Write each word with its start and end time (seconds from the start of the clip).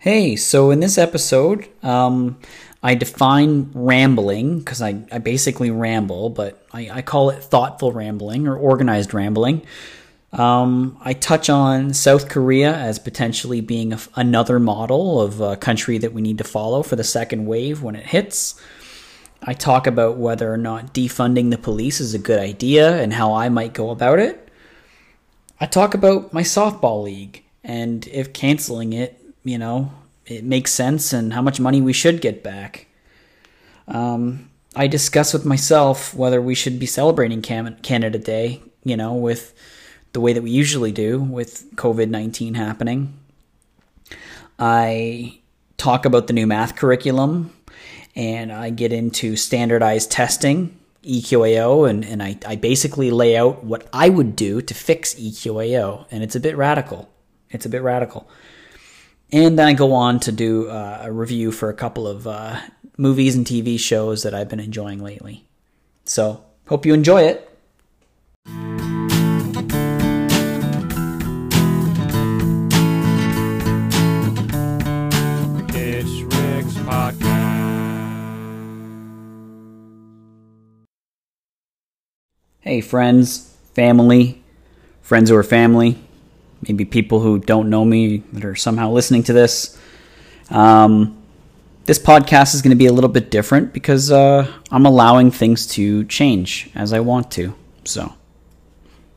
Hey, 0.00 0.34
so 0.36 0.70
in 0.70 0.80
this 0.80 0.96
episode, 0.96 1.68
um, 1.82 2.38
I 2.82 2.94
define 2.94 3.70
rambling 3.74 4.60
because 4.60 4.80
I, 4.80 5.04
I 5.12 5.18
basically 5.18 5.70
ramble, 5.70 6.30
but 6.30 6.66
I, 6.72 6.88
I 6.90 7.02
call 7.02 7.28
it 7.28 7.42
thoughtful 7.42 7.92
rambling 7.92 8.48
or 8.48 8.56
organized 8.56 9.12
rambling. 9.12 9.60
Um, 10.32 10.96
I 11.02 11.12
touch 11.12 11.50
on 11.50 11.92
South 11.92 12.30
Korea 12.30 12.74
as 12.74 12.98
potentially 12.98 13.60
being 13.60 13.92
a, 13.92 13.98
another 14.16 14.58
model 14.58 15.20
of 15.20 15.42
a 15.42 15.58
country 15.58 15.98
that 15.98 16.14
we 16.14 16.22
need 16.22 16.38
to 16.38 16.44
follow 16.44 16.82
for 16.82 16.96
the 16.96 17.04
second 17.04 17.44
wave 17.44 17.82
when 17.82 17.94
it 17.94 18.06
hits. 18.06 18.58
I 19.42 19.52
talk 19.52 19.86
about 19.86 20.16
whether 20.16 20.50
or 20.50 20.56
not 20.56 20.94
defunding 20.94 21.50
the 21.50 21.58
police 21.58 22.00
is 22.00 22.14
a 22.14 22.18
good 22.18 22.40
idea 22.40 22.96
and 23.02 23.12
how 23.12 23.34
I 23.34 23.50
might 23.50 23.74
go 23.74 23.90
about 23.90 24.18
it. 24.18 24.48
I 25.60 25.66
talk 25.66 25.92
about 25.92 26.32
my 26.32 26.42
softball 26.42 27.02
league 27.02 27.44
and 27.62 28.08
if 28.08 28.32
canceling 28.32 28.94
it 28.94 29.19
you 29.44 29.58
know, 29.58 29.92
it 30.26 30.44
makes 30.44 30.72
sense 30.72 31.12
and 31.12 31.32
how 31.32 31.42
much 31.42 31.60
money 31.60 31.80
we 31.80 31.92
should 31.92 32.20
get 32.20 32.42
back. 32.42 32.86
Um, 33.88 34.50
I 34.76 34.86
discuss 34.86 35.32
with 35.32 35.44
myself 35.44 36.14
whether 36.14 36.40
we 36.40 36.54
should 36.54 36.78
be 36.78 36.86
celebrating 36.86 37.42
Canada 37.42 38.18
Day, 38.18 38.62
you 38.84 38.96
know, 38.96 39.14
with 39.14 39.54
the 40.12 40.20
way 40.20 40.32
that 40.32 40.42
we 40.42 40.50
usually 40.50 40.92
do 40.92 41.20
with 41.20 41.74
COVID 41.76 42.08
19 42.08 42.54
happening. 42.54 43.18
I 44.58 45.40
talk 45.76 46.04
about 46.04 46.26
the 46.26 46.32
new 46.32 46.46
math 46.46 46.76
curriculum 46.76 47.52
and 48.14 48.52
I 48.52 48.70
get 48.70 48.92
into 48.92 49.34
standardized 49.36 50.10
testing, 50.10 50.78
EQAO, 51.02 51.88
and, 51.88 52.04
and 52.04 52.22
I, 52.22 52.38
I 52.46 52.56
basically 52.56 53.10
lay 53.10 53.36
out 53.36 53.64
what 53.64 53.88
I 53.92 54.08
would 54.08 54.36
do 54.36 54.60
to 54.60 54.74
fix 54.74 55.14
EQAO. 55.14 56.06
And 56.10 56.22
it's 56.22 56.36
a 56.36 56.40
bit 56.40 56.56
radical. 56.56 57.08
It's 57.50 57.66
a 57.66 57.68
bit 57.68 57.82
radical. 57.82 58.28
And 59.32 59.56
then 59.56 59.68
I 59.68 59.74
go 59.74 59.92
on 59.92 60.18
to 60.20 60.32
do 60.32 60.68
uh, 60.68 61.02
a 61.04 61.12
review 61.12 61.52
for 61.52 61.68
a 61.68 61.74
couple 61.74 62.08
of 62.08 62.26
uh, 62.26 62.60
movies 62.96 63.36
and 63.36 63.46
TV 63.46 63.78
shows 63.78 64.24
that 64.24 64.34
I've 64.34 64.48
been 64.48 64.58
enjoying 64.58 65.00
lately. 65.00 65.46
So, 66.04 66.42
hope 66.66 66.84
you 66.84 66.94
enjoy 66.94 67.22
it. 67.22 67.46
It's 75.72 76.22
Rick's 76.22 76.74
podcast. 76.84 77.20
Hey, 82.58 82.80
friends, 82.80 83.56
family, 83.74 84.42
friends 85.02 85.30
who 85.30 85.36
are 85.36 85.44
family 85.44 86.02
maybe 86.62 86.84
people 86.84 87.20
who 87.20 87.38
don't 87.38 87.70
know 87.70 87.84
me 87.84 88.18
that 88.32 88.44
are 88.44 88.56
somehow 88.56 88.90
listening 88.90 89.22
to 89.24 89.32
this. 89.32 89.78
Um, 90.50 91.16
this 91.86 91.98
podcast 91.98 92.54
is 92.54 92.62
going 92.62 92.70
to 92.70 92.76
be 92.76 92.86
a 92.86 92.92
little 92.92 93.10
bit 93.10 93.30
different 93.30 93.72
because 93.72 94.10
uh, 94.10 94.46
I'm 94.70 94.86
allowing 94.86 95.30
things 95.30 95.66
to 95.68 96.04
change 96.04 96.70
as 96.74 96.92
I 96.92 97.00
want 97.00 97.30
to. 97.32 97.54
So, 97.84 98.12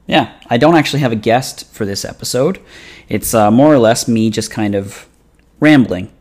yeah, 0.08 0.34
I 0.50 0.58
don't 0.58 0.76
actually 0.76 1.02
have 1.02 1.12
a 1.12 1.18
guest 1.18 1.72
for 1.74 1.86
this 1.86 2.06
episode. 2.06 2.60
It's 3.10 3.34
uh, 3.34 3.52
more 3.52 3.74
or 3.74 3.78
less 3.78 4.08
me 4.08 4.30
just 4.30 4.50
kind 4.50 4.76
of 4.76 5.08
rambling, 5.60 6.12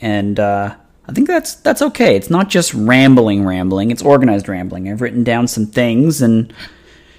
and 0.00 0.40
uh, 0.40 0.74
I 1.06 1.12
think 1.12 1.28
that's 1.28 1.54
that's 1.56 1.82
okay. 1.82 2.16
It's 2.16 2.30
not 2.30 2.48
just 2.48 2.72
rambling, 2.74 3.44
rambling. 3.44 3.90
It's 3.90 4.02
organized 4.02 4.48
rambling. 4.48 4.90
I've 4.90 5.02
written 5.02 5.22
down 5.22 5.46
some 5.48 5.66
things 5.66 6.22
and 6.22 6.52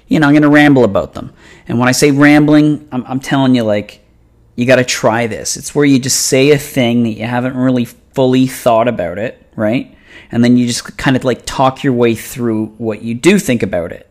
you 0.08 0.20
know, 0.20 0.26
I'm 0.26 0.32
going 0.32 0.42
to 0.42 0.48
ramble 0.48 0.84
about 0.84 1.14
them. 1.14 1.32
And 1.66 1.78
when 1.78 1.88
I 1.88 1.92
say 1.92 2.10
rambling, 2.10 2.88
I'm, 2.92 3.04
I'm 3.06 3.20
telling 3.20 3.54
you, 3.54 3.64
like, 3.64 4.04
you 4.54 4.66
got 4.66 4.76
to 4.76 4.84
try 4.84 5.26
this. 5.26 5.56
It's 5.56 5.74
where 5.74 5.84
you 5.84 5.98
just 5.98 6.26
say 6.26 6.50
a 6.50 6.58
thing 6.58 7.02
that 7.02 7.10
you 7.10 7.24
haven't 7.24 7.56
really 7.56 7.84
fully 7.84 8.46
thought 8.46 8.88
about 8.88 9.18
it, 9.18 9.50
right? 9.54 9.96
And 10.30 10.42
then 10.42 10.56
you 10.56 10.66
just 10.66 10.96
kind 10.96 11.16
of 11.16 11.24
like 11.24 11.44
talk 11.44 11.84
your 11.84 11.92
way 11.92 12.14
through 12.14 12.66
what 12.78 13.02
you 13.02 13.14
do 13.14 13.38
think 13.38 13.62
about 13.62 13.92
it. 13.92 14.10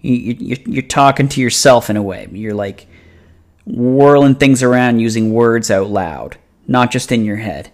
You, 0.00 0.14
you, 0.14 0.56
you're 0.66 0.82
talking 0.82 1.28
to 1.28 1.40
yourself 1.40 1.88
in 1.88 1.96
a 1.96 2.02
way. 2.02 2.28
You're 2.32 2.54
like 2.54 2.86
whirling 3.64 4.34
things 4.34 4.62
around 4.62 4.98
using 4.98 5.32
words 5.32 5.70
out 5.70 5.88
loud, 5.88 6.36
not 6.66 6.90
just 6.90 7.12
in 7.12 7.24
your 7.24 7.36
head. 7.36 7.70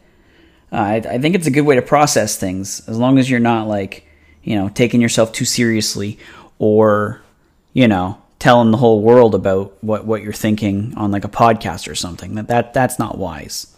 Uh, 0.71 0.77
I, 0.77 0.95
I 0.97 1.19
think 1.19 1.35
it's 1.35 1.47
a 1.47 1.51
good 1.51 1.63
way 1.63 1.75
to 1.77 1.83
process 1.83 2.37
things 2.37 2.87
as 2.89 2.99
long 2.99 3.19
as 3.19 3.29
you're 3.29 3.41
not 3.41 3.67
like, 3.67 4.07
you 4.43 4.55
know, 4.57 4.69
taking 4.69 5.01
yourself 5.01 5.33
too 5.33 5.45
seriously 5.45 6.19
or 6.59 7.23
you 7.73 7.89
know, 7.89 8.21
telling 8.39 8.71
the 8.71 8.79
whole 8.79 9.03
world 9.03 9.35
about 9.35 9.77
what, 9.83 10.05
what 10.05 10.23
you're 10.23 10.33
thinking 10.33 10.95
on 10.97 11.11
like 11.11 11.25
a 11.25 11.29
podcast 11.29 11.91
or 11.91 11.95
something. 11.95 12.35
That, 12.35 12.49
that 12.49 12.75
that's 12.75 12.99
not 12.99 13.19
wise. 13.19 13.77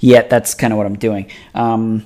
Yet 0.00 0.28
that's 0.30 0.54
kind 0.54 0.72
of 0.72 0.76
what 0.76 0.86
I'm 0.86 0.98
doing. 0.98 1.30
Um, 1.54 2.04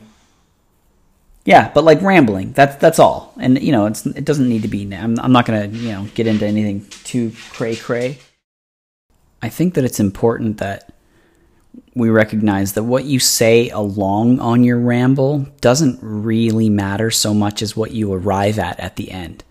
yeah, 1.44 1.70
but 1.74 1.82
like 1.82 2.00
rambling, 2.02 2.52
that's 2.52 2.76
that's 2.76 2.98
all. 2.98 3.34
And 3.40 3.60
you 3.60 3.72
know, 3.72 3.86
it's 3.86 4.06
it 4.06 4.24
doesn't 4.24 4.48
need 4.48 4.62
to 4.62 4.68
be. 4.68 4.82
I'm 4.94 5.18
I'm 5.18 5.32
not 5.32 5.46
gonna 5.46 5.66
you 5.66 5.90
know 5.90 6.06
get 6.14 6.26
into 6.26 6.46
anything 6.46 6.86
too 7.04 7.32
cray 7.50 7.74
cray. 7.74 8.18
I 9.40 9.48
think 9.48 9.74
that 9.74 9.84
it's 9.84 9.98
important 9.98 10.58
that 10.58 10.91
we 11.94 12.08
recognize 12.08 12.72
that 12.72 12.84
what 12.84 13.04
you 13.04 13.18
say 13.18 13.68
along 13.70 14.40
on 14.40 14.64
your 14.64 14.78
ramble 14.78 15.46
doesn't 15.60 15.98
really 16.00 16.70
matter 16.70 17.10
so 17.10 17.34
much 17.34 17.62
as 17.62 17.76
what 17.76 17.90
you 17.90 18.12
arrive 18.12 18.58
at 18.58 18.80
at 18.80 18.96
the 18.96 19.10
end. 19.10 19.44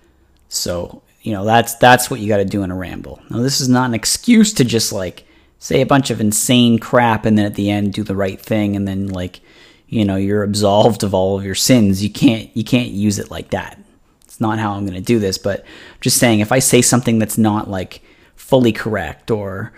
So, 0.50 1.04
you 1.22 1.34
know, 1.34 1.46
that's 1.46 1.76
that's 1.76 2.10
what 2.10 2.20
you 2.20 2.28
got 2.28 2.38
to 2.38 2.46
do 2.46 2.64
in 2.64 2.72
a 2.72 2.76
ramble. 2.76 3.22
Now, 3.30 3.40
this 3.40 3.62
is 3.62 3.70
not 3.70 3.90
an 3.90 3.94
excuse 3.94 4.54
to 4.54 4.64
just 4.64 4.92
like 4.92 5.26
say 5.60 5.82
a 5.82 5.86
bunch 5.86 6.10
of 6.10 6.20
insane 6.20 6.80
crap 6.80 7.26
and 7.26 7.38
then 7.38 7.46
at 7.46 7.56
the 7.56 7.70
end 7.70 7.94
do 7.94 8.04
the 8.04 8.16
right 8.16 8.42
thing 8.42 8.76
and 8.76 8.88
then 8.88 9.08
like, 9.08 9.42
you 9.88 10.04
know, 10.04 10.16
you're 10.16 10.44
absolved 10.44 11.04
of 11.04 11.14
all 11.14 11.38
of 11.38 11.46
your 11.46 11.56
sins. 11.56 12.04
You 12.04 12.10
can't 12.10 12.50
you 12.56 12.64
can't 12.64 12.90
use 12.90 13.20
it 13.20 13.30
like 13.30 13.52
that. 13.52 13.80
It's 14.24 14.42
not 14.42 14.58
how 14.58 14.74
I'm 14.74 14.86
going 14.86 15.00
to 15.00 15.02
do 15.02 15.20
this, 15.20 15.38
but 15.38 15.64
just 16.02 16.18
saying 16.18 16.40
if 16.40 16.52
I 16.52 16.60
say 16.60 16.82
something 16.82 17.20
that's 17.20 17.38
not 17.38 17.70
like 17.70 18.02
fully 18.36 18.72
correct 18.72 19.30
or 19.30 19.74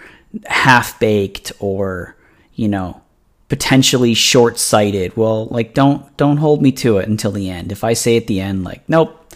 half 0.46 0.98
baked 1.00 1.52
or 1.60 2.16
you 2.56 2.68
know, 2.68 3.02
potentially 3.50 4.14
short-sighted. 4.14 5.16
Well, 5.16 5.46
like 5.48 5.74
don't 5.74 6.16
don't 6.18 6.38
hold 6.38 6.62
me 6.62 6.72
to 6.74 6.98
it 6.98 7.08
until 7.08 7.32
the 7.32 7.50
end. 7.50 7.72
If 7.72 7.84
I 7.84 7.94
say 7.94 8.18
at 8.18 8.28
the 8.28 8.42
end 8.42 8.64
like, 8.64 8.88
nope, 8.88 9.32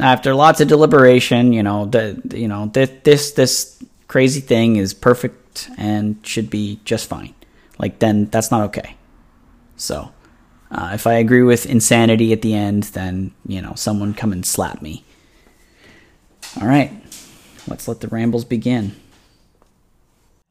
after 0.00 0.34
lots 0.34 0.60
of 0.60 0.68
deliberation, 0.68 1.52
you 1.52 1.62
know, 1.62 1.86
the, 1.86 2.20
you 2.34 2.48
know, 2.48 2.66
this 2.66 2.90
this 3.02 3.30
this 3.32 3.84
crazy 4.08 4.40
thing 4.40 4.76
is 4.76 4.94
perfect 4.94 5.70
and 5.76 6.16
should 6.26 6.50
be 6.50 6.80
just 6.84 7.08
fine. 7.08 7.34
Like 7.78 7.98
then 7.98 8.26
that's 8.26 8.50
not 8.50 8.62
okay. 8.62 8.96
So, 9.76 10.12
uh, 10.70 10.90
if 10.94 11.06
I 11.06 11.14
agree 11.14 11.42
with 11.42 11.66
insanity 11.66 12.32
at 12.32 12.42
the 12.42 12.54
end, 12.54 12.84
then 12.84 13.32
you 13.46 13.60
know, 13.60 13.74
someone 13.74 14.14
come 14.14 14.32
and 14.32 14.46
slap 14.46 14.82
me. 14.82 15.04
All 16.60 16.66
right, 16.66 16.92
let's 17.66 17.88
let 17.88 18.00
the 18.00 18.08
rambles 18.08 18.44
begin. 18.44 18.96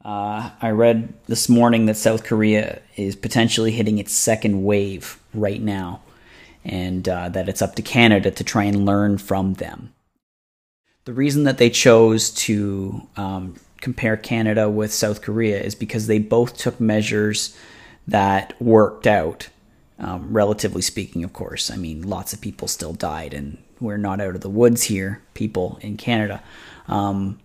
Uh, 0.04 0.50
I 0.60 0.70
read 0.70 1.14
this 1.26 1.48
morning 1.48 1.86
that 1.86 1.96
South 1.96 2.24
Korea 2.24 2.80
is 2.96 3.14
potentially 3.14 3.70
hitting 3.70 3.98
its 3.98 4.12
second 4.12 4.64
wave 4.64 5.20
right 5.32 5.62
now, 5.62 6.00
and 6.64 7.08
uh, 7.08 7.28
that 7.28 7.48
it's 7.48 7.62
up 7.62 7.76
to 7.76 7.82
Canada 7.82 8.30
to 8.30 8.44
try 8.44 8.64
and 8.64 8.84
learn 8.84 9.18
from 9.18 9.54
them. 9.54 9.92
The 11.04 11.12
reason 11.12 11.44
that 11.44 11.58
they 11.58 11.70
chose 11.70 12.30
to 12.30 13.06
um, 13.16 13.56
compare 13.80 14.16
Canada 14.16 14.68
with 14.68 14.92
South 14.92 15.22
Korea 15.22 15.60
is 15.60 15.74
because 15.74 16.06
they 16.06 16.18
both 16.18 16.56
took 16.56 16.80
measures 16.80 17.56
that 18.06 18.60
worked 18.60 19.06
out, 19.06 19.48
um, 20.00 20.32
relatively 20.32 20.82
speaking, 20.82 21.22
of 21.22 21.32
course. 21.32 21.70
I 21.70 21.76
mean, 21.76 22.02
lots 22.02 22.32
of 22.32 22.40
people 22.40 22.66
still 22.66 22.92
died, 22.92 23.34
and 23.34 23.58
we're 23.78 23.98
not 23.98 24.20
out 24.20 24.34
of 24.34 24.40
the 24.40 24.50
woods 24.50 24.84
here, 24.84 25.22
people 25.34 25.78
in 25.80 25.96
Canada. 25.96 26.42
Um, 26.88 27.38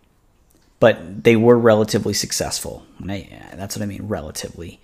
but 0.80 1.24
they 1.24 1.36
were 1.36 1.58
relatively 1.58 2.14
successful. 2.14 2.85
I, 3.08 3.28
that's 3.56 3.76
what 3.76 3.84
I 3.84 3.88
mean, 3.88 4.08
relatively. 4.08 4.79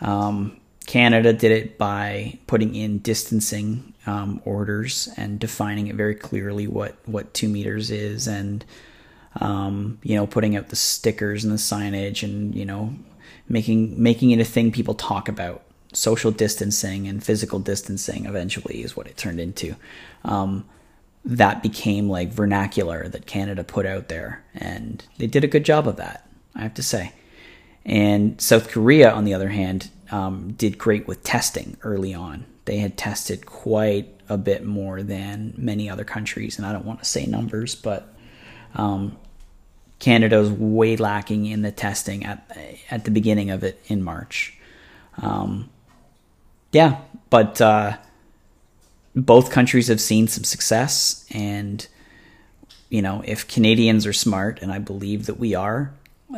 Um, 0.00 0.60
Canada 0.86 1.32
did 1.32 1.50
it 1.50 1.78
by 1.78 2.38
putting 2.46 2.74
in 2.74 2.98
distancing 2.98 3.92
um, 4.06 4.40
orders 4.44 5.08
and 5.16 5.38
defining 5.38 5.88
it 5.88 5.96
very 5.96 6.14
clearly 6.14 6.66
what, 6.66 6.96
what 7.06 7.34
two 7.34 7.48
meters 7.48 7.90
is, 7.90 8.26
and 8.28 8.64
um, 9.40 9.98
you 10.02 10.16
know, 10.16 10.26
putting 10.26 10.56
out 10.56 10.68
the 10.68 10.76
stickers 10.76 11.44
and 11.44 11.52
the 11.52 11.58
signage, 11.58 12.22
and 12.22 12.54
you 12.54 12.64
know, 12.64 12.94
making 13.48 14.00
making 14.00 14.30
it 14.30 14.40
a 14.40 14.44
thing 14.44 14.72
people 14.72 14.94
talk 14.94 15.28
about. 15.28 15.62
Social 15.92 16.30
distancing 16.30 17.08
and 17.08 17.24
physical 17.24 17.58
distancing 17.58 18.26
eventually 18.26 18.82
is 18.82 18.96
what 18.96 19.06
it 19.06 19.16
turned 19.16 19.40
into. 19.40 19.76
Um, 20.24 20.66
that 21.26 21.62
became 21.62 22.08
like 22.08 22.32
vernacular 22.32 23.08
that 23.08 23.26
Canada 23.26 23.64
put 23.64 23.84
out 23.84 24.08
there. 24.08 24.44
And 24.54 25.04
they 25.18 25.26
did 25.26 25.42
a 25.44 25.48
good 25.48 25.64
job 25.64 25.88
of 25.88 25.96
that, 25.96 26.28
I 26.54 26.62
have 26.62 26.74
to 26.74 26.82
say. 26.82 27.12
And 27.84 28.40
South 28.40 28.68
Korea, 28.68 29.10
on 29.12 29.24
the 29.24 29.34
other 29.34 29.48
hand, 29.48 29.90
um, 30.10 30.52
did 30.52 30.78
great 30.78 31.06
with 31.08 31.24
testing 31.24 31.76
early 31.82 32.14
on. 32.14 32.46
They 32.64 32.78
had 32.78 32.96
tested 32.96 33.44
quite 33.44 34.08
a 34.28 34.38
bit 34.38 34.64
more 34.64 35.02
than 35.02 35.54
many 35.56 35.90
other 35.90 36.04
countries. 36.04 36.58
And 36.58 36.66
I 36.66 36.72
don't 36.72 36.84
want 36.84 37.00
to 37.00 37.04
say 37.04 37.26
numbers, 37.26 37.74
but 37.74 38.14
um, 38.74 39.16
Canada 39.98 40.38
was 40.38 40.50
way 40.50 40.96
lacking 40.96 41.46
in 41.46 41.62
the 41.62 41.72
testing 41.72 42.24
at 42.24 42.56
at 42.90 43.04
the 43.04 43.10
beginning 43.10 43.50
of 43.50 43.64
it 43.64 43.80
in 43.86 44.02
March. 44.02 44.56
Um, 45.18 45.70
yeah, 46.72 47.00
but 47.30 47.60
uh, 47.60 47.96
both 49.16 49.50
countries 49.50 49.88
have 49.88 50.00
seen 50.00 50.28
some 50.28 50.44
success, 50.44 51.24
and 51.30 51.86
you 52.90 53.02
know, 53.02 53.22
if 53.24 53.48
Canadians 53.48 54.06
are 54.06 54.12
smart, 54.12 54.60
and 54.62 54.70
I 54.70 54.78
believe 54.78 55.26
that 55.26 55.38
we 55.38 55.54
are, 55.54 55.92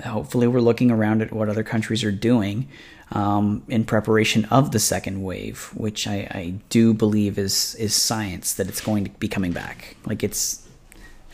hopefully 0.04 0.46
we're 0.46 0.60
looking 0.60 0.90
around 0.90 1.20
at 1.20 1.32
what 1.32 1.48
other 1.48 1.64
countries 1.64 2.04
are 2.04 2.12
doing 2.12 2.69
um, 3.10 3.62
in 3.69 3.84
preparation 3.84 4.44
of 4.46 4.72
the 4.72 4.78
second 4.78 5.22
wave, 5.22 5.70
which 5.75 6.06
I, 6.06 6.28
I 6.30 6.54
do 6.69 6.92
believe 6.94 7.38
is 7.38 7.75
is 7.76 7.94
science 7.94 8.54
that 8.54 8.69
it's 8.69 8.80
going 8.80 9.04
to 9.04 9.10
be 9.10 9.28
coming 9.28 9.52
back. 9.52 9.96
Like 10.06 10.22
it's 10.22 10.66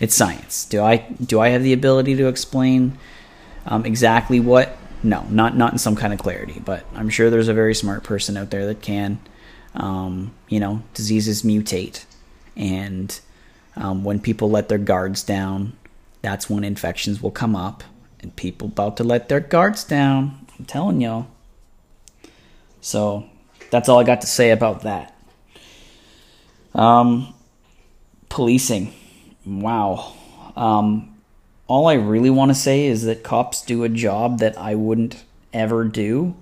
it's 0.01 0.15
science. 0.15 0.65
Do 0.65 0.83
I 0.83 0.97
do 0.97 1.41
I 1.41 1.49
have 1.49 1.63
the 1.63 1.73
ability 1.73 2.17
to 2.17 2.29
explain 2.29 2.99
um, 3.67 3.85
exactly 3.85 4.41
what? 4.41 4.77
No, 5.03 5.25
not 5.31 5.57
not 5.57 5.73
in 5.73 5.79
some 5.79 5.97
kind 5.97 6.13
of 6.13 6.19
clarity, 6.19 6.63
but 6.65 6.85
I'm 6.95 7.11
sure 7.11 7.29
there's 7.29 7.49
a 7.49 7.55
very 7.55 7.75
smart 7.75 8.05
person 8.05 8.37
out 8.37 8.51
there 8.51 8.67
that 8.67 8.81
can. 8.81 9.19
Um, 9.75 10.33
you 10.55 10.61
know, 10.61 10.81
diseases 10.95 11.43
mutate, 11.43 12.05
and 12.55 13.21
um, 13.75 14.05
when 14.05 14.21
people 14.21 14.49
let 14.49 14.69
their 14.69 14.79
guards 14.79 15.25
down, 15.25 15.73
that's 16.23 16.49
when 16.49 16.63
infections 16.63 17.21
will 17.21 17.33
come 17.33 17.57
up, 17.57 17.83
and 18.21 18.37
people 18.37 18.69
about 18.69 18.97
to 18.99 19.03
let 19.03 19.29
their 19.29 19.41
guards 19.41 19.83
down. 19.83 20.47
I'm 20.57 20.65
telling 20.65 21.01
y'all. 21.01 21.27
So 22.81 23.29
that's 23.73 23.89
all 23.89 23.99
I 23.99 24.05
got 24.05 24.21
to 24.21 24.29
say 24.29 24.53
about 24.53 24.83
that. 24.83 25.19
Um, 26.73 27.35
policing. 28.29 28.95
Wow. 29.45 30.15
Um, 30.55 31.17
all 31.67 31.89
I 31.89 31.95
really 31.95 32.31
want 32.31 32.53
to 32.53 32.55
say 32.55 32.87
is 32.87 33.03
that 33.07 33.25
cops 33.25 33.61
do 33.61 33.83
a 33.83 33.89
job 33.89 34.39
that 34.39 34.57
I 34.57 34.77
wouldn't 34.77 35.25
ever 35.53 35.83
do 35.83 36.37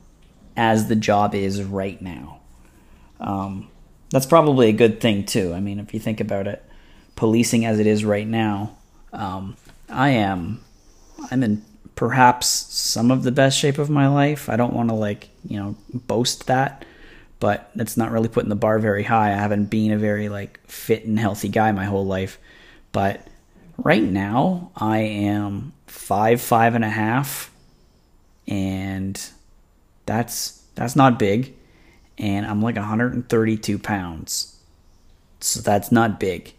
as 0.55 0.89
the 0.89 0.97
job 0.97 1.35
is 1.35 1.63
right 1.63 2.03
now. 2.03 2.41
Um, 3.19 3.69
that's 4.13 4.27
probably 4.27 4.69
a 4.69 4.73
good 4.73 5.01
thing, 5.01 5.25
too. 5.25 5.53
I 5.53 5.61
mean, 5.61 5.81
if 5.81 5.93
you 5.93 5.99
think 5.99 6.21
about 6.21 6.47
it, 6.47 6.63
policing 7.17 7.65
as 7.65 7.81
it 7.81 7.87
is 7.87 8.05
right 8.05 8.27
now, 8.27 8.77
um, 9.13 9.57
I 9.89 10.11
am. 10.11 10.63
I'm 11.31 11.43
in 11.43 11.65
perhaps 11.95 12.47
some 12.47 13.11
of 13.11 13.23
the 13.23 13.33
best 13.33 13.59
shape 13.59 13.79
of 13.79 13.91
my 13.91 14.09
life. 14.09 14.49
I 14.49 14.57
don't 14.57 14.73
want 14.73 14.89
to 14.89 14.95
like, 14.95 15.29
you 15.47 15.59
know, 15.59 15.77
boast 15.93 16.47
that, 16.47 16.85
but 17.41 17.71
that's 17.75 17.97
not 17.97 18.11
really 18.11 18.29
putting 18.29 18.49
the 18.49 18.57
bar 18.57 18.79
very 18.79 19.05
high. 19.05 19.33
I 19.33 19.37
haven't 19.37 19.67
been 19.67 19.93
a 19.93 19.99
very 19.99 20.29
like 20.29 20.61
fit 20.67 21.05
and 21.05 21.19
healthy 21.19 21.49
guy 21.49 21.73
my 21.73 21.85
whole 21.85 22.07
life. 22.07 22.39
But 22.93 23.27
right 23.79 24.03
now 24.03 24.71
I 24.77 24.99
am 24.99 25.73
five, 25.87 26.41
five 26.41 26.75
and 26.75 26.85
a 26.85 26.91
half, 26.91 27.51
and 28.47 29.21
that's 30.07 30.63
that's 30.75 30.97
not 30.97 31.19
big. 31.19 31.55
And 32.19 32.47
I'm 32.47 32.63
like 32.63 32.77
132 32.77 33.79
pounds. 33.79 34.59
So 35.41 35.61
that's 35.61 35.91
not 35.91 36.21
big. 36.21 36.53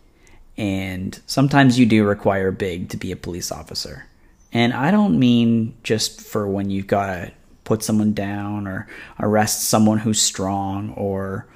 And 0.58 1.20
sometimes 1.26 1.80
you 1.80 1.86
do 1.86 2.04
require 2.06 2.52
big 2.52 2.90
to 2.90 2.98
be 2.98 3.12
a 3.12 3.16
police 3.16 3.52
officer. 3.52 4.06
And 4.52 4.74
I 4.74 4.92
don't 4.92 5.18
mean 5.18 5.76
just 5.84 6.22
for 6.22 6.48
when 6.48 6.70
you've 6.70 6.88
got 6.88 7.08
to 7.08 7.32
put 7.64 7.84
someone 7.84 8.14
down 8.14 8.68
or 8.68 8.88
arrest 9.20 9.64
someone 9.64 9.98
who's 10.00 10.22
strong 10.22 10.92
or, 10.92 11.48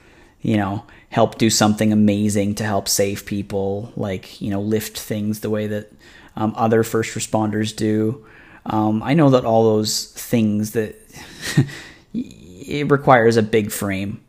you 0.41 0.57
know, 0.57 0.85
help 1.09 1.37
do 1.37 1.49
something 1.49 1.93
amazing 1.93 2.55
to 2.55 2.63
help 2.63 2.87
save 2.87 3.25
people, 3.25 3.91
like, 3.95 4.41
you 4.41 4.49
know, 4.49 4.61
lift 4.61 4.97
things 4.97 5.41
the 5.41 5.49
way 5.49 5.67
that 5.67 5.91
um, 6.35 6.53
other 6.57 6.83
first 6.83 7.15
responders 7.15 7.75
do. 7.75 8.25
Um, 8.65 9.03
I 9.03 9.13
know 9.13 9.29
that 9.29 9.45
all 9.45 9.75
those 9.75 10.11
things 10.13 10.71
that 10.71 10.95
it 12.59 12.91
requires 12.91 13.37
a 13.37 13.43
big 13.43 13.71
frame 13.71 14.21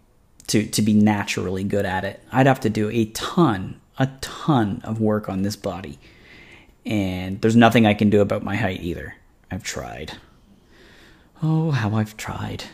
to, 0.49 0.67
to 0.67 0.83
be 0.83 0.95
naturally 0.95 1.65
good 1.65 1.85
at 1.85 2.05
it. 2.05 2.23
I'd 2.33 2.47
have 2.47 2.61
to 2.61 2.71
do 2.71 2.91
a 2.91 3.07
ton, 3.07 3.81
a 3.99 4.09
ton 4.21 4.81
of 4.85 5.01
work 5.01 5.29
on 5.29 5.43
this 5.43 5.57
body 5.57 5.99
and 6.89 7.41
there's 7.43 7.55
nothing 7.55 7.87
I 7.87 7.93
can 7.93 8.09
do 8.09 8.23
about 8.23 8.43
my 8.43 8.57
height 8.57 8.81
either. 8.81 9.15
I've 9.51 9.63
tried. 9.63 10.13
Oh, 11.43 11.71
how 11.71 11.95
I've 11.95 12.17
tried. 12.17 12.65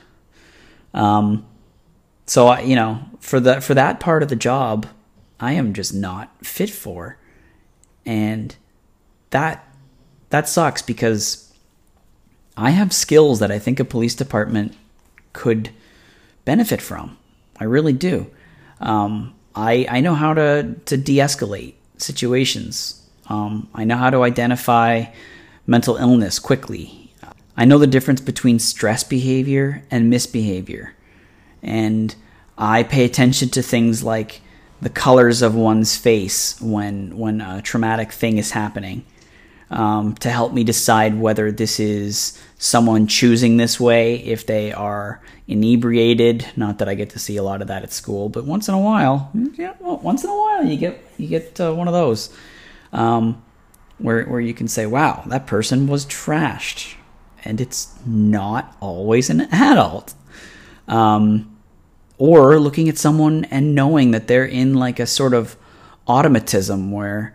Um, 0.94 1.44
so 2.24 2.46
I, 2.46 2.60
you 2.60 2.76
know, 2.76 3.02
for 3.18 3.40
the 3.40 3.60
for 3.60 3.74
that 3.74 3.98
part 3.98 4.22
of 4.22 4.28
the 4.28 4.36
job, 4.36 4.86
I 5.40 5.52
am 5.52 5.74
just 5.74 5.92
not 5.92 6.32
fit 6.46 6.70
for, 6.70 7.18
and 8.06 8.54
that 9.30 9.68
that 10.30 10.48
sucks 10.48 10.80
because 10.80 11.52
I 12.56 12.70
have 12.70 12.92
skills 12.92 13.40
that 13.40 13.50
I 13.50 13.58
think 13.58 13.80
a 13.80 13.84
police 13.84 14.14
department 14.14 14.76
could 15.34 15.70
benefit 16.46 16.80
from. 16.80 17.18
I 17.60 17.64
really 17.64 17.92
do. 17.92 18.30
Um, 18.80 19.34
I 19.54 19.86
I 19.90 20.00
know 20.00 20.14
how 20.14 20.32
to 20.34 20.74
to 20.86 20.96
de-escalate 20.96 21.74
situations 21.98 23.04
um, 23.26 23.68
I 23.74 23.84
know 23.84 23.96
how 23.96 24.10
to 24.10 24.22
identify 24.22 25.06
mental 25.66 25.96
illness 25.96 26.38
quickly. 26.38 27.12
I 27.56 27.64
know 27.64 27.78
the 27.78 27.86
difference 27.86 28.20
between 28.20 28.58
stress 28.58 29.04
behavior 29.04 29.84
and 29.90 30.10
misbehavior. 30.10 30.94
And 31.62 32.14
I 32.58 32.82
pay 32.82 33.04
attention 33.04 33.48
to 33.50 33.62
things 33.62 34.02
like 34.02 34.42
the 34.82 34.90
colors 34.90 35.40
of 35.40 35.54
one's 35.54 35.96
face 35.96 36.60
when, 36.60 37.16
when 37.16 37.40
a 37.40 37.62
traumatic 37.62 38.12
thing 38.12 38.38
is 38.38 38.50
happening 38.50 39.04
um, 39.74 40.14
to 40.14 40.30
help 40.30 40.52
me 40.52 40.62
decide 40.62 41.18
whether 41.18 41.50
this 41.50 41.80
is 41.80 42.40
someone 42.58 43.08
choosing 43.08 43.56
this 43.56 43.80
way, 43.80 44.14
if 44.14 44.46
they 44.46 44.72
are 44.72 45.20
inebriated. 45.48 46.46
Not 46.56 46.78
that 46.78 46.88
I 46.88 46.94
get 46.94 47.10
to 47.10 47.18
see 47.18 47.36
a 47.36 47.42
lot 47.42 47.60
of 47.60 47.66
that 47.68 47.82
at 47.82 47.92
school, 47.92 48.28
but 48.28 48.44
once 48.44 48.68
in 48.68 48.74
a 48.74 48.78
while, 48.78 49.32
yeah, 49.34 49.74
well, 49.80 49.96
once 49.98 50.22
in 50.22 50.30
a 50.30 50.36
while 50.36 50.64
you 50.64 50.76
get 50.76 51.04
you 51.18 51.26
get 51.26 51.60
uh, 51.60 51.74
one 51.74 51.88
of 51.88 51.92
those 51.92 52.34
um, 52.92 53.42
where 53.98 54.24
where 54.26 54.40
you 54.40 54.54
can 54.54 54.68
say, 54.68 54.86
"Wow, 54.86 55.24
that 55.26 55.48
person 55.48 55.88
was 55.88 56.06
trashed," 56.06 56.94
and 57.44 57.60
it's 57.60 57.92
not 58.06 58.76
always 58.80 59.28
an 59.28 59.40
adult. 59.52 60.14
Um, 60.86 61.50
or 62.16 62.60
looking 62.60 62.88
at 62.88 62.96
someone 62.96 63.44
and 63.46 63.74
knowing 63.74 64.12
that 64.12 64.28
they're 64.28 64.44
in 64.44 64.74
like 64.74 65.00
a 65.00 65.06
sort 65.06 65.34
of 65.34 65.56
automatism 66.06 66.92
where 66.92 67.34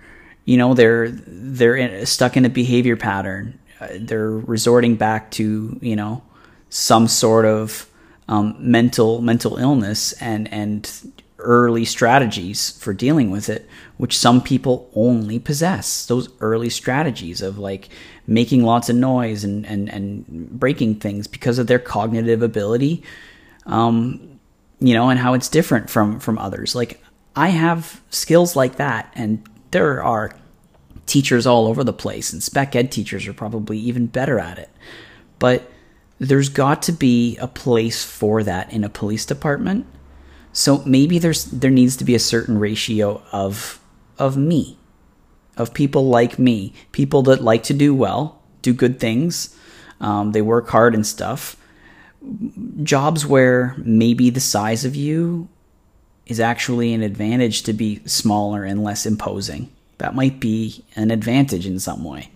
you 0.50 0.58
know 0.58 0.74
they're 0.74 1.10
they're 1.10 1.76
in, 1.76 2.06
stuck 2.06 2.36
in 2.36 2.46
a 2.46 2.50
behavior 2.50 2.96
pattern 2.96 3.58
uh, 3.80 3.88
they're 4.00 4.32
resorting 4.32 4.96
back 4.96 5.32
to 5.32 5.78
you 5.82 5.96
know 5.96 6.24
some 6.70 7.08
sort 7.08 7.46
of 7.46 7.88
um, 8.28 8.56
mental 8.60 9.22
mental 9.22 9.58
illness 9.58 10.14
and 10.14 10.52
and 10.52 11.14
early 11.40 11.86
strategies 11.86 12.72
for 12.72 12.94
dealing 12.94 13.32
with 13.32 13.50
it, 13.50 13.68
which 13.98 14.18
some 14.18 14.42
people 14.42 14.90
only 14.94 15.40
possess. 15.40 16.06
Those 16.06 16.30
early 16.42 16.70
strategies 16.70 17.42
of 17.42 17.58
like 17.58 17.90
making 18.28 18.64
lots 18.64 18.90
of 18.90 18.96
noise 18.96 19.44
and, 19.44 19.66
and, 19.66 19.90
and 19.90 20.50
breaking 20.60 20.96
things 20.96 21.28
because 21.28 21.58
of 21.58 21.68
their 21.68 21.80
cognitive 21.80 22.42
ability, 22.42 23.04
um, 23.66 24.40
you 24.80 24.94
know, 24.94 25.10
and 25.10 25.20
how 25.20 25.34
it's 25.34 25.50
different 25.50 25.90
from, 25.90 26.20
from 26.20 26.38
others. 26.38 26.76
Like 26.76 27.02
I 27.36 27.50
have 27.50 28.02
skills 28.10 28.56
like 28.56 28.76
that, 28.76 29.12
and 29.16 29.44
there 29.72 30.04
are 30.04 30.36
teachers 31.10 31.46
all 31.46 31.68
over 31.68 31.84
the 31.84 31.94
place, 31.94 32.32
and 32.32 32.42
spec 32.42 32.76
ed 32.76 32.92
teachers 32.92 33.28
are 33.28 33.34
probably 33.34 33.78
even 33.78 34.08
better 34.08 34.40
at 34.40 34.58
it. 34.58 34.70
But 35.40 35.70
there's 36.20 36.50
got 36.50 36.82
to 36.84 36.92
be 36.92 37.38
a 37.38 37.48
place 37.48 38.04
for 38.04 38.44
that 38.44 38.72
in 38.72 38.84
a 38.84 38.90
police 38.90 39.26
department 39.26 39.86
so 40.52 40.84
maybe 40.86 41.20
there's 41.20 41.46
there 41.46 41.72
needs 41.72 41.96
to 41.98 42.04
be 42.04 42.16
a 42.16 42.20
certain 42.20 42.58
ratio 42.58 43.22
of 43.32 43.80
of 44.18 44.36
me, 44.36 44.78
of 45.58 45.74
people 45.74 46.10
like 46.10 46.40
me, 46.40 46.74
people 46.92 47.22
that 47.24 47.44
like 47.44 47.64
to 47.64 47.74
do 47.74 47.94
well, 47.96 48.42
do 48.62 48.74
good 48.74 49.00
things, 49.00 49.56
um, 50.02 50.32
they 50.32 50.42
work 50.42 50.68
hard 50.70 50.96
and 50.96 51.06
stuff. 51.06 51.56
Jobs 52.84 53.26
where 53.26 53.76
maybe 53.78 54.30
the 54.30 54.42
size 54.42 54.84
of 54.84 54.96
you 54.96 55.48
is 56.26 56.40
actually 56.40 56.94
an 56.94 57.02
advantage 57.02 57.64
to 57.64 57.74
be 57.74 58.02
smaller 58.06 58.64
and 58.64 58.84
less 58.84 59.06
imposing. 59.06 59.72
That 60.00 60.16
might 60.16 60.40
be 60.40 60.84
an 60.96 61.12
advantage 61.12 61.66
in 61.66 61.80
some 61.80 62.04
way. 62.04 62.32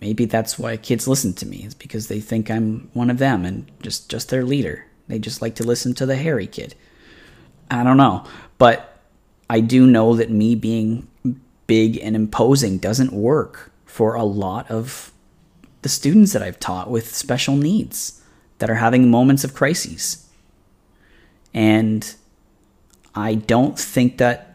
Maybe 0.00 0.26
that's 0.26 0.58
why 0.58 0.76
kids 0.76 1.08
listen 1.08 1.32
to 1.34 1.46
me. 1.46 1.62
It's 1.64 1.74
because 1.74 2.08
they 2.08 2.20
think 2.20 2.50
I'm 2.50 2.90
one 2.92 3.08
of 3.08 3.18
them 3.18 3.44
and 3.44 3.70
just 3.82 4.10
just 4.10 4.28
their 4.28 4.44
leader. 4.44 4.84
They 5.08 5.18
just 5.18 5.40
like 5.40 5.54
to 5.56 5.64
listen 5.64 5.94
to 5.94 6.06
the 6.06 6.16
hairy 6.16 6.46
kid. 6.46 6.74
I 7.70 7.82
don't 7.82 7.96
know. 7.96 8.24
But 8.58 9.00
I 9.48 9.60
do 9.60 9.86
know 9.86 10.14
that 10.16 10.30
me 10.30 10.54
being 10.54 11.08
big 11.66 11.98
and 11.98 12.14
imposing 12.14 12.78
doesn't 12.78 13.12
work 13.12 13.72
for 13.84 14.14
a 14.14 14.24
lot 14.24 14.70
of 14.70 15.12
the 15.82 15.88
students 15.88 16.32
that 16.32 16.42
I've 16.42 16.60
taught 16.60 16.90
with 16.90 17.14
special 17.14 17.56
needs 17.56 18.22
that 18.58 18.70
are 18.70 18.76
having 18.76 19.10
moments 19.10 19.44
of 19.44 19.54
crises. 19.54 20.28
And 21.54 22.14
I 23.14 23.34
don't 23.34 23.78
think 23.78 24.18
that 24.18 24.45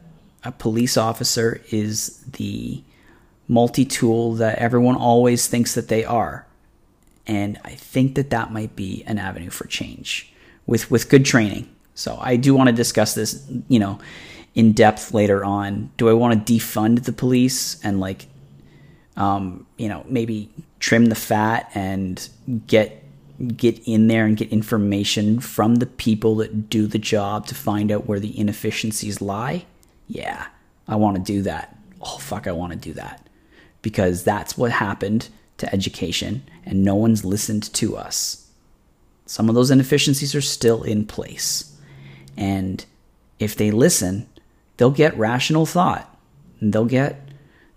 a 0.43 0.51
police 0.51 0.97
officer 0.97 1.61
is 1.71 2.17
the 2.33 2.83
multi 3.47 3.85
tool 3.85 4.33
that 4.35 4.57
everyone 4.57 4.95
always 4.95 5.47
thinks 5.47 5.75
that 5.75 5.87
they 5.87 6.03
are. 6.03 6.45
And 7.27 7.59
I 7.63 7.71
think 7.71 8.15
that 8.15 8.29
that 8.31 8.51
might 8.51 8.75
be 8.75 9.03
an 9.05 9.19
avenue 9.19 9.49
for 9.49 9.67
change 9.67 10.33
with, 10.65 10.89
with 10.89 11.09
good 11.09 11.25
training. 11.25 11.69
So 11.93 12.17
I 12.19 12.35
do 12.35 12.55
want 12.55 12.69
to 12.69 12.75
discuss 12.75 13.13
this, 13.13 13.45
you 13.67 13.79
know, 13.79 13.99
in 14.55 14.73
depth 14.73 15.13
later 15.13 15.45
on. 15.45 15.91
Do 15.97 16.09
I 16.09 16.13
want 16.13 16.45
to 16.45 16.53
defund 16.53 17.03
the 17.03 17.13
police 17.13 17.83
and 17.83 17.99
like, 17.99 18.25
um, 19.17 19.67
you 19.77 19.87
know, 19.87 20.03
maybe 20.07 20.49
trim 20.79 21.07
the 21.07 21.15
fat 21.15 21.69
and 21.75 22.27
get 22.67 22.97
get 23.55 23.81
in 23.87 24.07
there 24.07 24.25
and 24.25 24.37
get 24.37 24.49
information 24.49 25.39
from 25.39 25.75
the 25.75 25.87
people 25.87 26.35
that 26.35 26.69
do 26.69 26.85
the 26.85 26.99
job 26.99 27.47
to 27.47 27.55
find 27.55 27.91
out 27.91 28.07
where 28.07 28.19
the 28.19 28.37
inefficiencies 28.37 29.19
lie? 29.19 29.65
Yeah, 30.11 30.47
I 30.89 30.97
want 30.97 31.15
to 31.15 31.23
do 31.23 31.41
that. 31.43 31.77
Oh 32.01 32.17
fuck, 32.17 32.45
I 32.45 32.51
want 32.51 32.73
to 32.73 32.77
do 32.77 32.93
that 32.93 33.27
because 33.81 34.23
that's 34.23 34.57
what 34.57 34.71
happened 34.71 35.29
to 35.57 35.73
education 35.73 36.43
and 36.65 36.83
no 36.83 36.95
one's 36.95 37.23
listened 37.23 37.73
to 37.73 37.95
us. 37.95 38.49
Some 39.25 39.47
of 39.47 39.55
those 39.55 39.71
inefficiencies 39.71 40.35
are 40.35 40.41
still 40.41 40.83
in 40.83 41.05
place. 41.05 41.73
And 42.35 42.85
if 43.39 43.55
they 43.55 43.71
listen, 43.71 44.27
they'll 44.75 44.91
get 44.91 45.17
rational 45.17 45.65
thought. 45.65 46.07
And 46.59 46.73
they'll 46.73 46.85
get 46.85 47.21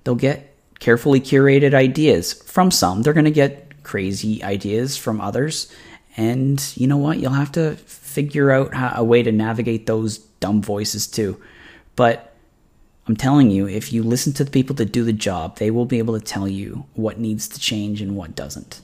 they'll 0.03 0.17
get 0.17 0.57
carefully 0.81 1.21
curated 1.21 1.73
ideas 1.73 2.33
from 2.33 2.73
some. 2.73 3.03
They're 3.03 3.13
going 3.13 3.25
to 3.25 3.31
get 3.31 3.85
crazy 3.85 4.43
ideas 4.43 4.97
from 4.97 5.21
others. 5.21 5.73
And 6.17 6.61
you 6.77 6.89
know 6.89 6.97
what? 6.97 7.19
You'll 7.19 7.33
have 7.33 7.53
to 7.53 7.77
figure 7.77 8.51
out 8.51 8.75
how, 8.75 8.93
a 8.97 9.05
way 9.05 9.23
to 9.23 9.31
navigate 9.31 9.87
those 9.87 10.19
dumb 10.19 10.61
voices 10.61 11.07
too. 11.07 11.41
But 11.97 12.35
I'm 13.07 13.17
telling 13.17 13.51
you, 13.51 13.69
if 13.69 13.93
you 13.93 14.03
listen 14.03 14.33
to 14.35 14.45
the 14.45 14.51
people 14.51 14.75
that 14.77 14.93
do 14.93 15.05
the 15.05 15.13
job, 15.13 15.59
they 15.59 15.71
will 15.71 15.85
be 15.85 15.99
able 15.99 16.19
to 16.19 16.25
tell 16.25 16.49
you 16.49 16.87
what 16.95 17.19
needs 17.19 17.49
to 17.49 17.61
change 17.61 18.01
and 18.01 18.17
what 18.17 18.35
doesn't. 18.35 18.81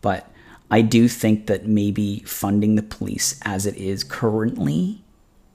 But 0.00 0.28
I 0.70 0.82
do 0.82 1.08
think 1.08 1.46
that 1.46 1.66
maybe 1.66 2.20
funding 2.20 2.74
the 2.74 2.82
police 2.82 3.38
as 3.42 3.64
it 3.64 3.76
is 3.76 4.02
currently, 4.02 5.02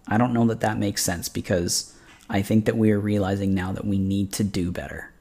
I 0.08 0.18
don't 0.18 0.34
know 0.34 0.46
that 0.48 0.62
that 0.62 0.78
makes 0.78 1.04
sense 1.04 1.28
because 1.30 1.94
I 2.30 2.42
think 2.42 2.66
that 2.66 2.78
we 2.78 2.92
are 2.92 3.00
realizing 3.00 3.54
now 3.54 3.72
that 3.74 3.86
we 3.86 3.98
need 3.98 4.32
to 4.34 4.44
do 4.44 4.72
better. 4.72 5.12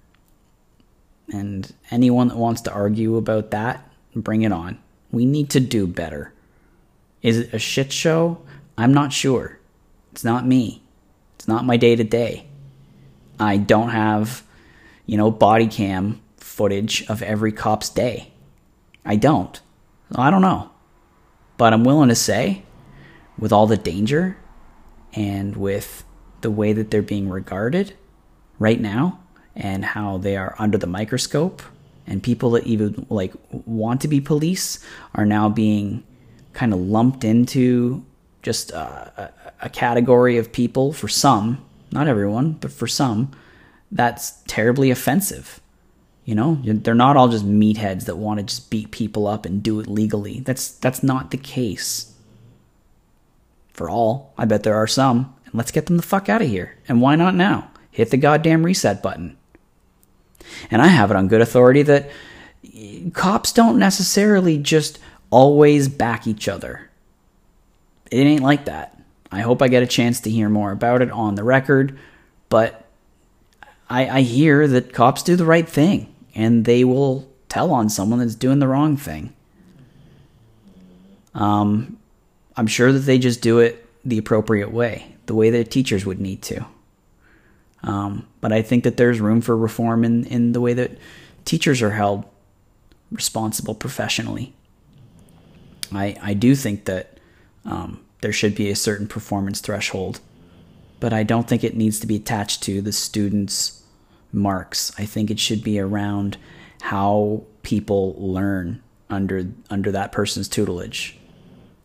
And 1.33 1.73
anyone 1.91 2.29
that 2.29 2.37
wants 2.37 2.61
to 2.63 2.73
argue 2.73 3.17
about 3.17 3.51
that, 3.51 3.91
bring 4.15 4.43
it 4.43 4.53
on. 4.53 4.79
We 5.11 5.27
need 5.27 5.51
to 5.51 5.61
do 5.61 5.87
better. 5.87 6.33
Is 7.23 7.39
it 7.39 7.53
a 7.53 7.59
shit 7.59 7.93
show? 7.93 8.41
I'm 8.77 8.95
not 8.95 9.13
sure. 9.13 9.59
It's 10.13 10.25
not 10.25 10.47
me. 10.47 10.83
Not 11.49 11.65
my 11.65 11.79
day 11.79 11.97
to 11.97 12.05
day. 12.05 12.47
I 13.41 13.57
don't 13.57 13.89
have, 13.89 14.45
you 15.07 15.17
know, 15.17 15.31
body 15.31 15.67
cam 15.67 16.21
footage 16.37 17.05
of 17.09 17.23
every 17.23 17.53
cop's 17.53 17.89
day. 17.89 18.33
I 19.05 19.17
don't. 19.17 19.59
I 20.15 20.31
don't 20.31 20.43
know. 20.43 20.71
But 21.57 21.73
I'm 21.73 21.85
willing 21.85 22.11
to 22.11 22.15
say, 22.15 22.65
with 23.39 23.53
all 23.53 23.67
the 23.67 23.79
danger 23.79 24.37
and 25.15 25.57
with 25.57 26.05
the 26.43 26.51
way 26.51 26.75
that 26.75 26.91
they're 26.91 27.03
being 27.03 27.31
regarded 27.31 27.95
right 28.59 28.81
now 28.81 29.21
and 29.57 29.85
how 29.85 30.19
they 30.19 30.37
are 30.37 30.55
under 30.59 30.77
the 30.77 30.87
microscope 30.87 31.63
and 32.07 32.23
people 32.23 32.51
that 32.53 32.67
even 32.67 33.07
like 33.09 33.33
want 33.51 34.03
to 34.03 34.09
be 34.09 34.21
police 34.21 34.85
are 35.15 35.25
now 35.25 35.49
being 35.49 36.05
kind 36.53 36.75
of 36.75 36.81
lumped 36.81 37.25
into 37.25 38.05
just 38.43 38.71
a, 38.71 39.33
a 39.61 39.69
category 39.69 40.39
of 40.39 40.53
people 40.53 40.93
for 40.93 41.09
some 41.09 41.65
not 41.91 42.09
everyone, 42.09 42.53
but 42.53 42.73
for 42.73 42.87
some, 42.87 43.31
that's 43.91 44.43
terribly 44.47 44.91
offensive. 44.91 45.61
You 46.25 46.35
know, 46.35 46.59
they're 46.63 46.95
not 46.95 47.17
all 47.17 47.29
just 47.29 47.47
meatheads 47.47 48.05
that 48.05 48.19
want 48.19 48.39
to 48.39 48.45
just 48.45 48.71
beat 48.71 48.91
people 48.91 49.27
up 49.27 49.47
and 49.47 49.63
do 49.63 49.81
it 49.81 49.87
legally. 49.87 50.41
That's 50.41 50.71
that's 50.71 51.03
not 51.03 51.31
the 51.31 51.39
case. 51.39 52.15
For 53.73 53.89
all, 53.89 54.35
I 54.37 54.45
bet 54.45 54.63
there 54.63 54.75
are 54.75 54.87
some, 54.87 55.35
and 55.47 55.55
let's 55.55 55.71
get 55.71 55.87
them 55.87 55.97
the 55.97 56.03
fuck 56.03 56.29
out 56.29 56.43
of 56.43 56.49
here. 56.49 56.77
And 56.87 57.01
why 57.01 57.17
not 57.17 57.35
now? 57.35 57.71
Hit 57.91 58.11
the 58.11 58.17
goddamn 58.17 58.65
reset 58.65 59.03
button. 59.03 59.37
And 60.71 60.83
I 60.83 60.89
have 60.89 61.11
it 61.11 61.17
on 61.17 61.29
good 61.29 61.41
authority 61.41 61.83
that 61.83 62.11
eh, 62.75 63.09
cops 63.13 63.53
don't 63.53 63.79
necessarily 63.79 64.59
just 64.59 64.99
always 65.31 65.89
back 65.89 66.27
each 66.27 66.49
other. 66.49 66.91
It 68.11 68.19
ain't 68.19 68.43
like 68.43 68.67
that. 68.67 68.98
I 69.31 69.41
hope 69.41 69.61
I 69.61 69.69
get 69.69 69.83
a 69.83 69.87
chance 69.87 70.21
to 70.21 70.31
hear 70.31 70.49
more 70.49 70.73
about 70.73 71.03
it 71.03 71.11
on 71.11 71.35
the 71.35 71.45
record, 71.45 71.99
but 72.49 72.85
I, 73.91 74.09
I 74.09 74.21
hear 74.23 74.67
that 74.67 74.93
cops 74.93 75.23
do 75.23 75.37
the 75.37 75.45
right 75.45 75.69
thing 75.69 76.15
and 76.35 76.65
they 76.65 76.85
will 76.85 77.29
tell 77.49 77.73
on 77.73 77.89
someone 77.89 78.19
that's 78.21 78.35
doing 78.35 78.59
the 78.59 78.69
wrong 78.69 78.97
thing. 78.97 79.33
Um, 81.35 81.99
I'm 82.57 82.67
sure 82.67 82.93
that 82.93 83.01
they 83.01 83.19
just 83.19 83.43
do 83.43 83.59
it 83.59 83.87
the 84.05 84.19
appropriate 84.19 84.73
way, 84.73 85.15
the 85.27 85.35
way 85.35 85.51
that 85.51 85.71
teachers 85.71 86.05
would 86.07 86.21
need 86.21 86.43
to. 86.43 86.67
Um, 87.83 88.27
but 88.41 88.53
I 88.53 88.63
think 88.63 88.85
that 88.85 88.97
there's 88.97 89.21
room 89.21 89.41
for 89.41 89.57
reform 89.57 90.05
in, 90.05 90.25
in 90.25 90.53
the 90.53 90.61
way 90.61 90.73
that 90.75 90.99
teachers 91.45 91.81
are 91.81 91.91
held 91.91 92.25
responsible 93.11 93.75
professionally. 93.75 94.53
I, 95.93 96.17
I 96.21 96.35
do 96.35 96.55
think 96.55 96.85
that 96.87 97.19
um, 97.65 98.01
there 98.21 98.33
should 98.33 98.55
be 98.55 98.71
a 98.71 98.77
certain 98.77 99.07
performance 99.07 99.61
threshold, 99.61 100.21
but 101.01 101.13
I 101.13 101.23
don't 101.23 101.49
think 101.49 101.63
it 101.63 101.77
needs 101.77 102.01
to 102.01 102.07
be 102.07 102.17
attached 102.17 102.63
to 102.65 102.81
the 102.81 102.93
student's 102.93 103.83
marks. 104.33 104.93
I 104.99 105.05
think 105.05 105.31
it 105.31 105.39
should 105.39 105.63
be 105.63 105.79
around 105.79 106.37
how 106.83 107.45
people 107.63 108.15
learn 108.19 108.83
under 109.11 109.47
under 109.71 109.93
that 109.93 110.13
person's 110.13 110.49
tutelage. 110.49 111.17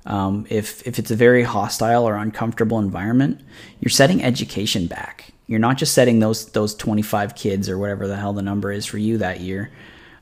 Um, 0.06 0.46
if 0.50 0.86
if 0.86 1.00
it's 1.00 1.12
a 1.12 1.16
very 1.16 1.44
hostile 1.44 2.08
or 2.08 2.16
uncomfortable 2.16 2.80
environment, 2.80 3.42
you're 3.80 3.90
setting 3.90 4.24
education 4.24 4.88
back. 4.88 5.32
You're 5.48 5.60
not 5.60 5.78
just 5.78 5.94
setting 5.94 6.20
those 6.20 6.48
those 6.48 6.76
25 6.76 7.36
kids 7.36 7.70
or 7.70 7.78
whatever 7.78 8.08
the 8.08 8.18
hell 8.18 8.34
the 8.34 8.42
number 8.42 8.72
is 8.72 8.86
for 8.86 8.98
you 8.98 9.18
that 9.20 9.40
year. 9.40 9.72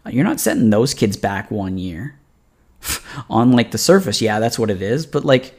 You're 0.09 0.23
not 0.23 0.39
setting 0.39 0.69
those 0.69 0.93
kids 0.93 1.15
back 1.17 1.51
one 1.51 1.77
year. 1.77 2.17
On 3.29 3.51
like 3.51 3.71
the 3.71 3.77
surface, 3.77 4.21
yeah, 4.21 4.39
that's 4.39 4.57
what 4.57 4.71
it 4.71 4.81
is, 4.81 5.05
but 5.05 5.23
like 5.23 5.53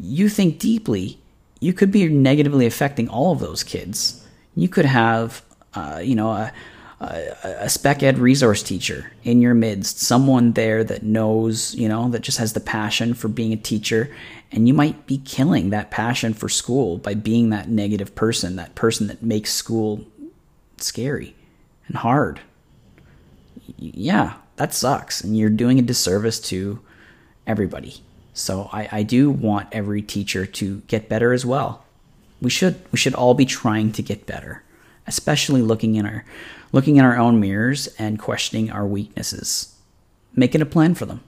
you 0.00 0.28
think 0.28 0.58
deeply, 0.58 1.18
you 1.60 1.72
could 1.72 1.90
be 1.90 2.08
negatively 2.08 2.66
affecting 2.66 3.08
all 3.08 3.32
of 3.32 3.40
those 3.40 3.64
kids. 3.64 4.24
You 4.54 4.68
could 4.68 4.84
have, 4.84 5.42
uh, 5.74 6.00
you 6.02 6.14
know, 6.14 6.30
a, 6.30 6.52
a, 7.00 7.68
spec 7.68 8.02
ed 8.02 8.18
resource 8.18 8.62
teacher 8.62 9.12
in 9.22 9.42
your 9.42 9.54
midst, 9.54 9.98
someone 9.98 10.52
there 10.52 10.82
that 10.84 11.02
knows, 11.02 11.74
you 11.74 11.88
know, 11.88 12.08
that 12.10 12.22
just 12.22 12.38
has 12.38 12.54
the 12.54 12.60
passion 12.60 13.14
for 13.14 13.28
being 13.28 13.52
a 13.52 13.56
teacher. 13.56 14.14
And 14.50 14.66
you 14.66 14.74
might 14.74 15.06
be 15.06 15.18
killing 15.18 15.70
that 15.70 15.90
passion 15.90 16.32
for 16.32 16.48
school 16.48 16.98
by 16.98 17.14
being 17.14 17.50
that 17.50 17.68
negative 17.68 18.14
person, 18.14 18.56
that 18.56 18.74
person 18.74 19.08
that 19.08 19.22
makes 19.22 19.52
school 19.52 20.06
scary 20.78 21.34
and 21.88 21.96
hard. 21.96 22.40
Yeah, 23.76 24.34
that 24.56 24.72
sucks. 24.72 25.22
And 25.22 25.36
you're 25.36 25.50
doing 25.50 25.78
a 25.78 25.82
disservice 25.82 26.40
to 26.40 26.80
everybody. 27.46 28.02
So 28.36 28.68
I, 28.70 28.88
I 28.92 29.02
do 29.02 29.30
want 29.30 29.68
every 29.72 30.02
teacher 30.02 30.44
to 30.44 30.82
get 30.88 31.08
better 31.08 31.32
as 31.32 31.46
well. 31.46 31.84
We 32.42 32.50
should 32.50 32.76
we 32.92 32.98
should 32.98 33.14
all 33.14 33.32
be 33.32 33.46
trying 33.46 33.92
to 33.92 34.02
get 34.02 34.26
better, 34.26 34.62
especially 35.06 35.62
looking 35.62 35.94
in 35.94 36.04
our 36.04 36.22
looking 36.70 36.96
in 36.96 37.04
our 37.04 37.16
own 37.16 37.40
mirrors 37.40 37.86
and 37.98 38.18
questioning 38.18 38.70
our 38.70 38.86
weaknesses, 38.86 39.74
making 40.34 40.60
a 40.60 40.66
plan 40.66 40.94
for 40.94 41.06
them. 41.06 41.22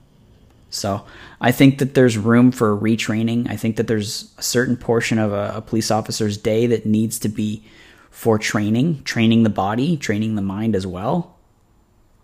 So 0.69 1.03
I 1.41 1.51
think 1.51 1.79
that 1.79 1.95
there's 1.95 2.15
room 2.15 2.51
for 2.51 2.77
retraining. 2.77 3.49
I 3.49 3.55
think 3.55 3.77
that 3.77 3.87
there's 3.87 4.31
a 4.37 4.43
certain 4.43 4.77
portion 4.77 5.17
of 5.17 5.33
a, 5.33 5.53
a 5.55 5.61
police 5.61 5.89
officer's 5.89 6.37
day 6.37 6.67
that 6.67 6.85
needs 6.85 7.17
to 7.19 7.29
be 7.29 7.63
for 8.11 8.37
training, 8.37 9.01
training 9.01 9.41
the 9.41 9.49
body, 9.49 9.97
training 9.97 10.35
the 10.35 10.43
mind 10.43 10.75
as 10.75 10.85
well. 10.85 11.35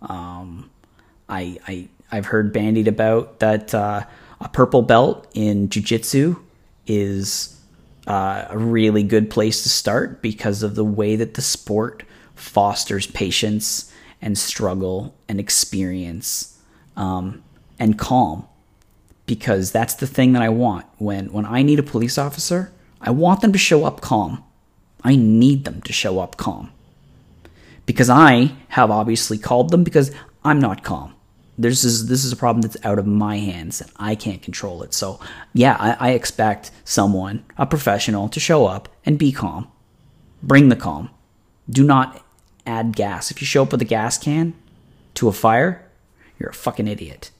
Um, 0.00 0.70
I 1.28 1.58
I 1.66 1.88
I've 2.12 2.26
heard 2.26 2.52
bandied 2.52 2.86
about 2.86 3.40
that. 3.40 3.74
Uh, 3.74 4.04
a 4.40 4.48
purple 4.48 4.82
belt 4.82 5.26
in 5.34 5.68
jujitsu 5.68 6.38
is 6.86 7.58
uh, 8.06 8.46
a 8.48 8.58
really 8.58 9.02
good 9.02 9.30
place 9.30 9.62
to 9.62 9.68
start 9.68 10.22
because 10.22 10.62
of 10.62 10.74
the 10.74 10.84
way 10.84 11.16
that 11.16 11.34
the 11.34 11.42
sport 11.42 12.02
fosters 12.34 13.06
patience 13.06 13.92
and 14.22 14.38
struggle 14.38 15.14
and 15.28 15.40
experience 15.40 16.58
um, 16.96 17.42
and 17.78 17.98
calm. 17.98 18.46
Because 19.26 19.72
that's 19.72 19.94
the 19.94 20.06
thing 20.06 20.34
that 20.34 20.42
I 20.42 20.48
want. 20.50 20.86
When 20.98 21.32
when 21.32 21.46
I 21.46 21.62
need 21.62 21.80
a 21.80 21.82
police 21.82 22.16
officer, 22.16 22.72
I 23.00 23.10
want 23.10 23.40
them 23.40 23.52
to 23.52 23.58
show 23.58 23.84
up 23.84 24.00
calm. 24.00 24.44
I 25.02 25.16
need 25.16 25.64
them 25.64 25.82
to 25.82 25.92
show 25.92 26.20
up 26.20 26.36
calm. 26.36 26.70
Because 27.86 28.08
I 28.08 28.52
have 28.68 28.88
obviously 28.88 29.36
called 29.36 29.70
them 29.70 29.82
because 29.82 30.12
I'm 30.44 30.60
not 30.60 30.84
calm 30.84 31.15
this 31.58 31.84
is 31.84 32.08
this 32.08 32.24
is 32.24 32.32
a 32.32 32.36
problem 32.36 32.62
that's 32.62 32.76
out 32.84 32.98
of 32.98 33.06
my 33.06 33.38
hands 33.38 33.80
and 33.80 33.90
I 33.96 34.14
can't 34.14 34.42
control 34.42 34.82
it. 34.82 34.92
So 34.92 35.20
yeah, 35.54 35.76
I, 35.78 36.08
I, 36.08 36.10
expect 36.10 36.70
someone, 36.84 37.44
a 37.56 37.66
professional, 37.66 38.28
to 38.28 38.40
show 38.40 38.66
up 38.66 38.88
and 39.04 39.18
be 39.18 39.32
calm. 39.32 39.68
Bring 40.42 40.68
the 40.68 40.76
calm. 40.76 41.10
Do 41.68 41.82
not 41.82 42.22
add 42.66 42.94
gas. 42.94 43.30
If 43.30 43.40
you 43.40 43.46
show 43.46 43.62
up 43.62 43.72
with 43.72 43.82
a 43.82 43.86
gas 43.86 44.18
can 44.18 44.54
to 45.14 45.28
a 45.28 45.32
fire, 45.32 45.90
you're 46.38 46.50
a 46.50 46.54
fucking 46.54 46.88
idiot, 46.88 47.30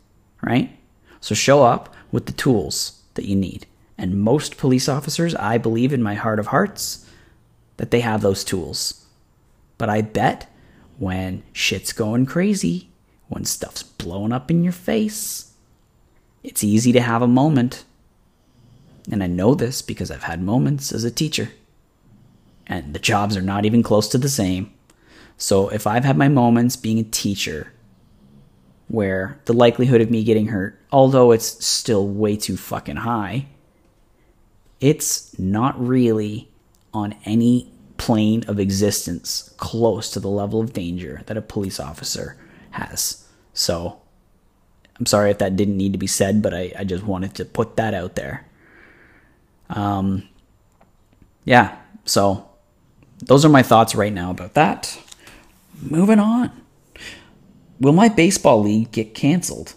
right? 0.42 0.76
So 1.20 1.34
show 1.34 1.62
up 1.62 1.94
with 2.10 2.26
the 2.26 2.32
tools 2.32 3.02
that 3.14 3.26
you 3.26 3.36
need. 3.36 3.66
And 3.98 4.20
most 4.20 4.56
police 4.56 4.88
officers, 4.88 5.34
I 5.34 5.58
believe 5.58 5.92
in 5.92 6.02
my 6.02 6.14
heart 6.14 6.38
of 6.38 6.48
hearts, 6.48 7.08
that 7.76 7.90
they 7.90 8.00
have 8.00 8.22
those 8.22 8.44
tools. 8.44 9.06
But 9.78 9.88
I 9.88 10.00
bet 10.02 10.50
when 10.98 11.42
shit's 11.52 11.92
going 11.92 12.26
crazy, 12.26 12.90
when 13.28 13.44
stuff's 13.44 13.82
blown 13.82 14.32
up 14.32 14.50
in 14.50 14.62
your 14.62 14.72
face, 14.72 15.52
it's 16.42 16.62
easy 16.62 16.92
to 16.92 17.00
have 17.00 17.22
a 17.22 17.28
moment. 17.28 17.84
And 19.10 19.22
I 19.22 19.26
know 19.26 19.54
this 19.54 19.82
because 19.82 20.10
I've 20.10 20.24
had 20.24 20.42
moments 20.42 20.92
as 20.92 21.04
a 21.04 21.10
teacher. 21.10 21.50
And 22.66 22.94
the 22.94 22.98
jobs 22.98 23.36
are 23.36 23.42
not 23.42 23.64
even 23.64 23.82
close 23.82 24.08
to 24.08 24.18
the 24.18 24.28
same. 24.28 24.72
So 25.36 25.68
if 25.68 25.86
I've 25.86 26.04
had 26.04 26.16
my 26.16 26.28
moments 26.28 26.76
being 26.76 26.98
a 26.98 27.04
teacher 27.04 27.72
where 28.88 29.40
the 29.44 29.52
likelihood 29.52 30.00
of 30.00 30.10
me 30.10 30.24
getting 30.24 30.48
hurt, 30.48 30.80
although 30.92 31.32
it's 31.32 31.64
still 31.64 32.06
way 32.06 32.36
too 32.36 32.56
fucking 32.56 32.96
high, 32.96 33.46
it's 34.80 35.36
not 35.38 35.78
really 35.84 36.48
on 36.94 37.14
any 37.24 37.72
plane 37.98 38.44
of 38.46 38.60
existence 38.60 39.54
close 39.56 40.10
to 40.10 40.20
the 40.20 40.28
level 40.28 40.60
of 40.60 40.72
danger 40.72 41.22
that 41.26 41.36
a 41.36 41.42
police 41.42 41.80
officer 41.80 42.36
has. 42.76 43.26
So 43.52 44.00
I'm 44.98 45.06
sorry 45.06 45.30
if 45.30 45.38
that 45.38 45.56
didn't 45.56 45.76
need 45.76 45.92
to 45.92 45.98
be 45.98 46.06
said, 46.06 46.42
but 46.42 46.54
I, 46.54 46.72
I 46.78 46.84
just 46.84 47.04
wanted 47.04 47.34
to 47.36 47.44
put 47.44 47.76
that 47.76 47.94
out 47.94 48.16
there. 48.16 48.46
Um, 49.70 50.28
yeah, 51.44 51.76
so 52.04 52.48
those 53.18 53.44
are 53.44 53.48
my 53.48 53.62
thoughts 53.62 53.94
right 53.94 54.12
now 54.12 54.30
about 54.30 54.54
that. 54.54 54.98
Moving 55.82 56.18
on. 56.18 56.50
Will 57.78 57.92
my 57.92 58.08
baseball 58.08 58.62
league 58.62 58.92
get 58.92 59.14
canceled? 59.14 59.74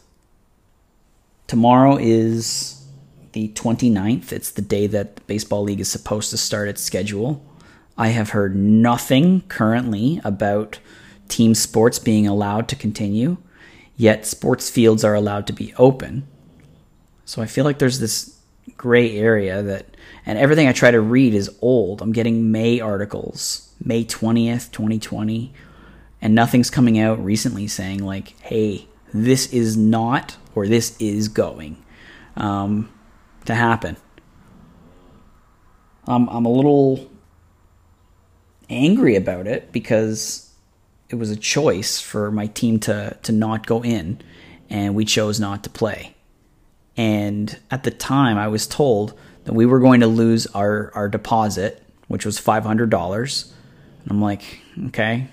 Tomorrow 1.48 1.98
is 1.98 2.86
the 3.34 3.50
29th. 3.50 4.32
It's 4.32 4.52
the 4.52 4.62
day 4.62 4.88
that 4.88 5.18
the 5.18 5.22
baseball 5.24 5.64
league 5.64 5.82
is 5.82 5.92
supposed 5.92 6.30
to 6.30 6.38
start 6.38 6.70
its 6.70 6.82
schedule. 6.82 7.44
I 7.98 8.10
have 8.10 8.30
heard 8.30 8.56
nothing 8.56 9.42
currently 9.50 10.22
about 10.24 10.80
team 11.30 11.56
sports 11.56 12.00
being 12.00 12.28
allowed 12.28 12.68
to 12.68 12.76
continue, 12.76 13.38
yet 13.96 14.26
sports 14.26 14.70
fields 14.70 15.04
are 15.04 15.16
allowed 15.16 15.48
to 15.48 15.54
be 15.54 15.74
open. 15.78 16.28
So 17.24 17.42
I 17.42 17.46
feel 17.46 17.64
like 17.64 17.80
there's 17.80 18.00
this 18.00 18.38
gray 18.76 19.18
area 19.18 19.62
that, 19.62 19.86
and 20.26 20.38
everything 20.38 20.68
I 20.68 20.74
try 20.74 20.92
to 20.92 21.00
read 21.00 21.34
is 21.34 21.56
old. 21.62 22.02
I'm 22.02 22.12
getting 22.12 22.52
May 22.52 22.80
articles, 22.80 23.74
May 23.84 24.04
20th, 24.04 24.72
2020, 24.72 25.54
and 26.22 26.36
nothing's 26.36 26.70
coming 26.70 27.00
out 27.00 27.24
recently 27.24 27.68
saying, 27.68 28.04
like, 28.04 28.38
hey, 28.42 28.88
this 29.14 29.54
is 29.54 29.78
not 29.78 30.38
or 30.56 30.68
this 30.68 31.00
is 31.00 31.28
going 31.28 31.84
um, 32.36 32.92
to 33.46 33.56
happen. 33.56 33.98
Um, 36.08 36.28
I'm 36.32 36.46
a 36.46 36.52
little 36.52 37.10
angry 38.70 39.16
about 39.16 39.48
it 39.48 39.72
because 39.72 40.49
it 41.10 41.16
was 41.16 41.32
a 41.32 41.36
choice 41.36 42.00
for 42.00 42.32
my 42.32 42.48
team 42.48 42.80
to 42.82 43.18
to 43.24 43.32
not 43.32 43.68
go 43.68 43.84
in, 43.84 44.22
and 44.70 44.96
we 44.96 45.06
chose 45.06 45.40
not 45.40 45.64
to 45.64 45.70
play. 45.70 46.16
And 46.96 47.58
at 47.72 47.84
the 47.84 47.92
time, 47.92 48.38
I 48.38 48.48
was 48.48 48.68
told 48.68 49.18
that 49.46 49.54
we 49.54 49.66
were 49.66 49.80
going 49.80 50.02
to 50.02 50.08
lose 50.08 50.48
our 50.48 50.92
our 50.94 51.10
deposit, 51.10 51.84
which 52.08 52.26
was 52.26 52.40
five 52.40 52.64
hundred 52.64 52.90
dollars. 52.90 53.54
And 54.04 54.12
I'm 54.12 54.22
like, 54.22 54.62
okay. 54.88 55.28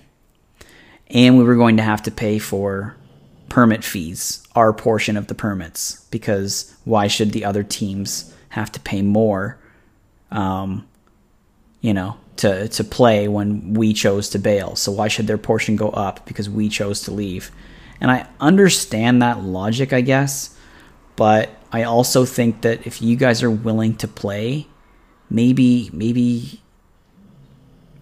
And 1.09 1.37
we 1.37 1.43
were 1.43 1.55
going 1.55 1.77
to 1.77 1.83
have 1.83 2.03
to 2.03 2.11
pay 2.11 2.37
for 2.39 2.97
permit 3.47 3.83
fees, 3.83 4.45
our 4.55 4.73
portion 4.73 5.15
of 5.15 5.27
the 5.27 5.35
permits, 5.35 6.05
because 6.11 6.75
why 6.83 7.07
should 7.07 7.31
the 7.31 7.45
other 7.45 7.63
teams 7.63 8.33
have 8.49 8.71
to 8.73 8.79
pay 8.79 9.01
more? 9.01 9.57
Um, 10.31 10.85
you 11.79 11.93
know, 11.93 12.17
to 12.37 12.67
to 12.67 12.83
play 12.83 13.27
when 13.27 13.73
we 13.73 13.93
chose 13.93 14.29
to 14.29 14.39
bail. 14.39 14.75
So 14.75 14.91
why 14.91 15.07
should 15.07 15.27
their 15.27 15.37
portion 15.37 15.75
go 15.75 15.89
up 15.89 16.25
because 16.25 16.49
we 16.49 16.69
chose 16.69 17.01
to 17.03 17.11
leave? 17.11 17.51
And 17.99 18.11
I 18.11 18.27
understand 18.39 19.21
that 19.21 19.43
logic, 19.43 19.91
I 19.91 20.01
guess, 20.01 20.55
but 21.15 21.49
I 21.71 21.83
also 21.83 22.25
think 22.25 22.61
that 22.61 22.85
if 22.85 23.01
you 23.01 23.15
guys 23.15 23.43
are 23.43 23.51
willing 23.51 23.95
to 23.97 24.07
play, 24.07 24.67
maybe 25.29 25.89
maybe 25.91 26.61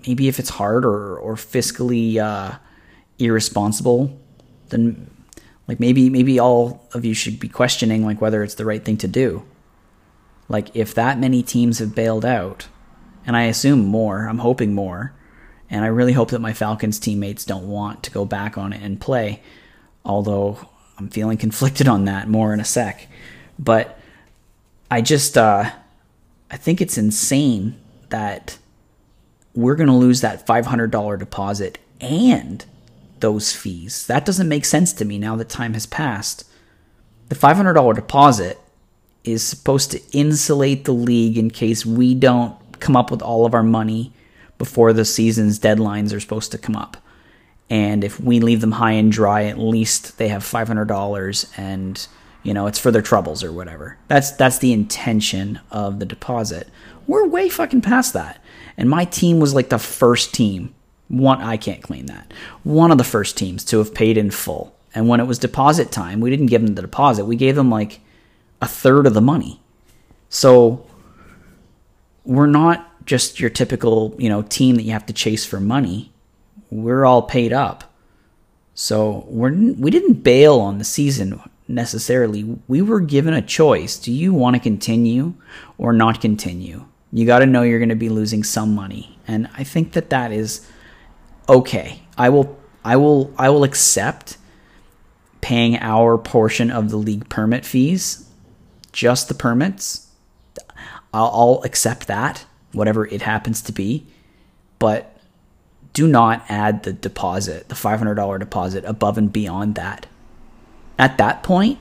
maybe 0.06 0.28
if 0.28 0.40
it's 0.40 0.50
hard 0.50 0.86
or 0.86 1.18
or 1.18 1.36
fiscally 1.36 2.18
uh, 2.18 2.58
irresponsible, 3.18 4.20
then 4.70 5.10
like 5.68 5.80
maybe 5.80 6.10
maybe 6.10 6.40
all 6.40 6.88
of 6.94 7.06
you 7.06 7.14
should 7.14 7.40
be 7.40 7.48
questioning 7.48 8.06
like 8.06 8.22
whether 8.22 8.44
it's 8.44 8.56
the 8.56 8.66
right 8.66 8.84
thing 8.84 8.98
to 8.98 9.08
do. 9.08 9.44
Like 10.48 10.76
if 10.76 10.94
that 10.94 11.20
many 11.20 11.42
teams 11.42 11.80
have 11.80 11.96
bailed 11.96 12.26
out, 12.26 12.68
and 13.26 13.36
I 13.36 13.44
assume 13.44 13.86
more. 13.86 14.28
I'm 14.28 14.40
hoping 14.40 14.74
more. 14.74 15.14
And 15.70 15.84
I 15.84 15.88
really 15.88 16.14
hope 16.14 16.30
that 16.30 16.42
my 16.42 16.54
Falcons 16.54 17.00
teammates 17.00 17.46
don't 17.46 17.68
want 17.68 18.04
to 18.04 18.12
go 18.12 18.26
back 18.26 18.58
on 18.58 18.72
it 18.72 18.82
and 18.82 19.02
play, 19.02 19.42
although 20.04 20.70
I'm 20.98 21.10
feeling 21.10 21.38
conflicted 21.46 21.88
on 21.88 22.06
that 22.06 22.28
more 22.28 22.54
in 22.54 22.60
a 22.60 22.66
sec. 22.66 23.08
But 23.58 23.98
I 24.92 25.02
just, 25.02 25.38
uh, 25.38 25.72
I 26.52 26.58
think 26.58 26.82
it's 26.82 26.98
insane 26.98 27.80
that 28.10 28.58
we're 29.54 29.76
going 29.76 29.88
to 29.88 29.94
lose 29.94 30.22
that 30.22 30.46
$500 30.46 31.20
deposit 31.20 31.80
and 32.00 32.66
those 33.22 33.54
fees. 33.54 34.06
That 34.08 34.26
doesn't 34.26 34.50
make 34.50 34.66
sense 34.66 34.94
to 34.94 35.06
me 35.06 35.18
now 35.18 35.36
that 35.38 35.50
time 35.50 35.74
has 35.74 35.86
passed. 35.86 36.46
The 37.30 37.36
$500 37.36 37.96
deposit 37.96 38.60
is 39.24 39.42
supposed 39.44 39.92
to 39.92 40.02
insulate 40.12 40.86
the 40.86 40.92
league 40.94 41.38
in 41.38 41.50
case 41.50 41.86
we 41.86 42.14
don't 42.14 42.56
come 42.80 42.96
up 42.96 43.12
with 43.12 43.22
all 43.22 43.46
of 43.46 43.54
our 43.54 43.64
money 43.64 44.12
before 44.58 44.94
the 44.94 45.06
season's 45.06 45.60
deadlines 45.60 46.14
are 46.14 46.20
supposed 46.20 46.52
to 46.52 46.58
come 46.58 46.76
up. 46.76 46.98
And 47.70 48.04
if 48.04 48.20
we 48.20 48.40
leave 48.40 48.62
them 48.62 48.74
high 48.74 48.92
and 48.92 49.12
dry, 49.12 49.46
at 49.46 49.58
least 49.58 50.18
they 50.18 50.28
have 50.28 50.44
five 50.44 50.68
hundred 50.68 50.88
dollars, 50.88 51.52
and 51.58 52.06
you 52.44 52.54
know 52.54 52.68
it's 52.68 52.80
for 52.80 52.92
their 52.92 53.02
troubles 53.02 53.44
or 53.44 53.52
whatever. 53.52 53.98
That's 54.08 54.32
that's 54.32 54.60
the 54.60 54.72
intention 54.72 55.60
of 55.72 56.00
the 56.00 56.06
deposit. 56.06 56.70
We're 57.08 57.28
way 57.28 57.50
fucking 57.50 57.82
past 57.82 58.14
that, 58.14 58.42
and 58.78 58.90
my 58.90 59.06
team 59.06 59.40
was 59.40 59.56
like 59.56 59.70
the 59.70 59.80
first 59.80 60.34
team. 60.34 60.76
One, 61.08 61.42
I 61.42 61.58
can't 61.58 61.84
claim 61.84 62.08
that. 62.08 62.34
One 62.64 62.92
of 62.92 62.98
the 62.98 63.04
first 63.04 63.38
teams 63.38 63.64
to 63.66 63.78
have 63.80 63.94
paid 63.94 64.18
in 64.18 64.32
full. 64.32 64.76
And 64.96 65.10
when 65.10 65.20
it 65.20 65.28
was 65.28 65.38
deposit 65.38 65.92
time, 65.92 66.22
we 66.22 66.30
didn't 66.30 66.46
give 66.46 66.62
them 66.62 66.76
the 66.76 66.82
deposit. 66.82 67.26
We 67.26 67.36
gave 67.36 67.56
them 67.56 67.70
like 67.70 68.00
a 68.62 68.68
third 68.68 69.06
of 69.06 69.14
the 69.14 69.22
money. 69.22 69.60
So 70.30 70.86
we're 72.26 72.48
not 72.48 73.06
just 73.06 73.40
your 73.40 73.50
typical, 73.50 74.16
you 74.18 74.30
know, 74.30 74.42
team 74.42 74.76
that 74.76 74.84
you 74.84 74.92
have 74.92 75.06
to 75.06 75.14
chase 75.14 75.46
for 75.46 75.60
money. 75.60 76.12
We're 76.70 77.06
all 77.06 77.22
paid 77.22 77.54
up. 77.54 77.94
So 78.74 79.26
we're 79.30 79.52
we 79.52 79.92
didn't 79.92 80.24
bail 80.24 80.60
on 80.60 80.80
the 80.80 80.84
season 80.84 81.40
necessarily. 81.68 82.60
We 82.68 82.82
were 82.82 83.00
given 83.00 83.34
a 83.34 83.42
choice. 83.42 83.98
Do 83.98 84.12
you 84.12 84.34
want 84.34 84.56
to 84.56 84.60
continue 84.60 85.36
or 85.78 85.94
not 85.94 86.20
continue? 86.20 86.86
You 87.14 87.26
got 87.26 87.40
to 87.40 87.46
know 87.46 87.62
you're 87.62 87.80
going 87.80 87.90
to 87.90 87.96
be 87.96 88.10
losing 88.10 88.44
some 88.44 88.76
money. 88.76 89.18
And 89.28 89.48
I 89.56 89.64
think 89.64 89.94
that 89.94 90.10
that 90.10 90.32
is 90.32 90.70
okay. 91.48 92.02
I 92.18 92.30
will 92.30 92.60
I 92.84 92.98
will 92.98 93.34
I 93.38 93.50
will 93.50 93.64
accept 93.64 94.38
paying 95.42 95.78
our 95.78 96.18
portion 96.18 96.72
of 96.72 96.90
the 96.90 96.98
league 96.98 97.30
permit 97.30 97.66
fees, 97.66 98.30
just 98.92 99.28
the 99.28 99.36
permits 99.36 100.05
I'll, 101.16 101.32
I'll 101.34 101.62
accept 101.64 102.08
that, 102.08 102.46
whatever 102.74 103.08
it 103.08 103.22
happens 103.22 103.62
to 103.64 103.72
be. 103.72 104.06
But 104.80 105.18
do 105.94 106.08
not 106.08 106.44
add 106.50 106.84
the 106.84 106.92
deposit, 106.92 107.70
the 107.70 107.76
$500 107.76 108.38
deposit, 108.40 108.84
above 108.84 109.18
and 109.18 109.32
beyond 109.32 109.76
that. 109.76 110.08
At 111.00 111.18
that 111.18 111.42
point, 111.42 111.80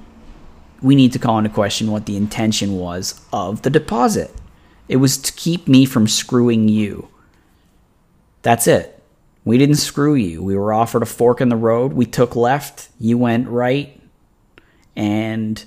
we 0.80 0.94
need 0.94 1.12
to 1.14 1.18
call 1.18 1.38
into 1.38 1.50
question 1.50 1.90
what 1.90 2.06
the 2.06 2.16
intention 2.16 2.76
was 2.76 3.20
of 3.32 3.62
the 3.62 3.70
deposit. 3.70 4.30
It 4.88 4.96
was 4.96 5.18
to 5.18 5.32
keep 5.32 5.66
me 5.66 5.84
from 5.84 6.06
screwing 6.06 6.68
you. 6.68 7.08
That's 8.42 8.68
it. 8.68 9.02
We 9.44 9.58
didn't 9.58 9.76
screw 9.76 10.14
you. 10.14 10.42
We 10.42 10.56
were 10.56 10.72
offered 10.72 11.02
a 11.02 11.06
fork 11.06 11.40
in 11.40 11.48
the 11.48 11.56
road. 11.56 11.92
We 11.92 12.06
took 12.06 12.36
left. 12.36 12.88
You 13.00 13.18
went 13.18 13.48
right. 13.48 14.00
And 14.94 15.62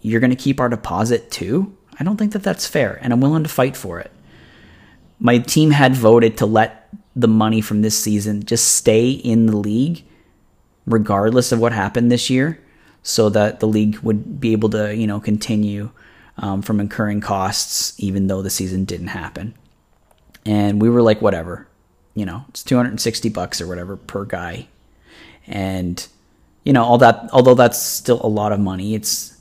you're 0.00 0.20
going 0.20 0.30
to 0.30 0.36
keep 0.36 0.60
our 0.60 0.68
deposit 0.70 1.30
too? 1.30 1.76
I 1.98 2.04
don't 2.04 2.16
think 2.16 2.32
that 2.32 2.42
that's 2.42 2.66
fair, 2.66 2.98
and 3.02 3.12
I'm 3.12 3.20
willing 3.20 3.42
to 3.44 3.48
fight 3.48 3.76
for 3.76 4.00
it. 4.00 4.10
My 5.18 5.38
team 5.38 5.70
had 5.70 5.94
voted 5.94 6.36
to 6.38 6.46
let 6.46 6.88
the 7.16 7.28
money 7.28 7.60
from 7.60 7.82
this 7.82 7.98
season 7.98 8.44
just 8.44 8.74
stay 8.74 9.10
in 9.10 9.46
the 9.46 9.56
league, 9.56 10.04
regardless 10.86 11.52
of 11.52 11.60
what 11.60 11.72
happened 11.72 12.10
this 12.10 12.28
year, 12.28 12.60
so 13.02 13.28
that 13.30 13.60
the 13.60 13.68
league 13.68 13.98
would 13.98 14.40
be 14.40 14.52
able 14.52 14.70
to, 14.70 14.94
you 14.94 15.06
know, 15.06 15.20
continue 15.20 15.90
um, 16.38 16.62
from 16.62 16.80
incurring 16.80 17.20
costs, 17.20 17.94
even 17.98 18.26
though 18.26 18.42
the 18.42 18.50
season 18.50 18.84
didn't 18.84 19.08
happen. 19.08 19.54
And 20.44 20.82
we 20.82 20.88
were 20.90 21.02
like, 21.02 21.22
whatever. 21.22 21.68
you 22.14 22.24
know, 22.24 22.44
it's 22.48 22.62
260 22.62 23.28
bucks 23.30 23.60
or 23.60 23.66
whatever 23.66 23.96
per 23.96 24.24
guy. 24.24 24.68
And 25.46 26.06
you 26.64 26.72
know, 26.72 26.82
all 26.82 26.98
that 26.98 27.28
although 27.32 27.54
that's 27.54 27.78
still 27.80 28.20
a 28.24 28.28
lot 28.28 28.52
of 28.52 28.60
money, 28.60 28.94
it's 28.94 29.38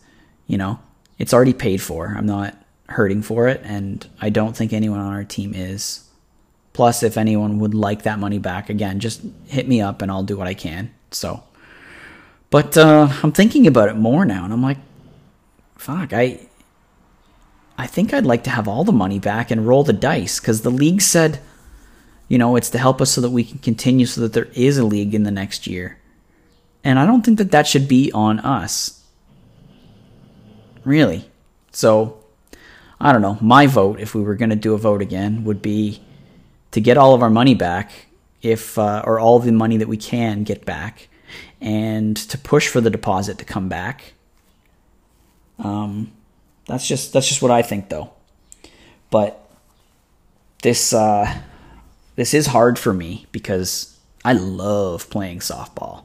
you 0.48 0.58
know, 0.58 0.80
it's 1.24 1.34
already 1.34 1.54
paid 1.54 1.82
for. 1.82 2.14
I'm 2.18 2.26
not 2.26 2.54
hurting 2.90 3.22
for 3.22 3.48
it 3.48 3.62
and 3.64 4.06
I 4.20 4.30
don't 4.30 4.58
think 4.58 4.74
anyone 4.74 5.00
on 5.00 5.14
our 5.14 5.24
team 5.24 5.54
is. 5.56 6.06
Plus 6.74 7.02
if 7.02 7.16
anyone 7.16 7.60
would 7.60 7.74
like 7.74 8.04
that 8.04 8.20
money 8.20 8.40
back 8.40 8.70
again, 8.70 9.00
just 9.00 9.22
hit 9.48 9.66
me 9.66 9.80
up 9.80 10.02
and 10.02 10.12
I'll 10.12 10.24
do 10.24 10.36
what 10.36 10.48
I 10.48 10.54
can. 10.54 10.94
So 11.12 11.42
but 12.50 12.78
uh, 12.78 13.08
I'm 13.24 13.32
thinking 13.32 13.68
about 13.68 13.88
it 13.88 13.96
more 13.96 14.26
now 14.26 14.44
and 14.44 14.52
I'm 14.52 14.62
like 14.62 14.80
fuck, 15.78 16.12
I 16.12 16.42
I 17.78 17.88
think 17.88 18.14
I'd 18.14 18.26
like 18.26 18.44
to 18.44 18.50
have 18.50 18.68
all 18.68 18.84
the 18.84 18.92
money 18.92 19.18
back 19.18 19.50
and 19.50 19.66
roll 19.66 19.86
the 19.86 19.94
dice 19.94 20.42
cuz 20.42 20.60
the 20.60 20.70
league 20.70 21.02
said 21.02 21.40
you 22.28 22.38
know, 22.38 22.58
it's 22.58 22.70
to 22.72 22.78
help 22.80 23.00
us 23.00 23.12
so 23.12 23.22
that 23.22 23.30
we 23.30 23.46
can 23.46 23.60
continue 23.60 24.06
so 24.06 24.20
that 24.20 24.34
there 24.34 24.50
is 24.56 24.78
a 24.78 24.86
league 24.86 25.16
in 25.16 25.24
the 25.24 25.32
next 25.32 25.68
year. 25.68 26.00
And 26.84 27.00
I 27.00 27.06
don't 27.06 27.24
think 27.24 27.38
that 27.38 27.52
that 27.52 27.66
should 27.66 27.88
be 27.88 28.12
on 28.12 28.40
us. 28.42 29.03
Really. 30.84 31.30
So, 31.72 32.24
I 33.00 33.12
don't 33.12 33.22
know. 33.22 33.38
My 33.42 33.68
vote, 33.68 34.00
if 34.00 34.14
we 34.16 34.22
were 34.22 34.36
going 34.36 34.50
to 34.50 34.56
do 34.56 34.74
a 34.74 34.78
vote 34.78 35.02
again, 35.02 35.44
would 35.44 35.62
be 35.62 36.02
to 36.72 36.82
get 36.82 36.98
all 36.98 37.14
of 37.14 37.22
our 37.22 37.30
money 37.30 37.56
back, 37.56 38.08
if 38.42 38.78
uh, 38.78 39.04
or 39.06 39.20
all 39.20 39.40
the 39.40 39.52
money 39.52 39.78
that 39.78 39.88
we 39.88 39.98
can 39.98 40.44
get 40.44 40.66
back, 40.66 41.08
and 41.62 42.16
to 42.18 42.38
push 42.38 42.68
for 42.68 42.82
the 42.82 42.90
deposit 42.90 43.38
to 43.40 43.46
come 43.46 43.70
back. 43.70 44.14
Um, 45.60 46.12
that's 46.66 46.88
just 46.88 47.14
that's 47.14 47.28
just 47.28 47.42
what 47.42 47.52
I 47.52 47.62
think, 47.62 47.90
though. 47.90 48.12
But 49.10 49.40
this 50.62 50.94
uh, 50.94 51.42
this 52.16 52.34
is 52.34 52.48
hard 52.48 52.78
for 52.78 52.94
me 52.94 53.26
because 53.32 53.98
I 54.24 54.34
love 54.34 55.10
playing 55.10 55.40
softball. 55.40 56.04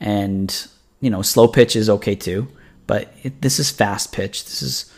And, 0.00 0.66
you 1.00 1.10
know, 1.10 1.22
slow 1.22 1.48
pitch 1.48 1.76
is 1.76 1.88
okay 1.88 2.14
too, 2.14 2.48
but 2.92 3.10
it, 3.22 3.40
this 3.40 3.58
is 3.58 3.70
fast 3.70 4.12
pitch. 4.12 4.44
This 4.44 4.60
is, 4.60 4.92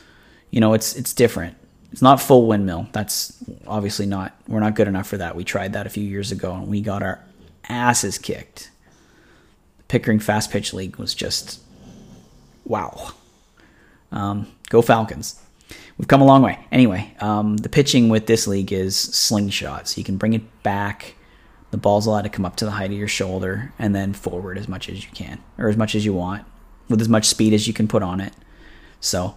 you 0.50 0.58
know, 0.58 0.74
it's 0.74 0.96
it's 0.96 1.12
different. 1.12 1.56
It's 1.92 2.02
not 2.02 2.20
full 2.20 2.48
windmill. 2.48 2.88
That's 2.90 3.38
obviously 3.68 4.04
not, 4.04 4.36
we're 4.48 4.58
not 4.58 4.74
good 4.74 4.88
enough 4.88 5.06
for 5.06 5.16
that. 5.18 5.36
We 5.36 5.44
tried 5.44 5.74
that 5.74 5.86
a 5.86 5.90
few 5.90 6.02
years 6.02 6.32
ago 6.32 6.52
and 6.52 6.66
we 6.66 6.80
got 6.80 7.04
our 7.04 7.24
asses 7.68 8.18
kicked. 8.18 8.72
Pickering 9.86 10.18
Fast 10.18 10.50
Pitch 10.50 10.74
League 10.74 10.96
was 10.96 11.14
just, 11.14 11.60
wow. 12.64 13.12
Um, 14.10 14.48
go 14.70 14.82
Falcons 14.82 15.40
we've 15.96 16.08
come 16.08 16.20
a 16.20 16.26
long 16.26 16.42
way. 16.42 16.58
Anyway, 16.72 17.14
um, 17.20 17.58
the 17.58 17.68
pitching 17.68 18.08
with 18.08 18.26
this 18.26 18.48
league 18.48 18.72
is 18.72 18.96
slingshot, 18.96 19.86
so 19.86 20.00
you 20.00 20.04
can 20.04 20.16
bring 20.16 20.32
it 20.32 20.62
back. 20.64 21.14
The 21.70 21.76
ball's 21.76 22.06
allowed 22.06 22.22
to 22.22 22.28
come 22.28 22.44
up 22.44 22.56
to 22.56 22.64
the 22.64 22.72
height 22.72 22.90
of 22.90 22.98
your 22.98 23.06
shoulder 23.06 23.72
and 23.78 23.94
then 23.94 24.14
forward 24.14 24.58
as 24.58 24.66
much 24.66 24.88
as 24.88 25.04
you 25.04 25.12
can, 25.12 25.38
or 25.58 25.68
as 25.68 25.76
much 25.76 25.94
as 25.94 26.04
you 26.04 26.12
want, 26.12 26.44
with 26.88 27.00
as 27.00 27.08
much 27.08 27.26
speed 27.26 27.52
as 27.52 27.66
you 27.66 27.74
can 27.74 27.88
put 27.88 28.02
on 28.02 28.20
it. 28.20 28.32
So, 29.00 29.36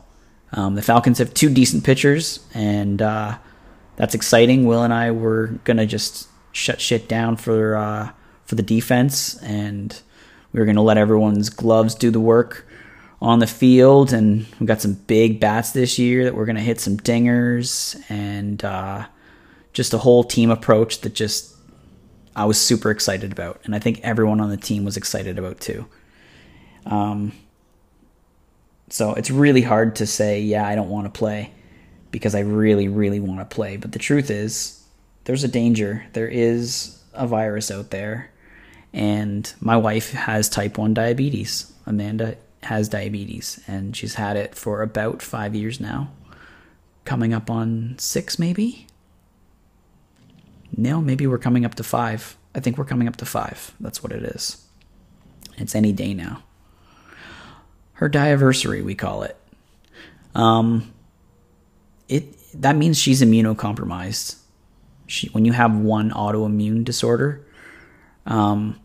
um, 0.53 0.75
the 0.75 0.81
Falcons 0.81 1.17
have 1.17 1.33
two 1.33 1.49
decent 1.49 1.83
pitchers, 1.83 2.45
and 2.53 3.01
uh, 3.01 3.37
that's 3.95 4.15
exciting. 4.15 4.65
Will 4.65 4.83
and 4.83 4.93
I 4.93 5.11
were 5.11 5.59
gonna 5.63 5.85
just 5.85 6.29
shut 6.51 6.79
shit 6.79 7.07
down 7.07 7.35
for 7.35 7.75
uh, 7.75 8.11
for 8.45 8.55
the 8.55 8.63
defense, 8.63 9.37
and 9.41 9.99
we 10.53 10.59
were 10.59 10.65
gonna 10.65 10.83
let 10.83 10.97
everyone's 10.97 11.49
gloves 11.49 11.95
do 11.95 12.11
the 12.11 12.19
work 12.19 12.65
on 13.21 13.39
the 13.39 13.47
field, 13.47 14.13
and 14.13 14.45
we 14.59 14.65
got 14.65 14.81
some 14.81 14.93
big 14.93 15.39
bats 15.39 15.71
this 15.71 15.99
year 15.99 16.23
that 16.23 16.35
we're 16.35 16.45
to 16.45 16.61
hit 16.61 16.79
some 16.79 16.97
dingers, 16.97 18.01
and 18.09 18.63
uh, 18.63 19.05
just 19.73 19.93
a 19.93 19.97
whole 19.97 20.23
team 20.23 20.49
approach 20.49 21.01
that 21.01 21.13
just 21.13 21.55
I 22.35 22.45
was 22.45 22.59
super 22.61 22.89
excited 22.91 23.31
about, 23.31 23.59
and 23.65 23.75
I 23.75 23.79
think 23.79 23.99
everyone 24.01 24.39
on 24.39 24.49
the 24.49 24.57
team 24.57 24.85
was 24.85 24.95
excited 24.95 25.37
about 25.37 25.59
too. 25.59 25.87
Um, 26.87 27.33
so 28.89 29.13
it's 29.13 29.29
really 29.29 29.61
hard 29.61 29.95
to 29.97 30.07
say, 30.07 30.41
yeah, 30.41 30.67
I 30.67 30.75
don't 30.75 30.89
want 30.89 31.05
to 31.05 31.17
play 31.17 31.51
because 32.11 32.33
I 32.33 32.39
really, 32.39 32.87
really 32.87 33.19
want 33.19 33.39
to 33.39 33.55
play. 33.55 33.77
But 33.77 33.91
the 33.91 33.99
truth 33.99 34.31
is, 34.31 34.83
there's 35.25 35.43
a 35.43 35.49
danger. 35.49 36.05
There 36.13 36.27
is 36.27 37.03
a 37.13 37.27
virus 37.27 37.69
out 37.69 37.91
there. 37.91 38.31
And 38.93 39.51
my 39.59 39.75
wife 39.75 40.11
has 40.11 40.47
type 40.47 40.77
1 40.77 40.93
diabetes. 40.93 41.71
Amanda 41.85 42.37
has 42.63 42.89
diabetes, 42.89 43.61
and 43.67 43.95
she's 43.95 44.15
had 44.15 44.35
it 44.35 44.55
for 44.55 44.81
about 44.81 45.21
five 45.21 45.55
years 45.55 45.79
now. 45.79 46.11
Coming 47.05 47.33
up 47.33 47.49
on 47.49 47.95
six, 47.97 48.39
maybe? 48.39 48.87
No, 50.75 51.01
maybe 51.01 51.27
we're 51.27 51.37
coming 51.37 51.65
up 51.65 51.75
to 51.75 51.83
five. 51.83 52.35
I 52.53 52.59
think 52.59 52.77
we're 52.77 52.85
coming 52.85 53.07
up 53.07 53.15
to 53.17 53.25
five. 53.25 53.73
That's 53.79 54.03
what 54.03 54.11
it 54.11 54.23
is. 54.23 54.65
It's 55.57 55.75
any 55.75 55.93
day 55.93 56.13
now. 56.13 56.43
Her 57.97 58.09
diaversary, 58.09 58.83
we 58.83 58.93
call 58.93 59.23
it. 59.23 59.35
Um, 60.35 60.93
it 62.07 62.35
that 62.61 62.75
means 62.75 62.99
she's 62.99 63.23
immunocompromised. 63.23 64.37
She, 65.07 65.29
when 65.29 65.45
you 65.45 65.53
have 65.53 65.75
one 65.75 66.11
autoimmune 66.11 66.83
disorder, 66.83 67.43
um, 68.27 68.79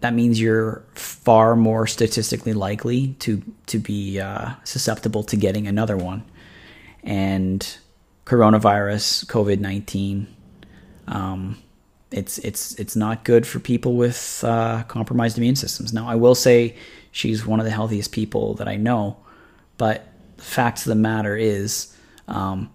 that 0.00 0.12
means 0.12 0.40
you're 0.40 0.82
far 0.94 1.54
more 1.54 1.86
statistically 1.86 2.52
likely 2.52 3.14
to 3.20 3.42
to 3.66 3.78
be 3.78 4.18
uh, 4.18 4.54
susceptible 4.64 5.22
to 5.22 5.36
getting 5.36 5.68
another 5.68 5.96
one. 5.96 6.24
And 7.04 7.78
coronavirus, 8.24 9.26
COVID 9.26 9.60
nineteen, 9.60 10.26
um, 11.06 11.62
it's 12.10 12.38
it's 12.38 12.74
it's 12.76 12.96
not 12.96 13.24
good 13.24 13.46
for 13.46 13.58
people 13.58 13.96
with 13.96 14.42
uh, 14.44 14.82
compromised 14.84 15.36
immune 15.36 15.56
systems. 15.56 15.92
Now, 15.92 16.08
I 16.08 16.14
will 16.14 16.34
say 16.34 16.76
she's 17.10 17.46
one 17.46 17.60
of 17.60 17.66
the 17.66 17.72
healthiest 17.72 18.12
people 18.12 18.54
that 18.54 18.68
I 18.68 18.76
know, 18.76 19.18
but 19.76 20.06
the 20.36 20.44
fact 20.44 20.78
of 20.80 20.84
the 20.86 20.94
matter 20.94 21.36
is, 21.36 21.94
um, 22.26 22.70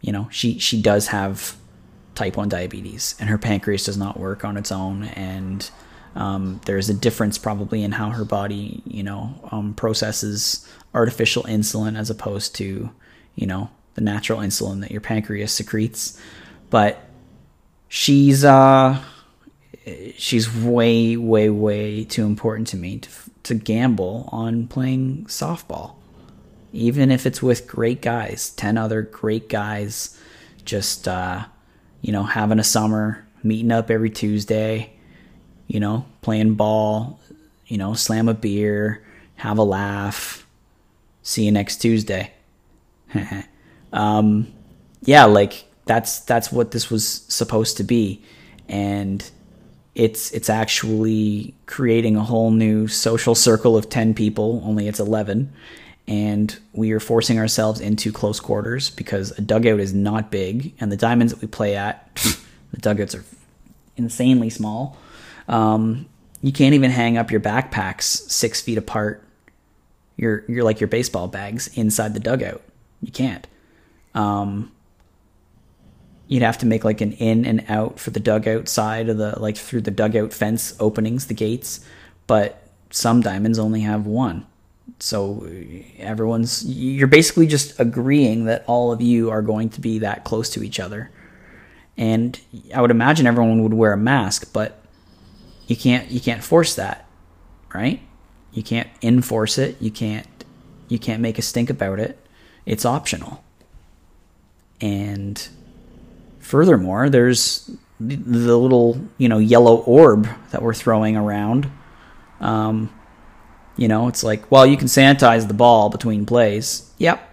you 0.00 0.12
know, 0.12 0.28
she 0.30 0.58
she 0.58 0.80
does 0.80 1.08
have 1.08 1.56
type 2.14 2.36
one 2.36 2.48
diabetes, 2.48 3.16
and 3.18 3.28
her 3.28 3.38
pancreas 3.38 3.84
does 3.84 3.96
not 3.96 4.18
work 4.18 4.44
on 4.44 4.56
its 4.56 4.70
own, 4.70 5.04
and 5.04 5.68
um, 6.14 6.60
there's 6.66 6.88
a 6.88 6.94
difference 6.94 7.38
probably 7.38 7.82
in 7.82 7.92
how 7.92 8.10
her 8.10 8.24
body, 8.24 8.82
you 8.84 9.02
know, 9.02 9.34
um, 9.50 9.74
processes 9.74 10.68
artificial 10.94 11.44
insulin 11.44 11.96
as 11.98 12.10
opposed 12.10 12.54
to, 12.56 12.90
you 13.36 13.46
know, 13.46 13.70
the 13.94 14.00
natural 14.00 14.40
insulin 14.40 14.80
that 14.80 14.90
your 14.90 15.00
pancreas 15.00 15.52
secretes. 15.52 16.20
But 16.68 17.09
she's 17.90 18.42
uh, 18.42 18.98
she's 20.16 20.50
way, 20.50 21.18
way, 21.18 21.50
way 21.50 22.04
too 22.04 22.24
important 22.24 22.68
to 22.68 22.78
me 22.78 23.00
to 23.00 23.10
to 23.42 23.54
gamble 23.54 24.30
on 24.32 24.66
playing 24.66 25.26
softball, 25.26 25.96
even 26.72 27.10
if 27.10 27.26
it's 27.26 27.42
with 27.42 27.66
great 27.66 28.00
guys, 28.00 28.48
ten 28.48 28.78
other 28.78 29.02
great 29.02 29.50
guys, 29.50 30.18
just 30.64 31.06
uh, 31.06 31.44
you 32.00 32.12
know, 32.12 32.22
having 32.22 32.58
a 32.58 32.64
summer, 32.64 33.26
meeting 33.42 33.70
up 33.70 33.90
every 33.90 34.08
Tuesday 34.08 34.94
you 35.70 35.78
know, 35.78 36.04
playing 36.20 36.56
ball, 36.56 37.20
you 37.68 37.78
know, 37.78 37.94
slam 37.94 38.28
a 38.28 38.34
beer, 38.34 39.04
have 39.36 39.56
a 39.56 39.62
laugh. 39.62 40.44
See 41.22 41.44
you 41.44 41.52
next 41.52 41.76
Tuesday. 41.76 42.32
um, 43.92 44.52
yeah, 45.02 45.26
like 45.26 45.64
that's 45.90 46.20
that's 46.20 46.52
what 46.52 46.70
this 46.70 46.88
was 46.88 47.04
supposed 47.04 47.78
to 47.78 47.82
be, 47.82 48.22
and 48.68 49.28
it's 49.96 50.30
it's 50.30 50.48
actually 50.48 51.52
creating 51.66 52.14
a 52.14 52.22
whole 52.22 52.52
new 52.52 52.86
social 52.86 53.34
circle 53.34 53.76
of 53.76 53.90
ten 53.90 54.14
people. 54.14 54.62
Only 54.64 54.86
it's 54.86 55.00
eleven, 55.00 55.52
and 56.06 56.56
we 56.72 56.92
are 56.92 57.00
forcing 57.00 57.40
ourselves 57.40 57.80
into 57.80 58.12
close 58.12 58.38
quarters 58.38 58.88
because 58.90 59.36
a 59.36 59.40
dugout 59.40 59.80
is 59.80 59.92
not 59.92 60.30
big, 60.30 60.74
and 60.78 60.92
the 60.92 60.96
diamonds 60.96 61.32
that 61.32 61.42
we 61.42 61.48
play 61.48 61.74
at, 61.74 62.08
the 62.70 62.78
dugouts 62.78 63.16
are 63.16 63.24
insanely 63.96 64.48
small. 64.48 64.96
Um, 65.48 66.06
you 66.40 66.52
can't 66.52 66.74
even 66.74 66.92
hang 66.92 67.18
up 67.18 67.32
your 67.32 67.40
backpacks 67.40 68.04
six 68.04 68.60
feet 68.60 68.78
apart. 68.78 69.26
You're 70.16 70.44
you're 70.46 70.62
like 70.62 70.78
your 70.78 70.86
baseball 70.86 71.26
bags 71.26 71.66
inside 71.76 72.14
the 72.14 72.20
dugout. 72.20 72.62
You 73.02 73.10
can't. 73.10 73.44
Um, 74.14 74.70
you'd 76.30 76.44
have 76.44 76.58
to 76.58 76.66
make 76.66 76.84
like 76.84 77.00
an 77.00 77.12
in 77.14 77.44
and 77.44 77.64
out 77.68 77.98
for 77.98 78.10
the 78.10 78.20
dugout 78.20 78.68
side 78.68 79.08
of 79.08 79.18
the 79.18 79.38
like 79.40 79.56
through 79.56 79.80
the 79.80 79.90
dugout 79.90 80.32
fence 80.32 80.76
openings, 80.78 81.26
the 81.26 81.34
gates. 81.34 81.84
But 82.28 82.62
some 82.90 83.20
diamonds 83.20 83.58
only 83.58 83.80
have 83.80 84.06
one. 84.06 84.46
So 85.00 85.44
everyone's 85.98 86.64
you're 86.64 87.08
basically 87.08 87.48
just 87.48 87.78
agreeing 87.80 88.44
that 88.44 88.64
all 88.68 88.92
of 88.92 89.02
you 89.02 89.28
are 89.28 89.42
going 89.42 89.70
to 89.70 89.80
be 89.80 89.98
that 89.98 90.22
close 90.22 90.48
to 90.50 90.62
each 90.62 90.78
other. 90.78 91.10
And 91.96 92.40
I 92.72 92.80
would 92.80 92.92
imagine 92.92 93.26
everyone 93.26 93.64
would 93.64 93.74
wear 93.74 93.92
a 93.92 93.96
mask, 93.96 94.52
but 94.52 94.80
you 95.66 95.74
can't 95.74 96.12
you 96.12 96.20
can't 96.20 96.44
force 96.44 96.76
that, 96.76 97.08
right? 97.74 98.00
You 98.52 98.62
can't 98.62 98.88
enforce 99.02 99.58
it. 99.58 99.82
You 99.82 99.90
can't 99.90 100.28
you 100.86 101.00
can't 101.00 101.20
make 101.20 101.40
a 101.40 101.42
stink 101.42 101.70
about 101.70 101.98
it. 101.98 102.24
It's 102.66 102.84
optional. 102.84 103.42
And 104.80 105.48
furthermore, 106.50 107.08
there's 107.08 107.70
the, 108.00 108.16
little 108.16 109.00
you 109.18 109.28
know 109.28 109.38
yellow 109.38 109.76
orb 109.82 110.28
that 110.50 110.62
we're 110.62 110.74
throwing 110.74 111.16
around. 111.16 111.70
Um, 112.40 112.92
you 113.76 113.88
know, 113.88 114.08
it's 114.08 114.24
like, 114.24 114.50
well, 114.50 114.66
you 114.66 114.76
can 114.76 114.88
sanitize 114.88 115.46
the 115.46 115.54
ball 115.54 115.88
between 115.88 116.26
plays. 116.26 116.92
Yep. 116.98 117.26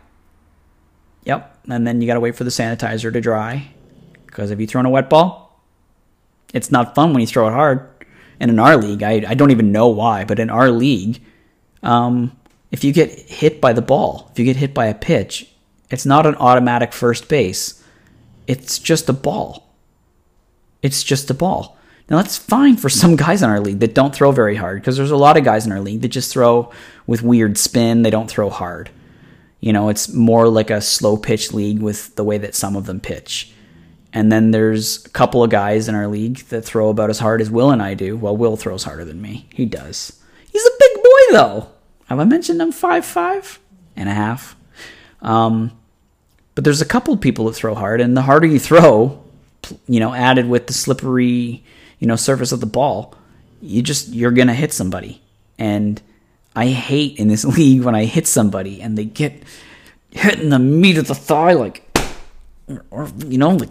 Yep. 1.25 1.59
And 1.67 1.85
then 1.85 1.99
you 1.99 2.07
got 2.07 2.13
to 2.13 2.19
wait 2.19 2.35
for 2.35 2.45
the 2.45 2.49
sanitizer 2.49 3.11
to 3.11 3.19
dry. 3.19 3.69
Because 4.25 4.51
if 4.51 4.59
you 4.59 4.67
throw 4.67 4.79
in 4.79 4.85
a 4.85 4.89
wet 4.89 5.09
ball, 5.09 5.61
it's 6.53 6.71
not 6.71 6.95
fun 6.95 7.11
when 7.11 7.21
you 7.21 7.27
throw 7.27 7.47
it 7.47 7.51
hard. 7.51 7.89
And 8.39 8.51
in 8.51 8.59
our 8.59 8.77
league, 8.77 9.03
I, 9.03 9.23
I 9.27 9.33
don't 9.33 9.51
even 9.51 9.71
know 9.71 9.87
why, 9.87 10.23
but 10.23 10.39
in 10.39 10.49
our 10.49 10.69
league, 10.69 11.21
um, 11.83 12.37
if 12.71 12.83
you 12.83 12.93
get 12.93 13.11
hit 13.11 13.59
by 13.59 13.73
the 13.73 13.81
ball, 13.81 14.29
if 14.31 14.39
you 14.39 14.45
get 14.45 14.55
hit 14.55 14.73
by 14.73 14.85
a 14.85 14.93
pitch, 14.93 15.51
it's 15.89 16.05
not 16.05 16.25
an 16.25 16.35
automatic 16.35 16.93
first 16.93 17.27
base. 17.27 17.76
It's 18.47 18.79
just 18.79 19.09
a 19.09 19.13
ball. 19.13 19.67
It's 20.81 21.03
just 21.03 21.29
a 21.29 21.33
ball. 21.33 21.77
Now 22.09 22.17
that's 22.17 22.37
fine 22.37 22.77
for 22.77 22.89
some 22.89 23.15
guys 23.15 23.43
in 23.43 23.49
our 23.49 23.59
league 23.59 23.79
that 23.79 23.93
don't 23.93 24.15
throw 24.15 24.31
very 24.31 24.55
hard 24.55 24.81
because 24.81 24.95
there's 24.97 25.11
a 25.11 25.17
lot 25.17 25.37
of 25.37 25.43
guys 25.43 25.65
in 25.65 25.71
our 25.71 25.81
league 25.81 26.01
that 26.01 26.07
just 26.09 26.31
throw 26.31 26.71
with 27.05 27.21
weird 27.21 27.57
spin. 27.57 28.01
They 28.01 28.09
don't 28.09 28.29
throw 28.29 28.49
hard. 28.49 28.89
You 29.59 29.73
know, 29.73 29.89
it's 29.89 30.09
more 30.13 30.47
like 30.47 30.69
a 30.69 30.81
slow 30.81 31.17
pitch 31.17 31.51
league 31.51 31.81
with 31.81 32.15
the 32.15 32.23
way 32.23 32.37
that 32.37 32.55
some 32.55 32.75
of 32.75 32.85
them 32.85 32.99
pitch. 32.99 33.53
And 34.13 34.31
then 34.31 34.51
there's 34.51 35.05
a 35.05 35.09
couple 35.09 35.43
of 35.43 35.49
guys 35.49 35.89
in 35.89 35.95
our 35.95 36.07
league 36.07 36.37
that 36.49 36.63
throw 36.63 36.89
about 36.89 37.09
as 37.09 37.19
hard 37.19 37.41
as 37.41 37.51
Will 37.51 37.71
and 37.71 37.81
I 37.81 37.93
do. 37.93 38.15
Well, 38.15 38.37
Will 38.37 38.55
throws 38.55 38.83
harder 38.83 39.03
than 39.03 39.21
me. 39.21 39.47
He 39.53 39.65
does. 39.65 40.21
He's 40.49 40.65
a 40.65 40.71
big 40.79 41.03
boy 41.03 41.21
though. 41.31 41.67
Have 42.05 42.19
I 42.19 42.23
mentioned 42.23 42.61
I'm 42.61 42.71
five 42.71 43.05
five 43.05 43.59
and 43.95 44.07
a 44.07 44.13
half? 44.13 44.55
Um, 45.21 45.76
but 46.57 46.63
there's 46.63 46.81
a 46.81 46.85
couple 46.85 47.13
of 47.13 47.21
people 47.21 47.45
that 47.45 47.53
throw 47.53 47.75
hard, 47.75 48.01
and 48.01 48.17
the 48.17 48.23
harder 48.23 48.47
you 48.47 48.57
throw, 48.57 49.23
you 49.87 49.99
know, 49.99 50.11
added 50.11 50.49
with 50.49 50.65
the 50.65 50.73
slippery 50.73 51.63
you 51.99 52.07
know 52.07 52.15
surface 52.15 52.51
of 52.51 52.61
the 52.61 52.65
ball, 52.65 53.13
you 53.61 53.83
just 53.83 54.07
you're 54.09 54.31
gonna 54.31 54.55
hit 54.55 54.73
somebody. 54.73 55.21
And 55.59 56.01
I 56.55 56.69
hate 56.69 57.19
in 57.19 57.27
this 57.27 57.45
league 57.57 57.83
when 57.83 57.93
I 57.93 58.05
hit 58.05 58.25
somebody 58.25 58.81
and 58.81 58.97
they 58.97 59.05
get 59.05 59.43
hit 60.09 60.39
in 60.39 60.49
the 60.49 60.57
meat 60.57 60.97
of 60.97 61.05
the 61.05 61.13
thigh, 61.13 61.53
like 61.53 61.83
or 62.89 63.07
you 63.27 63.37
know, 63.37 63.51
like 63.51 63.69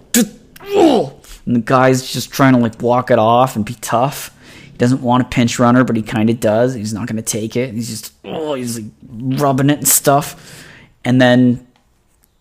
and 1.45 1.57
the 1.57 1.63
guy's 1.65 2.09
just 2.09 2.31
trying 2.31 2.53
to 2.53 2.61
like 2.61 2.81
walk 2.81 3.11
it 3.11 3.19
off 3.19 3.57
and 3.57 3.65
be 3.65 3.75
tough. 3.75 4.33
He 4.63 4.79
doesn't 4.79 5.03
want 5.03 5.25
a 5.25 5.27
pinch 5.27 5.59
runner, 5.59 5.83
but 5.83 5.97
he 5.97 6.03
kind 6.03 6.31
of 6.31 6.39
does. 6.39 6.75
He's 6.75 6.95
not 6.95 7.09
going 7.09 7.17
to 7.17 7.23
take 7.23 7.57
it. 7.57 7.75
He's 7.75 7.89
just 7.89 8.13
oh, 8.25 8.55
he's 8.55 8.79
like 8.79 8.93
rubbing 9.03 9.71
it 9.71 9.79
and 9.79 9.89
stuff. 9.89 10.65
And 11.05 11.21
then 11.21 11.66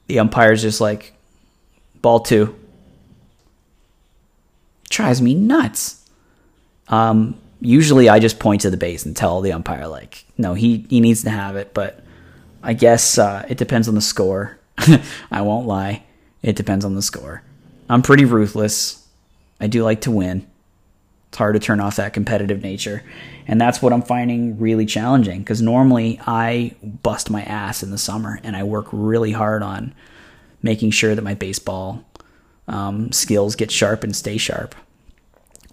the 0.07 0.19
umpire's 0.19 0.61
just 0.61 0.81
like, 0.81 1.13
ball 2.01 2.19
two 2.19 2.55
drives 4.89 5.21
me 5.21 5.33
nuts. 5.33 6.07
Um, 6.87 7.39
usually 7.59 8.09
I 8.09 8.19
just 8.19 8.39
point 8.39 8.61
to 8.61 8.69
the 8.69 8.77
base 8.77 9.05
and 9.05 9.15
tell 9.15 9.41
the 9.41 9.51
umpire 9.51 9.87
like, 9.87 10.25
no, 10.37 10.53
he 10.53 10.85
he 10.89 10.99
needs 10.99 11.23
to 11.23 11.29
have 11.29 11.55
it. 11.55 11.73
But 11.73 12.03
I 12.63 12.73
guess 12.73 13.17
uh, 13.17 13.45
it 13.49 13.57
depends 13.57 13.87
on 13.87 13.95
the 13.95 14.01
score. 14.01 14.57
I 15.31 15.41
won't 15.41 15.67
lie, 15.67 16.03
it 16.41 16.55
depends 16.55 16.85
on 16.85 16.95
the 16.95 17.01
score. 17.01 17.43
I'm 17.89 18.01
pretty 18.01 18.25
ruthless. 18.25 19.07
I 19.59 19.67
do 19.67 19.83
like 19.83 20.01
to 20.01 20.11
win. 20.11 20.47
It's 21.35 21.37
hard 21.37 21.55
to 21.55 21.59
turn 21.59 21.81
off 21.81 21.97
that 21.97 22.13
competitive 22.13 22.63
nature, 22.63 23.03
and 23.45 23.59
that's 23.59 23.81
what 23.81 23.91
I'm 23.91 24.03
finding 24.03 24.57
really 24.57 24.85
challenging. 24.85 25.39
Because 25.39 25.61
normally 25.61 26.17
I 26.25 26.75
bust 26.81 27.29
my 27.29 27.43
ass 27.43 27.83
in 27.83 27.91
the 27.91 27.97
summer 27.97 28.39
and 28.41 28.55
I 28.55 28.63
work 28.63 28.87
really 28.93 29.33
hard 29.33 29.61
on 29.61 29.93
making 30.61 30.91
sure 30.91 31.13
that 31.13 31.21
my 31.23 31.33
baseball 31.33 32.05
um, 32.69 33.11
skills 33.11 33.57
get 33.57 33.69
sharp 33.69 34.05
and 34.05 34.15
stay 34.15 34.37
sharp. 34.37 34.75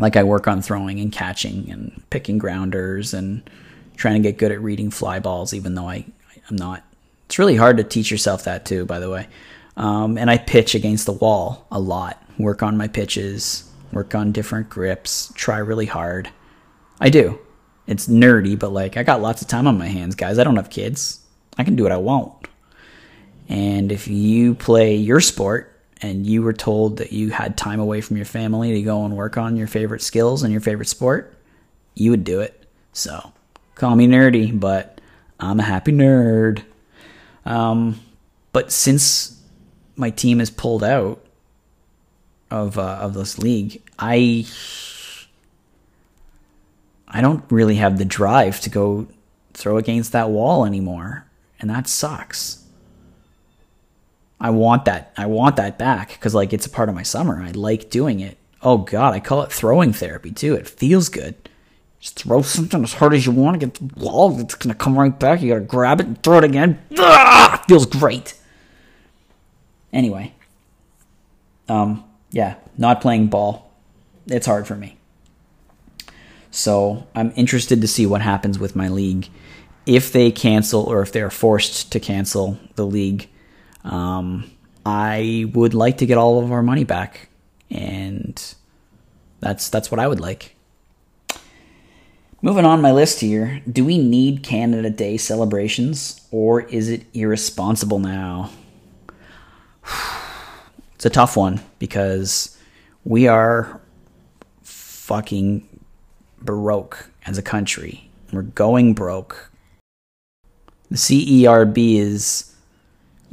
Like 0.01 0.17
I 0.17 0.25
work 0.25 0.49
on 0.49 0.63
throwing 0.63 0.99
and 0.99 1.13
catching 1.13 1.71
and 1.71 2.03
picking 2.11 2.39
grounders 2.39 3.15
and 3.15 3.49
trying 3.95 4.21
to 4.21 4.29
get 4.29 4.39
good 4.39 4.51
at 4.51 4.61
reading 4.61 4.91
fly 4.91 5.21
balls, 5.21 5.55
even 5.55 5.77
though 5.77 5.89
I, 5.89 6.05
I'm 6.51 6.57
not. 6.57 6.83
It's 7.27 7.39
really 7.39 7.55
hard 7.55 7.77
to 7.77 7.85
teach 7.85 8.11
yourself 8.11 8.43
that 8.47 8.67
too, 8.67 8.85
by 8.85 8.99
the 8.99 9.11
way. 9.11 9.29
Um, 9.77 10.19
and 10.19 10.29
I 10.29 10.39
pitch 10.39 10.75
against 10.75 11.07
the 11.07 11.13
wall 11.13 11.69
a 11.71 11.79
lot. 11.79 12.21
Work 12.37 12.65
on 12.65 12.77
my 12.77 12.89
pitches, 12.89 13.72
work 13.93 14.15
on 14.15 14.33
different 14.33 14.69
grips, 14.69 15.33
try 15.35 15.59
really 15.59 15.87
hard. 15.87 16.31
I 17.01 17.11
do. 17.11 17.39
It's 17.87 18.09
nerdy, 18.09 18.59
but 18.59 18.73
like 18.73 18.97
I 18.97 19.03
got 19.03 19.21
lots 19.21 19.43
of 19.43 19.49
time 19.49 19.67
on 19.67 19.79
my 19.79 19.89
hands, 19.89 20.15
guys. 20.15 20.39
I 20.39 20.45
don't 20.45 20.57
have 20.57 20.71
kids. 20.71 21.21
I 21.59 21.65
can 21.65 21.77
do 21.77 21.83
what 21.83 21.93
I 21.93 21.99
want. 21.99 22.49
And 23.49 23.93
if 23.93 24.09
you 24.09 24.55
play 24.55 24.97
your 24.97 25.21
sport, 25.21 25.73
and 26.03 26.27
you 26.27 26.43
were 26.43 26.53
told 26.53 26.97
that 26.99 27.13
you 27.13 27.31
had 27.31 27.57
time 27.57 27.79
away 27.81 28.01
from 28.01 28.17
your 28.17 28.27
family 28.27 28.73
to 28.73 28.83
go 28.83 29.05
and 29.05 29.17
work 29.17 29.39
on 29.39 29.57
your 29.57 29.69
favorite 29.69 30.03
skills 30.03 30.43
and 30.43 30.51
your 30.51 30.61
favorite 30.61 30.89
sport, 30.89 31.35
you 31.95 32.11
would 32.11 32.25
do 32.25 32.41
it. 32.41 32.67
So, 32.93 33.33
call 33.77 33.95
me 33.95 34.09
nerdy, 34.09 34.59
but 34.59 35.01
I'm 35.39 35.61
a 35.61 35.63
happy 35.63 35.93
nerd. 35.93 36.65
Um, 37.47 38.01
but 38.53 38.73
since 38.73 39.41
my 39.95 40.11
team 40.11 40.41
is 40.41 40.51
pulled 40.51 40.83
out 40.83 41.22
of 42.53 42.79
uh, 42.79 42.99
of 43.01 43.15
this 43.15 43.39
league, 43.39 43.83
I 43.99 44.47
I 47.09 47.21
don't 47.23 47.45
really 47.51 47.77
have 47.77 47.99
the 47.99 48.05
drive 48.05 48.61
to 48.61 48.71
go 48.71 49.09
throw 49.55 49.79
against 49.79 50.13
that 50.13 50.31
wall 50.31 50.67
anymore, 50.67 51.27
and 51.59 51.71
that 51.71 51.89
sucks. 51.89 52.65
I 54.39 54.51
want 54.51 54.85
that. 54.85 55.13
I 55.17 55.27
want 55.27 55.57
that 55.57 55.79
back 55.79 56.11
because 56.11 56.35
like 56.35 56.53
it's 56.53 56.67
a 56.67 56.71
part 56.71 56.91
of 56.91 56.95
my 56.95 57.03
summer. 57.03 57.43
I 57.43 57.53
like 57.53 57.89
doing 57.89 58.21
it. 58.21 58.37
Oh 58.61 58.79
God, 58.79 59.15
I 59.15 59.21
call 59.21 59.43
it 59.43 59.51
throwing 59.51 59.95
therapy 59.95 60.31
too. 60.31 60.55
It 60.55 60.69
feels 60.69 61.09
good. 61.09 61.35
Just 62.01 62.19
throw 62.19 62.43
something 62.43 62.83
as 62.83 62.95
hard 62.95 63.15
as 63.15 63.25
you 63.25 63.33
want 63.33 63.57
against 63.57 63.77
the 63.77 64.05
wall. 64.05 64.39
It's 64.41 64.57
gonna 64.57 64.75
come 64.75 64.99
right 64.99 65.19
back. 65.19 65.41
You 65.41 65.55
gotta 65.55 65.65
grab 65.65 66.01
it 66.01 66.07
and 66.07 66.23
throw 66.23 66.39
it 66.39 66.45
again. 66.45 66.83
Ah, 66.99 67.65
feels 67.67 67.87
great. 67.87 68.35
Anyway, 69.93 70.35
um, 71.69 72.05
yeah, 72.33 72.57
not 72.77 73.01
playing 73.01 73.29
ball. 73.29 73.73
It's 74.27 74.47
hard 74.47 74.67
for 74.67 74.75
me. 74.75 74.97
So 76.51 77.07
I'm 77.15 77.33
interested 77.37 77.81
to 77.81 77.87
see 77.87 78.07
what 78.07 78.21
happens 78.21 78.59
with 78.59 78.75
my 78.75 78.89
league 78.89 79.29
if 79.87 80.13
they 80.13 80.31
cancel 80.31 80.83
or 80.83 81.01
if 81.03 81.13
they're 81.13 81.31
forced 81.31 81.93
to 81.93 82.01
cancel 82.01 82.59
the 82.75 82.85
league 82.85 83.29
um, 83.85 84.51
I 84.85 85.51
would 85.53 85.75
like 85.75 85.99
to 85.99 86.07
get 86.07 86.19
all 86.19 86.43
of 86.43 86.53
our 86.53 86.63
money 86.63 86.85
back, 86.85 87.29
and 87.71 88.55
that's 89.41 89.69
that's 89.69 89.91
what 89.91 90.01
I 90.01 90.09
would 90.09 90.21
like. 90.21 90.57
Moving 92.45 92.65
on 92.65 92.81
my 92.81 92.91
list 92.91 93.21
here, 93.21 93.63
do 93.71 93.85
we 93.85 93.99
need 93.99 94.43
Canada 94.43 94.91
Day 94.91 95.17
celebrations 95.17 96.27
or 96.33 96.63
is 96.63 96.89
it 96.89 97.05
irresponsible 97.15 98.01
now? 98.01 98.51
It's 101.03 101.07
a 101.07 101.11
tough 101.11 101.37
one 101.37 101.61
because 101.81 102.57
we 103.03 103.27
are 103.27 103.81
fucking 104.63 105.69
broke 106.41 107.11
as 107.27 107.39
a 107.39 107.43
country. 107.43 108.09
We're 108.33 108.43
going 108.43 108.95
broke. 108.95 109.51
The 110.93 110.97
CERB 110.97 111.99
is 111.99 112.55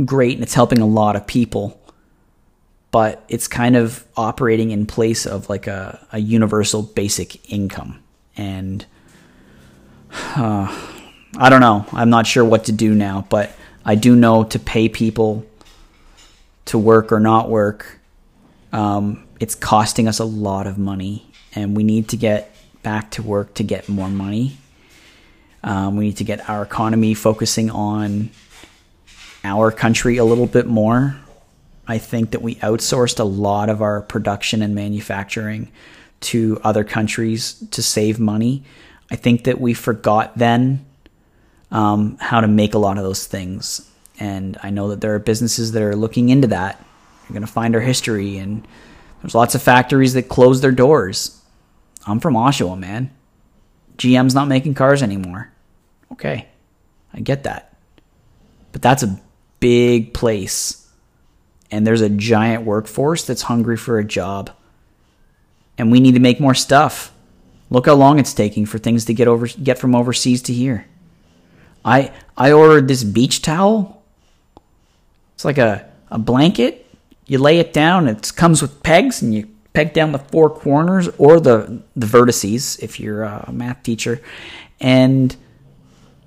great 0.04 0.34
and 0.34 0.42
it's 0.42 0.56
helping 0.56 0.80
a 0.80 0.88
lot 0.88 1.16
of 1.16 1.28
people 1.28 1.80
but 2.90 3.24
it's 3.30 3.48
kind 3.48 3.76
of 3.76 4.04
operating 4.18 4.72
in 4.72 4.88
place 4.88 5.28
of 5.28 5.48
like 5.48 5.68
a, 5.68 6.08
a 6.12 6.18
universal 6.18 6.82
basic 6.82 7.52
income 7.52 8.02
and 8.36 8.88
uh, 10.36 10.76
i 11.38 11.50
don't 11.50 11.62
know 11.62 11.86
i'm 11.92 12.10
not 12.10 12.26
sure 12.26 12.44
what 12.44 12.64
to 12.64 12.72
do 12.72 12.96
now 12.96 13.28
but 13.30 13.52
i 13.86 13.94
do 13.94 14.16
know 14.16 14.44
to 14.46 14.58
pay 14.58 14.88
people 14.88 15.46
to 16.70 16.78
work 16.78 17.12
or 17.12 17.20
not 17.20 17.50
work 17.50 18.00
um, 18.72 19.28
it's 19.40 19.56
costing 19.56 20.08
us 20.08 20.20
a 20.20 20.26
lot 20.26 20.66
of 20.66 20.78
money 20.78 21.32
and 21.56 21.76
we 21.76 21.84
need 21.84 22.10
to 22.10 22.18
get 22.18 22.56
back 22.82 23.12
to 23.12 23.22
work 23.22 23.54
to 23.54 23.64
get 23.64 23.88
more 23.90 24.10
money 24.10 24.58
um, 25.64 25.98
we 25.98 26.06
need 26.06 26.18
to 26.18 26.24
get 26.24 26.50
our 26.50 26.64
economy 26.64 27.14
focusing 27.14 27.70
on 27.70 28.30
our 29.44 29.72
country 29.72 30.18
a 30.18 30.26
little 30.26 30.48
bit 30.48 30.68
more. 30.68 31.18
I 31.88 31.98
think 31.98 32.32
that 32.32 32.42
we 32.42 32.56
outsourced 32.56 33.20
a 33.20 33.24
lot 33.24 33.70
of 33.70 33.82
our 33.82 34.02
production 34.02 34.62
and 34.62 34.76
manufacturing 34.76 35.72
to 36.22 36.60
other 36.64 36.84
countries 36.84 37.64
to 37.72 37.82
save 37.82 38.20
money. 38.20 38.64
I 39.12 39.16
think 39.16 39.46
that 39.46 39.60
we 39.60 39.74
forgot 39.74 40.38
then 40.38 40.86
um, 41.72 42.18
how 42.20 42.42
to 42.42 42.48
make 42.48 42.74
a 42.74 42.80
lot 42.80 42.98
of 42.98 43.04
those 43.04 43.26
things. 43.26 43.89
And 44.20 44.58
I 44.62 44.70
know 44.70 44.90
that 44.90 45.02
there 45.02 45.16
are 45.16 45.20
businesses 45.20 45.72
that 45.72 45.82
are 45.82 45.96
looking 45.96 46.30
into 46.30 46.50
that. 46.50 46.84
You're 47.24 47.34
going 47.34 47.46
to 47.46 47.52
find 47.52 47.74
our 47.74 47.82
history, 47.82 48.38
and 48.38 48.68
there's 49.22 49.36
lots 49.36 49.56
of 49.56 49.62
factories 49.62 50.14
that 50.14 50.30
close 50.30 50.62
their 50.62 50.72
doors. 50.72 51.42
I'm 52.06 52.20
from 52.20 52.36
Oshawa, 52.36 52.78
man. 52.78 53.12
GM's 53.98 54.36
not 54.36 54.48
making 54.48 54.74
cars 54.74 55.02
anymore. 55.02 55.52
Okay, 56.12 56.48
I 57.14 57.22
get 57.22 57.44
that. 57.44 57.74
But 58.72 58.82
that's 58.82 59.04
a 59.04 59.20
big 59.60 60.14
place 60.14 60.80
and 61.72 61.86
there's 61.86 62.02
a 62.02 62.10
giant 62.10 62.66
workforce 62.66 63.26
that's 63.26 63.44
hungry 63.44 63.78
for 63.78 64.00
a 64.00 64.04
job. 64.04 64.52
and 65.78 65.92
we 65.92 66.02
need 66.02 66.14
to 66.14 66.20
make 66.20 66.42
more 66.42 66.54
stuff. 66.56 67.14
Look 67.70 67.86
how 67.86 67.94
long 67.94 68.20
it's 68.20 68.34
taking 68.34 68.66
for 68.66 68.78
things 68.80 69.06
to 69.06 69.14
get 69.14 69.30
over 69.30 69.48
get 69.48 69.78
from 69.78 69.96
overseas 69.96 70.42
to 70.44 70.54
here. 70.54 70.88
I 71.86 72.12
I 72.36 72.52
ordered 72.52 72.90
this 72.90 73.04
beach 73.06 73.42
towel. 73.42 73.99
It's 75.40 75.46
like 75.46 75.58
a, 75.58 75.90
a 76.12 76.20
blanket. 76.20 76.86
You 77.26 77.38
lay 77.38 77.60
it 77.60 77.72
down, 77.72 78.10
it 78.10 78.34
comes 78.36 78.62
with 78.62 78.84
pegs 78.84 79.22
and 79.22 79.34
you 79.34 79.48
peg 79.72 79.94
down 79.94 80.12
the 80.12 80.20
four 80.20 80.50
corners 80.50 81.08
or 81.18 81.40
the 81.40 81.82
the 81.96 82.06
vertices 82.06 82.78
if 82.84 83.00
you're 83.00 83.24
a 83.24 83.50
math 83.50 83.82
teacher. 83.82 84.20
And 84.82 85.34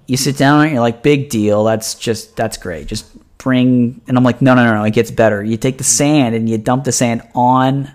you 0.07 0.17
sit 0.17 0.39
down 0.39 0.63
and 0.63 0.71
you're 0.73 0.81
like, 0.81 1.03
big 1.03 1.29
deal. 1.29 1.63
That's 1.63 1.95
just 1.95 2.37
that's 2.37 2.57
great. 2.57 2.87
Just 2.87 3.05
bring 3.37 4.01
and 4.09 4.17
I'm 4.17 4.25
like, 4.25 4.41
no, 4.41 4.55
no, 4.55 4.65
no, 4.65 4.77
no, 4.77 4.85
it 4.85 4.95
gets 4.95 5.11
better. 5.11 5.45
You 5.45 5.59
take 5.59 5.77
the 5.77 5.85
sand 5.85 6.35
and 6.35 6.49
you 6.49 6.57
dump 6.57 6.85
the 6.85 6.93
sand 6.93 7.21
on 7.35 7.93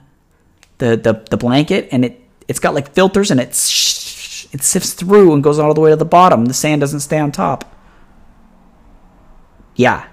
the 0.78 0.98
the, 0.98 1.26
the 1.32 1.38
blanket 1.38 1.90
and 1.92 2.06
it 2.06 2.22
it's 2.48 2.60
got 2.60 2.76
like 2.76 2.94
filters 2.94 3.32
and 3.32 3.40
it 3.40 3.48
it 3.50 4.62
sifts 4.62 4.94
through 4.94 5.34
and 5.34 5.44
goes 5.44 5.58
all 5.58 5.74
the 5.74 5.82
way 5.82 5.90
to 5.90 5.96
the 5.96 6.06
bottom. 6.06 6.46
The 6.46 6.54
sand 6.54 6.82
doesn't 6.82 7.00
stay 7.00 7.18
on 7.18 7.32
top. 7.32 7.74
Yeah. 9.76 10.06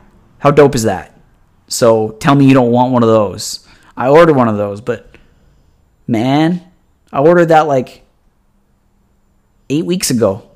How 0.44 0.50
dope 0.50 0.74
is 0.74 0.82
that? 0.82 1.18
So 1.68 2.10
tell 2.20 2.34
me 2.34 2.44
you 2.44 2.52
don't 2.52 2.70
want 2.70 2.92
one 2.92 3.02
of 3.02 3.08
those. 3.08 3.66
I 3.96 4.08
ordered 4.08 4.34
one 4.34 4.46
of 4.46 4.58
those, 4.58 4.82
but 4.82 5.16
man, 6.06 6.62
I 7.10 7.20
ordered 7.20 7.46
that 7.46 7.62
like 7.62 8.04
eight 9.70 9.86
weeks 9.86 10.10
ago. 10.10 10.50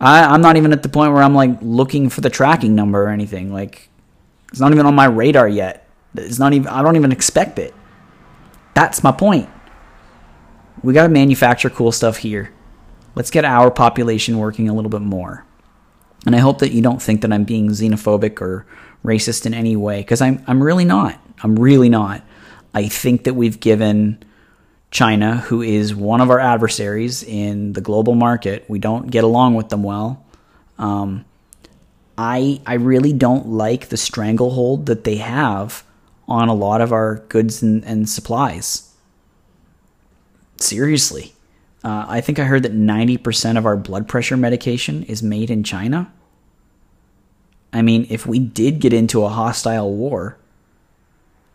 I, 0.00 0.24
I'm 0.24 0.40
not 0.40 0.56
even 0.56 0.72
at 0.72 0.82
the 0.82 0.88
point 0.88 1.12
where 1.12 1.22
I'm 1.22 1.34
like 1.34 1.58
looking 1.60 2.08
for 2.08 2.22
the 2.22 2.30
tracking 2.30 2.74
number 2.74 3.02
or 3.02 3.08
anything. 3.10 3.52
Like, 3.52 3.90
it's 4.48 4.58
not 4.58 4.72
even 4.72 4.86
on 4.86 4.94
my 4.94 5.04
radar 5.04 5.46
yet. 5.46 5.86
It's 6.14 6.38
not 6.38 6.54
even. 6.54 6.68
I 6.68 6.82
don't 6.82 6.96
even 6.96 7.12
expect 7.12 7.58
it. 7.58 7.74
That's 8.72 9.04
my 9.04 9.12
point. 9.12 9.50
We 10.82 10.94
got 10.94 11.02
to 11.02 11.10
manufacture 11.10 11.68
cool 11.68 11.92
stuff 11.92 12.16
here. 12.16 12.54
Let's 13.14 13.30
get 13.30 13.44
our 13.44 13.70
population 13.70 14.38
working 14.38 14.70
a 14.70 14.72
little 14.72 14.88
bit 14.88 15.02
more. 15.02 15.44
And 16.26 16.36
I 16.36 16.38
hope 16.38 16.58
that 16.58 16.72
you 16.72 16.82
don't 16.82 17.00
think 17.00 17.22
that 17.22 17.32
I'm 17.32 17.44
being 17.44 17.70
xenophobic 17.70 18.40
or 18.40 18.66
racist 19.04 19.46
in 19.46 19.54
any 19.54 19.76
way, 19.76 20.00
because 20.00 20.20
I'm, 20.20 20.44
I'm 20.46 20.62
really 20.62 20.84
not. 20.84 21.18
I'm 21.42 21.56
really 21.58 21.88
not. 21.88 22.22
I 22.74 22.88
think 22.88 23.24
that 23.24 23.34
we've 23.34 23.58
given 23.58 24.22
China, 24.90 25.36
who 25.36 25.62
is 25.62 25.94
one 25.94 26.20
of 26.20 26.30
our 26.30 26.38
adversaries 26.38 27.22
in 27.22 27.72
the 27.72 27.80
global 27.80 28.14
market, 28.14 28.64
we 28.68 28.78
don't 28.78 29.10
get 29.10 29.24
along 29.24 29.54
with 29.54 29.68
them 29.70 29.82
well. 29.82 30.24
Um, 30.78 31.24
I 32.18 32.60
I 32.66 32.74
really 32.74 33.12
don't 33.12 33.48
like 33.48 33.88
the 33.88 33.96
stranglehold 33.96 34.86
that 34.86 35.04
they 35.04 35.16
have 35.16 35.84
on 36.28 36.48
a 36.48 36.54
lot 36.54 36.80
of 36.80 36.92
our 36.92 37.16
goods 37.28 37.62
and, 37.62 37.84
and 37.84 38.08
supplies. 38.08 38.94
Seriously. 40.58 41.32
Uh, 41.82 42.04
I 42.08 42.20
think 42.20 42.38
I 42.38 42.44
heard 42.44 42.62
that 42.64 42.74
90% 42.74 43.56
of 43.56 43.64
our 43.64 43.76
blood 43.76 44.06
pressure 44.06 44.36
medication 44.36 45.02
is 45.04 45.22
made 45.22 45.50
in 45.50 45.64
China. 45.64 46.12
I 47.72 47.82
mean, 47.82 48.06
if 48.10 48.26
we 48.26 48.38
did 48.38 48.80
get 48.80 48.92
into 48.92 49.24
a 49.24 49.28
hostile 49.28 49.92
war, 49.92 50.36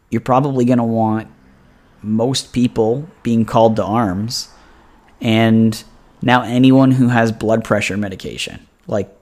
you're 0.09 0.21
probably 0.21 0.65
going 0.65 0.77
to 0.77 0.83
want 0.83 1.27
most 2.01 2.53
people 2.53 3.07
being 3.23 3.45
called 3.45 3.75
to 3.75 3.83
arms. 3.83 4.49
And 5.21 5.83
now 6.21 6.43
anyone 6.43 6.91
who 6.91 7.09
has 7.09 7.31
blood 7.31 7.63
pressure 7.63 7.97
medication, 7.97 8.65
like 8.87 9.15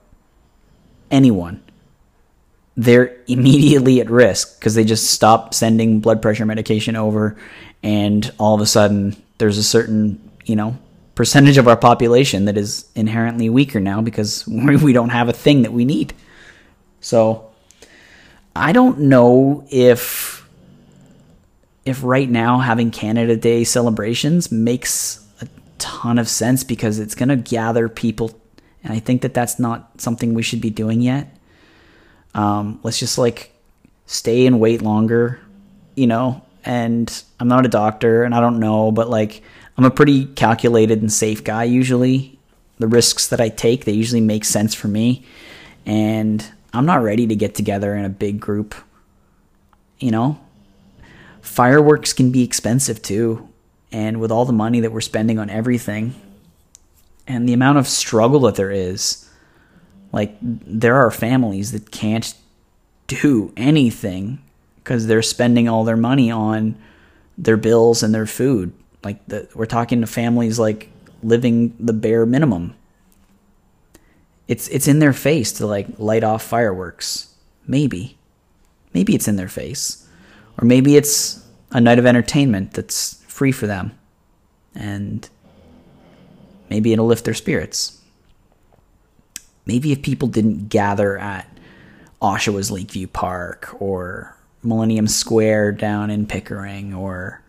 anyone, 1.10 1.62
they're 2.76 3.16
immediately 3.26 4.00
at 4.00 4.10
risk 4.10 4.58
because 4.58 4.74
they 4.74 4.84
just 4.84 5.10
stop 5.10 5.54
sending 5.54 6.00
blood 6.00 6.22
pressure 6.22 6.46
medication 6.46 6.96
over 6.96 7.36
and 7.82 8.32
all 8.38 8.54
of 8.54 8.60
a 8.60 8.66
sudden 8.66 9.16
there's 9.38 9.58
a 9.58 9.62
certain, 9.62 10.30
you 10.44 10.56
know, 10.56 10.76
percentage 11.14 11.58
of 11.58 11.68
our 11.68 11.76
population 11.76 12.46
that 12.46 12.56
is 12.56 12.86
inherently 12.94 13.48
weaker 13.48 13.80
now 13.80 14.00
because 14.00 14.46
we 14.48 14.92
don't 14.92 15.10
have 15.10 15.28
a 15.28 15.32
thing 15.32 15.62
that 15.62 15.72
we 15.72 15.84
need. 15.84 16.14
So 17.00 17.50
I 18.56 18.72
don't 18.72 19.00
know 19.00 19.66
if 19.70 20.32
if 21.84 22.02
right 22.02 22.30
now 22.30 22.58
having 22.58 22.90
Canada 22.90 23.36
Day 23.36 23.62
celebrations 23.62 24.50
makes 24.50 25.26
a 25.42 25.48
ton 25.78 26.18
of 26.18 26.28
sense 26.28 26.64
because 26.64 26.98
it's 26.98 27.14
going 27.14 27.28
to 27.28 27.36
gather 27.36 27.90
people 27.90 28.30
and 28.84 28.92
I 28.92 28.98
think 29.00 29.22
that 29.22 29.32
that's 29.32 29.58
not 29.58 30.00
something 30.00 30.34
we 30.34 30.42
should 30.42 30.60
be 30.60 30.70
doing 30.70 31.00
yet. 31.00 31.34
Um, 32.34 32.80
let's 32.82 32.98
just 32.98 33.16
like 33.16 33.52
stay 34.06 34.46
and 34.46 34.60
wait 34.60 34.82
longer, 34.82 35.40
you 35.94 36.06
know. 36.06 36.42
And 36.66 37.10
I'm 37.40 37.48
not 37.48 37.64
a 37.64 37.68
doctor 37.68 38.24
and 38.24 38.34
I 38.34 38.40
don't 38.40 38.60
know, 38.60 38.92
but 38.92 39.08
like 39.08 39.42
I'm 39.76 39.84
a 39.84 39.90
pretty 39.90 40.26
calculated 40.26 41.00
and 41.00 41.12
safe 41.12 41.42
guy 41.42 41.64
usually. 41.64 42.38
The 42.78 42.88
risks 42.88 43.28
that 43.28 43.40
I 43.40 43.48
take, 43.48 43.84
they 43.84 43.92
usually 43.92 44.20
make 44.20 44.44
sense 44.44 44.74
for 44.74 44.88
me. 44.88 45.24
And 45.86 46.44
I'm 46.72 46.86
not 46.86 47.02
ready 47.02 47.26
to 47.26 47.36
get 47.36 47.54
together 47.54 47.94
in 47.94 48.04
a 48.04 48.10
big 48.10 48.40
group. 48.40 48.74
You 49.98 50.10
know, 50.10 50.40
fireworks 51.40 52.12
can 52.12 52.30
be 52.30 52.42
expensive 52.42 53.02
too. 53.02 53.48
And 53.92 54.20
with 54.20 54.32
all 54.32 54.44
the 54.44 54.52
money 54.52 54.80
that 54.80 54.92
we're 54.92 55.00
spending 55.00 55.38
on 55.38 55.50
everything 55.50 56.14
and 57.26 57.48
the 57.48 57.52
amount 57.52 57.78
of 57.78 57.86
struggle 57.86 58.40
that 58.40 58.56
there 58.56 58.72
is, 58.72 59.28
like, 60.12 60.36
there 60.40 60.96
are 60.96 61.10
families 61.10 61.72
that 61.72 61.90
can't 61.90 62.34
do 63.06 63.52
anything 63.56 64.40
because 64.76 65.06
they're 65.06 65.22
spending 65.22 65.68
all 65.68 65.84
their 65.84 65.96
money 65.96 66.30
on 66.30 66.76
their 67.38 67.56
bills 67.56 68.02
and 68.02 68.14
their 68.14 68.26
food. 68.26 68.72
Like, 69.04 69.24
the, 69.26 69.48
we're 69.54 69.66
talking 69.66 70.00
to 70.00 70.06
families 70.06 70.58
like 70.58 70.90
living 71.22 71.74
the 71.78 71.92
bare 71.92 72.26
minimum 72.26 72.74
it's 74.48 74.68
it's 74.68 74.88
in 74.88 74.98
their 74.98 75.12
face 75.12 75.52
to 75.52 75.66
like 75.66 75.86
light 75.98 76.24
off 76.24 76.42
fireworks. 76.42 77.34
Maybe. 77.66 78.18
Maybe 78.92 79.14
it's 79.14 79.28
in 79.28 79.36
their 79.36 79.48
face. 79.48 80.06
Or 80.58 80.66
maybe 80.66 80.96
it's 80.96 81.44
a 81.70 81.80
night 81.80 81.98
of 81.98 82.06
entertainment 82.06 82.72
that's 82.74 83.22
free 83.26 83.52
for 83.52 83.66
them. 83.66 83.98
And 84.74 85.28
maybe 86.68 86.92
it'll 86.92 87.06
lift 87.06 87.24
their 87.24 87.34
spirits. 87.34 88.00
Maybe 89.66 89.92
if 89.92 90.02
people 90.02 90.28
didn't 90.28 90.68
gather 90.68 91.16
at 91.18 91.48
Oshawa's 92.20 92.70
Lakeview 92.70 93.06
Park 93.06 93.74
or 93.80 94.36
Millennium 94.62 95.08
Square 95.08 95.72
down 95.72 96.10
in 96.10 96.26
Pickering 96.26 96.92
or, 96.92 97.42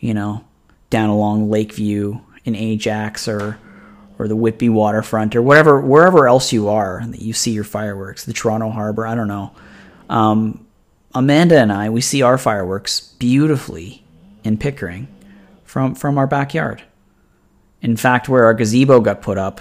you 0.00 0.14
know, 0.14 0.44
down 0.90 1.10
along 1.10 1.50
Lakeview 1.50 2.20
in 2.44 2.54
Ajax 2.54 3.28
or 3.28 3.58
or 4.18 4.26
the 4.26 4.36
Whitby 4.36 4.68
waterfront 4.68 5.36
or 5.36 5.42
whatever 5.42 5.80
wherever 5.80 6.26
else 6.26 6.52
you 6.52 6.68
are 6.68 7.02
that 7.06 7.22
you 7.22 7.32
see 7.32 7.52
your 7.52 7.64
fireworks, 7.64 8.24
the 8.24 8.32
Toronto 8.32 8.70
Harbor, 8.70 9.06
I 9.06 9.14
don't 9.14 9.28
know. 9.28 9.52
Um, 10.08 10.66
Amanda 11.14 11.58
and 11.58 11.72
I, 11.72 11.90
we 11.90 12.00
see 12.00 12.22
our 12.22 12.38
fireworks 12.38 13.00
beautifully 13.18 14.04
in 14.44 14.58
Pickering 14.58 15.08
from 15.64 15.94
from 15.94 16.18
our 16.18 16.26
backyard. 16.26 16.82
In 17.80 17.96
fact, 17.96 18.28
where 18.28 18.44
our 18.44 18.54
gazebo 18.54 19.00
got 19.00 19.22
put 19.22 19.38
up, 19.38 19.60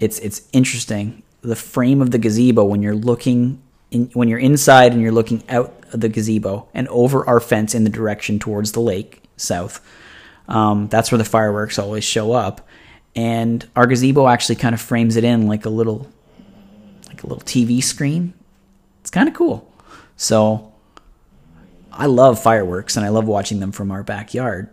it's 0.00 0.18
it's 0.18 0.42
interesting. 0.52 1.22
The 1.42 1.56
frame 1.56 2.00
of 2.00 2.10
the 2.10 2.18
gazebo 2.18 2.64
when 2.64 2.82
you're 2.82 2.94
looking 2.94 3.62
in, 3.90 4.10
when 4.14 4.28
you're 4.28 4.38
inside 4.38 4.92
and 4.92 5.00
you're 5.00 5.12
looking 5.12 5.44
out 5.48 5.74
of 5.92 6.00
the 6.00 6.08
gazebo 6.08 6.68
and 6.74 6.88
over 6.88 7.26
our 7.26 7.40
fence 7.40 7.74
in 7.74 7.84
the 7.84 7.90
direction 7.90 8.38
towards 8.38 8.72
the 8.72 8.80
lake 8.80 9.22
south. 9.36 9.80
Um, 10.52 10.88
that's 10.88 11.10
where 11.10 11.18
the 11.18 11.24
fireworks 11.24 11.78
always 11.78 12.04
show 12.04 12.32
up 12.32 12.68
and 13.14 13.68
our 13.76 13.86
gazebo 13.86 14.26
actually 14.26 14.56
kind 14.56 14.74
of 14.74 14.80
frames 14.80 15.16
it 15.16 15.24
in 15.24 15.46
like 15.46 15.66
a 15.66 15.70
little 15.70 16.10
like 17.08 17.22
a 17.22 17.26
little 17.26 17.42
TV 17.42 17.82
screen. 17.82 18.32
It's 19.00 19.10
kind 19.10 19.28
of 19.28 19.34
cool. 19.34 19.70
So 20.16 20.72
I 21.90 22.06
love 22.06 22.42
fireworks 22.42 22.96
and 22.96 23.04
I 23.04 23.10
love 23.10 23.26
watching 23.26 23.60
them 23.60 23.72
from 23.72 23.90
our 23.90 24.02
backyard, 24.02 24.70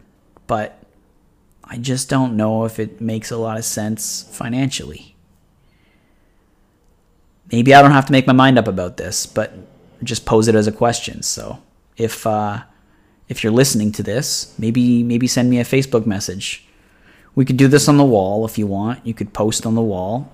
but 0.47 0.81
I 1.63 1.77
just 1.77 2.09
don't 2.09 2.37
know 2.37 2.65
if 2.65 2.79
it 2.79 3.01
makes 3.01 3.29
a 3.29 3.37
lot 3.37 3.57
of 3.57 3.65
sense 3.65 4.23
financially. 4.31 5.15
Maybe 7.51 7.73
I 7.73 7.81
don't 7.81 7.91
have 7.91 8.05
to 8.05 8.11
make 8.11 8.27
my 8.27 8.33
mind 8.33 8.57
up 8.57 8.67
about 8.67 8.97
this, 8.97 9.25
but 9.25 9.53
just 10.03 10.25
pose 10.25 10.47
it 10.47 10.55
as 10.55 10.67
a 10.67 10.71
question. 10.71 11.23
So 11.23 11.61
if 11.97 12.25
uh, 12.25 12.61
if 13.29 13.43
you're 13.43 13.53
listening 13.53 13.93
to 13.93 14.03
this, 14.03 14.53
maybe 14.59 15.03
maybe 15.03 15.27
send 15.27 15.49
me 15.49 15.59
a 15.59 15.63
Facebook 15.63 16.05
message 16.05 16.65
we 17.39 17.45
could 17.45 17.55
do 17.55 17.69
this 17.69 17.87
on 17.87 17.95
the 17.95 18.03
wall 18.03 18.45
if 18.45 18.57
you 18.57 18.67
want. 18.67 19.05
You 19.05 19.13
could 19.13 19.33
post 19.33 19.65
on 19.65 19.73
the 19.73 19.81
wall. 19.81 20.29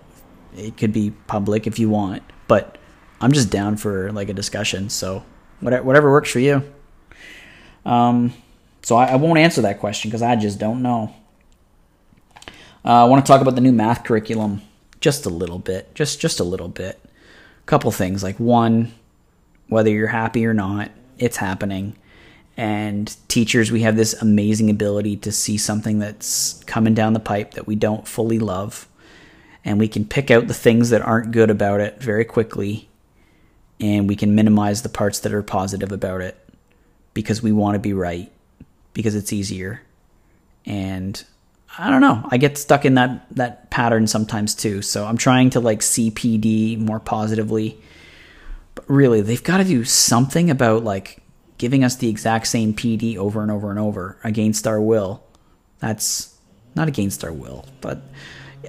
It 0.57 0.75
could 0.75 0.93
be 0.93 1.11
public 1.27 1.67
if 1.67 1.77
you 1.77 1.87
want, 1.87 2.23
but 2.47 2.79
I'm 3.21 3.31
just 3.31 3.51
down 3.51 3.77
for 3.77 4.11
like 4.11 4.29
a 4.29 4.33
discussion. 4.33 4.89
So 4.89 5.23
whatever, 5.59 6.09
works 6.09 6.31
for 6.31 6.39
you. 6.39 6.63
Um, 7.85 8.33
so 8.81 8.95
I, 8.95 9.09
I 9.09 9.15
won't 9.17 9.37
answer 9.37 9.61
that 9.61 9.79
question 9.79 10.09
because 10.09 10.23
I 10.23 10.35
just 10.35 10.57
don't 10.57 10.81
know. 10.81 11.13
Uh, 12.83 13.03
I 13.03 13.03
want 13.03 13.23
to 13.23 13.31
talk 13.31 13.41
about 13.41 13.53
the 13.53 13.61
new 13.61 13.71
math 13.71 14.03
curriculum 14.03 14.61
just 14.99 15.27
a 15.27 15.29
little 15.29 15.59
bit, 15.59 15.93
just 15.93 16.19
just 16.19 16.39
a 16.39 16.43
little 16.43 16.69
bit. 16.69 16.99
A 17.03 17.65
couple 17.65 17.91
things 17.91 18.23
like 18.23 18.39
one, 18.39 18.93
whether 19.67 19.91
you're 19.91 20.07
happy 20.07 20.45
or 20.45 20.55
not, 20.55 20.89
it's 21.19 21.37
happening, 21.37 21.95
And 22.57 23.15
teachers, 23.27 23.71
we 23.71 23.81
have 23.81 23.97
this 23.97 24.13
amazing 24.13 24.69
ability 24.69 25.17
to 25.17 25.31
see 25.31 25.57
something 25.57 25.99
that's 25.99 26.63
coming 26.63 26.93
down 26.93 27.13
the 27.13 27.19
pipe 27.19 27.55
that 27.55 27.67
we 27.67 27.75
don't 27.75 28.07
fully 28.07 28.39
love. 28.39 28.87
And 29.65 29.79
we 29.79 29.87
can 29.87 30.05
pick 30.05 30.31
out 30.31 30.47
the 30.47 30.53
things 30.53 30.89
that 30.91 31.01
aren't 31.01 31.31
good 31.31 31.49
about 31.49 31.81
it 31.81 32.01
very 32.01 32.23
quickly. 32.23 32.87
And 33.79 34.07
we 34.07 34.15
can 34.15 34.35
minimize 34.35 34.83
the 34.83 34.89
parts 34.89 35.19
that 35.19 35.33
are 35.33 35.43
positive 35.43 35.91
about 35.91 36.21
it 36.21 36.37
because 37.13 37.43
we 37.43 37.51
want 37.51 37.75
to 37.75 37.79
be 37.79 37.93
right, 37.93 38.31
because 38.93 39.15
it's 39.15 39.33
easier. 39.33 39.81
And 40.65 41.21
I 41.77 41.89
don't 41.89 42.01
know. 42.01 42.25
I 42.31 42.37
get 42.37 42.57
stuck 42.57 42.85
in 42.85 42.95
that 42.95 43.25
that 43.31 43.69
pattern 43.69 44.07
sometimes 44.07 44.55
too. 44.55 44.81
So 44.81 45.05
I'm 45.05 45.17
trying 45.17 45.49
to 45.51 45.59
like 45.59 45.81
see 45.81 46.09
PD 46.09 46.79
more 46.79 46.99
positively. 46.99 47.81
But 48.75 48.85
really, 48.89 49.21
they've 49.21 49.43
got 49.43 49.57
to 49.57 49.63
do 49.63 49.83
something 49.83 50.49
about 50.49 50.83
like 50.83 51.21
giving 51.57 51.83
us 51.83 51.95
the 51.95 52.09
exact 52.09 52.47
same 52.47 52.73
PD 52.73 53.17
over 53.17 53.41
and 53.41 53.51
over 53.51 53.69
and 53.69 53.79
over 53.79 54.17
against 54.23 54.67
our 54.67 54.81
will. 54.81 55.23
That's 55.79 56.35
not 56.75 56.87
against 56.87 57.23
our 57.23 57.31
will, 57.31 57.65
but 57.81 58.01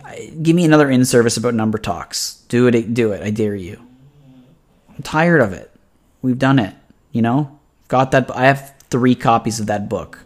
uh, 0.05 0.13
give 0.43 0.55
me 0.55 0.65
another 0.65 0.91
in 0.91 1.05
service 1.05 1.37
about 1.37 1.55
number 1.55 1.79
talks. 1.79 2.45
Do 2.49 2.67
it, 2.67 2.95
do 2.95 3.13
it. 3.13 3.23
I 3.23 3.31
dare 3.31 3.57
you. 3.57 3.81
I'm 4.89 5.03
tired 5.03 5.41
of 5.41 5.53
it. 5.53 5.71
We've 6.23 6.39
done 6.39 6.59
it. 6.59 6.75
You 7.13 7.23
know, 7.23 7.59
got 7.89 8.11
that. 8.13 8.31
I 8.31 8.45
have 8.45 8.75
three 8.91 9.15
copies 9.15 9.61
of 9.61 9.67
that 9.67 9.89
book. 9.89 10.21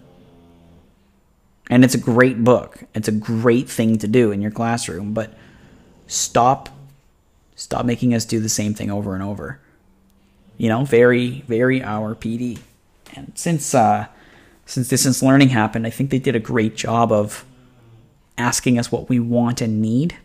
And 1.68 1.84
it's 1.84 1.94
a 1.94 1.98
great 1.98 2.42
book. 2.42 2.84
It's 2.94 3.08
a 3.08 3.12
great 3.12 3.68
thing 3.68 3.98
to 3.98 4.08
do 4.08 4.32
in 4.32 4.42
your 4.42 4.50
classroom, 4.50 5.14
but 5.14 5.32
stop 6.08 6.68
stop 7.54 7.84
making 7.84 8.14
us 8.14 8.24
do 8.24 8.40
the 8.40 8.48
same 8.48 8.74
thing 8.74 8.90
over 8.90 9.14
and 9.14 9.22
over. 9.22 9.61
You 10.61 10.68
know, 10.68 10.84
very 10.84 11.40
very 11.48 11.82
our 11.82 12.14
PD. 12.14 12.58
And 13.16 13.32
since 13.34 13.74
uh 13.74 14.08
since 14.66 14.88
distance 14.88 15.22
learning 15.22 15.48
happened, 15.48 15.86
I 15.86 15.90
think 15.90 16.11
they 16.11 16.18
did 16.18 16.36
a 16.36 16.38
great 16.38 16.76
job 16.76 17.11
of 17.11 17.46
asking 18.36 18.78
us 18.78 18.92
what 18.92 19.08
we 19.08 19.18
want 19.18 19.62
and 19.62 19.80
need. 19.80 20.18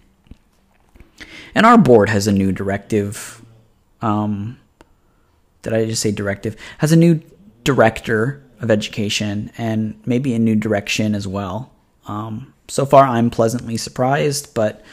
And 1.55 1.65
our 1.65 1.77
board 1.77 2.09
has 2.09 2.27
a 2.27 2.33
new 2.33 2.51
directive 2.51 3.45
um 4.01 4.59
did 5.61 5.73
I 5.73 5.86
just 5.86 6.01
say 6.01 6.11
directive? 6.11 6.57
Has 6.79 6.91
a 6.91 6.97
new 6.97 7.21
director 7.63 8.43
of 8.59 8.69
education 8.69 9.53
and 9.57 9.97
maybe 10.05 10.33
a 10.33 10.39
new 10.39 10.55
direction 10.55 11.15
as 11.15 11.25
well. 11.25 11.71
Um, 12.09 12.53
so 12.67 12.86
far, 12.86 13.05
I'm 13.05 13.29
pleasantly 13.29 13.77
surprised, 13.77 14.53
but 14.53 14.83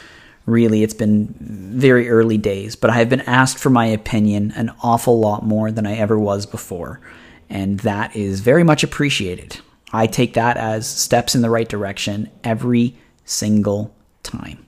really 0.47 0.83
it's 0.83 0.95
been 0.95 1.35
very 1.39 2.09
early 2.09 2.39
days. 2.39 2.77
But 2.77 2.91
I 2.91 2.95
have 2.95 3.09
been 3.09 3.21
asked 3.23 3.59
for 3.59 3.71
my 3.71 3.87
opinion 3.87 4.53
an 4.57 4.73
awful 4.83 5.19
lot 5.19 5.45
more 5.45 5.71
than 5.71 5.87
I 5.87 5.97
ever 5.97 6.19
was 6.19 6.47
before, 6.47 7.01
and 7.49 7.81
that 7.81 8.17
is 8.17 8.41
very 8.41 8.65
much 8.65 8.83
appreciated. 8.83 9.61
I 9.93 10.07
take 10.07 10.35
that 10.35 10.57
as 10.57 10.89
steps 10.89 11.35
in 11.35 11.43
the 11.43 11.51
right 11.51 11.69
direction 11.69 12.31
every 12.43 12.97
single 13.25 13.95
time. 14.23 14.67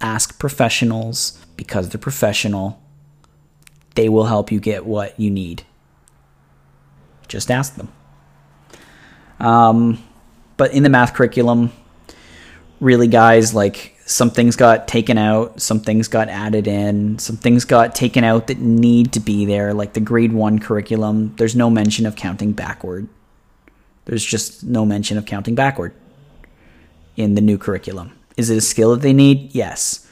Ask 0.00 0.38
professionals 0.38 1.38
because 1.56 1.88
they're 1.88 2.00
professional. 2.00 2.82
They 3.94 4.08
will 4.08 4.24
help 4.24 4.50
you 4.50 4.58
get 4.58 4.84
what 4.84 5.18
you 5.18 5.30
need. 5.30 5.62
Just 7.28 7.50
ask 7.50 7.76
them. 7.76 7.92
Um, 9.38 10.02
but 10.56 10.72
in 10.72 10.82
the 10.82 10.88
math 10.88 11.14
curriculum, 11.14 11.72
really, 12.80 13.06
guys, 13.06 13.54
like 13.54 13.93
some 14.06 14.30
things 14.30 14.56
got 14.56 14.86
taken 14.86 15.16
out, 15.16 15.60
some 15.60 15.80
things 15.80 16.08
got 16.08 16.28
added 16.28 16.66
in, 16.66 17.18
some 17.18 17.36
things 17.36 17.64
got 17.64 17.94
taken 17.94 18.24
out 18.24 18.48
that 18.48 18.58
need 18.58 19.12
to 19.12 19.20
be 19.20 19.44
there, 19.46 19.72
like 19.72 19.94
the 19.94 20.00
grade 20.00 20.32
one 20.32 20.58
curriculum. 20.58 21.34
There's 21.36 21.56
no 21.56 21.70
mention 21.70 22.06
of 22.06 22.16
counting 22.16 22.52
backward. 22.52 23.08
There's 24.04 24.24
just 24.24 24.62
no 24.62 24.84
mention 24.84 25.16
of 25.16 25.24
counting 25.24 25.54
backward 25.54 25.94
in 27.16 27.34
the 27.34 27.40
new 27.40 27.56
curriculum. 27.56 28.12
Is 28.36 28.50
it 28.50 28.58
a 28.58 28.60
skill 28.60 28.90
that 28.92 29.02
they 29.02 29.12
need? 29.12 29.54
Yes. 29.54 30.06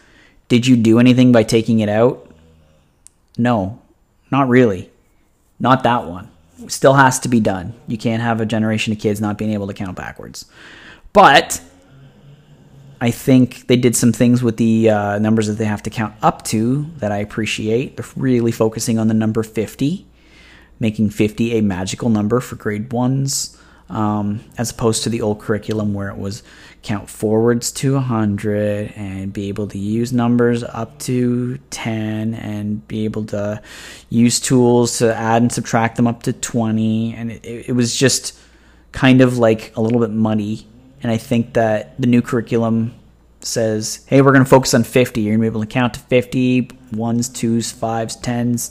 Did 0.49 0.67
you 0.67 0.77
do 0.77 0.99
anything 0.99 1.33
by 1.33 1.43
taking 1.43 1.81
it 1.81 1.89
out? 1.89 2.31
No, 3.37 3.81
not 4.31 4.49
really. 4.49 4.91
Not 5.59 5.83
that 5.83 6.07
one 6.07 6.33
still 6.69 6.95
has 6.95 7.19
to 7.21 7.29
be 7.29 7.41
done. 7.41 7.75
You 7.87 7.99
can't 7.99 8.23
have 8.23 8.41
a 8.41 8.47
generation 8.47 8.93
of 8.93 8.99
kids 8.99 9.21
not 9.21 9.39
being 9.39 9.53
able 9.53 9.67
to 9.67 9.75
count 9.75 9.97
backwards. 9.97 10.47
But 11.13 11.61
I 13.03 13.11
think 13.11 13.67
they 13.67 13.75
did 13.75 13.97
some 13.97 14.13
things 14.13 14.45
with 14.45 14.59
the 14.59 14.89
uh, 14.89 15.19
numbers 15.19 15.49
that 15.49 15.55
they 15.55 15.65
have 15.65 15.83
to 15.83 15.91
count 15.91 16.15
up 16.23 16.45
to 16.45 16.87
that 16.99 17.11
I 17.11 17.17
appreciate. 17.17 17.97
They're 17.97 18.07
really 18.15 18.53
focusing 18.53 18.97
on 18.97 19.09
the 19.09 19.15
number 19.15 19.43
50, 19.43 20.07
making 20.79 21.11
50 21.11 21.59
a 21.59 21.63
magical 21.63 22.11
number 22.11 22.39
for 22.39 22.55
grade 22.55 22.93
ones 22.93 23.59
um, 23.91 24.39
as 24.57 24.71
opposed 24.71 25.03
to 25.03 25.11
the 25.11 25.21
old 25.21 25.41
curriculum 25.41 25.95
where 25.95 26.11
it 26.11 26.17
was 26.17 26.45
count 26.83 27.11
forwards 27.11 27.73
to 27.73 27.95
100 27.95 28.93
and 28.95 29.33
be 29.33 29.49
able 29.49 29.67
to 29.67 29.79
use 29.79 30.13
numbers 30.13 30.63
up 30.63 30.97
to 31.01 31.59
10 31.71 32.35
and 32.35 32.87
be 32.87 33.05
able 33.05 33.25
to 33.25 33.61
use 34.11 34.39
tools 34.39 34.99
to 34.99 35.13
add 35.13 35.43
and 35.43 35.51
subtract 35.51 35.97
them 35.97 36.07
up 36.07 36.23
to 36.23 36.33
20 36.33 37.15
and 37.15 37.33
it, 37.33 37.69
it 37.69 37.73
was 37.73 37.97
just 37.97 38.39
kind 38.93 39.21
of 39.21 39.39
like 39.39 39.77
a 39.77 39.81
little 39.81 39.99
bit 39.99 40.11
muddy 40.11 40.69
and 41.03 41.13
i 41.13 41.17
think 41.17 41.55
that 41.55 41.99
the 42.01 42.07
new 42.07 42.23
curriculum 42.23 42.95
says 43.41 44.05
hey 44.07 44.23
we're 44.23 44.33
going 44.33 44.45
to 44.45 44.51
focus 44.51 44.75
on 44.75 44.85
50 44.85 45.21
you're 45.21 45.33
going 45.33 45.41
to 45.41 45.43
be 45.43 45.47
able 45.47 45.61
to 45.61 45.67
count 45.67 45.95
to 45.95 46.01
50 46.01 46.71
ones 46.93 47.29
twos 47.29 47.73
fives 47.73 48.17
tens 48.17 48.71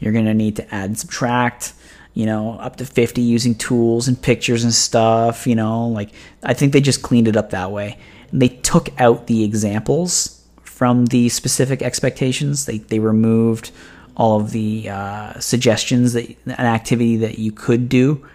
you're 0.00 0.12
going 0.12 0.24
to 0.24 0.34
need 0.34 0.56
to 0.56 0.74
add 0.74 0.86
and 0.86 0.98
subtract 0.98 1.72
you 2.16 2.24
know, 2.24 2.54
up 2.60 2.76
to 2.76 2.86
50 2.86 3.20
using 3.20 3.54
tools 3.54 4.08
and 4.08 4.20
pictures 4.20 4.64
and 4.64 4.72
stuff, 4.72 5.46
you 5.46 5.54
know, 5.54 5.86
like 5.88 6.12
I 6.42 6.54
think 6.54 6.72
they 6.72 6.80
just 6.80 7.02
cleaned 7.02 7.28
it 7.28 7.36
up 7.36 7.50
that 7.50 7.70
way. 7.70 7.98
And 8.30 8.40
they 8.40 8.48
took 8.48 8.88
out 8.98 9.26
the 9.26 9.44
examples 9.44 10.42
from 10.62 11.06
the 11.06 11.28
specific 11.28 11.82
expectations. 11.82 12.64
They 12.64 12.78
they 12.78 13.00
removed 13.00 13.70
all 14.16 14.40
of 14.40 14.52
the 14.52 14.88
uh, 14.88 15.38
suggestions 15.40 16.14
that 16.14 16.34
an 16.46 16.52
activity 16.52 17.18
that 17.18 17.38
you 17.38 17.52
could 17.52 17.90
do. 17.90 18.26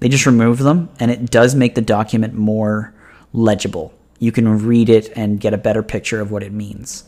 They 0.00 0.08
just 0.08 0.26
remove 0.26 0.58
them, 0.58 0.88
and 0.98 1.10
it 1.10 1.30
does 1.30 1.54
make 1.54 1.74
the 1.74 1.82
document 1.82 2.34
more 2.34 2.92
legible. 3.32 3.94
You 4.18 4.32
can 4.32 4.66
read 4.66 4.88
it 4.88 5.12
and 5.14 5.40
get 5.40 5.54
a 5.54 5.58
better 5.58 5.82
picture 5.82 6.20
of 6.20 6.30
what 6.30 6.42
it 6.42 6.52
means. 6.52 7.04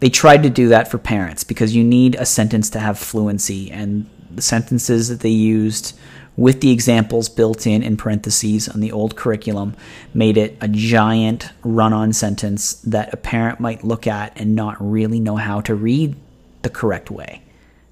They 0.00 0.08
tried 0.08 0.44
to 0.44 0.50
do 0.50 0.68
that 0.68 0.88
for 0.88 0.98
parents 0.98 1.42
because 1.44 1.74
you 1.74 1.82
need 1.82 2.14
a 2.14 2.24
sentence 2.24 2.70
to 2.70 2.80
have 2.80 2.98
fluency, 2.98 3.70
and 3.70 4.08
the 4.30 4.42
sentences 4.42 5.08
that 5.08 5.20
they 5.20 5.28
used 5.28 5.98
with 6.36 6.60
the 6.60 6.70
examples 6.70 7.28
built 7.28 7.66
in 7.66 7.82
in 7.82 7.96
parentheses 7.96 8.68
on 8.68 8.78
the 8.78 8.92
old 8.92 9.16
curriculum 9.16 9.74
made 10.14 10.36
it 10.36 10.56
a 10.60 10.68
giant 10.68 11.50
run 11.64 11.92
on 11.92 12.12
sentence 12.12 12.74
that 12.74 13.12
a 13.12 13.16
parent 13.16 13.58
might 13.58 13.82
look 13.82 14.06
at 14.06 14.38
and 14.38 14.54
not 14.54 14.76
really 14.78 15.18
know 15.18 15.34
how 15.34 15.60
to 15.60 15.74
read 15.74 16.14
the 16.62 16.70
correct 16.70 17.10
way. 17.10 17.42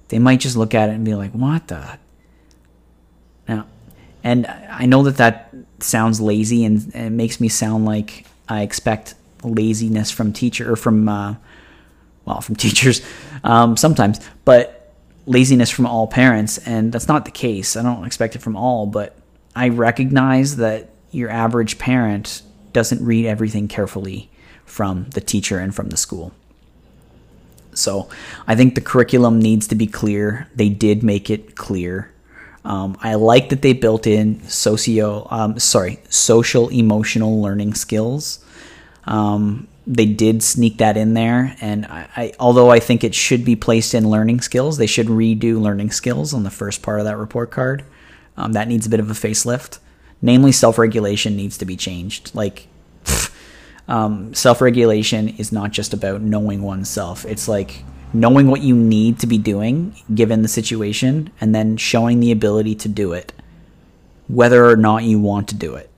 They 0.07 0.19
might 0.19 0.39
just 0.39 0.55
look 0.55 0.73
at 0.73 0.87
it 0.87 0.93
and 0.93 1.03
be 1.03 1.13
like, 1.13 1.31
what 1.31 1.67
the? 1.67 1.99
And 4.23 4.47
I 4.47 4.85
know 4.85 5.03
that 5.03 5.17
that 5.17 5.53
sounds 5.79 6.19
lazy 6.19 6.65
and, 6.65 6.83
and 6.93 7.07
it 7.07 7.11
makes 7.11 7.39
me 7.39 7.49
sound 7.49 7.85
like 7.85 8.25
I 8.49 8.61
expect 8.61 9.15
laziness 9.43 10.11
from 10.11 10.33
teacher 10.33 10.71
or 10.71 10.75
from, 10.75 11.07
uh, 11.07 11.35
well, 12.25 12.41
from 12.41 12.55
teachers 12.67 13.01
um, 13.43 13.77
sometimes, 13.77 14.19
but 14.45 14.93
laziness 15.25 15.69
from 15.69 15.85
all 15.85 16.07
parents, 16.07 16.57
and 16.59 16.91
that's 16.91 17.07
not 17.07 17.25
the 17.25 17.31
case. 17.31 17.75
I 17.75 17.83
don't 17.83 18.05
expect 18.05 18.35
it 18.35 18.39
from 18.39 18.55
all, 18.55 18.85
but 18.85 19.15
I 19.55 19.69
recognize 19.69 20.55
that 20.57 20.89
your 21.11 21.29
average 21.29 21.77
parent 21.77 22.41
doesn't 22.73 23.03
read 23.03 23.25
everything 23.25 23.67
carefully 23.67 24.29
from 24.65 25.09
the 25.11 25.21
teacher 25.21 25.59
and 25.59 25.75
from 25.75 25.89
the 25.89 25.97
school. 25.97 26.33
So 27.73 28.09
I 28.47 28.55
think 28.55 28.75
the 28.75 28.81
curriculum 28.81 29.39
needs 29.39 29.67
to 29.67 29.75
be 29.75 29.87
clear. 29.87 30.47
They 30.55 30.69
did 30.69 31.03
make 31.03 31.29
it 31.29 31.55
clear. 31.55 32.11
Um, 32.67 32.97
I 33.01 33.15
like 33.15 33.47
that 33.49 33.61
they 33.61 33.71
built 33.71 34.05
in 34.05 34.43
socio, 34.49 35.25
um, 35.31 35.57
sorry, 35.57 35.99
social 36.09 36.67
emotional 36.67 37.41
learning 37.41 37.75
skills. 37.75 38.43
Um, 39.05 39.69
they 39.87 40.05
did 40.05 40.43
sneak 40.43 40.79
that 40.79 40.97
in 40.97 41.13
there, 41.13 41.55
and 41.61 41.85
I, 41.85 42.09
I, 42.17 42.33
although 42.41 42.69
I 42.69 42.81
think 42.81 43.05
it 43.05 43.15
should 43.15 43.45
be 43.45 43.55
placed 43.55 43.93
in 43.93 44.09
learning 44.09 44.41
skills, 44.41 44.75
they 44.75 44.85
should 44.85 45.07
redo 45.07 45.61
learning 45.61 45.91
skills 45.91 46.33
on 46.33 46.43
the 46.43 46.51
first 46.51 46.81
part 46.81 46.99
of 46.99 47.05
that 47.05 47.15
report 47.15 47.51
card. 47.51 47.85
Um, 48.35 48.51
that 48.51 48.67
needs 48.67 48.85
a 48.85 48.89
bit 48.89 48.99
of 48.99 49.09
a 49.09 49.13
facelift. 49.13 49.79
Namely, 50.21 50.51
self-regulation 50.51 51.37
needs 51.37 51.57
to 51.59 51.65
be 51.65 51.77
changed. 51.77 52.35
Like, 52.35 52.67
um, 53.87 54.33
self-regulation 54.33 55.29
is 55.37 55.53
not 55.53 55.71
just 55.71 55.93
about 55.93 56.21
knowing 56.21 56.61
oneself. 56.61 57.23
It's 57.23 57.47
like 57.47 57.85
knowing 58.13 58.47
what 58.47 58.61
you 58.61 58.75
need 58.75 59.19
to 59.19 59.27
be 59.27 59.37
doing 59.37 59.95
given 60.13 60.41
the 60.41 60.47
situation, 60.47 61.31
and 61.41 61.53
then 61.53 61.77
showing 61.77 62.19
the 62.19 62.31
ability 62.31 62.75
to 62.75 62.89
do 62.89 63.13
it, 63.13 63.33
whether 64.27 64.65
or 64.65 64.75
not 64.75 65.03
you 65.03 65.19
want 65.19 65.47
to 65.49 65.55
do 65.55 65.75
it 65.75 65.89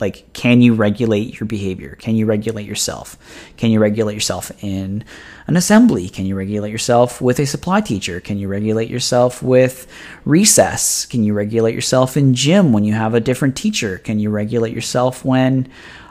Like, 0.00 0.32
can 0.32 0.60
you 0.60 0.74
regulate 0.74 1.38
your 1.38 1.46
behavior? 1.46 1.96
Can 2.00 2.16
you 2.16 2.26
regulate 2.26 2.66
yourself? 2.66 3.16
Can 3.56 3.70
you 3.70 3.78
regulate 3.78 4.14
yourself 4.14 4.50
in 4.62 5.04
an 5.46 5.56
assembly? 5.56 6.08
Can 6.08 6.26
you 6.26 6.34
regulate 6.34 6.70
yourself 6.70 7.20
with 7.20 7.38
a 7.38 7.46
supply 7.46 7.80
teacher? 7.80 8.20
Can 8.20 8.38
you 8.38 8.48
regulate 8.48 8.90
yourself 8.90 9.42
with 9.42 9.86
recess? 10.24 11.06
Can 11.06 11.22
you 11.22 11.32
regulate 11.32 11.74
yourself 11.74 12.16
in 12.16 12.34
gym 12.34 12.72
when 12.72 12.84
you 12.84 12.92
have 12.92 13.14
a 13.14 13.20
different 13.20 13.56
teacher? 13.56 13.98
Can 13.98 14.18
you 14.18 14.30
regulate 14.30 14.74
yourself 14.74 15.24
when 15.24 15.68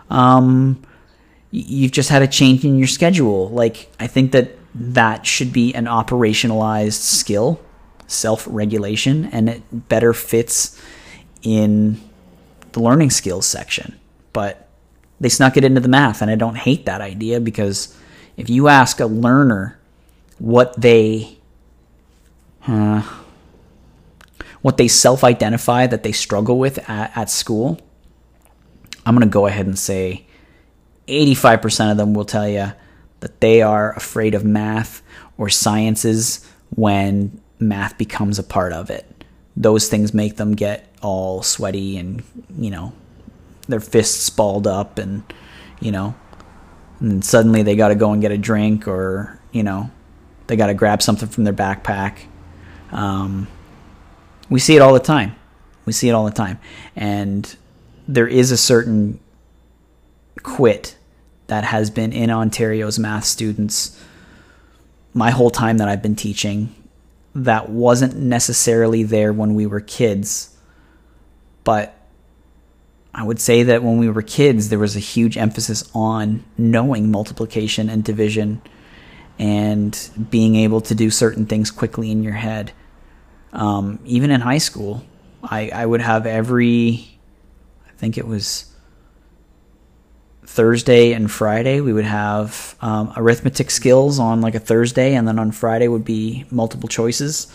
um, 0.09 0.81
you've 1.51 1.91
just 1.91 2.09
had 2.09 2.21
a 2.21 2.27
change 2.27 2.63
in 2.63 2.77
your 2.77 2.87
schedule? 2.87 3.49
Like, 3.49 3.91
I 3.99 4.07
think 4.07 4.31
that 4.31 4.57
that 4.75 5.25
should 5.25 5.53
be 5.53 5.73
an 5.73 5.85
operationalized 5.85 7.01
skill, 7.01 7.61
self 8.07 8.47
regulation, 8.49 9.25
and 9.25 9.49
it 9.49 9.89
better 9.89 10.13
fits 10.13 10.81
in 11.41 12.01
the 12.71 12.79
learning 12.79 13.11
skills 13.11 13.45
section. 13.45 13.99
But 14.31 14.67
they 15.19 15.29
snuck 15.29 15.57
it 15.57 15.63
into 15.63 15.79
the 15.79 15.87
math, 15.87 16.21
and 16.21 16.31
I 16.31 16.35
don't 16.35 16.57
hate 16.57 16.85
that 16.85 17.01
idea 17.01 17.39
because 17.39 17.95
if 18.35 18.49
you 18.49 18.67
ask 18.67 18.99
a 18.99 19.05
learner 19.05 19.79
what 20.39 20.79
they 20.79 21.37
uh, 22.67 23.01
what 24.61 24.77
they 24.77 24.87
self-identify 24.87 25.87
that 25.87 26.03
they 26.03 26.13
struggle 26.13 26.57
with 26.57 26.89
at, 26.89 27.15
at 27.15 27.29
school, 27.29 27.79
I'm 29.05 29.13
going 29.13 29.27
to 29.27 29.31
go 29.31 29.45
ahead 29.45 29.65
and 29.65 29.77
say 29.77 30.25
85% 31.07 31.91
of 31.91 31.97
them 31.97 32.13
will 32.13 32.25
tell 32.25 32.47
you 32.47 32.71
that 33.23 33.39
they 33.39 33.61
are 33.61 33.93
afraid 33.93 34.35
of 34.35 34.43
math 34.43 35.01
or 35.37 35.47
sciences 35.47 36.45
when 36.75 37.39
math 37.57 37.97
becomes 37.97 38.37
a 38.37 38.43
part 38.43 38.73
of 38.73 38.89
it. 38.89 39.23
Those 39.55 39.87
things 39.87 40.13
make 40.13 40.35
them 40.35 40.55
get 40.55 40.93
all 41.01 41.41
sweaty 41.41 41.97
and, 41.97 42.21
you 42.59 42.69
know, 42.69 42.91
their 43.69 43.79
fists 43.79 44.29
balled 44.29 44.67
up 44.67 44.97
and, 44.97 45.23
you 45.79 45.89
know, 45.89 46.15
and 46.99 47.23
suddenly 47.23 47.63
they 47.63 47.77
got 47.77 47.87
to 47.87 47.95
go 47.95 48.11
and 48.11 48.21
get 48.21 48.33
a 48.33 48.37
drink 48.37 48.89
or, 48.89 49.39
you 49.53 49.63
know, 49.63 49.89
they 50.47 50.57
got 50.57 50.67
to 50.67 50.73
grab 50.73 51.01
something 51.01 51.29
from 51.29 51.45
their 51.45 51.53
backpack. 51.53 52.25
Um, 52.91 53.47
we 54.49 54.59
see 54.59 54.75
it 54.75 54.81
all 54.81 54.93
the 54.93 54.99
time. 54.99 55.33
We 55.85 55.93
see 55.93 56.09
it 56.09 56.11
all 56.11 56.25
the 56.25 56.31
time. 56.31 56.59
And 56.93 57.55
there 58.05 58.27
is 58.27 58.51
a 58.51 58.57
certain 58.57 59.21
quit 60.41 60.97
that 61.53 61.65
has 61.65 61.91
been 61.91 62.11
in 62.11 62.31
Ontario's 62.31 62.97
math 62.97 63.25
students 63.25 63.95
my 65.13 65.29
whole 65.29 65.51
time 65.51 65.77
that 65.77 65.87
I've 65.87 66.01
been 66.01 66.15
teaching 66.15 66.73
that 67.35 67.69
wasn't 67.69 68.15
necessarily 68.15 69.03
there 69.03 69.31
when 69.31 69.53
we 69.53 69.67
were 69.67 69.79
kids. 69.79 70.57
But 71.63 71.95
I 73.13 73.23
would 73.23 73.39
say 73.39 73.61
that 73.61 73.83
when 73.83 73.99
we 73.99 74.09
were 74.09 74.23
kids, 74.23 74.69
there 74.69 74.79
was 74.79 74.95
a 74.95 74.99
huge 74.99 75.37
emphasis 75.37 75.87
on 75.93 76.43
knowing 76.57 77.11
multiplication 77.11 77.87
and 77.87 78.03
division 78.03 78.59
and 79.37 80.09
being 80.31 80.55
able 80.55 80.81
to 80.81 80.95
do 80.95 81.11
certain 81.11 81.45
things 81.45 81.69
quickly 81.69 82.09
in 82.09 82.23
your 82.23 82.33
head. 82.33 82.71
Um, 83.51 83.99
even 84.05 84.31
in 84.31 84.41
high 84.41 84.57
school, 84.57 85.05
I, 85.43 85.69
I 85.69 85.85
would 85.85 86.01
have 86.01 86.25
every, 86.25 87.19
I 87.87 87.91
think 87.97 88.17
it 88.17 88.25
was 88.25 88.72
Thursday 90.45 91.13
and 91.13 91.31
Friday, 91.31 91.81
we 91.81 91.93
would 91.93 92.05
have 92.05 92.75
um, 92.81 93.13
arithmetic 93.15 93.71
skills 93.71 94.19
on 94.19 94.41
like 94.41 94.55
a 94.55 94.59
Thursday, 94.59 95.15
and 95.15 95.27
then 95.27 95.39
on 95.39 95.51
Friday 95.51 95.87
would 95.87 96.05
be 96.05 96.45
multiple 96.51 96.89
choices. 96.89 97.51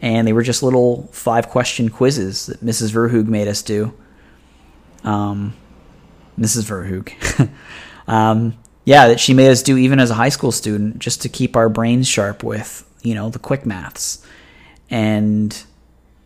And 0.00 0.26
they 0.26 0.32
were 0.32 0.42
just 0.42 0.62
little 0.62 1.08
five 1.12 1.48
question 1.48 1.88
quizzes 1.88 2.46
that 2.46 2.60
Mrs. 2.60 2.92
Verhoog 2.92 3.26
made 3.26 3.46
us 3.46 3.62
do. 3.62 3.94
Um, 5.04 5.54
Mrs. 6.38 6.64
Verhoog. 6.64 7.48
um, 8.08 8.58
yeah, 8.84 9.08
that 9.08 9.20
she 9.20 9.34
made 9.34 9.50
us 9.50 9.62
do 9.62 9.76
even 9.76 10.00
as 10.00 10.10
a 10.10 10.14
high 10.14 10.28
school 10.28 10.50
student 10.50 10.98
just 10.98 11.22
to 11.22 11.28
keep 11.28 11.56
our 11.56 11.68
brains 11.68 12.08
sharp 12.08 12.42
with, 12.42 12.84
you 13.02 13.14
know, 13.14 13.30
the 13.30 13.38
quick 13.38 13.64
maths. 13.64 14.26
And 14.90 15.62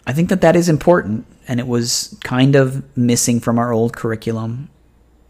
I 0.06 0.12
think 0.12 0.30
that 0.30 0.40
that 0.40 0.56
is 0.56 0.68
important. 0.68 1.26
And 1.46 1.60
it 1.60 1.66
was 1.66 2.18
kind 2.24 2.56
of 2.56 2.96
missing 2.96 3.40
from 3.40 3.58
our 3.58 3.72
old 3.72 3.94
curriculum 3.94 4.70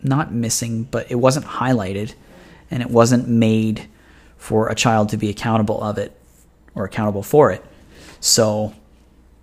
not 0.07 0.32
missing, 0.32 0.84
but 0.84 1.11
it 1.11 1.16
wasn't 1.16 1.46
highlighted 1.46 2.14
and 2.70 2.82
it 2.82 2.90
wasn't 2.90 3.28
made 3.28 3.88
for 4.36 4.68
a 4.68 4.74
child 4.74 5.09
to 5.11 5.16
be 5.16 5.28
accountable 5.28 5.82
of 5.82 5.98
it 5.98 6.18
or 6.74 6.84
accountable 6.84 7.22
for 7.22 7.50
it. 7.50 7.64
So 8.20 8.74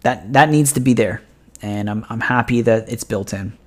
that 0.02 0.34
that 0.34 0.50
needs 0.50 0.74
to 0.74 0.80
be 0.80 0.94
there. 0.94 1.22
And 1.62 1.90
I'm 1.90 2.06
I'm 2.10 2.22
happy 2.22 2.62
that 2.62 2.90
it's 2.90 3.04
built 3.04 3.34
in. 3.34 3.58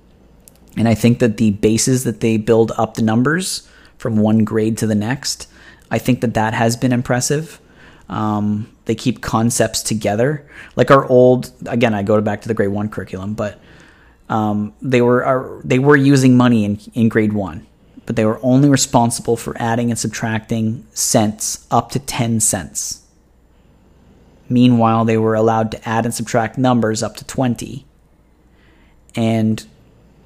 And 0.77 0.87
I 0.87 0.93
think 0.93 1.19
that 1.19 1.37
the 1.37 1.51
bases 1.51 2.03
that 2.03 2.19
they 2.19 2.37
build 2.37 2.71
up 2.77 2.93
the 2.93 3.01
numbers 3.01 3.67
from 3.97 4.17
one 4.17 4.43
grade 4.43 4.77
to 4.77 4.87
the 4.87 4.95
next, 4.95 5.47
I 5.89 5.97
think 5.97 6.21
that 6.21 6.35
that 6.35 6.53
has 6.53 6.77
been 6.77 6.93
impressive. 6.93 7.59
Um, 8.09 8.71
they 8.85 8.95
keep 8.95 9.21
concepts 9.21 9.81
together, 9.81 10.47
like 10.75 10.91
our 10.91 11.05
old. 11.05 11.51
Again, 11.65 11.93
I 11.93 12.03
go 12.03 12.21
back 12.21 12.41
to 12.43 12.47
the 12.47 12.53
grade 12.53 12.69
one 12.69 12.89
curriculum, 12.89 13.33
but 13.33 13.59
um, 14.29 14.73
they 14.81 15.01
were 15.01 15.23
are, 15.23 15.61
they 15.63 15.79
were 15.79 15.95
using 15.95 16.35
money 16.35 16.65
in 16.65 16.79
in 16.93 17.09
grade 17.09 17.33
one, 17.33 17.65
but 18.05 18.15
they 18.15 18.25
were 18.25 18.39
only 18.43 18.69
responsible 18.69 19.37
for 19.37 19.55
adding 19.57 19.89
and 19.89 19.97
subtracting 19.97 20.85
cents 20.93 21.65
up 21.71 21.91
to 21.91 21.99
ten 21.99 22.39
cents. 22.39 23.03
Meanwhile, 24.49 25.05
they 25.05 25.17
were 25.17 25.35
allowed 25.35 25.71
to 25.71 25.89
add 25.89 26.05
and 26.05 26.13
subtract 26.13 26.57
numbers 26.57 27.01
up 27.01 27.15
to 27.17 27.25
twenty. 27.25 27.85
And 29.15 29.65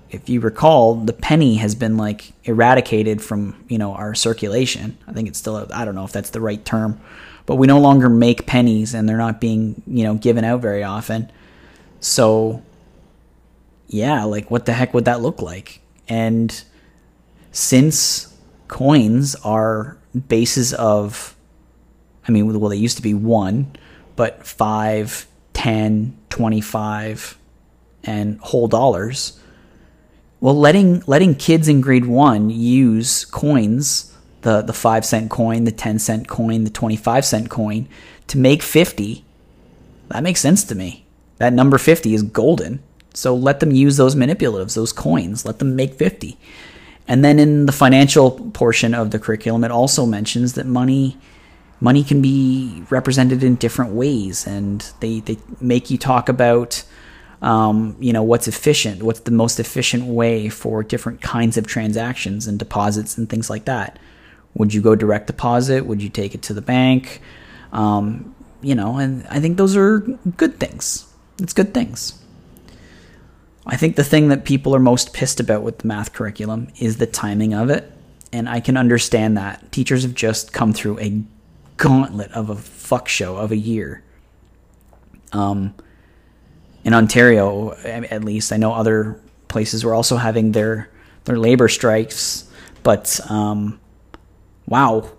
if 0.10 0.28
you 0.30 0.42
recall, 0.42 0.96
the 0.96 1.14
penny 1.14 1.56
has 1.56 1.76
been 1.76 1.96
like 1.96 2.34
eradicated 2.44 3.22
from 3.22 3.64
you 3.68 3.78
know 3.78 3.94
our 3.94 4.16
circulation. 4.16 4.98
I 5.08 5.14
think 5.14 5.28
it's 5.28 5.38
still 5.38 5.68
I 5.74 5.86
don't 5.86 5.96
know 5.96 6.06
if 6.06 6.12
that's 6.12 6.32
the 6.32 6.42
right 6.42 6.64
term, 6.66 7.00
but 7.46 7.58
we 7.58 7.68
no 7.68 7.80
longer 7.80 8.10
make 8.10 8.48
pennies, 8.48 8.96
and 8.96 9.08
they're 9.08 9.18
not 9.18 9.40
being 9.40 9.84
you 9.86 10.04
know 10.04 10.16
given 10.16 10.44
out 10.44 10.62
very 10.62 10.84
often. 10.84 11.32
So 12.00 12.64
yeah, 13.92 14.24
like 14.24 14.50
what 14.50 14.66
the 14.66 14.74
heck 14.74 14.94
would 14.94 15.06
that 15.06 15.22
look 15.22 15.42
like? 15.42 15.82
And 16.08 16.64
since 17.52 18.36
coins 18.68 19.36
are 19.44 19.98
bases 20.30 20.74
of, 20.74 21.36
I 22.28 22.32
mean, 22.32 22.58
well, 22.60 22.70
they 22.70 22.78
used 22.78 22.96
to 22.98 23.04
be 23.04 23.14
one, 23.14 23.76
but 24.16 24.48
five, 24.48 25.28
ten, 25.54 26.18
twenty-five, 26.30 27.38
and 28.06 28.40
whole 28.40 28.70
dollars. 28.70 29.38
Well, 30.40 30.58
letting 30.58 31.04
letting 31.06 31.36
kids 31.36 31.68
in 31.68 31.82
grade 31.82 32.06
one 32.06 32.50
use 32.50 33.26
coins, 33.26 34.16
the 34.42 34.62
the 34.62 34.74
five 34.74 35.06
cent 35.06 35.30
coin, 35.30 35.66
the 35.66 35.72
ten 35.72 36.00
cent 36.00 36.30
coin, 36.30 36.64
the 36.64 36.70
twenty 36.70 36.96
five 36.96 37.26
cent 37.26 37.50
coin, 37.50 37.90
to 38.28 38.38
make 38.38 38.64
fifty, 38.64 39.26
that 40.08 40.24
makes 40.24 40.40
sense 40.40 40.64
to 40.64 40.76
me. 40.76 41.06
That 41.38 41.52
number 41.52 41.78
fifty 41.78 42.14
is 42.14 42.24
golden. 42.24 42.82
So 43.14 43.36
let 43.36 43.60
them 43.60 43.72
use 43.72 43.98
those 43.98 44.16
manipulatives, 44.16 44.76
those 44.76 44.94
coins. 44.94 45.46
Let 45.46 45.60
them 45.60 45.76
make 45.76 45.96
50. 45.96 46.38
And 47.08 47.26
then 47.26 47.40
in 47.40 47.66
the 47.66 47.72
financial 47.72 48.32
portion 48.32 48.94
of 48.94 49.12
the 49.12 49.20
curriculum, 49.20 49.64
it 49.64 49.72
also 49.72 50.06
mentions 50.06 50.54
that 50.54 50.66
money 50.66 51.18
money 51.84 52.04
can 52.04 52.22
be 52.22 52.84
represented 52.92 53.44
in 53.44 53.56
different 53.56 53.92
ways, 53.92 54.46
and 54.46 54.86
they 55.00 55.20
they 55.22 55.38
make 55.60 55.90
you 55.90 55.98
talk 55.98 56.30
about. 56.30 56.84
Um, 57.42 57.96
you 58.00 58.14
know 58.14 58.22
what's 58.22 58.48
efficient 58.48 59.02
what's 59.02 59.22
the 59.22 59.32
most 59.32 59.60
efficient 59.60 60.04
way 60.04 60.48
for 60.48 60.84
different 60.84 61.22
kinds 61.22 61.58
of 61.58 61.66
transactions 61.66 62.46
and 62.46 62.60
deposits 62.60 63.18
and 63.18 63.28
things 63.28 63.50
like 63.50 63.66
that 63.66 63.98
would 64.54 64.76
you 64.76 64.80
go 64.80 64.94
direct 64.94 65.26
deposit 65.26 65.88
would 65.88 66.04
you 66.04 66.10
take 66.10 66.36
it 66.36 66.44
to 66.44 66.54
the 66.54 66.62
bank 66.62 67.20
um, 67.72 68.36
you 68.62 68.76
know 68.76 68.98
and 68.98 69.26
i 69.32 69.40
think 69.40 69.58
those 69.58 69.76
are 69.76 70.02
good 70.38 70.60
things 70.60 71.12
it's 71.40 71.52
good 71.52 71.74
things 71.74 72.21
I 73.66 73.78
think 73.78 73.96
the 73.96 74.04
thing 74.04 74.30
that 74.30 74.46
people 74.46 74.76
are 74.76 74.80
most 74.80 75.14
pissed 75.14 75.40
about 75.40 75.64
with 75.64 75.80
the 75.80 75.88
math 75.88 76.14
curriculum 76.14 76.70
is 76.80 76.98
the 76.98 77.06
timing 77.06 77.54
of 77.54 77.70
it. 77.70 77.92
And 78.34 78.50
I 78.50 78.60
can 78.60 78.78
understand 78.78 79.38
that. 79.38 79.72
Teachers 79.72 80.04
have 80.04 80.16
just 80.16 80.54
come 80.54 80.74
through 80.74 81.00
a 81.00 81.22
gauntlet 81.78 82.32
of 82.32 82.50
a 82.50 82.56
fuck 82.56 83.08
show 83.08 83.38
of 83.38 83.52
a 83.52 83.58
year. 83.58 84.04
Um, 85.34 85.74
in 86.84 86.94
Ontario, 86.94 87.74
at 87.74 88.24
least, 88.24 88.52
I 88.52 88.58
know 88.58 88.74
other 88.74 89.20
places 89.48 89.84
were 89.84 89.94
also 89.94 90.18
having 90.18 90.54
their 90.54 90.90
their 91.26 91.38
labor 91.38 91.68
strikes. 91.68 92.50
But 92.84 93.20
um, 93.30 93.80
wow, 94.66 95.10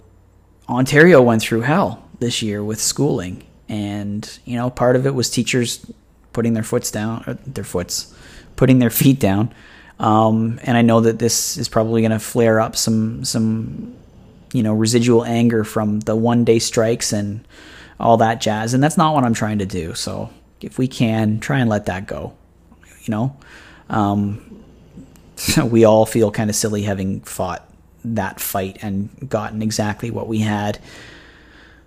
Ontario 0.69 1.23
went 1.23 1.43
through 1.43 1.61
hell 1.61 2.09
this 2.19 2.43
year 2.43 2.65
with 2.65 2.81
schooling, 2.81 3.45
and 3.69 4.39
you 4.45 4.57
know, 4.57 4.71
part 4.71 4.97
of 4.97 5.07
it 5.07 5.15
was 5.15 5.31
teachers 5.31 5.91
putting 6.33 6.55
their 6.55 6.63
foots 6.63 6.91
down, 6.91 7.39
their 7.47 7.65
foots, 7.65 8.15
putting 8.63 8.79
their 8.79 8.91
feet 8.91 9.19
down. 9.19 9.53
Um, 9.99 10.61
and 10.63 10.79
I 10.79 10.83
know 10.83 11.01
that 11.01 11.19
this 11.19 11.59
is 11.59 11.69
probably 11.69 12.01
going 12.01 12.13
to 12.13 12.21
flare 12.21 12.61
up 12.61 12.77
some 12.77 13.25
some 13.25 13.97
you 14.53 14.63
know 14.63 14.73
residual 14.73 15.25
anger 15.25 15.65
from 15.65 15.99
the 15.99 16.15
one 16.15 16.45
day 16.45 16.61
strikes 16.61 17.13
and 17.13 17.45
all 17.99 18.19
that 18.19 18.41
jazz. 18.41 18.73
And 18.73 18.81
that's 18.81 18.97
not 18.97 19.15
what 19.17 19.25
I'm 19.25 19.35
trying 19.35 19.59
to 19.59 19.67
do. 19.67 19.95
So 19.95 20.31
if 20.61 20.79
we 20.79 20.87
can 20.87 21.41
try 21.41 21.59
and 21.59 21.69
let 21.69 21.87
that 21.87 22.07
go, 22.07 22.35
you 23.01 23.11
know, 23.11 23.37
um, 23.91 24.63
we 25.65 25.85
all 25.85 26.07
feel 26.07 26.31
kind 26.31 26.49
of 26.49 26.55
silly 26.55 26.83
having 26.83 27.23
fought 27.23 27.69
that 28.05 28.39
fight 28.39 28.79
and 28.81 29.29
gotten 29.29 29.61
exactly 29.61 30.13
what 30.13 30.29
we 30.29 30.39
had 30.39 30.79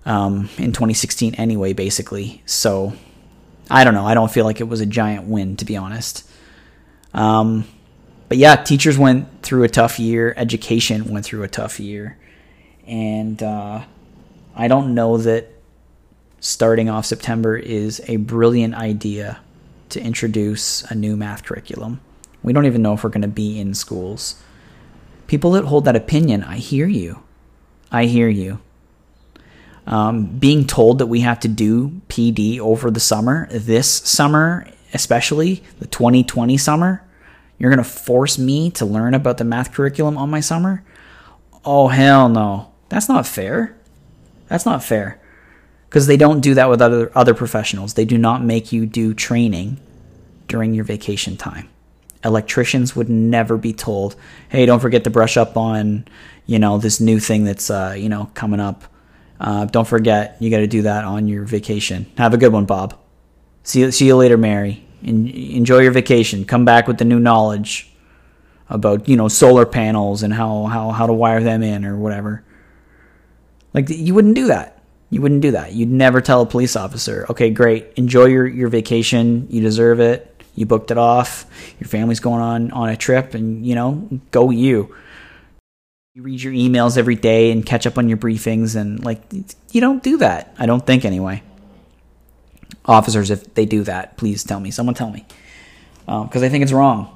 um, 0.06 0.50
in 0.58 0.74
2016 0.74 1.36
anyway, 1.36 1.72
basically. 1.72 2.44
So 2.46 2.92
I 3.72 3.86
don't 3.86 3.94
know. 3.94 4.06
I 4.06 4.14
don't 4.14 4.30
feel 4.30 4.44
like 4.44 4.60
it 4.60 4.68
was 4.68 4.82
a 4.82 4.86
giant 4.86 5.26
win, 5.26 5.56
to 5.56 5.64
be 5.64 5.78
honest. 5.78 6.30
Um, 7.16 7.66
but 8.28 8.38
yeah, 8.38 8.58
teachers 8.58 8.98
went 8.98 9.42
through 9.42 9.64
a 9.64 9.70
tough 9.70 10.00
year. 10.00 10.34
Education 10.38 11.12
went 11.12 11.26
through 11.26 11.44
a 11.44 11.48
tough 11.48 11.80
year. 11.80 12.18
And 12.86 13.42
uh, 13.42 13.84
I 14.56 14.68
don't 14.68 14.94
know 14.94 15.18
that 15.18 15.48
starting 16.40 16.90
off 16.90 17.06
September 17.06 17.58
is 17.58 18.02
a 18.08 18.18
brilliant 18.18 18.76
idea 18.76 19.40
to 19.90 20.02
introduce 20.02 20.84
a 20.84 20.94
new 20.94 21.16
math 21.16 21.46
curriculum. 21.46 22.02
We 22.44 22.54
don't 22.54 22.66
even 22.66 22.82
know 22.82 22.94
if 22.94 23.04
we're 23.04 23.10
going 23.10 23.22
to 23.22 23.28
be 23.28 23.60
in 23.60 23.74
schools. 23.74 24.40
People 25.28 25.52
that 25.52 25.66
hold 25.66 25.86
that 25.86 25.96
opinion, 25.96 26.44
I 26.44 26.58
hear 26.58 26.86
you. 26.86 27.24
I 27.92 28.06
hear 28.06 28.28
you. 28.28 28.60
Um, 29.88 30.26
being 30.26 30.68
told 30.68 31.00
that 31.00 31.06
we 31.06 31.22
have 31.22 31.40
to 31.42 31.48
do 31.48 32.02
PD 32.10 32.60
over 32.60 32.92
the 32.92 33.00
summer, 33.00 33.48
this 33.52 33.90
summer 33.90 34.68
especially, 34.96 35.62
the 35.80 35.88
2020 35.88 36.58
summer, 36.58 37.04
you're 37.58 37.72
going 37.72 37.84
to 37.84 37.90
force 37.90 38.38
me 38.38 38.70
to 38.72 38.86
learn 38.86 39.14
about 39.14 39.38
the 39.38 39.44
math 39.44 39.74
curriculum 39.74 40.18
on 40.18 40.30
my 40.30 40.40
summer? 40.40 40.84
Oh, 41.64 41.88
hell 41.88 42.30
no. 42.30 42.72
That's 42.90 43.10
not 43.10 43.26
fair. 43.26 43.76
That's 44.48 44.66
not 44.66 44.84
fair. 44.84 45.20
Because 45.90 46.08
they 46.08 46.18
don't 46.18 46.42
do 46.42 46.54
that 46.56 46.70
with 46.70 46.82
other, 46.82 47.12
other 47.16 47.34
professionals. 47.34 47.94
They 47.94 48.06
do 48.06 48.18
not 48.18 48.44
make 48.44 48.72
you 48.72 48.86
do 48.86 49.14
training 49.14 49.80
during 50.48 50.74
your 50.74 50.84
vacation 50.84 51.38
time. 51.38 51.70
Electricians 52.24 52.96
would 52.96 53.10
never 53.10 53.58
be 53.58 53.74
told, 53.74 54.16
hey, 54.50 54.66
don't 54.66 54.80
forget 54.80 55.04
to 55.06 55.10
brush 55.10 55.38
up 55.38 55.58
on, 55.58 56.08
you 56.46 56.60
know, 56.60 56.78
this 56.78 57.00
new 57.00 57.20
thing 57.20 57.46
that's, 57.46 57.70
uh, 57.70 57.96
you 57.98 58.10
know, 58.10 58.30
coming 58.34 58.60
up. 58.60 58.84
Uh, 59.40 59.66
don't 59.66 59.88
forget, 59.88 60.38
you 60.40 60.50
got 60.50 60.60
to 60.60 60.68
do 60.68 60.84
that 60.84 61.04
on 61.04 61.28
your 61.28 61.44
vacation. 61.44 62.12
Have 62.18 62.34
a 62.34 62.38
good 62.38 62.52
one, 62.54 62.66
Bob. 62.66 62.98
See 63.64 63.90
see 63.92 64.06
you 64.08 64.16
later, 64.16 64.38
Mary. 64.38 64.85
En- 65.06 65.28
enjoy 65.28 65.80
your 65.80 65.92
vacation. 65.92 66.46
Come 66.46 66.66
back 66.66 66.88
with 66.88 66.98
the 66.98 67.06
new 67.06 67.20
knowledge 67.20 67.92
about 68.70 69.08
you 69.08 69.16
know 69.16 69.28
solar 69.28 69.66
panels 69.66 70.24
and 70.24 70.34
how 70.34 70.66
how 70.66 70.90
how 70.92 71.06
to 71.08 71.14
wire 71.14 71.44
them 71.44 71.62
in 71.64 71.86
or 71.86 71.96
whatever. 71.96 72.44
Like 73.74 73.90
you 73.90 74.14
wouldn't 74.14 74.36
do 74.36 74.48
that. 74.48 74.82
You 75.12 75.22
wouldn't 75.22 75.42
do 75.42 75.52
that. 75.52 75.74
You'd 75.74 75.92
never 75.92 76.20
tell 76.20 76.42
a 76.42 76.46
police 76.46 76.76
officer, 76.76 77.26
"Okay, 77.30 77.52
great. 77.52 77.94
Enjoy 77.96 78.26
your 78.26 78.48
your 78.48 78.70
vacation. 78.70 79.48
You 79.50 79.62
deserve 79.62 80.00
it. 80.00 80.44
You 80.56 80.66
booked 80.66 80.90
it 80.90 80.98
off. 80.98 81.46
Your 81.80 81.88
family's 81.88 82.20
going 82.20 82.42
on 82.42 82.72
on 82.72 82.90
a 82.90 82.98
trip 82.98 83.36
and, 83.36 83.66
you 83.66 83.76
know, 83.76 84.08
go 84.32 84.50
you." 84.50 84.96
You 86.16 86.22
read 86.22 86.42
your 86.42 86.54
emails 86.54 86.98
every 86.98 87.16
day 87.16 87.52
and 87.52 87.66
catch 87.66 87.86
up 87.86 87.98
on 87.98 88.08
your 88.08 88.18
briefings 88.18 88.78
and 88.78 89.04
like 89.04 89.22
you 89.72 89.82
don't 89.82 90.02
do 90.02 90.18
that. 90.18 90.56
I 90.58 90.66
don't 90.66 90.86
think 90.86 91.04
anyway 91.04 91.44
officers 92.86 93.32
if 93.32 93.54
they 93.54 93.66
do 93.66 93.84
that. 93.84 94.18
Please 94.18 94.44
tell 94.44 94.60
me. 94.60 94.72
Someone 94.72 94.96
tell 94.96 95.12
me. 95.12 95.26
Because 96.06 96.36
um, 96.36 96.44
I 96.44 96.50
think 96.50 96.64
it's 96.64 96.72
wrong. 96.72 97.12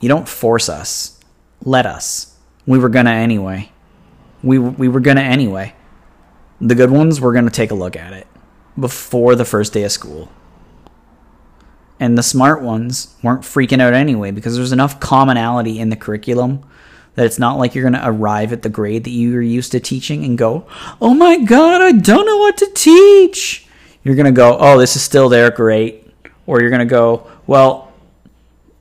You 0.00 0.08
don't 0.08 0.28
force 0.28 0.68
us. 0.68 1.20
Let 1.64 1.86
us. 1.86 2.36
We 2.66 2.78
were 2.78 2.88
gonna 2.88 3.10
anyway. 3.10 3.70
We 4.42 4.58
we 4.58 4.88
were 4.88 5.00
gonna 5.00 5.22
anyway. 5.22 5.74
The 6.60 6.74
good 6.74 6.90
ones 6.90 7.20
we're 7.20 7.32
gonna 7.32 7.50
take 7.50 7.70
a 7.70 7.74
look 7.74 7.96
at 7.96 8.12
it 8.12 8.26
before 8.78 9.34
the 9.34 9.44
first 9.44 9.72
day 9.72 9.84
of 9.84 9.92
school. 9.92 10.30
And 11.98 12.18
the 12.18 12.22
smart 12.22 12.62
ones 12.62 13.14
weren't 13.22 13.42
freaking 13.42 13.80
out 13.80 13.94
anyway 13.94 14.30
because 14.30 14.56
there's 14.56 14.72
enough 14.72 15.00
commonality 15.00 15.78
in 15.78 15.88
the 15.88 15.96
curriculum 15.96 16.62
that 17.14 17.24
it's 17.24 17.38
not 17.38 17.56
like 17.56 17.74
you're 17.74 17.88
going 17.88 17.94
to 17.94 18.06
arrive 18.06 18.52
at 18.52 18.60
the 18.60 18.68
grade 18.68 19.04
that 19.04 19.10
you're 19.10 19.40
used 19.40 19.72
to 19.72 19.80
teaching 19.80 20.24
and 20.24 20.36
go, 20.36 20.66
"Oh 21.00 21.14
my 21.14 21.38
god, 21.38 21.80
I 21.80 21.92
don't 21.92 22.26
know 22.26 22.38
what 22.38 22.58
to 22.58 22.70
teach." 22.74 23.65
You're 24.06 24.14
going 24.14 24.26
to 24.26 24.30
go, 24.30 24.56
oh, 24.60 24.78
this 24.78 24.94
is 24.94 25.02
still 25.02 25.28
there, 25.28 25.50
great. 25.50 26.08
Or 26.46 26.60
you're 26.60 26.70
going 26.70 26.78
to 26.78 26.84
go, 26.84 27.28
well, 27.48 27.92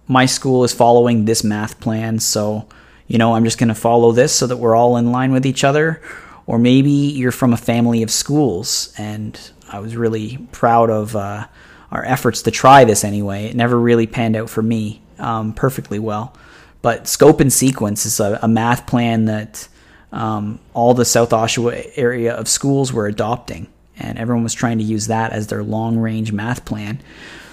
my 0.08 0.28
school 0.28 0.64
is 0.64 0.72
following 0.72 1.26
this 1.26 1.44
math 1.44 1.80
plan, 1.80 2.20
so, 2.20 2.68
you 3.08 3.18
know, 3.18 3.34
I'm 3.34 3.44
just 3.44 3.58
going 3.58 3.70
to 3.70 3.76
follow 3.76 4.12
this 4.12 4.32
so 4.36 4.46
that 4.46 4.58
we're 4.58 4.76
all 4.76 4.98
in 4.98 5.12
line 5.12 5.32
with 5.32 5.48
each 5.48 5.64
other. 5.64 6.00
Or 6.46 6.60
maybe 6.60 6.92
you're 6.92 7.32
from 7.32 7.54
a 7.54 7.58
family 7.58 8.04
of 8.04 8.12
schools, 8.12 8.94
and 9.00 9.40
I 9.72 9.80
was 9.80 9.98
really 9.98 10.38
proud 10.52 10.92
of 10.92 11.16
uh, 11.16 11.48
our 11.90 12.06
efforts 12.06 12.44
to 12.44 12.52
try 12.52 12.86
this 12.86 13.04
anyway. 13.04 13.46
It 13.46 13.56
never 13.56 13.80
really 13.80 14.06
panned 14.06 14.36
out 14.36 14.52
for 14.52 14.62
me 14.62 15.02
um, 15.18 15.54
perfectly 15.54 15.98
well. 15.98 16.38
But 16.84 17.08
Scope 17.08 17.40
and 17.40 17.52
Sequence 17.52 18.06
is 18.06 18.20
a, 18.20 18.38
a 18.44 18.48
math 18.48 18.86
plan 18.86 19.26
that 19.26 19.68
um, 20.12 20.60
all 20.76 20.94
the 20.94 21.04
South 21.04 21.32
Oshawa 21.32 21.94
area 21.96 22.36
of 22.36 22.48
schools 22.48 22.94
were 22.94 23.08
adopting 23.08 23.66
and 23.98 24.18
everyone 24.18 24.44
was 24.44 24.54
trying 24.54 24.78
to 24.78 24.84
use 24.84 25.08
that 25.08 25.32
as 25.32 25.48
their 25.48 25.64
long 25.64 25.98
range 25.98 26.32
math 26.32 26.66
plan 26.66 27.00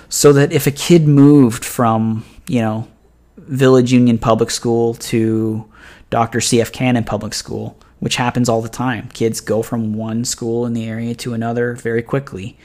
so 0.09 0.33
that 0.33 0.53
if 0.53 0.67
a 0.67 0.71
kid 0.71 1.07
moved 1.07 1.65
from 1.65 2.25
you 2.47 2.61
know 2.61 2.89
village 3.37 3.93
union 3.93 4.19
public 4.19 4.51
school 4.51 4.95
to 4.95 5.69
dr 6.11 6.39
cf 6.39 6.73
cannon 6.73 7.05
public 7.05 7.35
school 7.35 7.77
which 8.03 8.17
happens 8.17 8.49
all 8.49 8.61
the 8.61 8.69
time. 8.69 9.09
Kids 9.11 9.41
go 9.41 9.63
from 9.63 9.95
one 9.95 10.25
school 10.25 10.67
in 10.67 10.73
the 10.73 10.89
area 10.89 11.15
to 11.15 11.35
another 11.35 11.77
very 11.77 12.03
quickly 12.03 12.59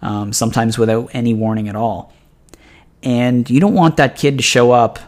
um, 0.00 0.32
sometimes 0.32 0.78
without 0.78 1.10
any 1.12 1.34
warning 1.34 1.68
at 1.68 1.74
all. 1.74 2.12
And 3.02 3.50
you 3.50 3.58
don't 3.58 3.74
want 3.74 3.96
that 3.96 4.14
kid 4.14 4.36
to 4.36 4.44
show 4.44 4.70
up 4.70 5.00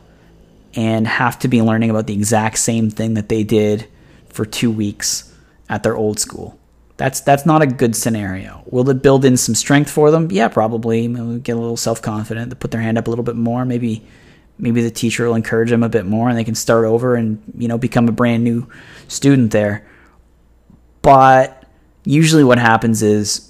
and 0.74 1.06
have 1.06 1.38
to 1.38 1.48
be 1.48 1.62
learning 1.62 1.90
about 1.90 2.08
the 2.08 2.14
exact 2.14 2.58
same 2.58 2.90
thing 2.90 3.14
that 3.14 3.28
they 3.28 3.44
did 3.44 3.86
for 4.28 4.44
two 4.44 4.72
weeks 4.72 5.32
at 5.68 5.84
their 5.84 5.96
old 5.96 6.18
school 6.18 6.57
that's 6.98 7.20
that's 7.20 7.46
not 7.46 7.62
a 7.62 7.66
good 7.66 7.94
scenario. 7.94 8.64
Will 8.66 8.90
it 8.90 9.02
build 9.02 9.24
in 9.24 9.36
some 9.36 9.54
strength 9.54 9.88
for 9.88 10.10
them? 10.10 10.30
Yeah, 10.32 10.48
probably. 10.48 11.06
Maybe 11.06 11.40
get 11.40 11.56
a 11.56 11.60
little 11.60 11.76
self 11.76 12.02
confident. 12.02 12.50
They 12.50 12.56
put 12.56 12.72
their 12.72 12.80
hand 12.80 12.98
up 12.98 13.06
a 13.06 13.10
little 13.10 13.24
bit 13.24 13.36
more. 13.36 13.64
Maybe 13.64 14.04
maybe 14.58 14.82
the 14.82 14.90
teacher 14.90 15.28
will 15.28 15.36
encourage 15.36 15.70
them 15.70 15.84
a 15.84 15.88
bit 15.88 16.04
more, 16.04 16.28
and 16.28 16.36
they 16.36 16.42
can 16.42 16.56
start 16.56 16.84
over 16.84 17.14
and 17.14 17.40
you 17.56 17.68
know 17.68 17.78
become 17.78 18.08
a 18.08 18.12
brand 18.12 18.42
new 18.42 18.68
student 19.06 19.52
there. 19.52 19.86
But 21.00 21.64
usually, 22.04 22.42
what 22.42 22.58
happens 22.58 23.00
is 23.00 23.48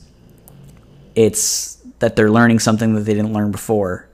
it's 1.15 1.77
that 2.01 2.17
they're 2.17 2.31
learning 2.31 2.59
something 2.59 2.95
that 2.95 3.01
they 3.01 3.15
didn't 3.15 3.33
learn 3.33 3.51
before, 3.51 4.11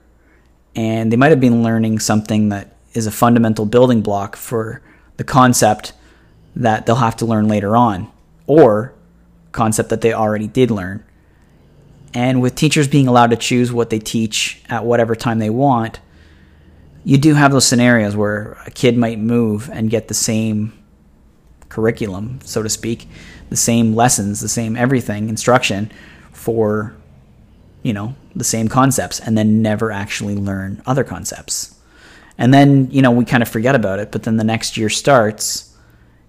and 0.77 1.11
they 1.11 1.17
might 1.17 1.31
have 1.31 1.41
been 1.41 1.61
learning 1.61 1.99
something 1.99 2.49
that 2.49 2.77
is 2.93 3.05
a 3.05 3.11
fundamental 3.11 3.65
building 3.65 4.01
block 4.01 4.37
for 4.37 4.81
the 5.17 5.25
concept 5.25 5.91
that 6.55 6.85
they'll 6.85 6.95
have 6.95 7.17
to 7.17 7.25
learn 7.25 7.49
later 7.49 7.75
on, 7.75 8.09
or 8.47 8.95
concept 9.55 9.89
that 9.89 10.01
they 10.01 10.13
already 10.13 10.47
did 10.47 10.69
learn. 10.69 11.03
And 12.13 12.41
with 12.41 12.55
teachers 12.55 12.87
being 12.87 13.07
allowed 13.07 13.31
to 13.31 13.35
choose 13.35 13.73
what 13.73 13.89
they 13.89 13.99
teach 13.99 14.61
at 14.69 14.85
whatever 14.85 15.15
time 15.15 15.39
they 15.39 15.49
want, 15.49 15.99
you 17.03 17.17
do 17.17 17.33
have 17.33 17.51
those 17.51 17.67
scenarios 17.67 18.15
where 18.15 18.57
a 18.65 18.71
kid 18.71 18.97
might 18.97 19.19
move 19.19 19.69
and 19.71 19.89
get 19.89 20.07
the 20.07 20.13
same 20.13 20.73
curriculum, 21.69 22.39
so 22.43 22.63
to 22.63 22.69
speak, 22.69 23.07
the 23.49 23.57
same 23.57 23.93
lessons, 23.93 24.39
the 24.39 24.49
same 24.49 24.75
everything, 24.75 25.29
instruction 25.29 25.91
for, 26.31 26.95
you 27.83 27.93
know, 27.93 28.15
the 28.35 28.43
same 28.43 28.67
concepts, 28.67 29.19
and 29.19 29.37
then 29.37 29.61
never 29.61 29.91
actually 29.91 30.35
learn 30.35 30.81
other 30.85 31.03
concepts. 31.03 31.75
And 32.37 32.53
then, 32.53 32.89
you 32.91 33.01
know, 33.01 33.11
we 33.11 33.25
kind 33.25 33.43
of 33.43 33.49
forget 33.49 33.75
about 33.75 33.99
it, 33.99 34.11
but 34.11 34.23
then 34.23 34.37
the 34.37 34.43
next 34.43 34.77
year 34.77 34.89
starts 34.89 35.64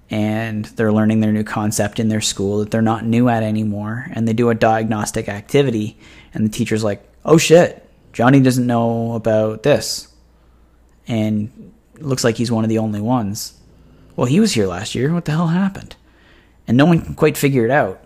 and 0.08 0.66
they're 0.66 0.92
learning 0.92 1.20
their 1.20 1.32
new 1.32 1.44
concept 1.44 1.98
in 1.98 2.08
their 2.08 2.20
school 2.20 2.58
that 2.58 2.70
they're 2.70 2.82
not 2.82 3.04
new 3.04 3.28
at 3.28 3.42
anymore 3.42 4.06
and 4.12 4.26
they 4.26 4.32
do 4.32 4.50
a 4.50 4.54
diagnostic 4.54 5.28
activity 5.28 5.98
and 6.32 6.44
the 6.44 6.50
teacher's 6.50 6.84
like 6.84 7.02
oh 7.24 7.36
shit 7.36 7.86
johnny 8.16 8.40
doesn't 8.40 8.66
know 8.66 9.12
about 9.12 9.62
this. 9.62 10.08
And 11.06 11.74
looks 11.98 12.24
like 12.24 12.36
he's 12.36 12.50
one 12.50 12.64
of 12.64 12.70
the 12.70 12.78
only 12.78 13.00
ones. 13.00 13.60
Well 14.16 14.26
he 14.26 14.40
was 14.40 14.54
here 14.54 14.66
last 14.66 14.94
year. 14.94 15.12
What 15.12 15.26
the 15.26 15.32
hell 15.32 15.48
happened? 15.48 15.96
And 16.66 16.78
no 16.78 16.86
one 16.86 17.02
can 17.02 17.14
quite 17.14 17.36
figure 17.36 17.66
it 17.66 17.70
out 17.70 18.02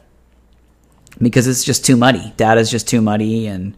because 1.22 1.46
it's 1.46 1.62
just 1.62 1.84
too 1.86 1.96
muddy. 1.96 2.34
Data's 2.36 2.72
just 2.72 2.88
too 2.88 3.00
muddy 3.00 3.46
and 3.46 3.76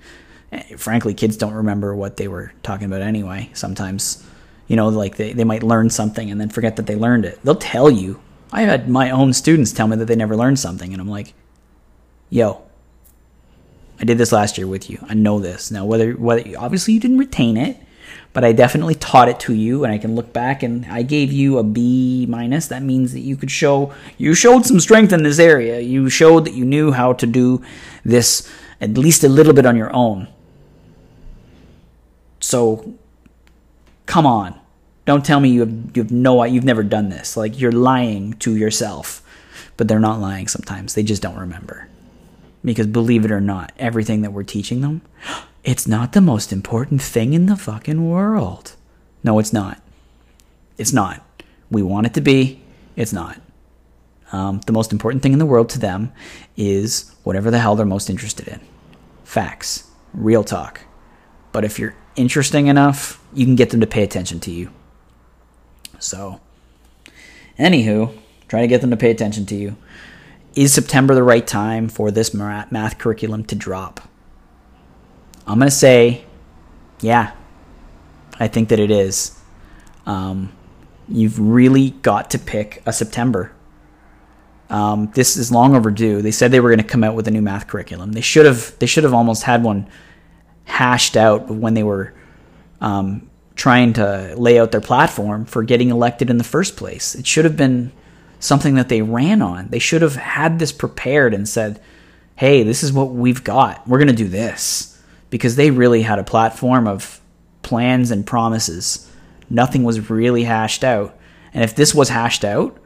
eh, 0.53 0.77
frankly 0.77 1.13
kids 1.13 1.37
don't 1.37 1.53
remember 1.53 1.95
what 1.95 2.17
they 2.17 2.29
were 2.29 2.55
talking 2.63 2.87
about 2.87 3.03
anyway 3.03 3.51
sometimes 3.53 4.27
you 4.73 4.77
know, 4.77 4.89
like 4.89 5.17
they, 5.17 5.35
they 5.35 5.45
might 5.45 5.63
learn 5.63 5.91
something 5.91 6.31
and 6.31 6.41
then 6.41 6.49
forget 6.49 6.77
that 6.77 6.87
they 6.87 6.97
learned 6.97 7.27
it. 7.27 7.39
They'll 7.45 7.55
tell 7.55 7.91
you. 7.91 8.23
I 8.51 8.63
had 8.63 8.89
my 8.89 9.11
own 9.11 9.35
students 9.35 9.71
tell 9.71 9.87
me 9.87 9.97
that 9.97 10.07
they 10.07 10.17
never 10.17 10.35
learned 10.35 10.59
something, 10.59 10.93
and 10.93 11.01
I'm 11.01 11.11
like, 11.11 11.35
yo, 12.31 12.63
I 14.01 14.05
did 14.05 14.17
this 14.17 14.33
last 14.33 14.57
year 14.57 14.67
with 14.67 14.89
you. 14.89 14.99
I 15.11 15.13
know 15.13 15.41
this. 15.41 15.71
Now, 15.71 15.85
whether, 15.85 16.13
whether 16.13 16.43
obviously 16.59 16.95
you 16.95 17.01
didn't 17.01 17.19
retain 17.19 17.59
it, 17.59 17.77
but 18.33 18.45
I 18.45 18.53
definitely 18.53 18.95
taught 18.95 19.29
it 19.29 19.39
to 19.41 19.53
you, 19.53 19.85
and 19.85 19.93
I 19.93 19.99
can 19.99 20.15
look 20.15 20.33
back 20.33 20.63
and 20.63 20.87
I 20.87 21.03
gave 21.03 21.31
you 21.31 21.59
a 21.59 21.63
B 21.63 22.25
minus. 22.27 22.69
That 22.69 22.83
means 22.83 23.13
that 23.13 23.21
you 23.21 23.37
could 23.37 23.51
show, 23.51 23.93
you 24.17 24.33
showed 24.35 24.65
some 24.65 24.81
strength 24.81 25.13
in 25.13 25.23
this 25.23 25.39
area. 25.39 25.81
You 25.81 26.09
showed 26.09 26.47
that 26.47 26.55
you 26.55 26.65
knew 26.65 26.93
how 26.93 27.13
to 27.13 27.27
do 27.27 27.63
this 28.07 28.51
at 28.81 28.97
least 28.97 29.23
a 29.23 29.29
little 29.29 29.53
bit 29.53 29.67
on 29.67 29.77
your 29.77 29.95
own. 29.95 30.29
So 32.41 32.95
come 34.07 34.25
on. 34.25 34.62
Don't 35.05 35.25
tell 35.25 35.41
me 35.41 35.51
you 35.51 35.61
have 35.61 35.97
you 35.97 36.03
have 36.03 36.13
no 36.13 36.45
you've 36.45 36.65
never 36.65 36.83
done 36.83 37.09
this. 37.09 37.37
Like 37.37 37.61
you're 37.61 37.73
lying 37.73 38.35
to 38.35 38.57
yourself. 38.57 39.23
But 39.77 39.89
they're 39.89 39.99
not 39.99 40.21
lying 40.21 40.49
sometimes. 40.49 40.95
They 40.95 41.03
just 41.03 41.23
don't 41.23 41.39
remember. 41.39 41.89
Because 42.65 42.87
believe 42.87 43.25
it 43.25 43.33
or 43.33 43.41
not, 43.41 43.73
everything 43.79 44.23
that 44.23 44.33
we're 44.33 44.45
teaching 44.45 44.81
them, 44.81 45.03
it's 45.65 45.87
not 45.87 46.13
the 46.13 46.21
most 46.21 46.53
important 46.53 47.03
thing 47.03 47.33
in 47.33 47.47
the 47.47 47.57
fucking 47.57 48.09
world. 48.09 48.77
No, 49.25 49.39
it's 49.39 49.53
not. 49.53 49.81
It's 50.79 50.93
not. 50.93 51.25
We 51.71 51.83
want 51.83 52.07
it 52.07 52.15
to 52.15 52.21
be. 52.21 52.61
It's 52.97 53.13
not. 53.13 53.41
Um, 54.33 54.61
the 54.67 54.73
most 54.73 54.93
important 54.93 55.23
thing 55.23 55.33
in 55.33 55.39
the 55.39 55.47
world 55.47 55.69
to 55.71 55.79
them 55.79 56.13
is 56.57 57.15
whatever 57.23 57.51
the 57.51 57.59
hell 57.59 57.77
they're 57.77 57.87
most 57.87 58.11
interested 58.11 58.49
in. 58.49 58.61
Facts. 59.25 59.91
Real 60.15 60.45
talk. 60.45 60.83
But 61.53 61.65
if 61.65 61.79
you're 61.79 61.95
interesting 62.17 62.67
enough, 62.67 63.23
you 63.35 63.45
can 63.45 63.57
get 63.57 63.71
them 63.71 63.81
to 63.81 63.87
pay 63.87 64.03
attention 64.03 64.41
to 64.41 64.51
you. 64.51 64.71
So, 66.03 66.41
anywho, 67.59 68.17
try 68.49 68.61
to 68.61 68.67
get 68.67 68.81
them 68.81 68.91
to 68.91 68.97
pay 68.97 69.11
attention 69.11 69.47
to 69.47 69.55
you. 69.55 69.77
Is 70.55 70.75
September 70.75 71.15
the 71.15 71.23
right 71.23 71.47
time 71.47 71.89
for 71.89 72.11
this 72.11 72.35
math 72.35 72.99
curriculum 72.99 73.45
to 73.45 73.55
drop? 73.55 74.01
I'm 75.47 75.59
going 75.59 75.69
to 75.69 75.75
say, 75.75 76.25
yeah, 77.01 77.33
I 78.39 78.49
think 78.49 78.69
that 78.69 78.79
it 78.79 78.91
is. 78.91 79.39
Um, 80.05 80.53
you've 81.09 81.39
really 81.39 81.91
got 81.91 82.31
to 82.33 82.39
pick 82.39 82.83
a 82.87 82.93
September. 82.93 83.53
Um, 84.71 85.11
this 85.15 85.37
is 85.37 85.53
long 85.53 85.75
overdue. 85.75 86.23
They 86.23 86.31
said 86.31 86.51
they 86.51 86.61
were 86.61 86.71
going 86.71 86.79
to 86.79 86.85
come 86.85 87.05
out 87.05 87.15
with 87.15 87.29
a 87.29 87.31
new 87.31 87.43
math 87.43 87.67
curriculum. 87.67 88.13
They 88.13 88.21
should 88.21 88.47
have. 88.47 88.79
They 88.79 88.87
should 88.87 89.05
have 89.05 89.13
almost 89.13 89.43
had 89.43 89.63
one 89.63 89.87
hashed 90.65 91.17
out 91.17 91.49
when 91.51 91.75
they 91.75 91.83
were 91.83 92.15
um, 92.81 93.29
trying 93.55 93.93
to 93.95 94.35
lay 94.37 94.59
out 94.59 94.73
their 94.73 94.81
platform 94.81 95.45
for 95.45 95.63
getting 95.63 95.91
elected 95.91 96.31
in 96.31 96.39
the 96.39 96.45
first 96.45 96.77
place. 96.77 97.15
It 97.15 97.27
should 97.27 97.45
have 97.45 97.57
been 97.57 97.93
something 98.41 98.75
that 98.75 98.89
they 98.89 99.03
ran 99.03 99.43
on. 99.43 99.69
They 99.69 99.79
should 99.79 100.03
have 100.03 100.17
had 100.17 100.59
this 100.59 100.73
prepared 100.73 101.35
and 101.35 101.49
said, 101.49 101.81
"Hey, 102.37 102.63
this 102.63 102.83
is 102.83 102.93
what 102.93 103.13
we've 103.13 103.45
got. 103.45 103.87
We're 103.87 103.99
going 103.99 104.09
to 104.09 104.15
do 104.15 104.29
this." 104.29 104.99
Because 105.31 105.57
they 105.57 105.71
really 105.71 106.03
had 106.03 106.19
a 106.19 106.25
platform 106.25 106.87
of 106.87 107.21
plans 107.63 108.11
and 108.11 108.27
promises. 108.27 109.09
Nothing 109.49 109.83
was 109.85 110.11
really 110.11 110.45
hashed 110.45 110.85
out. 110.85 111.17
And 111.55 111.63
if 111.65 111.75
this 111.75 111.95
was 111.95 112.09
hashed 112.09 112.45
out, 112.45 112.77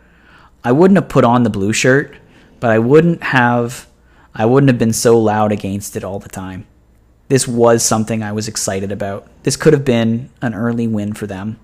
I 0.64 0.72
wouldn't 0.72 0.98
have 0.98 1.08
put 1.08 1.24
on 1.24 1.42
the 1.42 1.50
blue 1.50 1.72
shirt, 1.72 2.16
but 2.60 2.70
I 2.70 2.78
wouldn't 2.78 3.22
have 3.22 3.86
I 4.34 4.44
wouldn't 4.44 4.68
have 4.68 4.78
been 4.78 4.92
so 4.92 5.18
loud 5.18 5.50
against 5.50 5.96
it 5.96 6.04
all 6.04 6.18
the 6.18 6.28
time. 6.28 6.66
This 7.28 7.48
was 7.48 7.82
something 7.82 8.22
I 8.22 8.32
was 8.32 8.48
excited 8.48 8.92
about. 8.92 9.28
This 9.42 9.56
could 9.56 9.72
have 9.72 9.84
been 9.84 10.30
an 10.40 10.54
early 10.54 10.86
win 10.86 11.12
for 11.12 11.26
them. 11.26 11.58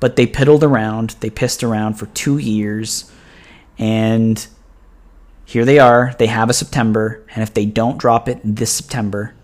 But 0.00 0.16
they 0.16 0.26
piddled 0.26 0.62
around, 0.62 1.16
they 1.20 1.30
pissed 1.30 1.64
around 1.64 1.94
for 1.94 2.06
2 2.06 2.38
years 2.38 3.10
and 3.78 4.46
here 5.44 5.64
they 5.64 5.78
are. 5.78 6.14
They 6.18 6.26
have 6.26 6.50
a 6.50 6.52
September, 6.52 7.24
and 7.34 7.42
if 7.42 7.54
they 7.54 7.64
don't 7.64 7.96
drop 7.96 8.28
it 8.28 8.38
this 8.44 8.70
September, 8.70 9.34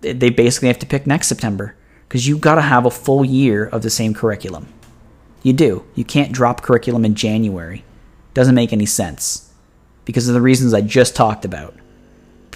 they 0.00 0.30
basically 0.30 0.66
have 0.68 0.80
to 0.80 0.86
pick 0.86 1.06
next 1.06 1.28
September 1.28 1.76
because 2.08 2.26
you've 2.26 2.40
got 2.40 2.56
to 2.56 2.60
have 2.60 2.84
a 2.84 2.90
full 2.90 3.24
year 3.24 3.66
of 3.66 3.82
the 3.82 3.90
same 3.90 4.14
curriculum. 4.14 4.66
You 5.44 5.52
do. 5.52 5.84
You 5.94 6.04
can't 6.04 6.32
drop 6.32 6.62
curriculum 6.62 7.04
in 7.04 7.14
January. 7.14 7.84
Doesn't 8.34 8.54
make 8.54 8.72
any 8.72 8.86
sense 8.86 9.52
because 10.04 10.26
of 10.26 10.34
the 10.34 10.40
reasons 10.40 10.74
I 10.74 10.80
just 10.80 11.14
talked 11.14 11.44
about. 11.44 11.76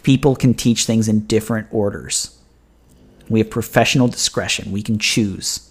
People 0.09 0.36
can 0.36 0.54
teach 0.54 0.86
things 0.86 1.06
in 1.06 1.26
different 1.26 1.66
orders. 1.70 2.40
We 3.28 3.40
have 3.40 3.50
professional 3.50 4.09
discretion. 4.09 4.72
We 4.72 4.80
can 4.82 4.98
choose. 4.98 5.70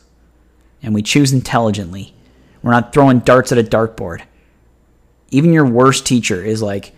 And 0.83 0.93
we 0.93 1.01
choose 1.01 1.33
intelligently. 1.33 2.13
We're 2.61 2.69
not 2.69 2.93
throwing 2.93 3.21
darts 3.21 3.51
at 3.51 3.57
a 3.57 3.63
dartboard. 3.63 4.21
Even 5.31 5.53
your 5.53 5.65
worst 5.65 6.05
teacher 6.05 6.45
is 6.45 6.61
like, 6.61 6.93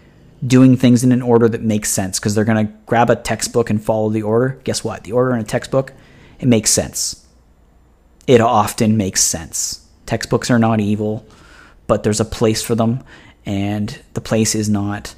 doing 0.45 0.75
things 0.75 1.01
in 1.01 1.13
an 1.13 1.21
order 1.21 1.47
that 1.47 1.61
makes 1.61 1.89
sense 1.89 2.19
because 2.19 2.35
they're 2.35 2.43
going 2.43 2.67
to 2.67 2.73
grab 2.85 3.09
a 3.09 3.15
textbook 3.15 3.69
and 3.69 3.81
follow 3.81 4.09
the 4.09 4.21
order. 4.21 4.59
Guess 4.65 4.83
what? 4.83 5.05
The 5.05 5.13
order 5.13 5.33
in 5.33 5.39
a 5.39 5.45
textbook, 5.45 5.93
it 6.41 6.47
makes 6.49 6.71
sense. 6.71 7.25
It 8.27 8.41
often 8.41 8.97
makes 8.97 9.23
sense. 9.23 9.87
Textbooks 10.05 10.51
are 10.51 10.59
not 10.59 10.81
evil, 10.81 11.25
but 11.87 12.03
there's 12.03 12.19
a 12.19 12.25
place 12.25 12.61
for 12.61 12.75
them, 12.75 13.01
and 13.45 13.97
the 14.13 14.19
place 14.19 14.55
is 14.55 14.67
not 14.67 15.15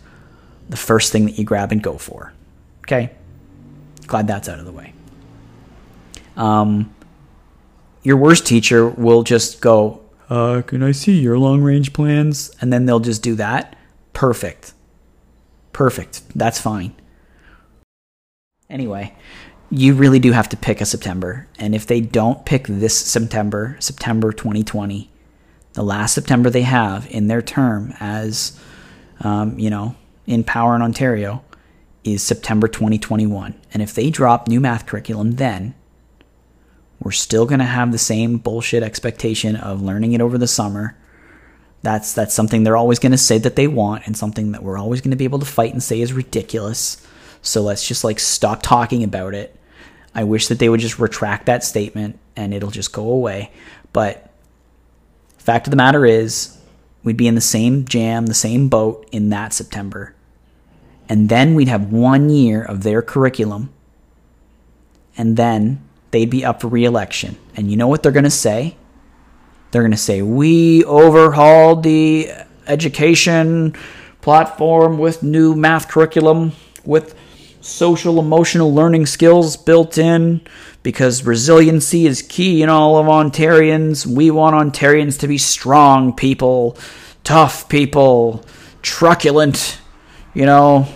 the 0.71 0.77
first 0.77 1.11
thing 1.11 1.25
that 1.25 1.37
you 1.37 1.45
grab 1.45 1.71
and 1.71 1.83
go 1.83 1.97
for. 1.97 2.33
Okay? 2.79 3.11
Glad 4.07 4.25
that's 4.25 4.49
out 4.49 4.57
of 4.57 4.65
the 4.65 4.71
way. 4.71 4.93
Um, 6.35 6.93
your 8.01 8.17
worst 8.17 8.47
teacher 8.47 8.89
will 8.89 9.21
just 9.21 9.61
go, 9.61 10.01
uh, 10.29 10.63
Can 10.63 10.81
I 10.81 10.91
see 10.91 11.19
your 11.19 11.37
long 11.37 11.61
range 11.61 11.93
plans? 11.93 12.51
And 12.59 12.73
then 12.73 12.85
they'll 12.85 12.99
just 12.99 13.21
do 13.21 13.35
that. 13.35 13.75
Perfect 14.13 14.73
Perfect. 15.73 16.21
That's 16.35 16.59
fine. 16.59 16.93
Anyway, 18.69 19.15
you 19.69 19.93
really 19.93 20.19
do 20.19 20.31
have 20.31 20.49
to 20.49 20.57
pick 20.57 20.81
a 20.81 20.85
September. 20.85 21.47
And 21.59 21.73
if 21.73 21.87
they 21.87 22.01
don't 22.01 22.45
pick 22.45 22.67
this 22.67 22.97
September, 22.97 23.77
September 23.79 24.31
2020, 24.31 25.09
the 25.73 25.83
last 25.83 26.13
September 26.13 26.49
they 26.49 26.63
have 26.63 27.07
in 27.09 27.27
their 27.27 27.41
term 27.41 27.93
as, 27.99 28.59
um, 29.21 29.57
you 29.57 29.69
know, 29.69 29.95
in 30.31 30.43
power 30.43 30.75
in 30.75 30.81
Ontario, 30.81 31.43
is 32.03 32.23
September 32.23 32.67
2021. 32.67 33.59
And 33.73 33.83
if 33.83 33.93
they 33.93 34.09
drop 34.09 34.47
new 34.47 34.59
math 34.59 34.85
curriculum 34.85 35.33
then, 35.33 35.75
we're 36.99 37.11
still 37.11 37.45
going 37.45 37.59
to 37.59 37.65
have 37.65 37.91
the 37.91 37.97
same 37.97 38.37
bullshit 38.37 38.83
expectation 38.83 39.55
of 39.55 39.81
learning 39.81 40.13
it 40.13 40.21
over 40.21 40.37
the 40.37 40.47
summer 40.47 40.95
that's 41.81 42.13
that's 42.13 42.33
something 42.33 42.63
they're 42.63 42.77
always 42.77 42.99
going 42.99 43.11
to 43.11 43.17
say 43.17 43.37
that 43.39 43.55
they 43.55 43.67
want 43.67 44.05
and 44.05 44.15
something 44.15 44.51
that 44.51 44.63
we're 44.63 44.77
always 44.77 45.01
going 45.01 45.11
to 45.11 45.17
be 45.17 45.23
able 45.23 45.39
to 45.39 45.45
fight 45.45 45.73
and 45.73 45.81
say 45.81 46.01
is 46.01 46.13
ridiculous. 46.13 47.05
So 47.41 47.61
let's 47.61 47.87
just 47.87 48.03
like 48.03 48.19
stop 48.19 48.61
talking 48.61 49.03
about 49.03 49.33
it. 49.33 49.55
I 50.13 50.23
wish 50.25 50.47
that 50.47 50.59
they 50.59 50.69
would 50.69 50.79
just 50.79 50.99
retract 50.99 51.47
that 51.47 51.63
statement 51.63 52.19
and 52.35 52.53
it'll 52.53 52.71
just 52.71 52.93
go 52.93 53.09
away. 53.09 53.51
But 53.93 54.29
fact 55.37 55.67
of 55.67 55.71
the 55.71 55.77
matter 55.77 56.05
is, 56.05 56.57
we'd 57.03 57.17
be 57.17 57.27
in 57.27 57.35
the 57.35 57.41
same 57.41 57.85
jam, 57.85 58.27
the 58.27 58.33
same 58.33 58.69
boat 58.69 59.07
in 59.11 59.29
that 59.29 59.53
September. 59.53 60.13
And 61.11 61.27
then 61.27 61.55
we'd 61.55 61.67
have 61.67 61.91
one 61.91 62.29
year 62.29 62.63
of 62.63 62.83
their 62.83 63.01
curriculum. 63.01 63.69
And 65.17 65.35
then 65.35 65.83
they'd 66.11 66.29
be 66.29 66.45
up 66.45 66.61
for 66.61 66.69
re 66.69 66.85
election. 66.85 67.37
And 67.53 67.69
you 67.69 67.75
know 67.75 67.89
what 67.89 68.01
they're 68.01 68.13
going 68.13 68.23
to 68.23 68.29
say? 68.29 68.77
They're 69.71 69.81
going 69.81 69.91
to 69.91 69.97
say, 69.97 70.21
We 70.21 70.85
overhauled 70.85 71.83
the 71.83 72.31
education 72.65 73.75
platform 74.21 74.99
with 74.99 75.21
new 75.21 75.53
math 75.53 75.89
curriculum, 75.89 76.53
with 76.85 77.13
social 77.59 78.17
emotional 78.17 78.73
learning 78.73 79.07
skills 79.07 79.57
built 79.57 79.97
in 79.97 80.39
because 80.81 81.25
resiliency 81.25 82.07
is 82.07 82.21
key 82.21 82.63
in 82.63 82.69
all 82.69 82.97
of 82.97 83.07
Ontarians. 83.07 84.07
We 84.07 84.31
want 84.31 84.55
Ontarians 84.55 85.19
to 85.19 85.27
be 85.27 85.37
strong 85.37 86.15
people, 86.15 86.77
tough 87.25 87.67
people, 87.67 88.45
truculent, 88.81 89.77
you 90.33 90.45
know, 90.45 90.87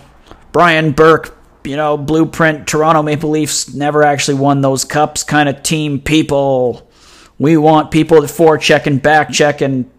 Brian 0.56 0.94
Burke, 0.94 1.38
you 1.66 1.76
know, 1.76 1.98
blueprint, 1.98 2.66
Toronto 2.66 3.04
Maple 3.04 3.30
Leafs 3.30 3.74
never 3.74 4.04
actually 4.04 4.36
won 4.36 4.62
those 4.62 4.86
cups 4.86 5.22
kind 5.22 5.50
of 5.50 5.62
team 5.64 6.00
people 6.00 6.90
we 7.38 7.58
want 7.58 7.92
people 7.92 8.22
to 8.22 8.28
forecheck 8.28 8.86
and 8.86 9.02
back 9.02 9.32
check 9.32 9.60
and 9.60 9.92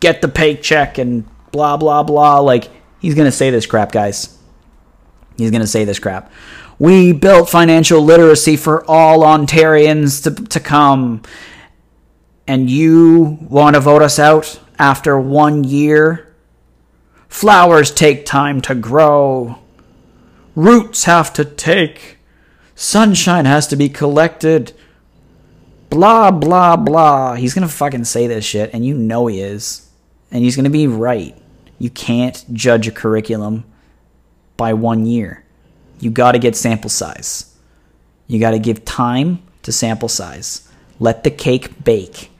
get 0.00 0.22
the 0.22 0.28
paycheck 0.28 0.96
and 0.96 1.28
blah 1.52 1.76
blah 1.76 2.02
blah. 2.02 2.38
Like 2.38 2.70
he's 2.98 3.14
gonna 3.14 3.30
say 3.30 3.50
this 3.50 3.66
crap, 3.66 3.92
guys. 3.92 4.38
He's 5.36 5.50
gonna 5.50 5.66
say 5.66 5.84
this 5.84 5.98
crap. 5.98 6.32
We 6.78 7.12
built 7.12 7.50
financial 7.50 8.00
literacy 8.00 8.56
for 8.56 8.90
all 8.90 9.20
Ontarians 9.20 10.22
to, 10.24 10.44
to 10.46 10.60
come. 10.60 11.20
And 12.46 12.70
you 12.70 13.36
want 13.42 13.74
to 13.74 13.80
vote 13.80 14.00
us 14.00 14.18
out 14.18 14.58
after 14.78 15.20
one 15.20 15.62
year? 15.62 16.34
Flowers 17.28 17.90
take 17.90 18.24
time 18.24 18.62
to 18.62 18.74
grow. 18.74 19.59
Roots 20.54 21.04
have 21.04 21.32
to 21.34 21.44
take. 21.44 22.18
Sunshine 22.74 23.44
has 23.44 23.66
to 23.68 23.76
be 23.76 23.88
collected 23.88 24.72
blah 25.90 26.30
blah 26.30 26.76
blah. 26.76 27.34
He's 27.34 27.52
gonna 27.52 27.68
fucking 27.68 28.04
say 28.04 28.26
this 28.26 28.44
shit, 28.44 28.70
and 28.72 28.86
you 28.86 28.94
know 28.94 29.26
he 29.26 29.40
is, 29.40 29.90
and 30.30 30.42
he's 30.42 30.56
gonna 30.56 30.70
be 30.70 30.86
right. 30.86 31.36
You 31.78 31.90
can't 31.90 32.44
judge 32.52 32.88
a 32.88 32.92
curriculum 32.92 33.64
by 34.56 34.72
one 34.72 35.06
year. 35.06 35.44
You 35.98 36.10
got 36.10 36.32
to 36.32 36.38
get 36.38 36.56
sample 36.56 36.90
size. 36.90 37.56
You 38.26 38.38
got 38.38 38.50
to 38.50 38.58
give 38.58 38.84
time 38.84 39.42
to 39.62 39.72
sample 39.72 40.08
size. 40.08 40.68
Let 40.98 41.24
the 41.24 41.30
cake 41.30 41.82
bake. 41.82 42.30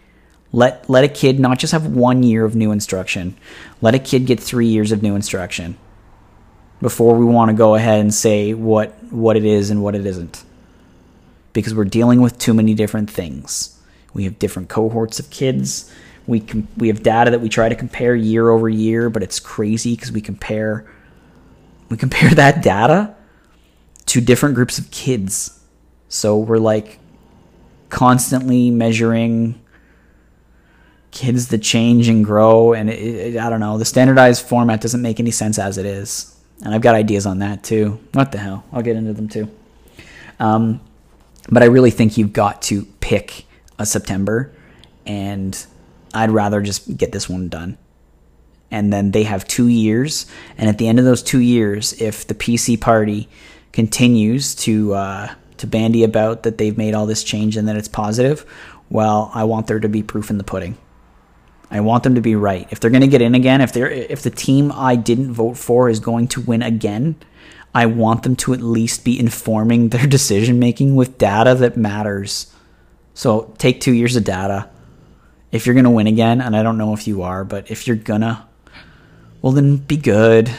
Let 0.52 0.88
let 0.88 1.04
a 1.04 1.08
kid 1.08 1.40
not 1.40 1.58
just 1.58 1.72
have 1.72 1.86
one 1.86 2.22
year 2.22 2.44
of 2.44 2.54
new 2.54 2.70
instruction. 2.70 3.36
Let 3.80 3.94
a 3.94 3.98
kid 3.98 4.26
get 4.26 4.40
three 4.40 4.66
years 4.66 4.92
of 4.92 5.02
new 5.02 5.14
instruction 5.14 5.78
before 6.80 7.14
we 7.14 7.24
want 7.24 7.50
to 7.50 7.56
go 7.56 7.74
ahead 7.74 8.00
and 8.00 8.12
say 8.12 8.54
what 8.54 8.90
what 9.12 9.36
it 9.36 9.44
is 9.44 9.70
and 9.70 9.82
what 9.82 9.94
it 9.94 10.06
isn't 10.06 10.44
because 11.52 11.74
we're 11.74 11.84
dealing 11.84 12.20
with 12.20 12.38
too 12.38 12.54
many 12.54 12.74
different 12.74 13.10
things. 13.10 13.78
We 14.14 14.24
have 14.24 14.38
different 14.38 14.68
cohorts 14.68 15.18
of 15.18 15.30
kids. 15.30 15.92
We 16.26 16.40
com- 16.40 16.68
we 16.76 16.88
have 16.88 17.02
data 17.02 17.30
that 17.30 17.40
we 17.40 17.48
try 17.48 17.68
to 17.68 17.74
compare 17.74 18.14
year 18.14 18.50
over 18.50 18.68
year, 18.68 19.10
but 19.10 19.22
it's 19.22 19.40
crazy 19.40 19.94
because 19.94 20.12
we 20.12 20.20
compare 20.20 20.90
we 21.88 21.96
compare 21.96 22.30
that 22.34 22.62
data 22.62 23.14
to 24.06 24.20
different 24.20 24.54
groups 24.54 24.78
of 24.78 24.90
kids. 24.90 25.58
So 26.08 26.38
we're 26.38 26.58
like 26.58 26.98
constantly 27.88 28.70
measuring 28.70 29.60
kids 31.10 31.48
that 31.48 31.58
change 31.58 32.08
and 32.08 32.24
grow 32.24 32.72
and 32.72 32.88
it, 32.88 33.34
it, 33.34 33.36
i 33.36 33.50
don't 33.50 33.58
know 33.58 33.76
the 33.76 33.84
standardized 33.84 34.46
format 34.46 34.80
doesn't 34.80 35.02
make 35.02 35.18
any 35.18 35.32
sense 35.32 35.58
as 35.58 35.76
it 35.76 35.84
is 35.84 36.39
and 36.64 36.74
i've 36.74 36.80
got 36.80 36.94
ideas 36.94 37.26
on 37.26 37.38
that 37.40 37.62
too. 37.62 38.00
What 38.12 38.32
the 38.32 38.38
hell? 38.38 38.64
I'll 38.72 38.82
get 38.82 38.96
into 38.96 39.12
them 39.12 39.28
too. 39.28 39.50
Um, 40.38 40.80
but 41.48 41.62
i 41.62 41.66
really 41.66 41.90
think 41.90 42.16
you've 42.16 42.32
got 42.32 42.62
to 42.62 42.84
pick 43.00 43.46
a 43.78 43.86
september 43.86 44.52
and 45.06 45.66
i'd 46.14 46.30
rather 46.30 46.60
just 46.60 46.96
get 46.96 47.12
this 47.12 47.28
one 47.28 47.48
done. 47.48 47.78
And 48.72 48.92
then 48.92 49.10
they 49.10 49.24
have 49.24 49.48
two 49.48 49.66
years 49.66 50.26
and 50.56 50.68
at 50.68 50.78
the 50.78 50.86
end 50.86 51.00
of 51.00 51.04
those 51.04 51.24
two 51.24 51.40
years 51.40 51.92
if 52.00 52.26
the 52.26 52.34
pc 52.34 52.80
party 52.80 53.28
continues 53.72 54.54
to 54.56 54.94
uh, 54.94 55.34
to 55.56 55.66
bandy 55.66 56.04
about 56.04 56.44
that 56.44 56.58
they've 56.58 56.76
made 56.76 56.94
all 56.94 57.06
this 57.06 57.24
change 57.24 57.56
and 57.56 57.68
that 57.68 57.76
it's 57.76 57.88
positive 57.88 58.44
well 58.88 59.30
i 59.34 59.44
want 59.44 59.66
there 59.66 59.80
to 59.80 59.88
be 59.88 60.02
proof 60.02 60.30
in 60.30 60.38
the 60.38 60.44
pudding 60.44 60.76
I 61.70 61.80
want 61.80 62.02
them 62.02 62.16
to 62.16 62.20
be 62.20 62.34
right. 62.34 62.66
If 62.70 62.80
they're 62.80 62.90
going 62.90 63.02
to 63.02 63.06
get 63.06 63.22
in 63.22 63.34
again, 63.34 63.60
if 63.60 63.72
they're 63.72 63.90
if 63.90 64.22
the 64.22 64.30
team 64.30 64.72
I 64.74 64.96
didn't 64.96 65.32
vote 65.32 65.56
for 65.56 65.88
is 65.88 66.00
going 66.00 66.28
to 66.28 66.40
win 66.40 66.62
again, 66.62 67.16
I 67.74 67.86
want 67.86 68.24
them 68.24 68.34
to 68.36 68.52
at 68.52 68.60
least 68.60 69.04
be 69.04 69.18
informing 69.18 69.90
their 69.90 70.06
decision 70.18 70.58
making 70.58 70.96
with 70.96 71.18
data 71.18 71.54
that 71.54 71.76
matters. 71.76 72.52
So 73.14 73.54
take 73.58 73.80
2 73.80 73.92
years 73.92 74.16
of 74.16 74.24
data. 74.24 74.68
If 75.52 75.66
you're 75.66 75.74
going 75.74 75.84
to 75.84 75.90
win 75.90 76.06
again, 76.06 76.40
and 76.40 76.56
I 76.56 76.62
don't 76.62 76.78
know 76.78 76.94
if 76.94 77.06
you 77.06 77.22
are, 77.22 77.44
but 77.44 77.70
if 77.70 77.86
you're 77.86 77.96
gonna 77.96 78.48
well 79.42 79.52
then 79.52 79.76
be 79.76 79.96
good. 79.96 80.50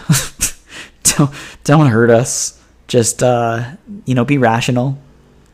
don't 1.03 1.32
don't 1.64 1.88
hurt 1.88 2.09
us. 2.09 2.59
Just 2.88 3.24
uh, 3.24 3.76
you 4.05 4.16
know, 4.16 4.26
be 4.26 4.38
rational. 4.38 4.97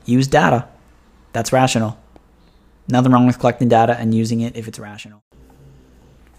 Use 0.06 0.28
data. 0.28 0.68
That's 1.34 1.52
rational. 1.52 1.98
Nothing 2.88 3.12
wrong 3.12 3.28
with 3.28 3.40
collecting 3.40 3.68
data 3.68 3.98
and 4.00 4.16
using 4.16 4.42
it 4.42 4.56
if 4.56 4.68
it's 4.68 4.80
rational. 4.80 5.22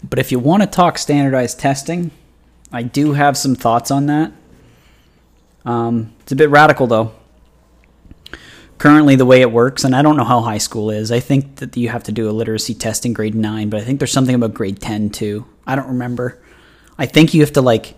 But 0.03 0.19
if 0.19 0.31
you 0.31 0.39
want 0.39 0.63
to 0.63 0.69
talk 0.69 0.99
standardized 0.99 1.59
testing, 1.59 2.11
I 2.73 2.83
do 2.83 3.13
have 3.15 3.37
some 3.37 3.55
thoughts 3.55 3.91
on 3.91 4.07
that. 4.07 4.33
Um, 5.65 6.13
it's 6.21 6.33
a 6.33 6.37
bit 6.37 6.51
radical 6.51 6.87
though. 6.87 7.13
Currently, 8.79 9.17
the 9.17 9.27
way 9.27 9.41
it 9.41 9.51
works, 9.51 9.83
and 9.83 9.95
I 9.95 10.03
don't 10.03 10.17
know 10.17 10.25
how 10.25 10.41
high 10.41 10.59
school 10.59 10.91
is, 10.91 11.11
I 11.11 11.19
think 11.19 11.57
that 11.57 11.77
you 11.77 11.89
have 11.89 12.05
to 12.05 12.13
do 12.13 12.31
a 12.31 12.33
literacy 12.33 12.75
test 12.75 13.05
in 13.05 13.13
grade 13.13 13.35
9, 13.35 13.71
but 13.71 13.81
I 13.81 13.85
think 13.85 13.99
there's 13.99 14.13
something 14.13 14.37
about 14.37 14.55
grade 14.55 14.81
10 14.81 15.11
too. 15.11 15.47
I 15.67 15.75
don't 15.75 15.89
remember. 15.89 16.41
I 16.97 17.07
think 17.07 17.35
you 17.35 17.41
have 17.41 17.55
to 17.55 17.61
like 17.61 17.97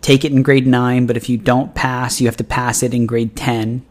take 0.00 0.24
it 0.24 0.32
in 0.32 0.42
grade 0.42 0.66
9, 0.66 1.06
but 1.06 1.18
if 1.18 1.28
you 1.28 1.36
don't 1.36 1.74
pass, 1.74 2.18
you 2.18 2.28
have 2.28 2.38
to 2.38 2.44
pass 2.44 2.82
it 2.82 2.94
in 2.94 3.04
grade 3.04 3.36
10 3.36 3.84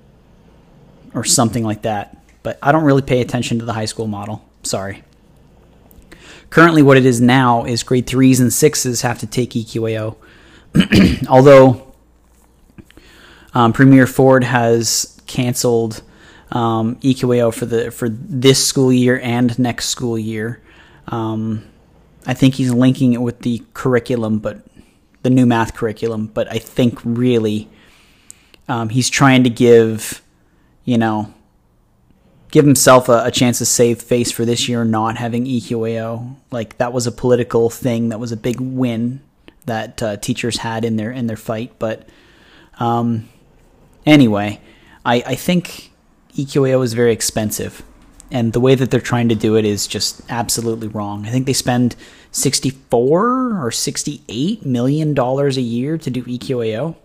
or 1.14 1.24
something 1.24 1.64
like 1.64 1.84
that. 1.84 2.18
But 2.42 2.58
I 2.64 2.72
don't 2.72 2.84
really 2.84 3.04
pay 3.04 3.22
attention 3.22 3.60
to 3.60 3.66
the 3.66 3.74
high 3.74 3.86
school 3.86 4.08
model. 4.08 4.44
Sorry. 4.64 5.04
Currently, 6.50 6.82
what 6.82 6.98
it 6.98 7.06
is 7.06 7.22
now 7.22 7.64
is 7.64 7.84
grade 7.84 8.08
threes 8.08 8.40
and 8.40 8.52
sixes 8.52 9.02
have 9.02 9.20
to 9.20 9.28
take 9.28 9.52
EQAO. 9.52 10.16
Although 11.30 11.94
um, 13.54 13.74
Premier 13.74 14.08
Ford 14.08 14.44
has 14.44 15.20
canceled 15.28 16.02
um, 16.52 16.96
EQAO 16.98 17.54
for 17.54 17.66
the 17.66 17.92
for 17.92 18.10
this 18.10 18.66
school 18.66 18.92
year 18.92 19.20
and 19.20 19.58
next 19.60 19.90
school 19.90 20.18
year. 20.18 20.62
Um, 21.08 21.66
I 22.26 22.34
think 22.34 22.56
he's 22.56 22.72
linking 22.72 23.14
it 23.14 23.22
with 23.22 23.40
the 23.40 23.64
curriculum, 23.74 24.40
but 24.40 24.62
the 25.24 25.30
new 25.30 25.46
math 25.46 25.76
curriculum. 25.76 26.28
But 26.28 26.52
I 26.52 26.58
think 26.60 27.00
really 27.04 27.70
um, 28.68 28.90
he's 28.90 29.10
trying 29.10 29.44
to 29.44 29.50
give, 29.50 30.22
you 30.86 30.98
know, 30.98 31.34
give 32.52 32.66
himself 32.66 33.10
a, 33.10 33.26
a, 33.26 33.32
chance 33.32 33.60
to 33.60 33.66
save 33.66 34.02
face 34.02 34.32
for 34.32 34.46
this 34.46 34.68
year 34.68 34.84
not 34.84 35.18
having 35.18 35.46
EQAO. 35.46 36.36
Like 36.52 36.78
that 36.78 36.94
was 36.94 37.08
a 37.08 37.12
political 37.12 37.70
thing. 37.70 38.10
That 38.10 38.20
was 38.20 38.32
a 38.32 38.38
big 38.38 38.60
win 38.60 39.22
that 39.66 40.02
uh, 40.02 40.18
teachers 40.18 40.58
had 40.58 40.84
in 40.84 40.96
their 40.96 41.12
in 41.12 41.28
their 41.28 41.38
fight. 41.38 41.74
But 41.80 42.08
um, 42.80 43.30
anyway, 44.06 44.62
I, 45.06 45.24
I 45.26 45.36
think 45.36 45.92
EQAO 46.36 46.84
is 46.84 46.94
very 46.94 47.12
expensive, 47.12 47.84
and 48.32 48.54
the 48.54 48.60
way 48.60 48.76
that 48.76 48.92
they're 48.92 49.00
trying 49.00 49.30
to 49.30 49.36
do 49.36 49.56
it 49.56 49.66
is 49.66 49.88
just 49.88 50.22
absolutely 50.30 50.88
wrong. 50.88 51.26
I 51.26 51.30
think 51.30 51.46
they 51.46 51.54
spend 51.54 51.96
sixty 52.32 52.72
four 52.72 53.64
or 53.64 53.72
sixty 53.72 54.24
eight 54.28 54.66
million 54.66 55.14
dollars 55.14 55.58
a 55.58 55.62
year 55.62 55.98
to 55.98 56.10
do 56.10 56.24
EQAO. 56.24 56.96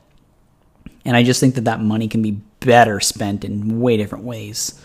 And 1.06 1.16
I 1.18 1.22
just 1.22 1.38
think 1.38 1.54
that 1.56 1.66
that 1.66 1.82
money 1.82 2.08
can 2.08 2.22
be 2.22 2.40
better 2.60 2.98
spent 2.98 3.44
in 3.44 3.80
way 3.80 3.98
different 3.98 4.24
ways. 4.24 4.80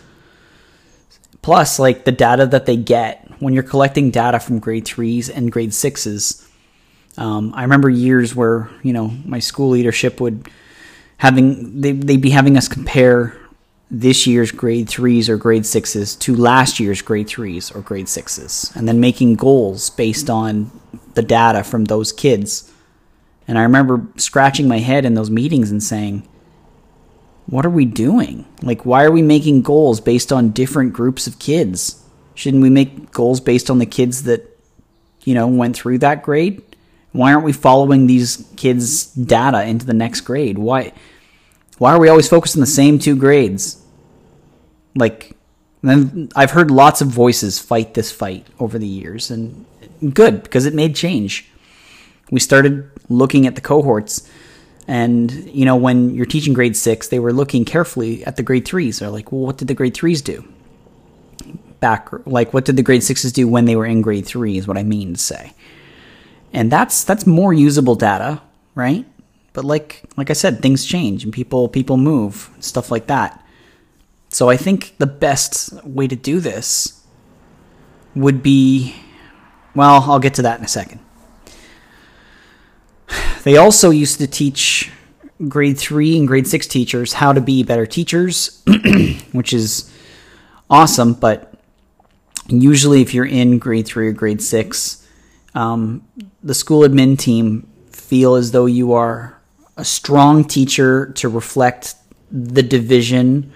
Plus, 1.42 1.80
like 1.80 2.06
the 2.06 2.12
data 2.12 2.46
that 2.46 2.66
they 2.66 2.76
get 2.76 3.26
when 3.40 3.54
you're 3.54 3.64
collecting 3.64 4.12
data 4.12 4.40
from 4.40 4.60
grade 4.60 4.86
threes 4.86 5.30
and 5.30 5.52
grade 5.52 5.74
sixes. 5.74 6.46
Um, 7.18 7.54
I 7.56 7.64
remember 7.64 7.90
years 7.90 8.36
where 8.36 8.70
you 8.84 8.94
know 8.94 9.08
my 9.26 9.40
school 9.40 9.70
leadership 9.70 10.20
would 10.22 10.50
having 11.18 11.82
they 11.82 11.92
they'd 11.94 12.22
be 12.22 12.30
having 12.30 12.58
us 12.58 12.68
compare 12.68 13.36
this 13.92 14.28
year's 14.28 14.52
grade 14.52 14.88
threes 14.88 15.30
or 15.30 15.38
grade 15.38 15.66
sixes 15.66 16.16
to 16.16 16.36
last 16.36 16.80
year's 16.80 17.02
grade 17.02 17.28
threes 17.28 17.72
or 17.72 17.82
grade 17.82 18.08
sixes, 18.08 18.72
and 18.76 18.88
then 18.88 19.00
making 19.00 19.36
goals 19.36 19.90
based 19.90 20.30
on 20.30 20.72
the 21.16 21.24
data 21.24 21.64
from 21.64 21.86
those 21.86 22.12
kids. 22.12 22.72
And 23.48 23.58
I 23.58 23.64
remember 23.64 24.06
scratching 24.18 24.68
my 24.68 24.78
head 24.78 25.06
in 25.06 25.16
those 25.16 25.32
meetings 25.32 25.72
and 25.72 25.82
saying, 25.82 26.28
what 27.50 27.66
are 27.66 27.72
we 27.72 27.86
doing? 27.86 28.46
Like, 28.62 28.86
why 28.86 29.04
are 29.04 29.12
we 29.12 29.24
making 29.24 29.64
goals 29.64 30.00
based 30.00 30.32
on 30.32 30.52
different 30.52 30.94
groups 30.94 31.26
of 31.26 31.40
kids? 31.40 32.04
Shouldn't 32.36 32.62
we 32.62 32.70
make 32.70 33.12
goals 33.12 33.42
based 33.42 33.70
on 33.72 33.80
the 33.80 33.86
kids 33.88 34.24
that, 34.24 34.58
you 35.24 35.34
know, 35.34 35.48
went 35.48 35.76
through 35.76 35.98
that 36.00 36.22
grade? 36.22 36.62
Why 37.12 37.34
aren't 37.34 37.46
we 37.46 37.54
following 37.54 38.06
these 38.06 38.48
kids' 38.56 39.06
data 39.08 39.64
into 39.64 39.86
the 39.86 39.96
next 39.96 40.22
grade? 40.22 40.60
Why, 40.60 40.94
why 41.80 41.94
are 41.94 42.00
we 42.00 42.08
always 42.08 42.30
focused 42.30 42.56
on 42.56 42.62
the 42.62 42.68
same 42.68 43.00
two 43.00 43.16
grades? 43.16 43.84
Like, 44.96 45.36
then 45.82 46.30
I've 46.36 46.52
heard 46.52 46.70
lots 46.70 47.02
of 47.02 47.08
voices 47.08 47.58
fight 47.58 47.96
this 47.96 48.12
fight 48.12 48.46
over 48.60 48.78
the 48.78 48.88
years, 48.88 49.32
and 49.32 49.66
good 50.14 50.44
because 50.44 50.66
it 50.66 50.76
made 50.76 50.96
change. 50.96 51.50
We 52.30 52.40
started 52.40 52.92
looking 53.10 53.48
at 53.48 53.56
the 53.56 53.62
cohorts 53.62 54.30
and, 54.90 55.32
you 55.54 55.66
know, 55.66 55.76
when 55.76 56.16
you're 56.16 56.26
teaching 56.26 56.56
grade 56.56 56.76
six, 56.76 57.10
they 57.10 57.20
were 57.20 57.32
looking 57.32 57.64
carefully 57.64 58.26
at 58.26 58.38
the 58.38 58.42
grade 58.42 58.66
threes. 58.66 58.98
They're 58.98 59.12
like, 59.12 59.32
well, 59.32 59.42
what 59.42 59.60
did 59.60 59.68
the 59.68 59.76
grade 59.76 59.94
threes 59.94 60.20
do? 60.24 60.44
Back, 61.80 62.10
like, 62.26 62.56
what 62.56 62.66
did 62.66 62.76
the 62.76 62.82
grade 62.82 63.04
sixes 63.04 63.32
do 63.32 63.48
when 63.48 63.66
they 63.66 63.76
were 63.76 63.86
in 63.86 64.02
grade 64.02 64.26
three, 64.26 64.58
is 64.58 64.68
what 64.68 64.80
I 64.80 64.84
mean 64.84 65.14
to 65.14 65.20
say. 65.20 65.54
And 66.54 66.72
that's 66.72 67.04
that's 67.04 67.28
more 67.28 67.54
usable 67.54 67.94
data, 67.94 68.42
right? 68.74 69.06
But 69.54 69.64
like 69.64 70.02
like 70.18 70.32
I 70.32 70.34
said, 70.34 70.64
things 70.64 70.84
change 70.84 71.24
and 71.24 71.32
people 71.32 71.70
people 71.70 71.98
move, 71.98 72.50
stuff 72.60 72.90
like 72.90 73.06
that. 73.06 73.46
So 74.30 74.50
I 74.50 74.58
think 74.58 74.96
the 74.98 75.06
best 75.06 75.72
way 75.86 76.08
to 76.08 76.16
do 76.16 76.40
this 76.40 77.06
would 78.16 78.42
be 78.42 78.96
well, 79.76 80.02
I'll 80.10 80.18
get 80.18 80.34
to 80.36 80.42
that 80.42 80.58
in 80.58 80.66
a 80.66 80.68
second. 80.68 81.00
They 83.44 83.58
also 83.58 83.90
used 83.90 84.20
to 84.20 84.28
teach 84.28 84.92
grade 85.48 85.78
three 85.78 86.18
and 86.18 86.28
grade 86.28 86.48
six 86.48 86.68
teachers 86.68 87.14
how 87.14 87.34
to 87.34 87.42
be 87.42 87.64
better 87.64 87.86
teachers, 87.86 88.64
which 89.32 89.54
is 89.54 89.92
awesome. 90.70 91.14
But 91.14 91.54
usually, 92.48 93.02
if 93.02 93.14
you're 93.14 93.26
in 93.26 93.60
grade 93.60 93.86
three 93.86 94.08
or 94.08 94.12
grade 94.12 94.42
six, 94.42 95.08
um, 95.56 96.06
the 96.44 96.54
school 96.54 96.82
admin 96.82 97.18
team 97.18 97.68
feel 97.92 98.36
as 98.36 98.52
though 98.52 98.66
you 98.66 98.94
are 98.94 99.40
a 99.78 99.86
strong 99.86 100.44
teacher 100.44 101.12
to 101.14 101.30
reflect 101.30 101.96
the 102.32 102.62
division 102.62 103.52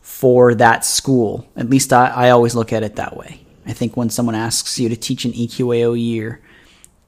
for 0.00 0.54
that 0.54 0.84
school. 0.84 1.46
At 1.56 1.70
least 1.70 1.92
I, 1.92 2.08
I 2.08 2.30
always 2.30 2.54
look 2.54 2.72
at 2.72 2.82
it 2.82 2.96
that 2.96 3.16
way. 3.16 3.40
I 3.64 3.72
think 3.72 3.96
when 3.96 4.10
someone 4.10 4.34
asks 4.34 4.78
you 4.78 4.88
to 4.88 4.96
teach 4.96 5.24
an 5.24 5.32
EQAO 5.32 5.98
year, 5.98 6.42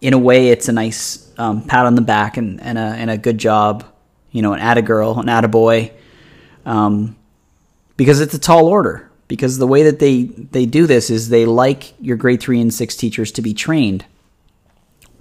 in 0.04 0.12
a 0.12 0.18
way, 0.18 0.48
it's 0.48 0.68
a 0.68 0.72
nice 0.72 1.32
um, 1.38 1.62
pat 1.62 1.86
on 1.86 1.94
the 1.94 2.02
back 2.02 2.36
and, 2.36 2.60
and, 2.60 2.76
a, 2.76 2.82
and 2.82 3.08
a 3.08 3.16
good 3.16 3.38
job, 3.38 3.86
you 4.32 4.42
know, 4.42 4.52
an 4.52 4.60
atta 4.60 4.82
girl, 4.82 5.18
an 5.18 5.30
atta 5.30 5.48
boy, 5.48 5.92
um, 6.66 7.16
because 7.96 8.20
it's 8.20 8.34
a 8.34 8.38
tall 8.38 8.66
order. 8.66 9.10
Because 9.28 9.56
the 9.56 9.66
way 9.66 9.84
that 9.84 10.00
they, 10.00 10.24
they 10.24 10.66
do 10.66 10.86
this 10.86 11.08
is 11.08 11.30
they 11.30 11.46
like 11.46 11.94
your 11.98 12.18
grade 12.18 12.42
three 12.42 12.60
and 12.60 12.72
six 12.72 12.96
teachers 12.96 13.32
to 13.32 13.40
be 13.40 13.54
trained. 13.54 14.04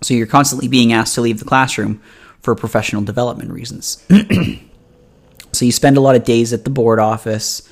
So 0.02 0.14
you're 0.16 0.28
constantly 0.28 0.68
being 0.68 0.92
asked 0.92 1.16
to 1.16 1.22
leave 1.22 1.40
the 1.40 1.46
classroom 1.46 2.02
for 2.42 2.54
professional 2.54 3.04
development 3.04 3.52
reasons. 3.52 4.06
so 5.54 5.64
you 5.64 5.72
spend 5.72 5.96
a 5.96 6.02
lot 6.02 6.18
of 6.18 6.26
days 6.26 6.52
at 6.52 6.66
the 6.66 6.70
board 6.70 7.00
office 7.00 7.70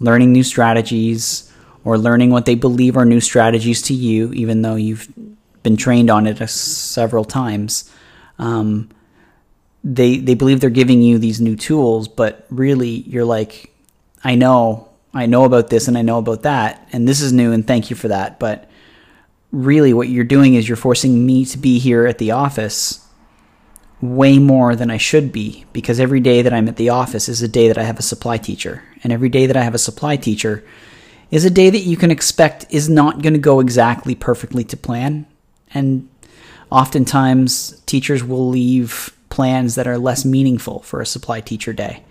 learning 0.00 0.32
new 0.32 0.42
strategies 0.42 1.52
or 1.84 1.98
learning 1.98 2.30
what 2.30 2.46
they 2.46 2.54
believe 2.54 2.96
are 2.96 3.04
new 3.04 3.20
strategies 3.20 3.82
to 3.82 3.92
you, 3.92 4.32
even 4.32 4.62
though 4.62 4.76
you've 4.76 5.06
been 5.66 5.76
trained 5.76 6.10
on 6.10 6.28
it 6.28 6.48
several 6.48 7.24
times. 7.24 7.92
Um, 8.38 8.88
they 9.82 10.18
they 10.18 10.34
believe 10.34 10.60
they're 10.60 10.70
giving 10.70 11.02
you 11.02 11.18
these 11.18 11.40
new 11.40 11.56
tools, 11.56 12.06
but 12.06 12.46
really 12.50 13.02
you're 13.10 13.24
like, 13.24 13.74
I 14.22 14.36
know, 14.36 14.88
I 15.12 15.26
know 15.26 15.42
about 15.42 15.68
this 15.68 15.88
and 15.88 15.98
I 15.98 16.02
know 16.02 16.18
about 16.18 16.42
that, 16.42 16.88
and 16.92 17.08
this 17.08 17.20
is 17.20 17.32
new, 17.32 17.50
and 17.50 17.66
thank 17.66 17.90
you 17.90 17.96
for 17.96 18.06
that. 18.06 18.38
But 18.38 18.70
really, 19.50 19.92
what 19.92 20.08
you're 20.08 20.22
doing 20.22 20.54
is 20.54 20.68
you're 20.68 20.76
forcing 20.76 21.26
me 21.26 21.44
to 21.46 21.58
be 21.58 21.80
here 21.80 22.06
at 22.06 22.18
the 22.18 22.30
office 22.30 23.04
way 24.00 24.38
more 24.38 24.76
than 24.76 24.88
I 24.88 24.98
should 24.98 25.32
be 25.32 25.64
because 25.72 25.98
every 25.98 26.20
day 26.20 26.42
that 26.42 26.52
I'm 26.52 26.68
at 26.68 26.76
the 26.76 26.90
office 26.90 27.28
is 27.28 27.42
a 27.42 27.48
day 27.48 27.66
that 27.66 27.78
I 27.78 27.82
have 27.82 27.98
a 27.98 28.02
supply 28.02 28.36
teacher. 28.36 28.84
And 29.02 29.12
every 29.12 29.30
day 29.30 29.46
that 29.46 29.56
I 29.56 29.64
have 29.64 29.74
a 29.74 29.78
supply 29.78 30.14
teacher 30.16 30.62
is 31.32 31.44
a 31.44 31.50
day 31.50 31.70
that 31.70 31.80
you 31.90 31.96
can 31.96 32.12
expect 32.12 32.66
is 32.70 32.88
not 32.88 33.20
going 33.22 33.32
to 33.32 33.48
go 33.50 33.58
exactly 33.58 34.14
perfectly 34.14 34.62
to 34.62 34.76
plan. 34.76 35.26
And 35.74 36.08
oftentimes, 36.70 37.80
teachers 37.86 38.24
will 38.24 38.48
leave 38.48 39.16
plans 39.28 39.74
that 39.74 39.86
are 39.86 39.98
less 39.98 40.24
meaningful 40.24 40.80
for 40.80 41.00
a 41.00 41.06
supply 41.06 41.40
teacher 41.40 41.72
day 41.72 42.02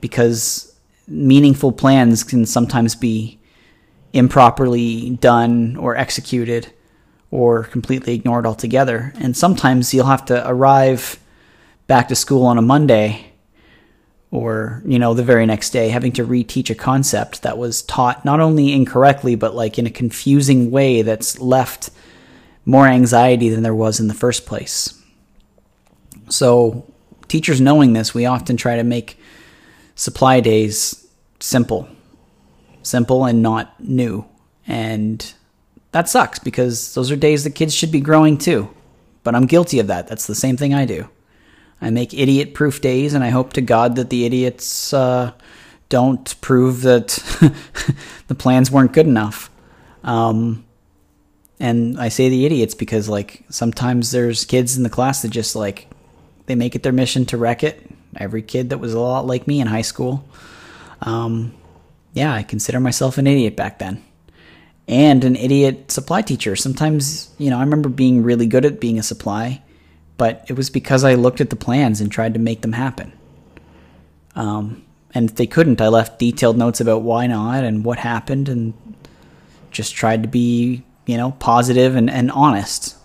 because 0.00 0.74
meaningful 1.08 1.72
plans 1.72 2.22
can 2.22 2.46
sometimes 2.46 2.94
be 2.94 3.38
improperly 4.12 5.10
done 5.16 5.76
or 5.76 5.96
executed 5.96 6.72
or 7.30 7.64
completely 7.64 8.14
ignored 8.14 8.46
altogether. 8.46 9.12
And 9.18 9.36
sometimes 9.36 9.92
you'll 9.92 10.06
have 10.06 10.24
to 10.26 10.48
arrive 10.48 11.18
back 11.86 12.08
to 12.08 12.14
school 12.14 12.44
on 12.44 12.58
a 12.58 12.62
Monday 12.62 13.32
or, 14.30 14.82
you 14.86 14.98
know, 14.98 15.14
the 15.14 15.24
very 15.24 15.46
next 15.46 15.70
day 15.70 15.88
having 15.88 16.12
to 16.12 16.24
reteach 16.24 16.70
a 16.70 16.74
concept 16.74 17.42
that 17.42 17.58
was 17.58 17.82
taught 17.82 18.24
not 18.24 18.40
only 18.40 18.72
incorrectly, 18.72 19.34
but 19.34 19.54
like 19.54 19.78
in 19.78 19.86
a 19.86 19.90
confusing 19.90 20.70
way 20.70 21.02
that's 21.02 21.40
left 21.40 21.90
more 22.64 22.86
anxiety 22.86 23.48
than 23.48 23.62
there 23.62 23.74
was 23.74 24.00
in 24.00 24.08
the 24.08 24.14
first 24.14 24.46
place. 24.46 25.00
So, 26.28 26.90
teachers 27.28 27.60
knowing 27.60 27.92
this, 27.92 28.14
we 28.14 28.26
often 28.26 28.56
try 28.56 28.76
to 28.76 28.84
make 28.84 29.18
supply 29.94 30.40
days 30.40 31.06
simple, 31.40 31.88
simple 32.82 33.24
and 33.24 33.42
not 33.42 33.78
new. 33.80 34.26
And 34.66 35.32
that 35.92 36.08
sucks 36.08 36.38
because 36.38 36.94
those 36.94 37.10
are 37.10 37.16
days 37.16 37.44
that 37.44 37.54
kids 37.54 37.74
should 37.74 37.92
be 37.92 38.00
growing 38.00 38.38
too. 38.38 38.70
But 39.22 39.34
I'm 39.34 39.46
guilty 39.46 39.78
of 39.78 39.86
that. 39.88 40.08
That's 40.08 40.26
the 40.26 40.34
same 40.34 40.56
thing 40.56 40.74
I 40.74 40.84
do. 40.84 41.08
I 41.80 41.90
make 41.90 42.14
idiot 42.14 42.54
proof 42.54 42.80
days, 42.80 43.14
and 43.14 43.22
I 43.22 43.30
hope 43.30 43.52
to 43.54 43.60
God 43.60 43.96
that 43.96 44.10
the 44.10 44.24
idiots 44.24 44.92
uh, 44.94 45.32
don't 45.88 46.40
prove 46.40 46.82
that 46.82 47.08
the 48.28 48.34
plans 48.34 48.70
weren't 48.70 48.92
good 48.92 49.06
enough. 49.06 49.50
Um, 50.02 50.63
and 51.60 51.98
I 51.98 52.08
say 52.08 52.28
the 52.28 52.46
idiots 52.46 52.74
because, 52.74 53.08
like, 53.08 53.44
sometimes 53.48 54.10
there's 54.10 54.44
kids 54.44 54.76
in 54.76 54.82
the 54.82 54.90
class 54.90 55.22
that 55.22 55.30
just, 55.30 55.54
like, 55.56 55.88
they 56.46 56.54
make 56.54 56.74
it 56.74 56.82
their 56.82 56.92
mission 56.92 57.24
to 57.26 57.38
wreck 57.38 57.62
it. 57.62 57.90
Every 58.16 58.42
kid 58.42 58.70
that 58.70 58.78
was 58.78 58.94
a 58.94 59.00
lot 59.00 59.26
like 59.26 59.46
me 59.46 59.60
in 59.60 59.66
high 59.66 59.82
school. 59.82 60.28
Um, 61.00 61.54
yeah, 62.12 62.32
I 62.32 62.42
consider 62.42 62.80
myself 62.80 63.18
an 63.18 63.26
idiot 63.26 63.56
back 63.56 63.78
then 63.78 64.02
and 64.86 65.24
an 65.24 65.36
idiot 65.36 65.90
supply 65.90 66.22
teacher. 66.22 66.56
Sometimes, 66.56 67.30
you 67.38 67.50
know, 67.50 67.58
I 67.58 67.60
remember 67.60 67.88
being 67.88 68.22
really 68.22 68.46
good 68.46 68.64
at 68.64 68.80
being 68.80 68.98
a 68.98 69.02
supply, 69.02 69.62
but 70.16 70.44
it 70.48 70.54
was 70.54 70.70
because 70.70 71.04
I 71.04 71.14
looked 71.14 71.40
at 71.40 71.50
the 71.50 71.56
plans 71.56 72.00
and 72.00 72.10
tried 72.10 72.34
to 72.34 72.40
make 72.40 72.62
them 72.62 72.72
happen. 72.72 73.12
Um, 74.36 74.84
and 75.14 75.30
if 75.30 75.36
they 75.36 75.46
couldn't, 75.46 75.80
I 75.80 75.88
left 75.88 76.18
detailed 76.18 76.58
notes 76.58 76.80
about 76.80 77.02
why 77.02 77.26
not 77.26 77.64
and 77.64 77.84
what 77.84 77.98
happened 77.98 78.48
and 78.48 78.74
just 79.70 79.94
tried 79.94 80.22
to 80.22 80.28
be, 80.28 80.82
you 81.06 81.16
know, 81.16 81.32
positive 81.32 81.96
and, 81.96 82.10
and 82.10 82.30
honest. 82.30 82.96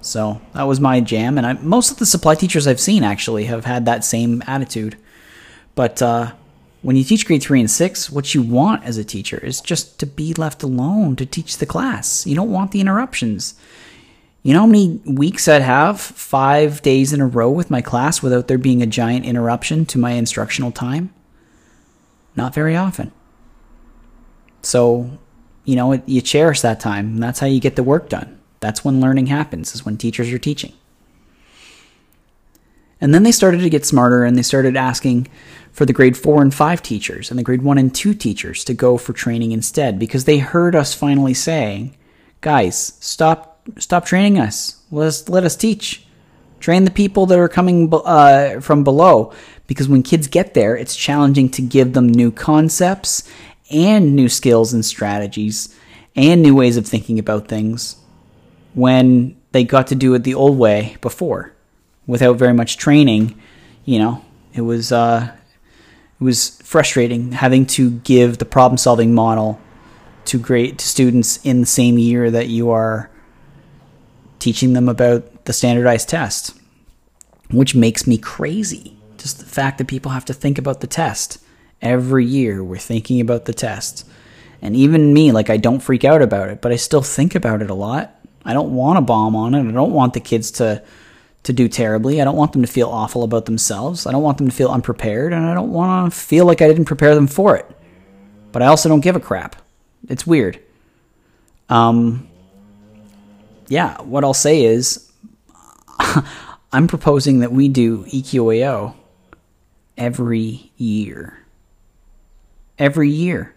So 0.00 0.40
that 0.54 0.62
was 0.64 0.80
my 0.80 1.00
jam. 1.00 1.36
And 1.36 1.46
I, 1.46 1.52
most 1.54 1.90
of 1.90 1.98
the 1.98 2.06
supply 2.06 2.34
teachers 2.34 2.66
I've 2.66 2.80
seen 2.80 3.02
actually 3.02 3.44
have 3.44 3.64
had 3.64 3.84
that 3.84 4.04
same 4.04 4.42
attitude. 4.46 4.96
But, 5.74 6.00
uh, 6.02 6.32
when 6.82 6.96
you 6.96 7.04
teach 7.04 7.26
grade 7.26 7.42
three 7.42 7.60
and 7.60 7.70
six, 7.70 8.10
what 8.10 8.34
you 8.34 8.40
want 8.42 8.84
as 8.84 8.96
a 8.96 9.04
teacher 9.04 9.38
is 9.38 9.60
just 9.60 9.98
to 10.00 10.06
be 10.06 10.32
left 10.34 10.62
alone 10.62 11.14
to 11.16 11.26
teach 11.26 11.58
the 11.58 11.66
class. 11.66 12.26
You 12.26 12.34
don't 12.34 12.50
want 12.50 12.72
the 12.72 12.80
interruptions. 12.80 13.54
You 14.42 14.54
know 14.54 14.60
how 14.60 14.66
many 14.66 15.00
weeks 15.04 15.46
I'd 15.46 15.60
have 15.60 16.00
five 16.00 16.80
days 16.80 17.12
in 17.12 17.20
a 17.20 17.26
row 17.26 17.50
with 17.50 17.70
my 17.70 17.82
class 17.82 18.22
without 18.22 18.48
there 18.48 18.56
being 18.56 18.80
a 18.80 18.86
giant 18.86 19.26
interruption 19.26 19.84
to 19.86 19.98
my 19.98 20.12
instructional 20.12 20.72
time? 20.72 21.12
Not 22.34 22.54
very 22.54 22.74
often. 22.74 23.12
So, 24.62 25.18
you 25.70 25.76
know, 25.76 26.02
you 26.04 26.20
cherish 26.20 26.62
that 26.62 26.80
time. 26.80 27.06
And 27.14 27.22
that's 27.22 27.38
how 27.38 27.46
you 27.46 27.60
get 27.60 27.76
the 27.76 27.84
work 27.84 28.08
done. 28.08 28.40
That's 28.58 28.84
when 28.84 29.00
learning 29.00 29.26
happens, 29.26 29.72
is 29.72 29.84
when 29.84 29.96
teachers 29.96 30.32
are 30.32 30.38
teaching. 30.38 30.72
And 33.00 33.14
then 33.14 33.22
they 33.22 33.30
started 33.30 33.60
to 33.60 33.70
get 33.70 33.86
smarter 33.86 34.24
and 34.24 34.36
they 34.36 34.42
started 34.42 34.76
asking 34.76 35.28
for 35.70 35.86
the 35.86 35.92
grade 35.92 36.16
4 36.18 36.42
and 36.42 36.52
5 36.52 36.82
teachers 36.82 37.30
and 37.30 37.38
the 37.38 37.44
grade 37.44 37.62
1 37.62 37.78
and 37.78 37.94
2 37.94 38.14
teachers 38.14 38.64
to 38.64 38.74
go 38.74 38.98
for 38.98 39.12
training 39.12 39.52
instead 39.52 39.96
because 39.96 40.24
they 40.24 40.38
heard 40.38 40.74
us 40.74 40.92
finally 40.92 41.34
saying, 41.34 41.96
"Guys, 42.40 42.94
stop 42.98 43.68
stop 43.78 44.04
training 44.04 44.40
us. 44.40 44.82
Let 44.90 45.06
us 45.06 45.28
let 45.28 45.44
us 45.44 45.54
teach. 45.54 46.04
Train 46.58 46.84
the 46.84 46.90
people 46.90 47.26
that 47.26 47.38
are 47.38 47.48
coming 47.48 47.90
uh, 47.92 48.60
from 48.60 48.82
below 48.82 49.32
because 49.68 49.88
when 49.88 50.02
kids 50.02 50.26
get 50.26 50.52
there, 50.54 50.76
it's 50.76 50.96
challenging 50.96 51.48
to 51.50 51.62
give 51.62 51.92
them 51.92 52.08
new 52.08 52.32
concepts 52.32 53.22
and 53.70 54.14
new 54.16 54.28
skills 54.28 54.72
and 54.72 54.84
strategies 54.84 55.74
and 56.16 56.42
new 56.42 56.54
ways 56.54 56.76
of 56.76 56.86
thinking 56.86 57.18
about 57.18 57.48
things 57.48 57.96
when 58.74 59.36
they 59.52 59.64
got 59.64 59.88
to 59.88 59.94
do 59.94 60.14
it 60.14 60.24
the 60.24 60.34
old 60.34 60.58
way 60.58 60.96
before 61.00 61.52
without 62.06 62.36
very 62.36 62.54
much 62.54 62.76
training, 62.76 63.40
you 63.84 63.98
know, 63.98 64.24
it 64.52 64.62
was 64.62 64.92
uh, 64.92 65.32
it 66.20 66.24
was 66.24 66.60
frustrating 66.62 67.32
having 67.32 67.66
to 67.66 67.90
give 67.90 68.38
the 68.38 68.44
problem 68.44 68.76
solving 68.76 69.14
model 69.14 69.60
to 70.26 70.38
great 70.38 70.78
to 70.78 70.86
students 70.86 71.38
in 71.44 71.60
the 71.60 71.66
same 71.66 71.98
year 71.98 72.30
that 72.30 72.48
you 72.48 72.70
are 72.70 73.10
teaching 74.38 74.72
them 74.72 74.88
about 74.88 75.44
the 75.44 75.52
standardized 75.52 76.08
test, 76.08 76.58
which 77.50 77.74
makes 77.74 78.06
me 78.06 78.18
crazy. 78.18 78.96
Just 79.18 79.38
the 79.38 79.44
fact 79.44 79.78
that 79.78 79.86
people 79.86 80.12
have 80.12 80.24
to 80.26 80.34
think 80.34 80.58
about 80.58 80.80
the 80.80 80.86
test 80.86 81.38
every 81.82 82.24
year. 82.24 82.62
We're 82.62 82.78
thinking 82.78 83.20
about 83.20 83.44
the 83.44 83.52
test. 83.52 84.06
And 84.62 84.76
even 84.76 85.14
me, 85.14 85.32
like, 85.32 85.50
I 85.50 85.56
don't 85.56 85.80
freak 85.80 86.04
out 86.04 86.22
about 86.22 86.48
it, 86.48 86.60
but 86.60 86.72
I 86.72 86.76
still 86.76 87.02
think 87.02 87.34
about 87.34 87.62
it 87.62 87.70
a 87.70 87.74
lot. 87.74 88.14
I 88.44 88.52
don't 88.52 88.74
want 88.74 88.96
to 88.96 89.02
bomb 89.02 89.36
on 89.36 89.54
it. 89.54 89.66
I 89.66 89.72
don't 89.72 89.92
want 89.92 90.14
the 90.14 90.20
kids 90.20 90.50
to 90.52 90.82
to 91.42 91.52
do 91.54 91.68
terribly. 91.68 92.20
I 92.20 92.24
don't 92.24 92.36
want 92.36 92.52
them 92.52 92.60
to 92.62 92.68
feel 92.68 92.90
awful 92.90 93.22
about 93.22 93.46
themselves. 93.46 94.06
I 94.06 94.12
don't 94.12 94.22
want 94.22 94.38
them 94.38 94.50
to 94.50 94.54
feel 94.54 94.68
unprepared, 94.68 95.32
and 95.32 95.46
I 95.46 95.54
don't 95.54 95.72
want 95.72 96.12
to 96.12 96.18
feel 96.18 96.44
like 96.44 96.60
I 96.60 96.68
didn't 96.68 96.84
prepare 96.84 97.14
them 97.14 97.26
for 97.26 97.56
it. 97.56 97.66
But 98.52 98.62
I 98.62 98.66
also 98.66 98.88
don't 98.88 99.00
give 99.00 99.16
a 99.16 99.20
crap. 99.20 99.56
It's 100.08 100.26
weird. 100.26 100.60
Um, 101.70 102.28
yeah, 103.68 104.00
what 104.02 104.24
I'll 104.24 104.34
say 104.34 104.64
is 104.64 105.10
I'm 106.72 106.88
proposing 106.88 107.40
that 107.40 107.52
we 107.52 107.68
do 107.68 108.04
EQAO 108.04 108.94
every 109.96 110.72
year. 110.76 111.38
Every 112.80 113.10
year. 113.10 113.54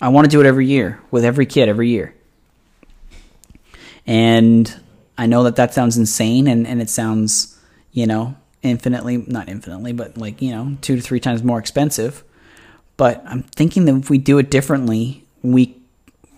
I 0.00 0.08
want 0.08 0.24
to 0.24 0.30
do 0.30 0.40
it 0.40 0.46
every 0.46 0.66
year 0.66 1.00
with 1.12 1.24
every 1.24 1.46
kid 1.46 1.68
every 1.68 1.90
year. 1.90 2.12
And 4.04 4.74
I 5.16 5.26
know 5.26 5.44
that 5.44 5.56
that 5.56 5.72
sounds 5.72 5.96
insane 5.96 6.48
and, 6.48 6.66
and 6.66 6.82
it 6.82 6.90
sounds, 6.90 7.56
you 7.92 8.06
know, 8.06 8.34
infinitely, 8.62 9.18
not 9.18 9.48
infinitely, 9.48 9.92
but 9.92 10.16
like, 10.18 10.42
you 10.42 10.50
know, 10.50 10.76
two 10.80 10.96
to 10.96 11.02
three 11.02 11.20
times 11.20 11.44
more 11.44 11.58
expensive. 11.58 12.24
But 12.96 13.22
I'm 13.26 13.42
thinking 13.42 13.84
that 13.84 13.94
if 13.94 14.10
we 14.10 14.18
do 14.18 14.38
it 14.38 14.50
differently, 14.50 15.24
we 15.42 15.76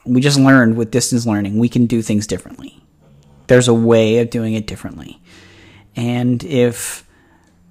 we 0.04 0.20
just 0.20 0.38
learned 0.38 0.76
with 0.76 0.90
distance 0.90 1.26
learning, 1.26 1.58
we 1.58 1.68
can 1.68 1.86
do 1.86 2.02
things 2.02 2.26
differently. 2.26 2.82
There's 3.46 3.68
a 3.68 3.74
way 3.74 4.18
of 4.18 4.28
doing 4.28 4.52
it 4.54 4.66
differently. 4.66 5.20
And 5.96 6.44
if 6.44 7.06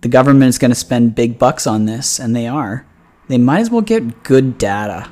the 0.02 0.08
government 0.08 0.50
is 0.50 0.58
going 0.58 0.72
to 0.72 0.76
spend 0.76 1.16
big 1.16 1.38
bucks 1.38 1.68
on 1.68 1.86
this, 1.86 2.20
and 2.20 2.36
they 2.36 2.48
are, 2.48 2.88
they 3.28 3.38
might 3.38 3.60
as 3.60 3.70
well 3.70 3.82
get 3.82 4.24
good 4.24 4.58
data. 4.58 5.10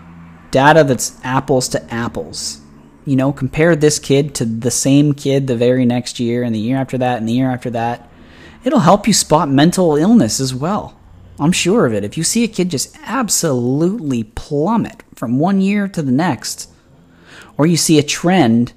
Data 0.52 0.84
that's 0.84 1.20
apples 1.24 1.70
to 1.70 1.94
apples 1.94 2.62
you 3.06 3.16
know, 3.16 3.32
compare 3.32 3.76
this 3.76 4.00
kid 4.00 4.36
to 4.36 4.46
the 4.46 4.72
same 4.72 5.14
kid 5.14 5.48
the 5.48 5.56
very 5.56 5.86
next 5.86 6.20
year 6.20 6.44
and 6.44 6.54
the 6.54 6.60
year 6.60 6.78
after 6.78 6.98
that 6.98 7.18
and 7.18 7.28
the 7.28 7.34
year 7.34 7.50
after 7.50 7.70
that. 7.72 8.10
It'll 8.64 8.80
help 8.80 9.08
you 9.08 9.14
spot 9.14 9.50
mental 9.50 9.96
illness 9.96 10.40
as 10.40 10.54
well. 10.54 10.98
I'm 11.40 11.52
sure 11.52 11.88
of 11.88 11.94
it. 11.94 12.04
If 12.04 12.18
you 12.18 12.24
see 12.24 12.44
a 12.44 12.48
kid 12.48 12.70
just 12.70 12.96
absolutely 13.04 14.24
plummet 14.24 15.04
from 15.16 15.40
one 15.40 15.62
year 15.62 15.88
to 15.88 16.02
the 16.04 16.12
next, 16.12 16.70
or 17.58 17.66
you 17.66 17.78
see 17.78 17.98
a 17.98 18.04
trend, 18.04 18.74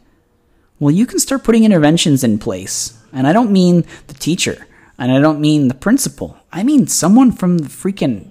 well, 0.81 0.91
you 0.91 1.05
can 1.05 1.19
start 1.19 1.45
putting 1.45 1.65
interventions 1.65 2.25
in 2.25 2.39
place. 2.39 2.99
And 3.13 3.27
I 3.27 3.33
don't 3.33 3.53
mean 3.53 3.85
the 4.07 4.15
teacher, 4.15 4.67
and 4.99 5.13
I 5.13 5.21
don't 5.21 5.41
mean 5.41 5.69
the 5.69 5.75
principal. 5.75 6.39
I 6.51 6.63
mean 6.63 6.87
someone 6.87 7.31
from 7.31 7.59
the 7.59 7.69
freaking 7.69 8.31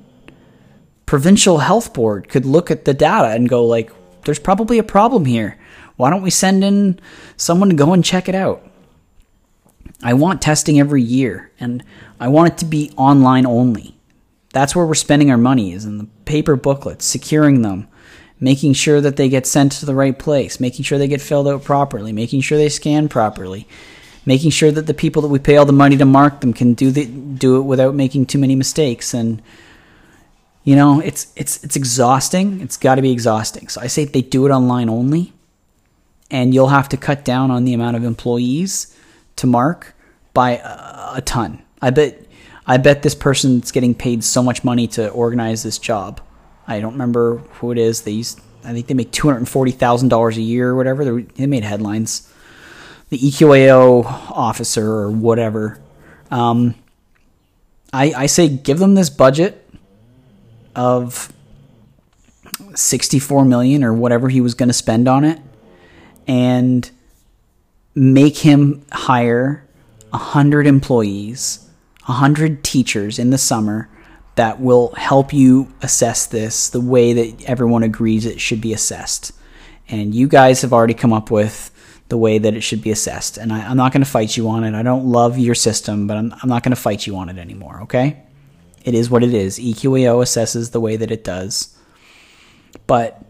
provincial 1.13 1.59
health 1.59 1.93
board 1.93 2.27
could 2.27 2.43
look 2.43 2.71
at 2.71 2.85
the 2.85 2.93
data 2.95 3.27
and 3.27 3.47
go 3.47 3.67
like, 3.67 3.91
there's 4.23 4.39
probably 4.39 4.79
a 4.79 4.83
problem 4.83 5.25
here. 5.25 5.59
Why 5.95 6.09
don't 6.09 6.23
we 6.23 6.31
send 6.31 6.63
in 6.63 6.99
someone 7.37 7.69
to 7.69 7.75
go 7.75 7.93
and 7.93 8.03
check 8.03 8.27
it 8.27 8.33
out? 8.33 8.67
I 10.01 10.15
want 10.15 10.41
testing 10.41 10.79
every 10.79 11.03
year, 11.03 11.51
and 11.59 11.83
I 12.19 12.29
want 12.29 12.53
it 12.53 12.57
to 12.57 12.65
be 12.65 12.91
online 12.97 13.45
only. 13.45 13.95
That's 14.53 14.75
where 14.75 14.87
we're 14.87 14.95
spending 14.95 15.29
our 15.29 15.37
money 15.37 15.71
is 15.71 15.85
in 15.85 15.99
the 15.99 16.07
paper 16.25 16.55
booklets, 16.55 17.05
securing 17.05 17.61
them, 17.61 17.87
making 18.39 18.73
sure 18.73 18.99
that 18.99 19.15
they 19.15 19.29
get 19.29 19.45
sent 19.45 19.73
to 19.73 19.85
the 19.85 19.93
right 19.93 20.17
place, 20.17 20.59
making 20.59 20.83
sure 20.83 20.97
they 20.97 21.07
get 21.07 21.21
filled 21.21 21.47
out 21.47 21.63
properly, 21.63 22.11
making 22.11 22.41
sure 22.41 22.57
they 22.57 22.69
scan 22.69 23.07
properly, 23.07 23.67
making 24.25 24.49
sure 24.49 24.71
that 24.71 24.87
the 24.87 24.95
people 24.95 25.21
that 25.21 25.27
we 25.27 25.37
pay 25.37 25.57
all 25.57 25.65
the 25.65 25.73
money 25.73 25.95
to 25.95 26.05
mark 26.05 26.41
them 26.41 26.53
can 26.53 26.73
do 26.73 26.89
the, 26.89 27.05
do 27.05 27.57
it 27.57 27.65
without 27.65 27.93
making 27.93 28.25
too 28.25 28.39
many 28.39 28.55
mistakes 28.55 29.13
and 29.13 29.43
you 30.63 30.75
know, 30.75 30.99
it's 30.99 31.31
it's 31.35 31.63
it's 31.63 31.75
exhausting. 31.75 32.61
It's 32.61 32.77
got 32.77 32.95
to 32.95 33.01
be 33.01 33.11
exhausting. 33.11 33.67
So 33.67 33.81
I 33.81 33.87
say 33.87 34.05
they 34.05 34.21
do 34.21 34.45
it 34.45 34.51
online 34.51 34.89
only 34.89 35.33
and 36.31 36.53
you'll 36.53 36.69
have 36.69 36.89
to 36.89 36.97
cut 36.97 37.23
down 37.23 37.51
on 37.51 37.63
the 37.63 37.73
amount 37.73 37.95
of 37.95 38.03
employees 38.03 38.97
to 39.35 39.47
mark 39.47 39.93
by 40.33 40.57
a, 40.57 41.17
a 41.17 41.21
ton. 41.23 41.61
I 41.81 41.89
bet 41.89 42.19
I 42.65 42.77
bet 42.77 43.03
this 43.03 43.15
person's 43.15 43.71
getting 43.71 43.93
paid 43.93 44.23
so 44.23 44.41
much 44.41 44.63
money 44.63 44.87
to 44.87 45.09
organize 45.09 45.63
this 45.63 45.77
job. 45.77 46.21
I 46.67 46.79
don't 46.79 46.93
remember 46.93 47.37
who 47.55 47.71
it 47.71 47.77
is. 47.77 48.01
They 48.01 48.11
used, 48.11 48.39
I 48.63 48.71
think 48.71 48.87
they 48.87 48.93
make 48.93 49.11
two 49.11 49.27
hundred 49.27 49.47
forty 49.49 49.71
thousand 49.71 50.09
dollars 50.09 50.37
a 50.37 50.41
year 50.41 50.69
or 50.69 50.75
whatever. 50.75 51.03
They, 51.03 51.23
they 51.23 51.45
made 51.45 51.63
headlines. 51.63 52.29
The 53.09 53.19
EQAO 53.19 54.05
officer 54.31 54.89
or 54.89 55.11
whatever. 55.11 55.79
Um, 56.31 56.73
I 57.91 58.13
I 58.15 58.25
say 58.25 58.47
give 58.47 58.79
them 58.79 58.95
this 58.95 59.09
budget 59.09 59.62
of 60.75 61.31
64 62.75 63.45
million 63.45 63.83
or 63.83 63.93
whatever 63.93 64.29
he 64.29 64.41
was 64.41 64.53
going 64.53 64.69
to 64.69 64.73
spend 64.73 65.07
on 65.07 65.23
it 65.23 65.39
and 66.27 66.89
make 67.95 68.37
him 68.37 68.85
hire 68.91 69.67
100 70.09 70.67
employees, 70.67 71.69
100 72.05 72.63
teachers 72.63 73.19
in 73.19 73.29
the 73.29 73.37
summer 73.37 73.89
that 74.35 74.59
will 74.59 74.93
help 74.95 75.31
you 75.31 75.71
assess 75.81 76.25
this 76.25 76.69
the 76.69 76.81
way 76.81 77.13
that 77.13 77.43
everyone 77.45 77.83
agrees 77.83 78.25
it 78.25 78.41
should 78.41 78.61
be 78.61 78.73
assessed. 78.73 79.31
And 79.89 80.15
you 80.15 80.27
guys 80.27 80.61
have 80.61 80.73
already 80.73 80.93
come 80.93 81.13
up 81.13 81.29
with 81.29 81.69
the 82.09 82.17
way 82.17 82.37
that 82.37 82.53
it 82.55 82.61
should 82.61 82.81
be 82.81 82.91
assessed. 82.91 83.37
And 83.37 83.53
I, 83.53 83.59
am 83.71 83.77
not 83.77 83.91
going 83.91 84.03
to 84.03 84.09
fight 84.09 84.35
you 84.35 84.49
on 84.49 84.63
it. 84.63 84.73
I 84.73 84.83
don't 84.83 85.05
love 85.05 85.37
your 85.37 85.55
system, 85.55 86.07
but 86.07 86.17
I'm, 86.17 86.33
I'm 86.41 86.49
not 86.49 86.63
going 86.63 86.75
to 86.75 86.81
fight 86.81 87.05
you 87.05 87.15
on 87.17 87.29
it 87.29 87.37
anymore, 87.37 87.81
okay? 87.83 88.22
It 88.83 88.93
is 88.93 89.09
what 89.09 89.23
it 89.23 89.33
is. 89.33 89.59
EQAO 89.59 90.21
assesses 90.21 90.71
the 90.71 90.81
way 90.81 90.95
that 90.97 91.11
it 91.11 91.23
does. 91.23 91.77
But 92.85 93.23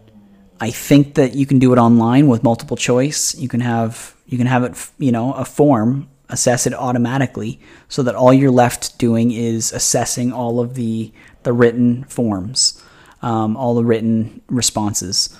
I 0.60 0.70
think 0.70 1.14
that 1.14 1.34
you 1.34 1.46
can 1.46 1.58
do 1.58 1.72
it 1.72 1.78
online 1.78 2.28
with 2.28 2.42
multiple 2.42 2.76
choice. 2.76 3.34
You 3.34 3.48
can 3.48 3.60
have 3.60 4.14
you 4.26 4.38
can 4.38 4.46
have 4.46 4.64
it, 4.64 4.90
you 4.98 5.12
know, 5.12 5.32
a 5.34 5.44
form 5.44 6.08
assess 6.30 6.66
it 6.66 6.72
automatically 6.72 7.60
so 7.88 8.02
that 8.02 8.14
all 8.14 8.32
you're 8.32 8.50
left 8.50 8.98
doing 8.98 9.30
is 9.30 9.72
assessing 9.72 10.32
all 10.32 10.60
of 10.60 10.74
the 10.74 11.12
the 11.42 11.52
written 11.52 12.04
forms, 12.04 12.82
um, 13.22 13.56
all 13.56 13.74
the 13.74 13.84
written 13.84 14.40
responses. 14.48 15.36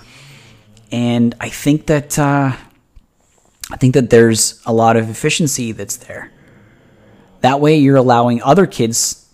And 0.91 1.33
I 1.39 1.49
think 1.49 1.87
that 1.87 2.17
uh, 2.19 2.55
I 3.71 3.77
think 3.77 3.95
that 3.95 4.11
there's 4.11 4.61
a 4.65 4.73
lot 4.73 4.95
of 4.95 5.09
efficiency 5.09 5.71
that's 5.71 5.97
there. 5.97 6.31
That 7.41 7.59
way, 7.59 7.77
you're 7.77 7.97
allowing 7.97 8.41
other 8.43 8.67
kids 8.67 9.24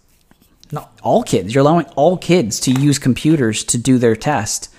not 0.72 0.98
all 1.04 1.24
kids. 1.24 1.54
You're 1.54 1.62
allowing 1.62 1.86
all 1.96 2.18
kids 2.18 2.60
to 2.62 2.72
use 2.72 3.00
computers 3.00 3.64
to 3.66 3.78
do 3.78 3.98
their 3.98 4.16
test. 4.16 4.70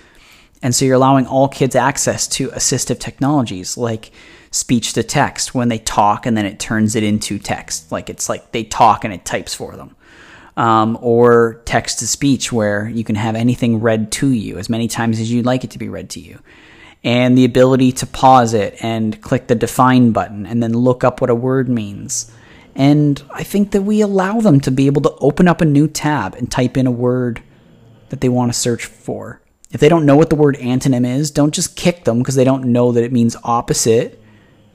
And 0.61 0.73
so 0.73 0.85
you're 0.85 0.95
allowing 0.95 1.27
all 1.27 1.47
kids 1.47 1.75
access 1.75 2.27
to 2.29 2.49
assistive 2.49 2.99
technologies 2.99 3.77
like 3.77 4.11
speech 4.51 4.93
to 4.93 5.03
text 5.03 5.53
when 5.53 5.67
they 5.67 5.79
talk 5.79 6.25
and 6.25 6.37
then 6.37 6.45
it 6.45 6.59
turns 6.59 6.95
it 6.95 7.03
into 7.03 7.37
text. 7.39 7.91
Like 7.91 8.09
it's 8.09 8.29
like 8.29 8.51
they 8.51 8.63
talk 8.63 9.03
and 9.03 9.13
it 9.13 9.25
types 9.25 9.53
for 9.53 9.75
them. 9.75 9.95
Um, 10.55 10.99
or 11.01 11.61
text 11.65 11.99
to 11.99 12.07
speech 12.07 12.51
where 12.51 12.87
you 12.87 13.03
can 13.03 13.15
have 13.15 13.35
anything 13.35 13.79
read 13.81 14.11
to 14.13 14.29
you 14.29 14.59
as 14.59 14.69
many 14.69 14.87
times 14.87 15.19
as 15.19 15.31
you'd 15.31 15.47
like 15.47 15.63
it 15.63 15.71
to 15.71 15.79
be 15.79 15.89
read 15.89 16.11
to 16.11 16.19
you. 16.19 16.39
And 17.03 17.37
the 17.37 17.43
ability 17.43 17.91
to 17.93 18.07
pause 18.07 18.53
it 18.53 18.77
and 18.81 19.19
click 19.19 19.47
the 19.47 19.55
define 19.55 20.11
button 20.11 20.45
and 20.45 20.61
then 20.61 20.73
look 20.73 21.03
up 21.03 21.21
what 21.21 21.31
a 21.31 21.35
word 21.35 21.67
means 21.67 22.31
and 22.75 23.21
I 23.31 23.43
think 23.43 23.71
that 23.71 23.83
we 23.83 24.01
allow 24.01 24.39
them 24.41 24.59
to 24.61 24.71
be 24.71 24.87
able 24.87 25.01
to 25.03 25.15
open 25.19 25.47
up 25.47 25.61
a 25.61 25.65
new 25.65 25.87
tab 25.87 26.35
and 26.35 26.51
type 26.51 26.77
in 26.77 26.87
a 26.87 26.91
word 26.91 27.43
that 28.09 28.21
they 28.21 28.29
want 28.29 28.51
to 28.51 28.57
search 28.57 28.85
for. 28.85 29.41
If 29.71 29.79
they 29.79 29.89
don't 29.89 30.05
know 30.05 30.15
what 30.15 30.29
the 30.29 30.35
word 30.35 30.55
antonym 30.57 31.05
is, 31.05 31.31
don't 31.31 31.53
just 31.53 31.75
kick 31.75 32.03
them 32.03 32.19
because 32.19 32.35
they 32.35 32.43
don't 32.43 32.65
know 32.65 32.91
that 32.91 33.03
it 33.03 33.11
means 33.11 33.35
opposite. 33.43 34.21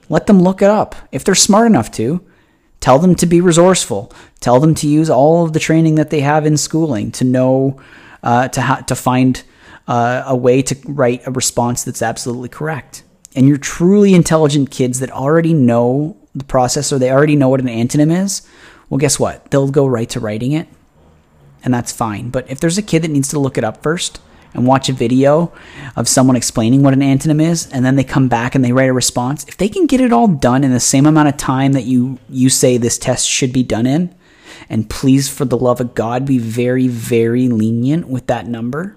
Let 0.09 0.27
them 0.27 0.41
look 0.41 0.63
it 0.63 0.71
up. 0.71 0.97
If 1.13 1.25
they're 1.25 1.35
smart 1.35 1.67
enough 1.67 1.91
to, 1.93 2.25
tell 2.81 2.99
them 2.99 3.15
to 3.17 3.27
be 3.27 3.41
resourceful. 3.41 4.13
Tell 4.41 4.59
them 4.59 4.75
to 4.77 4.89
use 4.89 5.11
all 5.11 5.45
of 5.45 5.53
the 5.53 5.61
training 5.61 5.97
that 5.97 6.11
they 6.11 6.21
have 6.21 6.47
in 6.47 6.57
schooling 6.57 7.13
to 7.13 7.25
know, 7.25 7.81
uh, 8.23 8.49
to, 8.49 8.61
ha- 8.61 8.81
to 8.83 8.95
find 8.97 9.43
uh, 9.87 10.25
a 10.27 10.37
way 10.37 10.63
to 10.63 10.77
write 10.87 11.27
a 11.27 11.31
response 11.31 11.85
that's 11.85 12.03
absolutely 12.03 12.49
correct. 12.49 13.05
And 13.37 13.47
you're 13.47 13.57
truly 13.57 14.15
intelligent 14.15 14.71
kids 14.71 15.01
that 15.01 15.11
already 15.11 15.55
know 15.55 16.17
the 16.39 16.45
process 16.45 16.93
or 16.93 16.99
they 16.99 17.11
already 17.11 17.37
know 17.37 17.49
what 17.49 17.61
an 17.61 17.67
antonym 17.67 18.25
is, 18.25 18.43
well, 18.89 18.99
guess 18.99 19.19
what? 19.19 19.51
They'll 19.51 19.71
go 19.71 19.87
right 19.87 20.09
to 20.11 20.21
writing 20.21 20.53
it, 20.53 20.69
and 21.63 21.75
that's 21.75 21.93
fine. 21.93 22.31
But 22.31 22.51
if 22.51 22.61
there's 22.61 22.79
a 22.79 22.83
kid 22.83 23.03
that 23.03 23.11
needs 23.11 23.29
to 23.29 23.39
look 23.39 23.59
it 23.59 23.65
up 23.65 23.83
first 23.83 24.21
and 24.55 24.67
watch 24.67 24.89
a 24.89 24.95
video 24.95 25.53
of 25.95 26.09
someone 26.09 26.37
explaining 26.37 26.83
what 26.83 26.95
an 26.95 27.01
antonym 27.01 27.43
is, 27.43 27.71
and 27.71 27.85
then 27.85 27.97
they 27.97 28.05
come 28.05 28.29
back 28.29 28.55
and 28.55 28.65
they 28.65 28.73
write 28.73 28.89
a 28.89 28.95
response, 28.95 29.45
if 29.47 29.59
they 29.59 29.69
can 29.69 29.87
get 29.87 30.01
it 30.01 30.13
all 30.13 30.27
done 30.27 30.65
in 30.65 30.73
the 30.73 30.81
same 30.81 31.05
amount 31.05 31.29
of 31.29 31.37
time 31.37 31.73
that 31.73 31.85
you 31.85 32.19
you 32.31 32.49
say 32.49 32.79
this 32.79 32.97
test 32.97 33.29
should 33.29 33.53
be 33.53 33.63
done 33.63 33.87
in, 33.87 34.15
and 34.71 34.89
please, 34.89 35.29
for 35.29 35.45
the 35.45 35.59
love 35.59 35.81
of 35.81 35.95
God, 35.95 36.25
be 36.25 36.39
very, 36.39 36.89
very 36.89 37.49
lenient 37.49 38.09
with 38.09 38.27
that 38.29 38.47
number. 38.47 38.97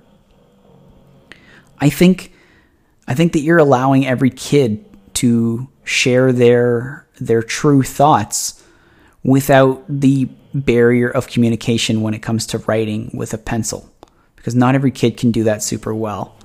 I 1.80 1.90
think, 1.90 2.34
I 3.08 3.14
think 3.14 3.34
that 3.34 3.40
you're 3.42 3.58
allowing 3.58 4.06
every 4.06 4.30
kid 4.30 4.86
to 5.16 5.68
share 5.84 6.32
their 6.32 7.01
their 7.22 7.42
true 7.42 7.84
thoughts 7.84 8.64
without 9.24 9.84
the 9.88 10.26
barrier 10.54 11.10
of 11.10 11.28
communication 11.28 12.02
when 12.02 12.14
it 12.14 12.20
comes 12.20 12.46
to 12.48 12.58
writing 12.60 13.12
with 13.14 13.34
a 13.34 13.38
pencil. 13.38 13.90
Because 14.36 14.56
not 14.56 14.76
every 14.76 14.92
kid 14.92 15.18
can 15.18 15.32
do 15.32 15.44
that 15.44 15.64
super 15.64 15.94
well. 15.94 16.36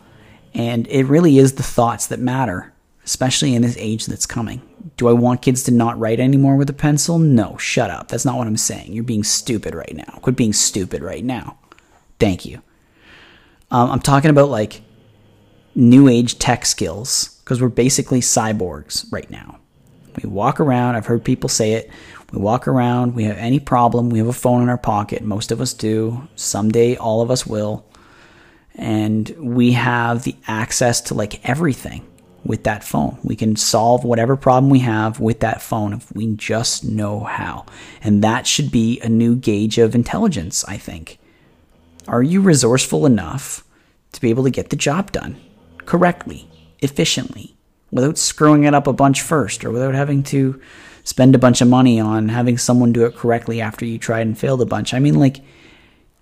And 0.54 0.86
it 0.88 1.04
really 1.04 1.38
is 1.38 1.54
the 1.54 1.62
thoughts 1.62 2.06
that 2.08 2.20
matter 2.20 2.72
especially 3.06 3.54
in 3.54 3.62
this 3.62 3.76
age 3.78 4.06
that's 4.06 4.26
coming. 4.26 4.60
Do 4.96 5.08
i 5.08 5.12
want 5.12 5.40
kids 5.40 5.62
to 5.64 5.70
not 5.70 5.98
write 5.98 6.20
anymore 6.20 6.56
with 6.56 6.68
a 6.68 6.74
pencil? 6.74 7.18
No 7.18 7.56
shut 7.56 7.90
up. 7.90 8.08
That's 8.08 8.24
not 8.24 8.36
what 8.36 8.46
i'm 8.46 8.56
saying. 8.56 8.92
You're 8.92 9.04
being 9.04 9.24
stupid 9.24 9.74
right 9.74 9.94
now. 9.94 10.18
Quit 10.20 10.36
being 10.36 10.52
stupid 10.52 11.02
right 11.02 11.24
now. 11.24 11.56
Thank 12.18 12.44
you. 12.44 12.60
Um, 13.70 13.90
i'm 13.90 14.00
talking 14.00 14.30
about 14.30 14.50
like 14.50 14.82
new 15.74 16.08
age 16.08 16.38
tech 16.38 16.66
skills 16.66 17.40
because 17.44 17.62
we're 17.62 17.68
basically 17.68 18.20
cyborgs 18.20 19.10
right 19.12 19.30
now 19.30 19.60
we 20.16 20.28
walk 20.28 20.60
around, 20.60 20.96
I've 20.96 21.06
heard 21.06 21.24
people 21.24 21.48
say 21.48 21.72
it. 21.72 21.90
We 22.32 22.40
walk 22.40 22.66
around, 22.66 23.14
we 23.14 23.24
have 23.24 23.38
any 23.38 23.60
problem, 23.60 24.10
we 24.10 24.18
have 24.18 24.28
a 24.28 24.32
phone 24.32 24.62
in 24.62 24.68
our 24.68 24.78
pocket. 24.78 25.22
Most 25.22 25.52
of 25.52 25.60
us 25.60 25.72
do. 25.72 26.26
Someday, 26.34 26.96
all 26.96 27.22
of 27.22 27.30
us 27.30 27.46
will. 27.46 27.86
And 28.74 29.28
we 29.38 29.72
have 29.72 30.24
the 30.24 30.36
access 30.46 31.00
to 31.02 31.14
like 31.14 31.48
everything 31.48 32.04
with 32.44 32.64
that 32.64 32.84
phone. 32.84 33.18
We 33.22 33.36
can 33.36 33.56
solve 33.56 34.04
whatever 34.04 34.36
problem 34.36 34.70
we 34.70 34.80
have 34.80 35.20
with 35.20 35.40
that 35.40 35.62
phone 35.62 35.92
if 35.92 36.12
we 36.14 36.34
just 36.34 36.84
know 36.84 37.20
how. 37.20 37.66
And 38.02 38.22
that 38.22 38.46
should 38.46 38.70
be 38.70 39.00
a 39.00 39.08
new 39.08 39.36
gauge 39.36 39.78
of 39.78 39.94
intelligence, 39.94 40.64
I 40.66 40.76
think. 40.76 41.18
Are 42.08 42.22
you 42.22 42.40
resourceful 42.40 43.06
enough 43.06 43.64
to 44.12 44.20
be 44.20 44.30
able 44.30 44.44
to 44.44 44.50
get 44.50 44.70
the 44.70 44.76
job 44.76 45.12
done 45.12 45.40
correctly, 45.84 46.48
efficiently? 46.80 47.55
Without 47.96 48.18
screwing 48.18 48.62
it 48.62 48.74
up 48.74 48.86
a 48.86 48.92
bunch 48.92 49.22
first 49.22 49.64
or 49.64 49.72
without 49.72 49.94
having 49.94 50.22
to 50.22 50.60
spend 51.02 51.34
a 51.34 51.38
bunch 51.38 51.60
of 51.60 51.68
money 51.68 51.98
on 51.98 52.28
having 52.28 52.58
someone 52.58 52.92
do 52.92 53.04
it 53.04 53.16
correctly 53.16 53.60
after 53.60 53.84
you 53.84 53.98
tried 53.98 54.26
and 54.26 54.38
failed 54.38 54.62
a 54.62 54.66
bunch. 54.66 54.94
I 54.94 54.98
mean, 54.98 55.14
like, 55.14 55.38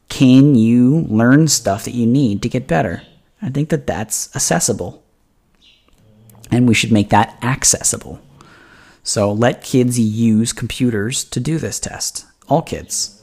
can 0.09 0.55
you 0.55 1.01
learn 1.09 1.49
stuff 1.49 1.85
that 1.85 1.95
you 1.95 2.07
need 2.07 2.43
to 2.43 2.49
get 2.49 2.67
better? 2.67 3.03
I 3.43 3.51
think 3.51 3.69
that 3.71 3.87
that's 3.87 4.35
accessible. 4.35 5.03
And 6.51 6.69
we 6.69 6.75
should 6.75 6.93
make 6.93 7.11
that 7.11 7.39
accessible. 7.43 8.21
So 9.03 9.33
let 9.33 9.63
kids 9.63 9.99
use 9.99 10.53
computers 10.53 11.25
to 11.25 11.41
do 11.41 11.59
this 11.59 11.81
test. 11.81 12.27
All 12.49 12.63
kids. 12.63 13.23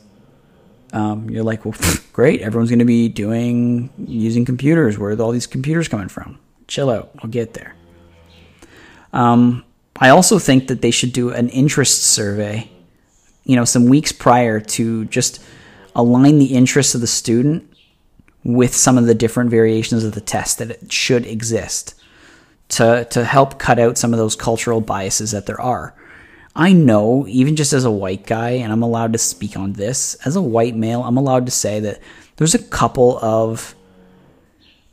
Um, 0.94 1.30
you're 1.30 1.44
like, 1.44 1.64
well, 1.64 1.76
great. 2.14 2.42
Everyone's 2.42 2.70
going 2.70 2.80
to 2.80 2.86
be 2.86 3.08
doing 3.08 3.90
using 3.98 4.46
computers. 4.46 4.98
Where 4.98 5.12
are 5.12 5.22
all 5.22 5.32
these 5.32 5.48
computers 5.48 5.88
coming 5.88 6.10
from? 6.10 6.40
Chill 6.68 6.90
out. 6.90 7.12
I'll 7.20 7.30
get 7.30 7.54
there. 7.54 7.76
Um, 9.14 9.64
I 9.98 10.10
also 10.10 10.40
think 10.40 10.68
that 10.68 10.82
they 10.82 10.92
should 10.92 11.14
do 11.14 11.30
an 11.32 11.50
interest 11.50 12.04
survey, 12.04 12.70
you 13.44 13.56
know, 13.56 13.66
some 13.66 13.86
weeks 13.86 14.12
prior 14.12 14.60
to 14.60 15.06
just 15.06 15.44
align 15.96 16.40
the 16.40 16.54
interests 16.54 16.96
of 16.96 17.02
the 17.02 17.08
student 17.08 17.68
with 18.44 18.76
some 18.76 18.98
of 18.98 19.06
the 19.06 19.14
different 19.14 19.50
variations 19.50 20.04
of 20.04 20.14
the 20.14 20.22
test 20.22 20.58
that 20.58 20.72
it 20.72 20.92
should 20.92 21.26
exist 21.26 21.96
to 22.70 23.06
to 23.12 23.24
help 23.24 23.60
cut 23.60 23.78
out 23.78 23.98
some 23.98 24.14
of 24.14 24.18
those 24.18 24.36
cultural 24.36 24.82
biases 24.82 25.32
that 25.32 25.46
there 25.46 25.62
are. 25.62 25.94
I 26.56 26.74
know, 26.74 27.26
even 27.28 27.56
just 27.56 27.72
as 27.72 27.86
a 27.86 27.92
white 27.92 28.26
guy, 28.26 28.52
and 28.52 28.74
I'm 28.74 28.84
allowed 28.84 29.14
to 29.14 29.20
speak 29.20 29.56
on 29.56 29.74
this, 29.74 30.16
as 30.26 30.36
a 30.36 30.42
white 30.42 30.76
male, 30.76 31.04
I'm 31.04 31.18
allowed 31.18 31.46
to 31.46 31.52
say 31.52 31.80
that 31.82 32.00
there's 32.36 32.56
a 32.56 32.60
couple 32.60 33.18
of 33.20 33.74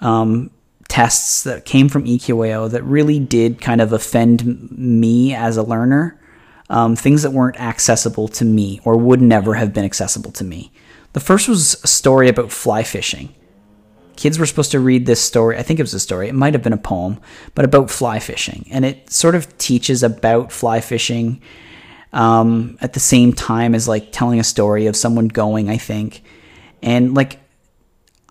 um, 0.01 0.51
tests 0.89 1.43
that 1.45 1.65
came 1.65 1.89
from 1.89 2.05
EQAO 2.05 2.71
that 2.71 2.83
really 2.83 3.21
did 3.21 3.61
kind 3.61 3.81
of 3.81 3.93
offend 3.93 4.71
me 4.73 5.35
as 5.35 5.57
a 5.57 5.63
learner. 5.63 6.21
Um, 6.71 6.97
things 6.97 7.23
that 7.23 7.31
weren't 7.31 7.59
accessible 7.59 8.29
to 8.29 8.45
me 8.45 8.81
or 8.85 8.99
would 8.99 9.23
never 9.23 9.55
have 9.55 9.73
been 9.73 9.87
accessible 9.87 10.33
to 10.33 10.45
me. 10.45 10.71
The 11.15 11.21
first 11.21 11.49
was 11.49 11.83
a 11.83 11.87
story 11.87 12.29
about 12.29 12.53
fly 12.53 12.83
fishing. 12.83 13.35
Kids 14.17 14.39
were 14.39 14.45
supposed 14.45 14.73
to 14.73 14.81
read 14.81 15.07
this 15.07 15.21
story. 15.21 15.57
I 15.57 15.63
think 15.63 15.79
it 15.79 15.83
was 15.85 15.95
a 15.95 16.01
story. 16.01 16.29
It 16.29 16.35
might 16.35 16.53
have 16.53 16.63
been 16.63 16.73
a 16.73 16.79
poem, 16.79 17.21
but 17.55 17.65
about 17.65 17.91
fly 17.91 18.19
fishing. 18.19 18.67
And 18.71 18.85
it 18.85 19.11
sort 19.11 19.35
of 19.35 19.57
teaches 19.57 20.03
about 20.03 20.53
fly 20.53 20.81
fishing 20.81 21.41
um, 22.13 22.77
at 22.81 22.93
the 22.93 23.01
same 23.01 23.33
time 23.33 23.75
as 23.75 23.89
like 23.89 24.13
telling 24.13 24.41
a 24.41 24.45
story 24.45 24.87
of 24.87 24.97
someone 24.97 25.29
going, 25.29 25.71
I 25.71 25.79
think. 25.79 26.23
And 26.83 27.15
like, 27.15 27.41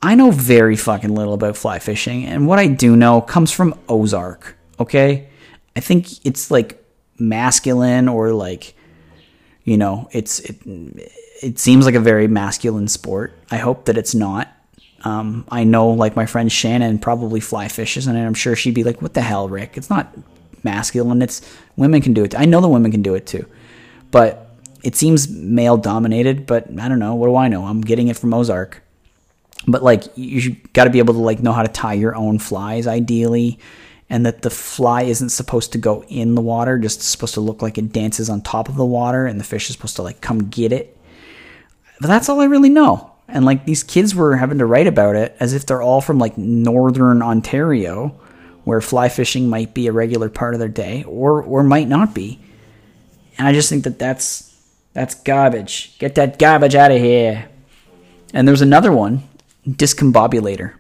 I 0.02 0.16
know 0.16 0.32
very 0.32 0.76
fucking 0.76 1.14
little 1.14 1.34
about 1.34 1.58
fly 1.58 1.80
fishing. 1.80 2.26
And 2.26 2.48
what 2.48 2.60
I 2.60 2.68
do 2.68 2.96
know 2.96 3.22
comes 3.22 3.52
from 3.52 3.78
Ozark, 3.90 4.56
okay? 4.80 5.30
I 5.76 5.80
think 5.80 6.26
it's 6.26 6.52
like 6.52 6.84
masculine 7.18 8.08
or 8.08 8.32
like, 8.32 8.76
you 9.64 9.78
know, 9.78 10.08
it's, 10.12 10.40
it, 10.40 10.58
it 11.42 11.60
seems 11.60 11.86
like 11.86 11.96
a 11.96 12.00
very 12.00 12.28
masculine 12.28 12.88
sport. 12.88 13.38
I 13.52 13.58
hope 13.58 13.86
that 13.86 13.98
it's 13.98 14.16
not. 14.16 14.54
Um, 15.04 15.46
I 15.50 15.64
know, 15.64 15.90
like 15.90 16.16
my 16.16 16.26
friend 16.26 16.52
Shannon 16.52 17.00
probably 17.00 17.40
fly 17.40 17.68
fishes, 17.68 18.08
and 18.08 18.18
I'm 18.18 18.34
sure 18.34 18.56
she'd 18.56 18.74
be 18.74 18.84
like, 18.84 19.02
"What 19.02 19.14
the 19.14 19.22
hell, 19.22 19.48
Rick? 19.48 19.78
It's 19.78 19.90
not 19.90 20.12
masculine. 20.64 21.22
It's 21.22 21.42
women 21.76 22.02
can 22.02 22.14
do 22.14 22.24
it. 22.24 22.38
I 22.38 22.46
know 22.46 22.62
the 22.62 22.68
women 22.68 22.92
can 22.92 23.04
do 23.04 23.14
it 23.14 23.28
too, 23.28 23.46
but 24.10 24.56
it 24.84 24.96
seems 24.96 25.30
male 25.30 25.78
dominated. 25.78 26.48
But 26.48 26.68
I 26.80 26.90
don't 26.90 27.00
know. 27.00 27.14
What 27.16 27.28
do 27.28 27.36
I 27.36 27.48
know? 27.48 27.66
I'm 27.66 27.82
getting 27.82 28.08
it 28.08 28.18
from 28.18 28.34
Ozark. 28.34 28.82
But 29.68 29.84
like, 29.84 30.04
you 30.16 30.56
got 30.74 30.86
to 30.86 30.90
be 30.90 31.00
able 31.00 31.14
to 31.16 31.20
like 31.20 31.42
know 31.42 31.52
how 31.52 31.64
to 31.64 31.72
tie 31.72 31.94
your 31.94 32.16
own 32.16 32.40
flies, 32.40 32.88
ideally, 32.88 33.60
and 34.10 34.26
that 34.26 34.42
the 34.42 34.50
fly 34.50 35.04
isn't 35.04 35.30
supposed 35.30 35.74
to 35.74 35.78
go 35.78 36.04
in 36.08 36.36
the 36.36 36.42
water, 36.42 36.80
just 36.80 37.02
supposed 37.02 37.34
to 37.34 37.42
look 37.42 37.62
like 37.62 37.78
it 37.78 37.92
dances 37.92 38.30
on 38.30 38.42
top 38.42 38.70
of 38.70 38.76
the 38.76 38.86
water, 38.86 39.26
and 39.26 39.40
the 39.40 39.44
fish 39.44 39.70
is 39.70 39.76
supposed 39.76 39.98
to 39.98 40.04
like 40.04 40.22
come 40.22 40.50
get 40.50 40.72
it 40.72 40.98
but 42.00 42.08
that's 42.08 42.30
all 42.30 42.40
I 42.40 42.46
really 42.46 42.70
know. 42.70 43.12
And 43.28 43.46
like 43.46 43.66
these 43.66 43.84
kids 43.84 44.16
were 44.16 44.38
having 44.38 44.60
to 44.60 44.66
write 44.66 44.88
about 44.88 45.16
it 45.16 45.36
as 45.40 45.54
if 45.54 45.66
they're 45.66 45.82
all 45.82 46.02
from 46.02 46.20
like 46.20 46.38
northern 46.38 47.22
Ontario, 47.22 48.20
where 48.64 48.82
fly 48.82 49.10
fishing 49.10 49.50
might 49.50 49.74
be 49.74 49.88
a 49.88 49.92
regular 49.92 50.30
part 50.30 50.54
of 50.54 50.60
their 50.60 50.70
day, 50.70 51.04
or 51.04 51.42
or 51.42 51.64
might 51.64 51.88
not 51.88 52.14
be. 52.14 52.40
And 53.38 53.48
I 53.48 53.54
just 53.54 53.70
think 53.70 53.84
that 53.84 54.00
that's 54.00 54.56
that's 54.94 55.16
garbage. 55.16 55.98
Get 56.00 56.16
that 56.16 56.40
garbage 56.40 56.76
out 56.76 56.92
of 56.92 57.00
here. 57.00 57.50
And 58.34 58.48
there's 58.48 58.62
another 58.62 58.92
one, 58.92 59.24
discombobulator, 59.68 60.74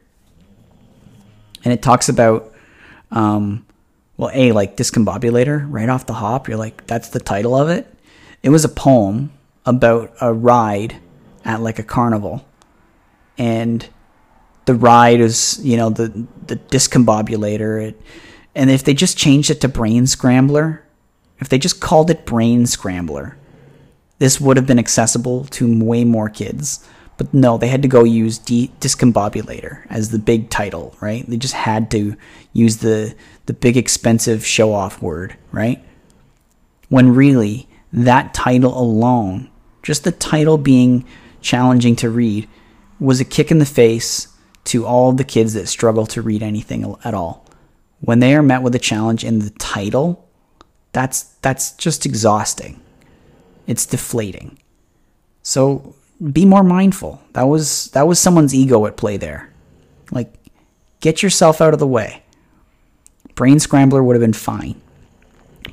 and 1.63 1.73
it 1.73 1.81
talks 1.81 2.09
about, 2.09 2.53
um, 3.11 3.65
well, 4.15 4.31
a 4.33 4.51
like 4.51 4.77
discombobulator 4.77 5.65
right 5.69 5.89
off 5.89 6.05
the 6.05 6.13
hop. 6.13 6.47
You're 6.47 6.57
like, 6.57 6.87
that's 6.87 7.09
the 7.09 7.19
title 7.19 7.55
of 7.55 7.69
it. 7.69 7.93
It 8.43 8.49
was 8.49 8.63
a 8.65 8.69
poem 8.69 9.31
about 9.65 10.13
a 10.21 10.33
ride 10.33 10.95
at 11.43 11.61
like 11.61 11.79
a 11.79 11.83
carnival, 11.83 12.45
and 13.37 13.87
the 14.65 14.75
ride 14.75 15.19
is 15.19 15.59
you 15.63 15.77
know 15.77 15.89
the 15.89 16.27
the 16.45 16.55
discombobulator. 16.55 17.89
It, 17.89 18.01
and 18.55 18.71
if 18.71 18.83
they 18.83 18.93
just 18.93 19.17
changed 19.17 19.49
it 19.49 19.61
to 19.61 19.67
Brain 19.67 20.07
Scrambler, 20.07 20.83
if 21.39 21.49
they 21.49 21.57
just 21.57 21.79
called 21.79 22.09
it 22.09 22.25
Brain 22.25 22.65
Scrambler, 22.65 23.37
this 24.19 24.41
would 24.41 24.57
have 24.57 24.65
been 24.65 24.79
accessible 24.79 25.45
to 25.45 25.83
way 25.83 26.03
more 26.03 26.29
kids. 26.29 26.87
But 27.17 27.33
no, 27.33 27.57
they 27.57 27.67
had 27.67 27.81
to 27.81 27.87
go 27.87 28.03
use 28.03 28.37
D- 28.37 28.71
discombobulator 28.79 29.85
as 29.89 30.11
the 30.11 30.19
big 30.19 30.49
title, 30.49 30.95
right? 31.01 31.27
They 31.27 31.37
just 31.37 31.55
had 31.55 31.89
to 31.91 32.15
use 32.53 32.77
the 32.77 33.15
the 33.47 33.53
big 33.53 33.75
expensive 33.77 34.45
show 34.45 34.73
off 34.73 35.01
word, 35.01 35.35
right? 35.51 35.83
When 36.89 37.15
really 37.15 37.67
that 37.91 38.33
title 38.33 38.77
alone, 38.77 39.49
just 39.81 40.03
the 40.03 40.11
title 40.11 40.57
being 40.57 41.05
challenging 41.41 41.95
to 41.97 42.09
read 42.09 42.47
was 42.99 43.19
a 43.19 43.25
kick 43.25 43.51
in 43.51 43.59
the 43.59 43.65
face 43.65 44.27
to 44.65 44.85
all 44.85 45.13
the 45.13 45.23
kids 45.23 45.53
that 45.53 45.67
struggle 45.67 46.05
to 46.07 46.21
read 46.21 46.43
anything 46.43 46.95
at 47.03 47.13
all. 47.13 47.45
When 48.01 48.19
they 48.19 48.35
are 48.35 48.43
met 48.43 48.61
with 48.61 48.75
a 48.75 48.79
challenge 48.79 49.23
in 49.23 49.39
the 49.39 49.49
title, 49.51 50.27
that's 50.91 51.23
that's 51.41 51.71
just 51.71 52.05
exhausting. 52.05 52.79
It's 53.65 53.85
deflating. 53.85 54.59
So 55.41 55.95
be 56.31 56.45
more 56.45 56.63
mindful. 56.63 57.21
That 57.33 57.43
was 57.43 57.91
that 57.91 58.07
was 58.07 58.19
someone's 58.19 58.55
ego 58.55 58.85
at 58.85 58.97
play 58.97 59.17
there. 59.17 59.51
Like 60.11 60.33
get 60.99 61.21
yourself 61.21 61.61
out 61.61 61.73
of 61.73 61.79
the 61.79 61.87
way. 61.87 62.23
Brain 63.35 63.59
scrambler 63.59 64.03
would 64.03 64.15
have 64.15 64.21
been 64.21 64.33
fine. 64.33 64.81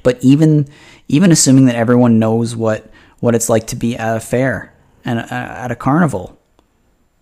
But 0.03 0.23
even 0.23 0.69
even 1.09 1.33
assuming 1.33 1.67
that 1.67 1.77
everyone 1.77 2.19
knows 2.19 2.55
what 2.55 2.91
what 3.21 3.35
it's 3.35 3.49
like 3.49 3.67
to 3.69 3.77
be 3.77 3.97
at 3.97 4.17
a 4.17 4.21
fair 4.21 4.75
and 5.05 5.19
uh, 5.19 5.27
at 5.31 5.71
a 5.71 5.77
carnival. 5.77 6.39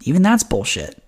Even 0.02 0.22
that's 0.22 0.42
bullshit. 0.42 1.02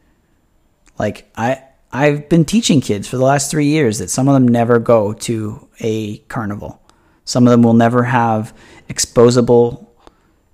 Like 0.99 1.31
I 1.36 1.62
I've 1.93 2.28
been 2.28 2.45
teaching 2.45 2.81
kids 2.81 3.07
for 3.07 3.16
the 3.16 3.24
last 3.24 3.53
3 3.53 3.66
years 3.66 3.99
that 3.99 4.11
some 4.11 4.27
of 4.27 4.35
them 4.35 4.49
never 4.49 4.81
go 4.81 5.12
to 5.12 5.69
a 5.81 6.19
carnival. 6.19 6.81
Some 7.24 7.47
of 7.47 7.53
them 7.53 7.62
will 7.62 7.74
never 7.74 8.03
have 8.05 8.53
exposable 8.89 9.86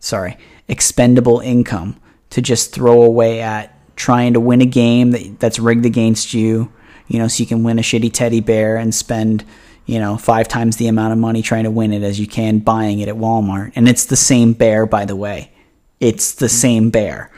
sorry, 0.01 0.39
expendable 0.71 1.41
income 1.41 2.01
to 2.31 2.41
just 2.41 2.73
throw 2.73 3.03
away 3.03 3.43
at 3.43 3.77
trying 3.97 4.33
to 4.33 4.41
win 4.41 4.63
a 4.63 4.67
game 4.67 5.11
that, 5.11 5.39
that's 5.39 5.59
rigged 5.59 5.85
against 5.85 6.33
you, 6.33 6.73
you 7.09 7.19
know, 7.19 7.29
so 7.29 7.43
you 7.43 7.47
can 7.47 7.63
win 7.63 7.79
a 7.79 7.83
shitty 7.83 8.11
teddy 8.13 8.41
bear 8.41 8.77
and 8.77 8.95
spend, 8.95 9.45
you 9.85 9.99
know, 9.99 10.17
five 10.17 10.49
times 10.49 10.77
the 10.77 10.87
amount 10.87 11.13
of 11.13 11.19
money 11.19 11.43
trying 11.43 11.65
to 11.65 11.71
win 11.71 11.93
it 11.93 12.03
as 12.03 12.19
you 12.19 12.27
can 12.27 12.61
buying 12.61 13.01
it 13.01 13.09
at 13.09 13.17
Walmart. 13.17 13.73
And 13.75 13.87
it's 13.87 14.07
the 14.07 14.17
same 14.17 14.55
bear, 14.55 14.87
by 14.87 15.05
the 15.05 15.17
way 15.17 15.53
it's 16.01 16.33
the 16.33 16.47
mm-hmm. 16.47 16.57
same 16.57 16.91
bear. 16.91 17.31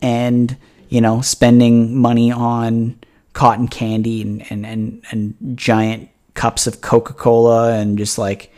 And, 0.00 0.56
you 0.88 1.00
know, 1.00 1.22
spending 1.22 1.96
money 1.96 2.30
on 2.30 3.00
cotton 3.32 3.66
candy 3.66 4.22
and, 4.22 4.50
and, 4.50 4.64
and, 4.66 5.04
and 5.10 5.58
giant 5.58 6.10
cups 6.34 6.66
of 6.66 6.82
Coca 6.82 7.14
Cola 7.14 7.72
and 7.72 7.98
just 7.98 8.18
like 8.18 8.52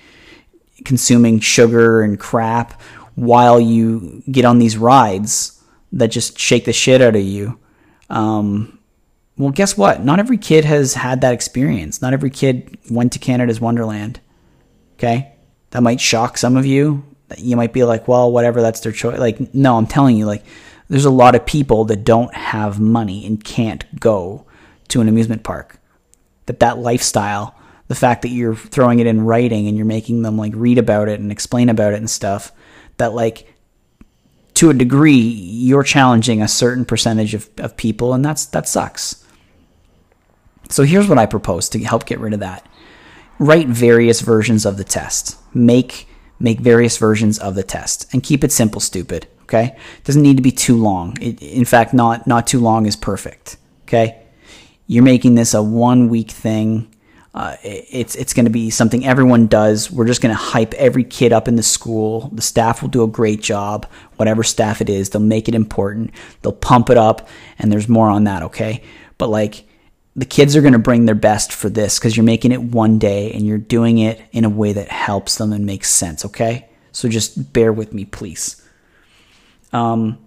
consuming 0.85 1.41
sugar 1.41 2.03
and 2.03 2.19
crap 2.19 2.81
while 3.19 3.59
you 3.59 4.23
get 4.31 4.45
on 4.45 4.59
these 4.59 4.77
rides 4.77 5.63
that 5.93 6.09
just 6.09 6.39
shake 6.39 6.65
the 6.65 6.73
shit 6.73 7.01
out 7.01 7.17
of 7.17 7.23
you. 7.23 7.59
Um, 8.11 8.79
well, 9.37 9.51
guess 9.51 9.77
what? 9.77 10.05
Not 10.05 10.19
every 10.19 10.39
kid 10.39 10.65
has 10.65 10.95
had 10.95 11.21
that 11.21 11.35
experience. 11.35 12.03
Not 12.03 12.13
every 12.13 12.31
kid 12.31 12.79
went 12.91 13.13
to 13.13 13.19
Canada's 13.19 13.61
Wonderland. 13.61 14.21
Okay? 14.95 15.33
That 15.71 15.83
might 15.83 16.01
shock 16.01 16.39
some 16.39 16.57
of 16.57 16.67
you 16.67 17.05
you 17.37 17.57
might 17.57 17.73
be 17.73 17.85
like, 17.85 18.09
well, 18.09 18.33
whatever, 18.33 18.63
that's 18.63 18.81
their 18.81 18.93
choice. 18.93 19.19
Like, 19.19 19.53
no, 19.55 19.77
I'm 19.77 19.87
telling 19.87 20.17
you, 20.17 20.27
like, 20.27 20.45
there's 20.89 21.05
a 21.05 21.11
lot 21.11 21.35
of 21.35 21.45
people 21.45 21.85
that 21.87 22.05
don't 22.05 22.33
have 22.35 22.81
money 22.81 23.27
and 23.27 23.43
can't 23.43 23.85
go 24.01 24.47
to 24.89 25.01
an 25.01 25.09
amusement 25.09 25.43
park. 25.43 25.79
That 26.47 26.61
that 26.61 26.79
lifestyle, 26.79 27.55
the 27.89 27.95
fact 27.95 28.23
that 28.23 28.31
you're 28.31 28.57
throwing 28.57 29.01
it 29.01 29.07
in 29.07 29.21
writing 29.21 29.69
and 29.69 29.77
you're 29.77 29.85
making 29.85 30.23
them 30.23 30.39
like 30.39 30.53
read 30.55 30.79
about 30.79 31.09
it 31.09 31.21
and 31.21 31.31
explain 31.31 31.69
about 31.69 31.93
it 31.93 31.99
and 31.99 32.09
stuff, 32.09 32.53
that 32.99 33.15
like 33.15 33.53
to 34.55 34.71
a 34.71 34.75
degree 34.75 35.13
you're 35.13 35.83
challenging 35.83 36.43
a 36.43 36.49
certain 36.49 36.85
percentage 36.85 37.35
of, 37.35 37.49
of 37.59 37.77
people 37.77 38.13
and 38.13 38.25
that's 38.25 38.47
that 38.47 38.69
sucks. 38.69 39.25
So 40.69 40.83
here's 40.83 41.09
what 41.09 41.19
I 41.19 41.27
propose 41.27 41.69
to 41.71 41.83
help 41.83 42.05
get 42.05 42.21
rid 42.21 42.35
of 42.35 42.41
that. 42.41 42.67
Write 43.39 43.69
various 43.69 44.21
versions 44.21 44.67
of 44.67 44.77
the 44.77 44.85
test. 44.85 45.39
Make 45.55 46.09
make 46.41 46.61
various 46.61 46.97
versions 46.99 47.39
of 47.39 47.55
the 47.55 47.63
test 47.63 48.13
and 48.13 48.23
keep 48.23 48.45
it 48.45 48.53
simple, 48.53 48.81
stupid. 48.81 49.27
Okay. 49.43 49.77
It 49.99 50.05
doesn't 50.05 50.23
need 50.23 50.37
to 50.37 50.43
be 50.43 50.53
too 50.53 50.77
long. 50.77 51.17
It, 51.21 51.41
in 51.41 51.65
fact, 51.65 51.95
not, 51.95 52.27
not 52.27 52.47
too 52.47 52.61
long 52.61 52.85
is 52.85 52.97
perfect. 52.97 53.57
Okay. 53.85 54.23
You're 54.87 55.03
making 55.03 55.37
this 55.37 55.55
a 55.55 55.63
one 55.63 56.09
week 56.09 56.31
thing. 56.31 56.95
Uh, 57.39 57.57
it's 57.63 58.17
it's 58.17 58.35
going 58.35 58.47
to 58.47 58.51
be 58.51 58.69
something 58.69 59.07
everyone 59.07 59.47
does. 59.47 59.93
We're 59.93 60.09
just 60.09 60.21
going 60.21 60.35
to 60.35 60.43
hype 60.43 60.75
every 60.75 61.05
kid 61.05 61.33
up 61.33 61.47
in 61.47 61.55
the 61.55 61.63
school. 61.63 62.31
The 62.33 62.43
staff 62.43 62.83
will 62.83 62.89
do 62.89 63.05
a 63.05 63.07
great 63.07 63.41
job, 63.41 63.87
whatever 64.17 64.43
staff 64.43 64.81
it 64.81 64.91
is. 64.91 65.11
They'll 65.11 65.23
make 65.23 65.49
it 65.49 65.55
important. 65.55 66.11
They'll 66.43 66.53
pump 66.53 66.91
it 66.91 66.97
up, 66.97 67.29
and 67.57 67.71
there's 67.71 67.89
more 67.89 68.11
on 68.11 68.25
that. 68.25 68.43
Okay, 68.43 68.83
but 69.19 69.29
like 69.29 69.69
the 70.17 70.25
kids 70.25 70.57
are 70.57 70.63
going 70.63 70.73
to 70.73 70.81
bring 70.81 71.05
their 71.05 71.15
best 71.15 71.53
for 71.53 71.69
this 71.69 71.97
because 71.97 72.17
you're 72.17 72.25
making 72.25 72.51
it 72.51 72.61
one 72.61 72.99
day 72.99 73.31
and 73.31 73.47
you're 73.47 73.57
doing 73.57 73.99
it 73.99 74.21
in 74.33 74.45
a 74.45 74.51
way 74.51 74.73
that 74.73 74.89
helps 74.89 75.37
them 75.37 75.53
and 75.53 75.65
makes 75.65 75.91
sense, 75.91 76.25
okay? 76.25 76.69
So 76.91 77.09
just 77.09 77.53
bear 77.53 77.73
with 77.73 77.95
me, 77.95 78.05
please. 78.05 78.61
Um, 79.73 80.19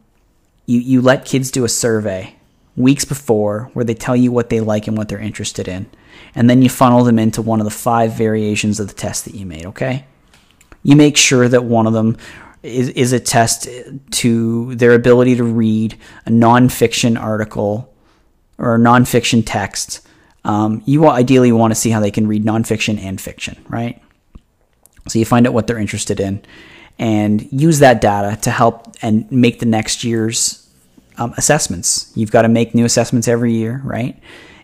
you, 0.65 0.79
you 0.79 1.01
let 1.01 1.25
kids 1.25 1.51
do 1.51 1.65
a 1.65 1.69
survey 1.69 2.37
weeks 2.77 3.03
before 3.03 3.69
where 3.73 3.83
they 3.83 3.93
tell 3.93 4.15
you 4.15 4.31
what 4.31 4.49
they 4.49 4.61
like 4.61 4.87
and 4.87 4.97
what 4.97 5.09
they're 5.09 5.19
interested 5.19 5.67
in. 5.67 5.89
And 6.35 6.49
then 6.49 6.61
you 6.61 6.69
funnel 6.69 7.03
them 7.03 7.19
into 7.19 7.41
one 7.41 7.59
of 7.59 7.65
the 7.65 7.71
five 7.71 8.13
variations 8.13 8.79
of 8.79 8.87
the 8.87 8.93
test 8.93 9.25
that 9.25 9.35
you 9.35 9.45
made, 9.45 9.65
okay? 9.67 10.05
You 10.83 10.95
make 10.95 11.17
sure 11.17 11.47
that 11.47 11.63
one 11.63 11.87
of 11.87 11.93
them 11.93 12.17
is, 12.63 12.89
is 12.89 13.13
a 13.13 13.19
test 13.19 13.67
to 14.11 14.75
their 14.75 14.93
ability 14.93 15.35
to 15.35 15.43
read 15.43 15.97
a 16.25 16.29
nonfiction 16.29 17.19
article 17.19 17.93
or 18.57 18.75
a 18.75 18.79
nonfiction 18.79 19.43
text. 19.45 20.07
Um, 20.43 20.81
you 20.85 21.07
ideally 21.07 21.51
want 21.51 21.71
to 21.71 21.75
see 21.75 21.89
how 21.89 21.99
they 21.99 22.11
can 22.11 22.27
read 22.27 22.43
nonfiction 22.43 22.99
and 22.99 23.19
fiction, 23.19 23.63
right? 23.67 24.01
So 25.07 25.19
you 25.19 25.25
find 25.25 25.47
out 25.47 25.53
what 25.53 25.67
they're 25.67 25.79
interested 25.79 26.19
in 26.19 26.43
and 26.99 27.51
use 27.51 27.79
that 27.79 28.01
data 28.01 28.39
to 28.41 28.51
help 28.51 28.95
and 29.01 29.29
make 29.31 29.59
the 29.59 29.65
next 29.65 30.03
year's 30.03 30.69
um, 31.17 31.33
assessments. 31.37 32.11
You've 32.15 32.31
got 32.31 32.43
to 32.43 32.47
make 32.47 32.75
new 32.75 32.85
assessments 32.85 33.27
every 33.27 33.53
year, 33.53 33.81
right? 33.83 34.21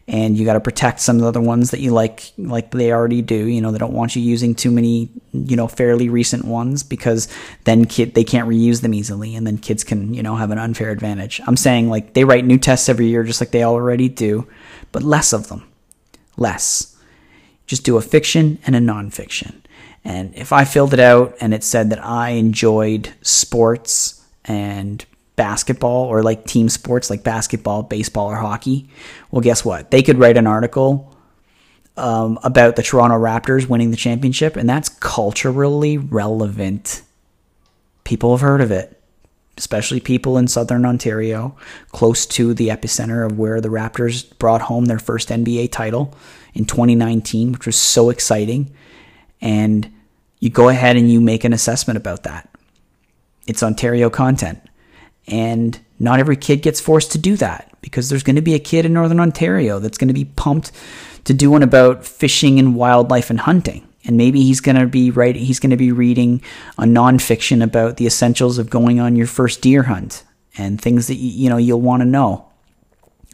And 0.09 0.37
you 0.37 0.45
got 0.45 0.53
to 0.53 0.61
protect 0.61 1.01
some 1.01 1.17
of 1.17 1.23
the 1.23 1.27
other 1.27 1.41
ones 1.41 1.71
that 1.71 1.81
you 1.81 1.91
like, 1.91 2.31
like 2.37 2.71
they 2.71 2.93
already 2.93 3.21
do. 3.21 3.35
You 3.35 3.59
know, 3.59 3.73
they 3.73 3.77
don't 3.77 3.91
want 3.91 4.15
you 4.15 4.21
using 4.21 4.55
too 4.55 4.71
many, 4.71 5.09
you 5.33 5.57
know, 5.57 5.67
fairly 5.67 6.07
recent 6.07 6.45
ones 6.45 6.81
because 6.81 7.27
then 7.65 7.83
kid 7.83 8.13
they 8.13 8.23
can't 8.23 8.47
reuse 8.47 8.81
them 8.81 8.93
easily, 8.93 9.35
and 9.35 9.45
then 9.45 9.57
kids 9.57 9.83
can, 9.83 10.13
you 10.13 10.23
know, 10.23 10.37
have 10.37 10.51
an 10.51 10.59
unfair 10.59 10.91
advantage. 10.91 11.41
I'm 11.45 11.57
saying 11.57 11.89
like 11.89 12.13
they 12.13 12.23
write 12.23 12.45
new 12.45 12.57
tests 12.57 12.87
every 12.87 13.07
year, 13.07 13.25
just 13.25 13.41
like 13.41 13.51
they 13.51 13.65
already 13.65 14.07
do, 14.07 14.47
but 14.93 15.03
less 15.03 15.33
of 15.33 15.49
them, 15.49 15.67
less. 16.37 16.95
Just 17.65 17.83
do 17.83 17.97
a 17.97 18.01
fiction 18.01 18.59
and 18.65 18.77
a 18.77 18.79
nonfiction. 18.79 19.55
And 20.05 20.33
if 20.35 20.53
I 20.53 20.63
filled 20.63 20.93
it 20.93 21.01
out 21.01 21.35
and 21.41 21.53
it 21.53 21.65
said 21.65 21.89
that 21.89 22.01
I 22.01 22.29
enjoyed 22.29 23.13
sports 23.21 24.25
and 24.45 25.05
basketball 25.37 26.05
or 26.05 26.21
like 26.21 26.45
team 26.45 26.67
sports 26.67 27.09
like 27.09 27.23
basketball, 27.23 27.83
baseball, 27.83 28.27
or 28.27 28.35
hockey, 28.35 28.89
well, 29.31 29.41
guess 29.41 29.63
what? 29.63 29.91
They 29.91 30.03
could 30.03 30.19
write 30.19 30.35
an 30.35 30.47
article 30.47 31.15
um, 31.95 32.37
about 32.43 32.75
the 32.75 32.83
Toronto 32.83 33.15
Raptors 33.17 33.67
winning 33.67 33.91
the 33.91 33.97
championship, 33.97 34.57
and 34.57 34.69
that's 34.69 34.89
culturally 34.89 35.97
relevant. 35.97 37.01
People 38.03 38.31
have 38.35 38.41
heard 38.41 38.61
of 38.61 38.71
it, 38.71 39.01
especially 39.57 39.99
people 39.99 40.37
in 40.37 40.47
southern 40.47 40.85
Ontario, 40.85 41.55
close 41.89 42.25
to 42.25 42.53
the 42.53 42.69
epicenter 42.69 43.25
of 43.25 43.37
where 43.37 43.61
the 43.61 43.69
Raptors 43.69 44.37
brought 44.37 44.61
home 44.61 44.85
their 44.85 44.99
first 44.99 45.29
NBA 45.29 45.71
title 45.71 46.15
in 46.53 46.65
2019, 46.65 47.53
which 47.53 47.65
was 47.65 47.75
so 47.75 48.09
exciting. 48.09 48.73
And 49.41 49.91
you 50.39 50.49
go 50.49 50.69
ahead 50.69 50.97
and 50.97 51.11
you 51.11 51.21
make 51.21 51.43
an 51.43 51.53
assessment 51.53 51.97
about 51.97 52.23
that. 52.23 52.49
It's 53.47 53.63
Ontario 53.63 54.09
content. 54.09 54.66
And 55.27 55.79
not 55.99 56.19
every 56.19 56.37
kid 56.37 56.61
gets 56.61 56.79
forced 56.79 57.11
to 57.11 57.17
do 57.17 57.35
that 57.37 57.71
because 57.81 58.09
there's 58.09 58.23
going 58.23 58.35
to 58.37 58.41
be 58.41 58.53
a 58.53 58.59
kid 58.59 58.85
in 58.85 58.93
Northern 58.93 59.19
Ontario 59.19 59.79
that's 59.79 59.97
going 59.97 60.07
to 60.07 60.13
be 60.13 60.25
pumped 60.25 60.71
to 61.25 61.33
do 61.33 61.51
one 61.51 61.63
about 61.63 62.05
fishing 62.05 62.59
and 62.59 62.75
wildlife 62.75 63.29
and 63.29 63.41
hunting. 63.41 63.87
And 64.05 64.15
maybe 64.15 64.41
he's 64.41 64.61
going 64.61 64.77
to 64.77 64.87
be 64.87 65.11
writing, 65.11 65.43
he's 65.43 65.59
going 65.59 65.71
to 65.71 65.77
be 65.77 65.91
reading 65.91 66.41
a 66.77 66.83
nonfiction 66.83 67.61
about 67.61 67.97
the 67.97 68.05
essentials 68.05 68.57
of 68.57 68.69
going 68.69 68.99
on 69.01 69.17
your 69.17 69.27
first 69.27 69.61
deer 69.61 69.83
hunt 69.83 70.23
and 70.57 70.81
things 70.81 71.07
that 71.07 71.15
you 71.15 71.49
know 71.49 71.57
you'll 71.57 71.81
want 71.81 72.01
to 72.01 72.05
know. 72.05 72.45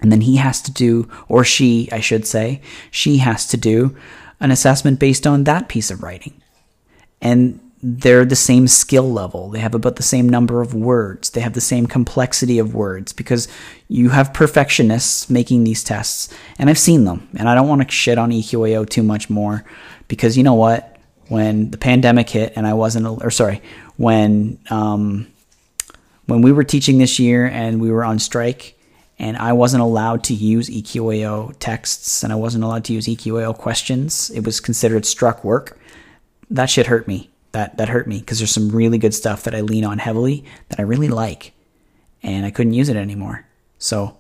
And 0.02 0.12
then 0.12 0.22
he 0.22 0.38
has 0.38 0.62
to 0.64 0.72
do, 0.72 1.10
or 1.28 1.44
she, 1.44 1.88
I 1.92 2.00
should 2.00 2.26
say, 2.26 2.62
she 2.90 3.18
has 3.18 3.48
to 3.48 3.58
do 3.58 3.96
an 4.40 4.50
assessment 4.50 5.00
based 5.00 5.28
on 5.28 5.44
that 5.44 5.70
piece 5.70 5.92
of 5.92 6.02
writing 6.02 6.42
and 7.24 7.60
they're 7.86 8.24
the 8.24 8.36
same 8.36 8.68
skill 8.68 9.12
level. 9.12 9.50
They 9.50 9.60
have 9.60 9.76
about 9.76 9.98
the 9.98 10.04
same 10.04 10.30
number 10.30 10.62
of 10.62 10.74
words. 10.74 11.32
They 11.32 11.42
have 11.42 11.54
the 11.54 11.62
same 11.62 11.86
complexity 11.86 12.58
of 12.58 12.74
words 12.74 13.12
because 13.12 13.50
you 13.90 14.10
have 14.10 14.34
perfectionists 14.34 15.30
making 15.30 15.66
these 15.66 15.84
tests, 15.84 16.34
and 16.58 16.70
I've 16.70 16.80
seen 16.80 17.04
them. 17.04 17.30
And 17.36 17.50
I 17.50 17.56
don't 17.56 17.68
want 17.68 17.82
to 17.82 17.92
shit 17.92 18.18
on 18.18 18.32
EQAO 18.32 18.90
too 18.90 19.04
much 19.04 19.30
more 19.30 19.66
because 20.08 20.38
you 20.38 20.44
know 20.44 20.54
what? 20.54 20.98
When 21.28 21.72
the 21.72 21.78
pandemic 21.78 22.30
hit 22.30 22.54
and 22.56 22.66
I 22.66 22.74
wasn't, 22.74 23.06
or 23.06 23.32
sorry, 23.32 23.62
when 23.98 24.60
um, 24.70 25.28
when 26.26 26.42
we 26.42 26.52
were 26.52 26.64
teaching 26.64 26.98
this 26.98 27.20
year 27.20 27.46
and 27.46 27.82
we 27.82 27.92
were 27.92 28.04
on 28.04 28.20
strike 28.20 28.78
and 29.20 29.38
I 29.38 29.54
wasn't 29.54 29.84
allowed 29.84 30.24
to 30.26 30.34
use 30.34 30.70
EQAO 30.70 31.56
texts 31.60 32.24
and 32.24 32.32
I 32.32 32.36
wasn't 32.36 32.64
allowed 32.64 32.86
to 32.86 32.94
use 32.94 33.08
EQAO 33.08 33.58
questions, 33.58 34.30
it 34.32 34.46
was 34.46 34.60
considered 34.60 35.06
struck 35.06 35.44
work 35.44 35.78
that 36.50 36.70
shit 36.70 36.88
hurt 36.88 37.08
me. 37.08 37.33
That 37.54 37.78
that 37.78 37.90
hurt 37.90 38.08
me 38.08 38.20
because 38.20 38.40
there's 38.40 38.52
some 38.52 38.70
really 38.70 38.98
good 38.98 39.14
stuff 39.14 39.44
that 39.44 39.56
I 39.56 39.62
lean 39.62 39.86
on 39.86 40.00
heavily 40.00 40.44
that 40.70 40.80
I 40.80 40.84
really 40.84 41.08
like, 41.08 41.54
and 42.22 42.46
I 42.46 42.52
couldn't 42.52 42.74
use 42.74 42.90
it 42.90 42.98
anymore. 42.98 43.46
So, 43.78 44.18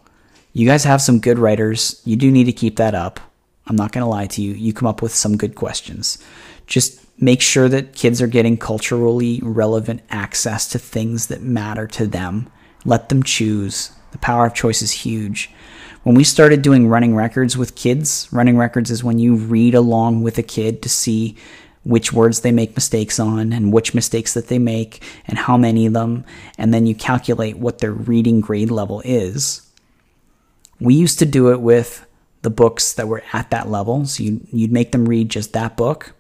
you 0.53 0.67
guys 0.67 0.83
have 0.83 1.01
some 1.01 1.19
good 1.19 1.39
writers. 1.39 2.01
You 2.05 2.15
do 2.15 2.31
need 2.31 2.45
to 2.45 2.53
keep 2.53 2.77
that 2.77 2.95
up. 2.95 3.19
I'm 3.67 3.75
not 3.75 3.91
gonna 3.91 4.09
lie 4.09 4.27
to 4.27 4.41
you. 4.41 4.53
You 4.53 4.73
come 4.73 4.87
up 4.87 5.01
with 5.01 5.13
some 5.13 5.37
good 5.37 5.55
questions. 5.55 6.23
Just 6.67 7.03
make 7.19 7.41
sure 7.41 7.69
that 7.69 7.95
kids 7.95 8.21
are 8.21 8.27
getting 8.27 8.57
culturally 8.57 9.39
relevant 9.43 10.01
access 10.09 10.67
to 10.69 10.79
things 10.79 11.27
that 11.27 11.41
matter 11.41 11.87
to 11.87 12.07
them. 12.07 12.49
Let 12.85 13.09
them 13.09 13.23
choose. 13.23 13.91
The 14.11 14.17
power 14.17 14.45
of 14.45 14.53
choice 14.53 14.81
is 14.81 14.91
huge. 14.91 15.49
When 16.03 16.15
we 16.15 16.23
started 16.25 16.61
doing 16.61 16.89
running 16.89 17.15
records 17.15 17.57
with 17.57 17.75
kids, 17.75 18.27
running 18.31 18.57
records 18.57 18.91
is 18.91 19.03
when 19.03 19.19
you 19.19 19.35
read 19.35 19.73
along 19.73 20.21
with 20.21 20.37
a 20.37 20.43
kid 20.43 20.81
to 20.81 20.89
see 20.89 21.37
which 21.83 22.13
words 22.13 22.41
they 22.41 22.51
make 22.51 22.75
mistakes 22.75 23.19
on 23.19 23.51
and 23.51 23.73
which 23.73 23.93
mistakes 23.93 24.33
that 24.33 24.47
they 24.47 24.59
make 24.59 25.03
and 25.27 25.37
how 25.37 25.57
many 25.57 25.85
of 25.85 25.93
them, 25.93 26.23
and 26.57 26.73
then 26.73 26.85
you 26.85 26.95
calculate 26.95 27.57
what 27.57 27.79
their 27.79 27.91
reading 27.91 28.39
grade 28.39 28.71
level 28.71 29.01
is. 29.03 29.69
We 30.79 30.95
used 30.95 31.19
to 31.19 31.25
do 31.25 31.51
it 31.51 31.61
with 31.61 32.05
the 32.41 32.49
books 32.49 32.93
that 32.93 33.07
were 33.07 33.23
at 33.33 33.49
that 33.51 33.69
level. 33.69 34.05
So 34.05 34.23
you'd, 34.23 34.47
you'd 34.51 34.71
make 34.71 34.91
them 34.91 35.07
read 35.07 35.29
just 35.29 35.53
that 35.53 35.75
book, 35.77 36.13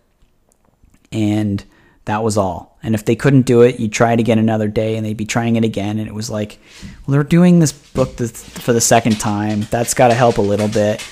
and 1.11 1.63
that 2.05 2.23
was 2.23 2.37
all. 2.37 2.77
And 2.83 2.95
if 2.95 3.05
they 3.05 3.15
couldn't 3.15 3.43
do 3.43 3.61
it, 3.61 3.79
you'd 3.79 3.93
try 3.93 4.11
it 4.11 4.19
again 4.19 4.39
another 4.39 4.67
day, 4.67 4.97
and 4.97 5.05
they'd 5.05 5.15
be 5.15 5.25
trying 5.25 5.55
it 5.55 5.63
again. 5.63 5.99
And 5.99 6.07
it 6.07 6.13
was 6.13 6.29
like, 6.29 6.59
well, 6.83 7.13
they're 7.13 7.23
doing 7.23 7.59
this 7.59 7.71
book 7.71 8.17
for 8.17 8.73
the 8.73 8.81
second 8.81 9.19
time. 9.19 9.61
That's 9.71 9.93
got 9.93 10.09
to 10.09 10.13
help 10.13 10.37
a 10.37 10.41
little 10.41 10.67
bit. 10.67 11.05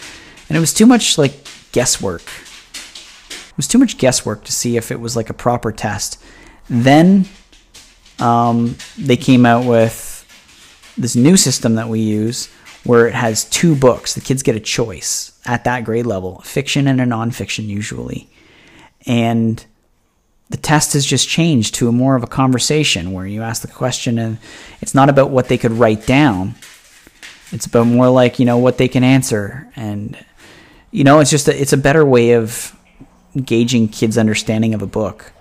And 0.49 0.57
it 0.57 0.59
was 0.59 0.73
too 0.73 0.85
much 0.85 1.17
like 1.17 1.33
guesswork 1.71 2.23
it 3.51 3.57
was 3.57 3.67
too 3.67 3.77
much 3.77 3.97
guesswork 3.97 4.45
to 4.45 4.51
see 4.51 4.77
if 4.77 4.91
it 4.91 4.99
was 4.99 5.15
like 5.15 5.29
a 5.29 5.33
proper 5.33 5.71
test. 5.71 6.23
Then 6.69 7.25
um, 8.19 8.77
they 8.97 9.17
came 9.17 9.45
out 9.45 9.65
with 9.65 10.17
this 10.97 11.15
new 11.15 11.35
system 11.35 11.75
that 11.75 11.89
we 11.89 11.99
use 11.99 12.47
where 12.83 13.07
it 13.07 13.13
has 13.13 13.43
two 13.45 13.75
books. 13.75 14.13
The 14.13 14.21
kids 14.21 14.41
get 14.41 14.55
a 14.55 14.59
choice 14.59 15.39
at 15.45 15.65
that 15.65 15.83
grade 15.83 16.05
level 16.05 16.39
fiction 16.41 16.87
and 16.87 16.99
a 17.01 17.05
nonfiction, 17.05 17.67
usually. 17.67 18.29
And 19.05 19.63
the 20.49 20.57
test 20.57 20.93
has 20.93 21.05
just 21.05 21.27
changed 21.27 21.75
to 21.75 21.87
a 21.87 21.91
more 21.91 22.15
of 22.15 22.23
a 22.23 22.27
conversation 22.27 23.13
where 23.13 23.25
you 23.25 23.41
ask 23.41 23.61
the 23.61 23.67
question 23.67 24.19
and 24.19 24.37
it's 24.81 24.93
not 24.93 25.09
about 25.09 25.29
what 25.29 25.47
they 25.47 25.57
could 25.57 25.71
write 25.71 26.05
down. 26.05 26.55
It's 27.51 27.65
about 27.65 27.87
more 27.87 28.09
like, 28.09 28.39
you 28.39 28.45
know, 28.45 28.57
what 28.57 28.77
they 28.77 28.87
can 28.87 29.03
answer. 29.03 29.69
And, 29.75 30.17
you 30.91 31.03
know, 31.03 31.19
it's 31.19 31.31
just 31.31 31.47
a, 31.47 31.59
it's 31.59 31.73
a 31.73 31.77
better 31.77 32.05
way 32.05 32.31
of 32.33 32.75
gauging 33.35 33.87
kids' 33.87 34.17
understanding 34.17 34.73
of 34.73 34.81
a 34.81 34.87
book. 34.87 35.31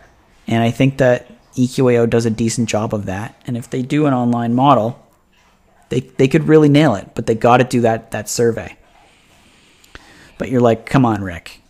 And 0.46 0.62
I 0.62 0.70
think 0.70 0.98
that 0.98 1.26
EQAO 1.54 2.08
does 2.08 2.26
a 2.26 2.30
decent 2.30 2.68
job 2.68 2.94
of 2.94 3.06
that. 3.06 3.40
And 3.46 3.56
if 3.56 3.70
they 3.70 3.82
do 3.82 4.06
an 4.06 4.14
online 4.14 4.54
model, 4.54 5.04
they, 5.88 6.00
they 6.00 6.28
could 6.28 6.46
really 6.48 6.68
nail 6.68 6.94
it, 6.94 7.10
but 7.14 7.26
they 7.26 7.34
got 7.34 7.58
to 7.58 7.64
do 7.64 7.80
that, 7.82 8.12
that 8.12 8.28
survey. 8.28 8.76
But 10.38 10.48
you're 10.48 10.60
like, 10.60 10.86
come 10.86 11.04
on, 11.04 11.22
Rick. 11.22 11.60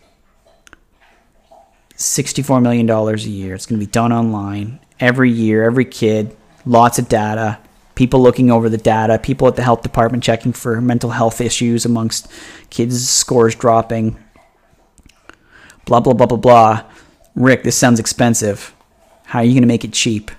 $64 1.96 2.62
million 2.62 2.88
a 2.88 3.16
year. 3.16 3.54
It's 3.54 3.66
going 3.66 3.80
to 3.80 3.86
be 3.86 3.90
done 3.90 4.12
online 4.12 4.80
every 5.00 5.30
year, 5.30 5.64
every 5.64 5.84
kid, 5.84 6.36
lots 6.64 6.98
of 6.98 7.08
data, 7.08 7.58
people 7.94 8.22
looking 8.22 8.50
over 8.50 8.68
the 8.68 8.78
data, 8.78 9.18
people 9.18 9.48
at 9.48 9.56
the 9.56 9.62
health 9.62 9.82
department 9.82 10.22
checking 10.22 10.52
for 10.52 10.80
mental 10.80 11.10
health 11.10 11.40
issues 11.40 11.84
amongst 11.84 12.30
kids' 12.70 13.08
scores 13.08 13.54
dropping 13.54 14.16
blah, 15.90 15.98
blah, 15.98 16.14
blah, 16.14 16.26
blah, 16.26 16.36
blah. 16.36 16.84
Rick, 17.34 17.64
this 17.64 17.76
sounds 17.76 17.98
expensive. 17.98 18.72
How 19.24 19.40
are 19.40 19.44
you 19.44 19.54
going 19.54 19.62
to 19.62 19.68
make 19.68 19.84
it 19.84 19.92
cheap? 19.92 20.30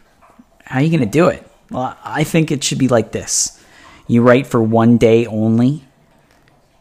How 0.64 0.80
are 0.80 0.82
you 0.82 0.90
going 0.90 1.02
to 1.02 1.06
do 1.06 1.28
it? 1.28 1.46
Well, 1.70 1.98
I 2.06 2.24
think 2.24 2.52
it 2.52 2.64
should 2.64 2.80
be 2.80 2.88
like 2.88 3.12
this 3.12 3.62
you 4.08 4.22
write 4.22 4.48
for 4.48 4.64
one 4.64 4.98
day 4.98 5.26
only, 5.26 5.84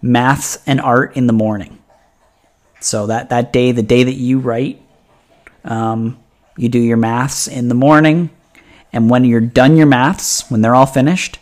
maths 0.00 0.58
and 0.66 0.80
art 0.80 1.16
in 1.16 1.26
the 1.26 1.32
morning. 1.32 1.78
So 2.80 3.08
that, 3.08 3.30
that 3.30 3.52
day, 3.52 3.72
the 3.72 3.82
day 3.82 4.04
that 4.04 4.14
you 4.14 4.38
write, 4.38 4.80
um, 5.64 6.18
you 6.56 6.68
do 6.68 6.78
your 6.78 6.96
maths 6.96 7.48
in 7.48 7.68
the 7.68 7.74
morning. 7.74 8.30
And 8.92 9.10
when 9.10 9.24
you're 9.24 9.40
done 9.40 9.76
your 9.76 9.86
maths, 9.86 10.48
when 10.48 10.62
they're 10.62 10.74
all 10.74 10.86
finished, 10.86 11.38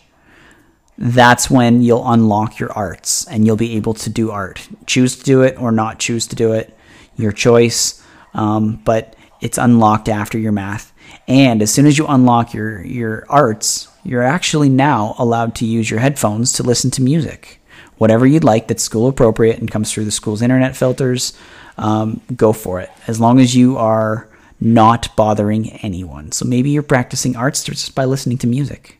that's 0.97 1.49
when 1.49 1.81
you'll 1.81 2.11
unlock 2.11 2.59
your 2.59 2.71
arts 2.71 3.27
and 3.27 3.45
you'll 3.45 3.55
be 3.55 3.75
able 3.75 3.93
to 3.95 4.09
do 4.09 4.31
art. 4.31 4.67
Choose 4.85 5.15
to 5.17 5.23
do 5.23 5.41
it 5.43 5.59
or 5.59 5.71
not 5.71 5.99
choose 5.99 6.27
to 6.27 6.35
do 6.35 6.53
it 6.53 6.75
your 7.19 7.31
choice, 7.31 8.03
um, 8.33 8.81
but 8.85 9.15
it's 9.41 9.57
unlocked 9.57 10.09
after 10.09 10.37
your 10.37 10.51
math. 10.51 10.93
And 11.27 11.61
as 11.61 11.73
soon 11.73 11.85
as 11.85 11.97
you 11.97 12.05
unlock 12.07 12.53
your 12.53 12.83
your 12.83 13.25
arts, 13.29 13.87
you're 14.03 14.23
actually 14.23 14.69
now 14.69 15.15
allowed 15.17 15.55
to 15.55 15.65
use 15.65 15.89
your 15.89 15.99
headphones 15.99 16.53
to 16.53 16.63
listen 16.63 16.91
to 16.91 17.01
music. 17.01 17.59
Whatever 17.97 18.25
you'd 18.25 18.43
like 18.43 18.67
that's 18.67 18.83
school 18.83 19.07
appropriate 19.07 19.59
and 19.59 19.69
comes 19.69 19.91
through 19.91 20.05
the 20.05 20.11
school's 20.11 20.41
internet 20.41 20.75
filters, 20.75 21.37
um, 21.77 22.21
go 22.35 22.53
for 22.53 22.79
it. 22.79 22.89
As 23.07 23.19
long 23.19 23.39
as 23.39 23.55
you 23.55 23.77
are 23.77 24.29
not 24.61 25.15
bothering 25.15 25.71
anyone. 25.83 26.31
So 26.31 26.45
maybe 26.45 26.69
you're 26.69 26.83
practicing 26.83 27.35
arts 27.35 27.63
just 27.63 27.95
by 27.95 28.05
listening 28.05 28.37
to 28.39 28.47
music. 28.47 28.99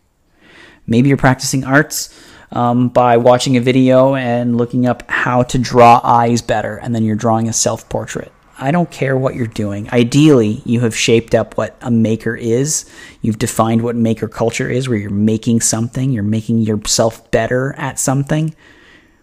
Maybe 0.88 1.10
you're 1.10 1.18
practicing 1.18 1.64
arts 1.64 2.14
um, 2.52 2.90
by 2.90 3.18
watching 3.18 3.58
a 3.58 3.62
video 3.62 4.16
and 4.16 4.58
looking 4.58 4.86
up 4.86 5.10
how 5.10 5.44
to 5.44 5.58
draw 5.58 6.02
eyes 6.04 6.42
better, 6.42 6.78
and 6.78 6.94
then 6.94 7.04
you're 7.04 7.16
drawing 7.16 7.48
a 7.48 7.54
self 7.54 7.88
portrait. 7.90 8.32
I 8.62 8.72
don't 8.72 8.92
care 8.92 9.16
what 9.16 9.36
you're 9.36 9.48
doing. 9.48 9.90
Ideally, 9.90 10.62
you 10.66 10.82
have 10.82 10.96
shaped 10.96 11.34
up 11.34 11.58
what 11.58 11.78
a 11.82 11.90
maker 11.90 12.36
is. 12.36 12.90
You've 13.22 13.40
defined 13.40 13.84
what 13.84 13.96
maker 13.96 14.28
culture 14.28 14.70
is, 14.70 14.90
where 14.90 14.98
you're 14.98 15.10
making 15.10 15.62
something, 15.62 16.12
you're 16.12 16.24
making 16.24 16.60
yourself 16.60 17.32
better 17.32 17.74
at 17.78 18.00
something, 18.00 18.54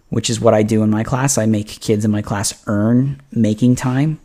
which 0.09 0.29
is 0.29 0.39
what 0.39 0.55
I 0.55 0.63
do 0.63 0.81
in 0.81 0.89
my 0.89 1.03
class. 1.03 1.37
I 1.37 1.45
make 1.45 1.67
kids 1.67 2.03
in 2.03 2.09
my 2.09 2.23
class 2.23 2.63
earn 2.65 3.21
making 3.31 3.75
time. 3.75 4.19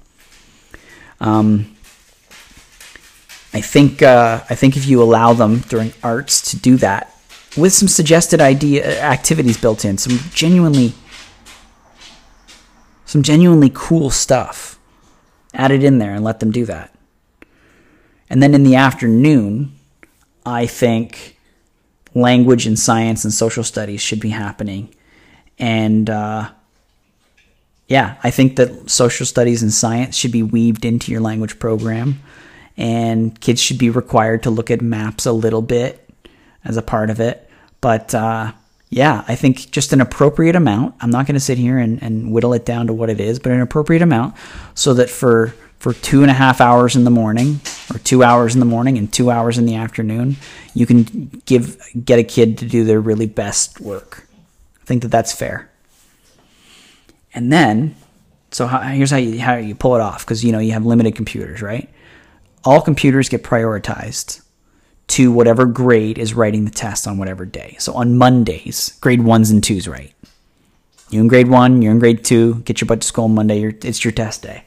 Um, 1.21 1.77
I 3.53 3.61
think 3.61 4.01
uh, 4.01 4.43
I 4.49 4.55
think 4.55 4.79
if 4.79 4.87
you 4.87 5.03
allow 5.03 5.35
them 5.35 5.59
during 5.69 5.93
arts 6.03 6.51
to 6.53 6.57
do 6.57 6.79
that 6.79 7.15
with 7.57 7.73
some 7.73 7.89
suggested 7.89 8.41
idea 8.41 9.01
activities 9.03 9.59
built 9.59 9.85
in, 9.85 9.99
some 9.99 10.19
genuinely 10.33 10.95
some 13.05 13.23
genuinely 13.23 13.71
cool 13.75 14.09
stuff 14.09 14.79
added 15.53 15.85
in 15.85 15.99
there 15.99 16.15
and 16.15 16.25
let 16.25 16.41
them 16.41 16.51
do 16.51 16.65
that. 16.65 16.95
And 18.31 18.43
then 18.43 18.55
in 18.55 18.63
the 18.63 18.77
afternoon, 18.77 19.79
I 20.47 20.65
think 20.65 21.37
language 22.15 22.67
and 22.67 22.79
science 22.79 23.25
and 23.25 23.33
social 23.33 23.65
studies 23.65 24.01
should 24.01 24.21
be 24.21 24.31
happening. 24.31 24.95
And 25.59 26.09
uh, 26.09 26.51
yeah, 27.87 28.17
I 28.25 28.31
think 28.31 28.57
that 28.57 28.89
social 28.91 29.27
studies 29.27 29.63
and 29.63 29.73
science 29.73 30.17
should 30.17 30.33
be 30.33 30.43
weaved 30.43 30.87
into 30.87 31.13
your 31.13 31.21
language 31.21 31.59
program. 31.59 32.23
And 32.79 33.39
kids 33.39 33.61
should 33.61 33.77
be 33.79 33.91
required 33.91 34.45
to 34.45 34.51
look 34.51 34.71
at 34.71 34.81
maps 34.81 35.27
a 35.27 35.33
little 35.33 35.61
bit 35.61 36.02
as 36.65 36.77
a 36.77 36.83
part 36.83 37.11
of 37.11 37.21
it. 37.21 37.49
But 37.81 38.15
uh, 38.15 38.53
yeah, 38.93 39.25
I 39.27 39.37
think 39.37 39.71
just 39.71 39.93
an 39.93 40.01
appropriate 40.01 40.55
amount. 40.55 40.95
I'm 41.01 41.11
not 41.11 41.27
going 41.27 41.35
to 41.35 41.41
sit 41.41 41.57
here 41.57 41.79
and, 41.79 42.03
and 42.03 42.31
whittle 42.31 42.53
it 42.53 42.67
down 42.67 42.89
to 42.89 42.93
what 42.93 43.09
it 43.09 43.21
is, 43.21 43.39
but 43.39 43.51
an 43.51 43.63
appropriate 43.63 44.03
amount 44.03 44.37
so 44.75 44.93
that 44.95 45.09
for 45.09 45.55
for 45.79 45.95
two 45.95 46.23
and 46.23 46.31
a 46.31 46.35
half 46.35 46.61
hours 46.61 46.95
in 46.95 47.03
the 47.03 47.11
morning 47.11 47.59
or 47.93 47.99
two 47.99 48.23
hours 48.23 48.55
in 48.55 48.61
the 48.61 48.67
morning 48.67 48.99
and 48.99 49.13
two 49.13 49.31
hours 49.31 49.59
in 49.59 49.67
the 49.67 49.75
afternoon, 49.75 50.37
you 50.75 50.87
can 50.87 51.43
give 51.47 51.81
get 52.05 52.19
a 52.19 52.23
kid 52.23 52.59
to 52.59 52.67
do 52.67 52.85
their 52.85 53.01
really 53.01 53.27
best 53.27 53.81
work. 53.81 54.29
I 54.81 54.85
think 54.85 55.03
that 55.03 55.09
that's 55.09 55.33
fair. 55.33 55.71
And 57.35 57.51
then, 57.51 57.97
so 58.51 58.67
how, 58.67 58.81
here's 58.81 59.11
how 59.11 59.17
you 59.17 59.41
how 59.41 59.57
you 59.57 59.75
pull 59.75 59.95
it 59.95 60.03
off 60.03 60.25
because 60.25 60.45
you 60.45 60.53
know 60.53 60.59
you 60.59 60.73
have 60.73 60.85
limited 60.85 61.17
computers, 61.17 61.63
right? 61.63 61.89
All 62.63 62.83
computers 62.83 63.31
get 63.31 63.43
prioritized 63.43 64.42
to 65.13 65.31
whatever 65.31 65.67
grade 65.67 66.17
is 66.17 66.33
writing 66.33 66.65
the 66.65 66.71
test 66.71 67.07
on 67.07 67.19
whatever 67.19 67.45
day. 67.45 67.77
So 67.79 67.93
on 67.93 68.17
Mondays, 68.17 68.97
grade 69.03 69.23
ones 69.23 69.51
and 69.51 69.63
twos 69.63 69.87
write. 69.87 70.15
You're 71.11 71.21
in 71.21 71.29
grade 71.29 71.49
one, 71.49 71.83
you're 71.83 71.93
in 71.93 71.99
grade 71.99 72.25
two. 72.25 72.61
Get 72.61 72.81
your 72.81 72.87
butt 72.87 73.03
to 73.03 73.07
school 73.07 73.25
on 73.25 73.35
Monday. 73.35 73.63
it's 73.63 74.03
your 74.03 74.13
test 74.13 74.43
day. 74.43 74.65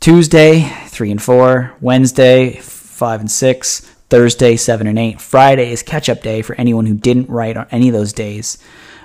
Tuesday, 0.00 0.68
three 0.86 1.12
and 1.12 1.22
four. 1.22 1.76
Wednesday, 1.80 2.56
five 2.56 3.20
and 3.20 3.30
six. 3.30 3.82
Thursday, 4.10 4.56
seven 4.56 4.88
and 4.88 4.98
eight. 4.98 5.20
Friday 5.20 5.70
is 5.70 5.84
catch 5.84 6.08
up 6.08 6.20
day 6.20 6.42
for 6.42 6.56
anyone 6.56 6.86
who 6.86 6.94
didn't 6.94 7.30
write 7.30 7.56
on 7.56 7.68
any 7.70 7.88
of 7.88 7.94
those 7.94 8.12
days. 8.12 8.58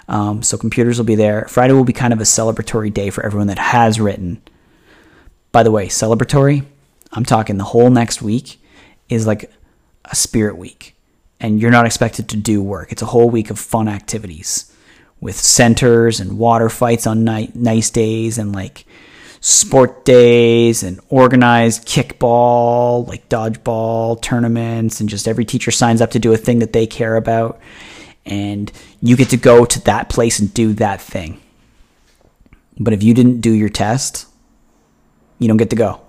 Um, 0.08 0.42
so 0.42 0.58
computers 0.58 0.98
will 0.98 1.06
be 1.06 1.14
there. 1.14 1.46
Friday 1.50 1.74
will 1.74 1.84
be 1.84 1.94
kind 1.94 2.14
of 2.14 2.20
a 2.20 2.24
celebratory 2.24 2.92
day 2.92 3.12
for 3.12 3.24
everyone 3.24 3.48
that 3.48 3.60
has 3.60 4.00
written. 4.00 4.42
By 5.52 5.62
the 5.62 5.72
way, 5.72 5.88
celebratory, 5.88 6.66
I'm 7.12 7.26
talking 7.26 7.58
the 7.58 7.64
whole 7.64 7.92
next 7.92 8.24
week 8.24 8.60
is 9.10 9.28
like 9.28 9.52
a 10.12 10.16
spirit 10.16 10.58
week. 10.58 10.96
And 11.40 11.62
you're 11.62 11.72
not 11.72 11.86
expected 11.86 12.30
to 12.30 12.38
do 12.38 12.64
work. 12.64 12.92
It's 12.92 13.02
a 13.02 13.08
whole 13.08 13.30
week 13.30 13.50
of 13.50 13.60
fun 13.60 13.88
activities 13.88 14.74
with 15.20 15.36
centers 15.36 16.20
and 16.20 16.38
water 16.38 16.70
fights 16.70 17.06
on 17.08 17.24
night, 17.24 17.56
nice 17.56 17.90
days 17.90 18.38
and 18.38 18.54
like 18.54 18.86
sport 19.40 20.04
days 20.04 20.84
and 20.84 21.00
organized 21.10 21.88
kickball, 21.88 23.08
like 23.08 23.30
dodgeball 23.30 24.22
tournaments, 24.22 25.00
and 25.00 25.10
just 25.10 25.28
every 25.28 25.46
teacher 25.46 25.72
signs 25.72 26.02
up 26.02 26.12
to 26.12 26.20
do 26.20 26.34
a 26.34 26.38
thing 26.38 26.60
that 26.60 26.74
they 26.74 26.88
care 26.88 27.16
about. 27.16 27.60
And 28.26 28.72
you 29.02 29.16
get 29.16 29.30
to 29.30 29.38
go 29.38 29.64
to 29.64 29.80
that 29.86 30.10
place 30.10 30.40
and 30.40 30.54
do 30.54 30.74
that 30.74 31.02
thing. 31.02 31.40
But 32.80 32.94
if 32.94 33.02
you 33.02 33.14
didn't 33.14 33.42
do 33.42 33.52
your 33.52 33.70
test, 33.70 34.28
you 35.40 35.48
don't 35.48 35.58
get 35.58 35.70
to 35.70 35.76
go. 35.76 36.02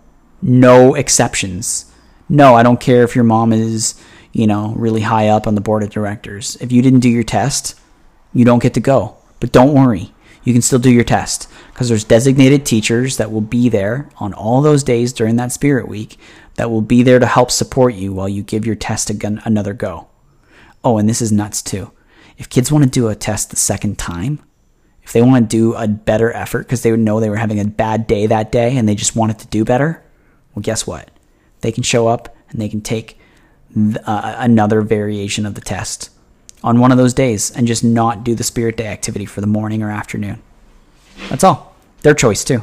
No 0.42 0.94
exceptions. 0.94 1.90
No, 2.28 2.54
I 2.54 2.62
don't 2.62 2.80
care 2.80 3.04
if 3.04 3.14
your 3.14 3.24
mom 3.24 3.52
is, 3.52 4.00
you 4.32 4.46
know, 4.46 4.74
really 4.76 5.00
high 5.00 5.28
up 5.28 5.46
on 5.46 5.54
the 5.54 5.60
board 5.60 5.82
of 5.82 5.90
directors. 5.90 6.56
If 6.60 6.72
you 6.72 6.82
didn't 6.82 7.00
do 7.00 7.08
your 7.08 7.22
test, 7.22 7.78
you 8.34 8.44
don't 8.44 8.62
get 8.62 8.74
to 8.74 8.80
go. 8.80 9.16
But 9.40 9.52
don't 9.52 9.74
worry, 9.74 10.12
you 10.44 10.52
can 10.52 10.62
still 10.62 10.78
do 10.78 10.90
your 10.90 11.04
test 11.04 11.48
because 11.72 11.88
there's 11.88 12.04
designated 12.04 12.66
teachers 12.66 13.16
that 13.16 13.30
will 13.30 13.40
be 13.40 13.68
there 13.68 14.10
on 14.18 14.34
all 14.34 14.62
those 14.62 14.82
days 14.82 15.12
during 15.12 15.36
that 15.36 15.52
spirit 15.52 15.88
week 15.88 16.18
that 16.56 16.70
will 16.70 16.82
be 16.82 17.02
there 17.02 17.18
to 17.18 17.26
help 17.26 17.50
support 17.50 17.94
you 17.94 18.12
while 18.12 18.28
you 18.28 18.42
give 18.42 18.66
your 18.66 18.74
test 18.74 19.10
again 19.10 19.40
another 19.44 19.72
go. 19.72 20.08
Oh, 20.84 20.98
and 20.98 21.08
this 21.08 21.22
is 21.22 21.32
nuts 21.32 21.62
too. 21.62 21.92
If 22.36 22.48
kids 22.48 22.70
want 22.70 22.84
to 22.84 22.90
do 22.90 23.08
a 23.08 23.14
test 23.14 23.50
the 23.50 23.56
second 23.56 23.98
time, 23.98 24.40
if 25.02 25.12
they 25.12 25.22
want 25.22 25.50
to 25.50 25.56
do 25.56 25.74
a 25.74 25.88
better 25.88 26.32
effort 26.32 26.64
because 26.64 26.82
they 26.82 26.90
would 26.90 27.00
know 27.00 27.18
they 27.20 27.30
were 27.30 27.36
having 27.36 27.60
a 27.60 27.64
bad 27.64 28.06
day 28.06 28.26
that 28.26 28.52
day 28.52 28.76
and 28.76 28.88
they 28.88 28.94
just 28.94 29.16
wanted 29.16 29.38
to 29.38 29.46
do 29.46 29.64
better, 29.64 30.04
well, 30.54 30.62
guess 30.62 30.86
what? 30.86 31.10
They 31.60 31.72
can 31.72 31.82
show 31.82 32.08
up 32.08 32.34
and 32.50 32.60
they 32.60 32.68
can 32.68 32.80
take 32.80 33.18
uh, 33.76 34.34
another 34.38 34.80
variation 34.82 35.46
of 35.46 35.54
the 35.54 35.60
test 35.60 36.10
on 36.62 36.80
one 36.80 36.90
of 36.90 36.98
those 36.98 37.14
days 37.14 37.50
and 37.50 37.66
just 37.66 37.84
not 37.84 38.24
do 38.24 38.34
the 38.34 38.44
spirit 38.44 38.76
day 38.76 38.86
activity 38.86 39.26
for 39.26 39.40
the 39.40 39.46
morning 39.46 39.82
or 39.82 39.90
afternoon. 39.90 40.42
That's 41.28 41.44
all. 41.44 41.74
Their 42.02 42.14
choice 42.14 42.44
too. 42.44 42.62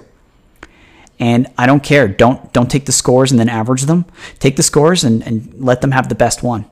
And 1.19 1.47
I 1.57 1.65
don't 1.65 1.83
care. 1.83 2.07
Don't 2.07 2.51
don't 2.51 2.69
take 2.69 2.85
the 2.85 2.91
scores 2.91 3.31
and 3.31 3.39
then 3.39 3.47
average 3.47 3.83
them. 3.83 4.05
Take 4.39 4.57
the 4.57 4.63
scores 4.63 5.03
and, 5.03 5.23
and 5.23 5.53
let 5.57 5.81
them 5.81 5.91
have 5.91 6.09
the 6.09 6.15
best 6.15 6.43
one. 6.43 6.65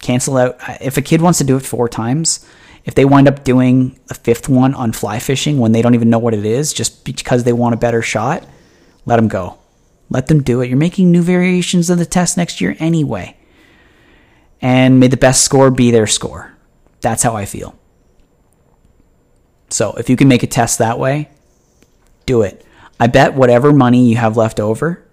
Cancel 0.00 0.36
out 0.36 0.56
if 0.80 0.96
a 0.96 1.02
kid 1.02 1.22
wants 1.22 1.38
to 1.38 1.44
do 1.44 1.56
it 1.56 1.60
four 1.60 1.88
times, 1.88 2.46
if 2.84 2.94
they 2.94 3.04
wind 3.04 3.26
up 3.26 3.42
doing 3.42 3.98
a 4.10 4.14
fifth 4.14 4.48
one 4.48 4.74
on 4.74 4.92
fly 4.92 5.18
fishing 5.18 5.58
when 5.58 5.72
they 5.72 5.80
don't 5.80 5.94
even 5.94 6.10
know 6.10 6.18
what 6.18 6.34
it 6.34 6.44
is, 6.44 6.72
just 6.72 7.04
because 7.04 7.44
they 7.44 7.52
want 7.52 7.74
a 7.74 7.78
better 7.78 8.02
shot, 8.02 8.46
let 9.06 9.16
them 9.16 9.28
go. 9.28 9.58
Let 10.08 10.28
them 10.28 10.42
do 10.42 10.60
it. 10.60 10.68
You're 10.68 10.78
making 10.78 11.10
new 11.10 11.22
variations 11.22 11.90
of 11.90 11.98
the 11.98 12.06
test 12.06 12.36
next 12.36 12.60
year 12.60 12.76
anyway. 12.78 13.36
And 14.60 15.00
may 15.00 15.08
the 15.08 15.16
best 15.16 15.44
score 15.44 15.70
be 15.70 15.90
their 15.90 16.06
score. 16.06 16.54
That's 17.00 17.22
how 17.22 17.36
I 17.36 17.44
feel. 17.44 17.78
So 19.68 19.94
if 19.94 20.08
you 20.08 20.16
can 20.16 20.28
make 20.28 20.42
a 20.42 20.46
test 20.46 20.78
that 20.78 20.98
way, 20.98 21.28
do 22.24 22.42
it. 22.42 22.64
I 22.98 23.08
bet 23.08 23.34
whatever 23.34 23.72
money 23.72 24.08
you 24.08 24.16
have 24.16 24.36
left 24.36 24.58
over 24.58 25.06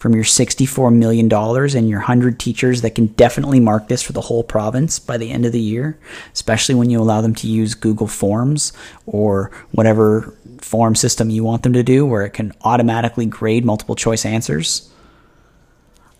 from 0.00 0.14
your 0.14 0.24
$64 0.24 0.94
million 0.94 1.30
and 1.30 1.88
your 1.88 1.98
100 1.98 2.40
teachers 2.40 2.80
that 2.80 2.94
can 2.94 3.08
definitely 3.08 3.60
mark 3.60 3.88
this 3.88 4.02
for 4.02 4.12
the 4.12 4.22
whole 4.22 4.42
province 4.42 4.98
by 4.98 5.18
the 5.18 5.30
end 5.30 5.44
of 5.44 5.52
the 5.52 5.60
year, 5.60 5.98
especially 6.32 6.74
when 6.74 6.88
you 6.88 6.98
allow 6.98 7.20
them 7.20 7.34
to 7.34 7.46
use 7.46 7.74
Google 7.74 8.06
Forms 8.06 8.72
or 9.04 9.50
whatever 9.72 10.34
form 10.64 10.94
system 10.94 11.30
you 11.30 11.44
want 11.44 11.62
them 11.62 11.72
to 11.72 11.82
do 11.82 12.06
where 12.06 12.24
it 12.24 12.30
can 12.30 12.52
automatically 12.62 13.26
grade 13.26 13.64
multiple 13.64 13.94
choice 13.94 14.24
answers. 14.24 14.92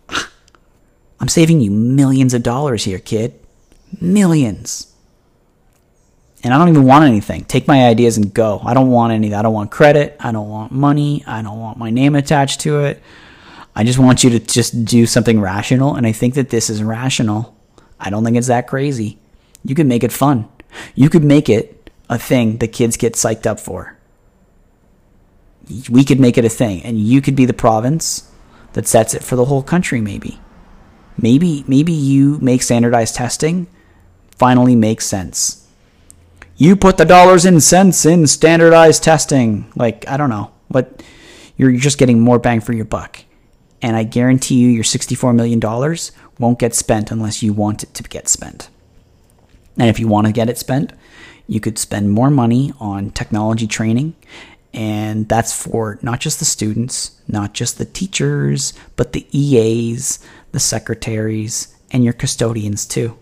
I'm 1.20 1.28
saving 1.28 1.60
you 1.60 1.70
millions 1.70 2.34
of 2.34 2.42
dollars 2.42 2.84
here, 2.84 2.98
kid. 2.98 3.34
Millions 4.00 4.90
and 6.42 6.54
I 6.54 6.58
don't 6.58 6.68
even 6.68 6.84
want 6.84 7.04
anything. 7.04 7.44
Take 7.44 7.68
my 7.68 7.86
ideas 7.86 8.16
and 8.16 8.32
go. 8.32 8.60
I 8.64 8.72
don't 8.72 8.90
want 8.90 9.12
any. 9.12 9.34
I 9.34 9.42
don't 9.42 9.52
want 9.52 9.70
credit. 9.70 10.16
I 10.20 10.32
don't 10.32 10.48
want 10.48 10.72
money. 10.72 11.22
I 11.26 11.42
don't 11.42 11.58
want 11.58 11.78
my 11.78 11.90
name 11.90 12.14
attached 12.14 12.60
to 12.60 12.80
it. 12.80 13.02
I 13.76 13.84
just 13.84 13.98
want 13.98 14.24
you 14.24 14.30
to 14.30 14.38
just 14.38 14.84
do 14.84 15.06
something 15.06 15.40
rational. 15.40 15.94
And 15.94 16.06
I 16.06 16.12
think 16.12 16.34
that 16.34 16.48
this 16.48 16.70
is 16.70 16.82
rational. 16.82 17.56
I 17.98 18.10
don't 18.10 18.24
think 18.24 18.36
it's 18.36 18.46
that 18.46 18.66
crazy. 18.66 19.18
You 19.64 19.74
could 19.74 19.86
make 19.86 20.02
it 20.02 20.12
fun. 20.12 20.48
You 20.94 21.10
could 21.10 21.24
make 21.24 21.48
it 21.48 21.90
a 22.08 22.18
thing 22.18 22.56
the 22.56 22.68
kids 22.68 22.96
get 22.96 23.14
psyched 23.14 23.46
up 23.46 23.60
for. 23.60 23.96
We 25.88 26.04
could 26.04 26.20
make 26.20 26.38
it 26.38 26.44
a 26.44 26.48
thing, 26.48 26.82
and 26.82 26.98
you 26.98 27.20
could 27.20 27.36
be 27.36 27.46
the 27.46 27.52
province 27.52 28.30
that 28.72 28.86
sets 28.86 29.14
it 29.14 29.24
for 29.24 29.36
the 29.36 29.46
whole 29.46 29.62
country. 29.62 30.00
Maybe, 30.00 30.40
maybe, 31.16 31.64
maybe 31.66 31.92
you 31.92 32.38
make 32.40 32.62
standardized 32.62 33.14
testing 33.14 33.66
finally 34.36 34.74
makes 34.74 35.06
sense 35.06 35.60
you 36.60 36.76
put 36.76 36.98
the 36.98 37.06
dollars 37.06 37.46
and 37.46 37.62
cents 37.62 38.04
in 38.04 38.26
standardized 38.26 39.02
testing. 39.02 39.72
Like, 39.74 40.06
I 40.06 40.18
don't 40.18 40.28
know. 40.28 40.50
But 40.70 41.02
you're 41.56 41.72
just 41.72 41.96
getting 41.96 42.20
more 42.20 42.38
bang 42.38 42.60
for 42.60 42.74
your 42.74 42.84
buck. 42.84 43.24
And 43.80 43.96
I 43.96 44.04
guarantee 44.04 44.56
you, 44.56 44.68
your 44.68 44.84
$64 44.84 45.34
million 45.34 45.58
won't 46.38 46.58
get 46.58 46.74
spent 46.74 47.10
unless 47.10 47.42
you 47.42 47.54
want 47.54 47.82
it 47.82 47.94
to 47.94 48.02
get 48.02 48.28
spent. 48.28 48.68
And 49.78 49.88
if 49.88 49.98
you 49.98 50.06
want 50.06 50.26
to 50.26 50.34
get 50.34 50.50
it 50.50 50.58
spent, 50.58 50.92
you 51.46 51.60
could 51.60 51.78
spend 51.78 52.10
more 52.10 52.28
money 52.28 52.74
on 52.78 53.08
technology 53.08 53.66
training. 53.66 54.14
And 54.72 55.28
that's 55.28 55.52
for 55.52 55.98
not 56.02 56.20
just 56.20 56.38
the 56.38 56.44
students, 56.44 57.20
not 57.26 57.54
just 57.54 57.78
the 57.78 57.84
teachers, 57.84 58.72
but 58.96 59.12
the 59.12 59.26
EAs, 59.36 60.20
the 60.52 60.60
secretaries, 60.60 61.76
and 61.90 62.04
your 62.04 62.12
custodians 62.12 62.86
too. 62.86 63.18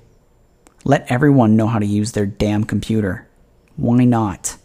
Let 0.84 1.10
everyone 1.10 1.56
know 1.56 1.66
how 1.66 1.78
to 1.78 1.86
use 1.86 2.12
their 2.12 2.26
damn 2.26 2.64
computer. 2.64 3.28
Why 3.76 4.04
not? 4.04 4.56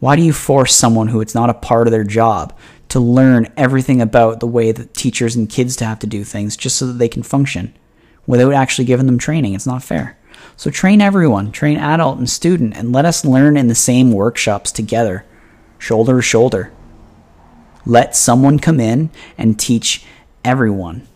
Why 0.00 0.16
do 0.16 0.22
you 0.22 0.32
force 0.32 0.74
someone 0.74 1.08
who 1.08 1.20
it's 1.20 1.34
not 1.34 1.50
a 1.50 1.54
part 1.54 1.86
of 1.86 1.92
their 1.92 2.04
job 2.04 2.56
to 2.88 2.98
learn 2.98 3.52
everything 3.56 4.00
about 4.00 4.40
the 4.40 4.46
way 4.46 4.72
that 4.72 4.94
teachers 4.94 5.36
and 5.36 5.48
kids 5.48 5.78
have 5.78 5.98
to 6.00 6.06
do 6.06 6.24
things 6.24 6.56
just 6.56 6.76
so 6.76 6.86
that 6.86 6.94
they 6.94 7.08
can 7.08 7.22
function 7.22 7.76
without 8.26 8.52
actually 8.52 8.86
giving 8.86 9.06
them 9.06 9.18
training? 9.18 9.54
It's 9.54 9.66
not 9.66 9.82
fair. 9.82 10.18
So 10.56 10.70
train 10.70 11.00
everyone, 11.00 11.52
train 11.52 11.78
adult 11.78 12.18
and 12.18 12.28
student, 12.28 12.76
and 12.76 12.92
let 12.92 13.04
us 13.04 13.24
learn 13.24 13.56
in 13.56 13.68
the 13.68 13.74
same 13.74 14.12
workshops 14.12 14.72
together, 14.72 15.24
shoulder 15.78 16.16
to 16.16 16.22
shoulder. 16.22 16.72
Let 17.86 18.14
someone 18.14 18.58
come 18.58 18.80
in 18.80 19.10
and 19.38 19.58
teach 19.58 20.04
everyone. 20.44 21.06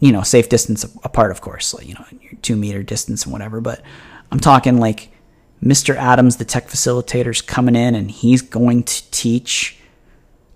You 0.00 0.12
know, 0.12 0.22
safe 0.22 0.48
distance 0.48 0.84
apart, 1.02 1.30
of 1.30 1.40
course, 1.40 1.72
like, 1.72 1.86
you 1.86 1.94
know, 1.94 2.04
two 2.42 2.56
meter 2.56 2.82
distance 2.82 3.24
and 3.24 3.32
whatever, 3.32 3.60
but 3.60 3.80
I'm 4.30 4.40
talking 4.40 4.78
like 4.78 5.10
Mr. 5.62 5.94
Adams, 5.94 6.36
the 6.36 6.44
tech 6.44 6.68
facilitator, 6.68 7.30
is 7.30 7.40
coming 7.40 7.76
in 7.76 7.94
and 7.94 8.10
he's 8.10 8.42
going 8.42 8.82
to 8.82 9.10
teach 9.10 9.78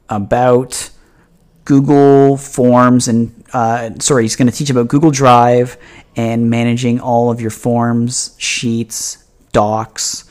about 0.09 0.91
Google 1.65 2.37
Forms 2.37 3.09
and 3.09 3.45
uh, 3.53 3.91
sorry, 4.01 4.25
he's 4.25 4.37
going 4.37 4.51
to 4.51 4.57
teach 4.57 4.71
about 4.71 4.89
Google 4.89 5.11
Drive 5.11 5.79
and 6.19 6.51
managing 6.51 6.99
all 6.99 7.31
of 7.31 7.41
your 7.41 7.53
forms, 7.53 8.35
sheets, 8.39 9.25
docs, 9.53 10.29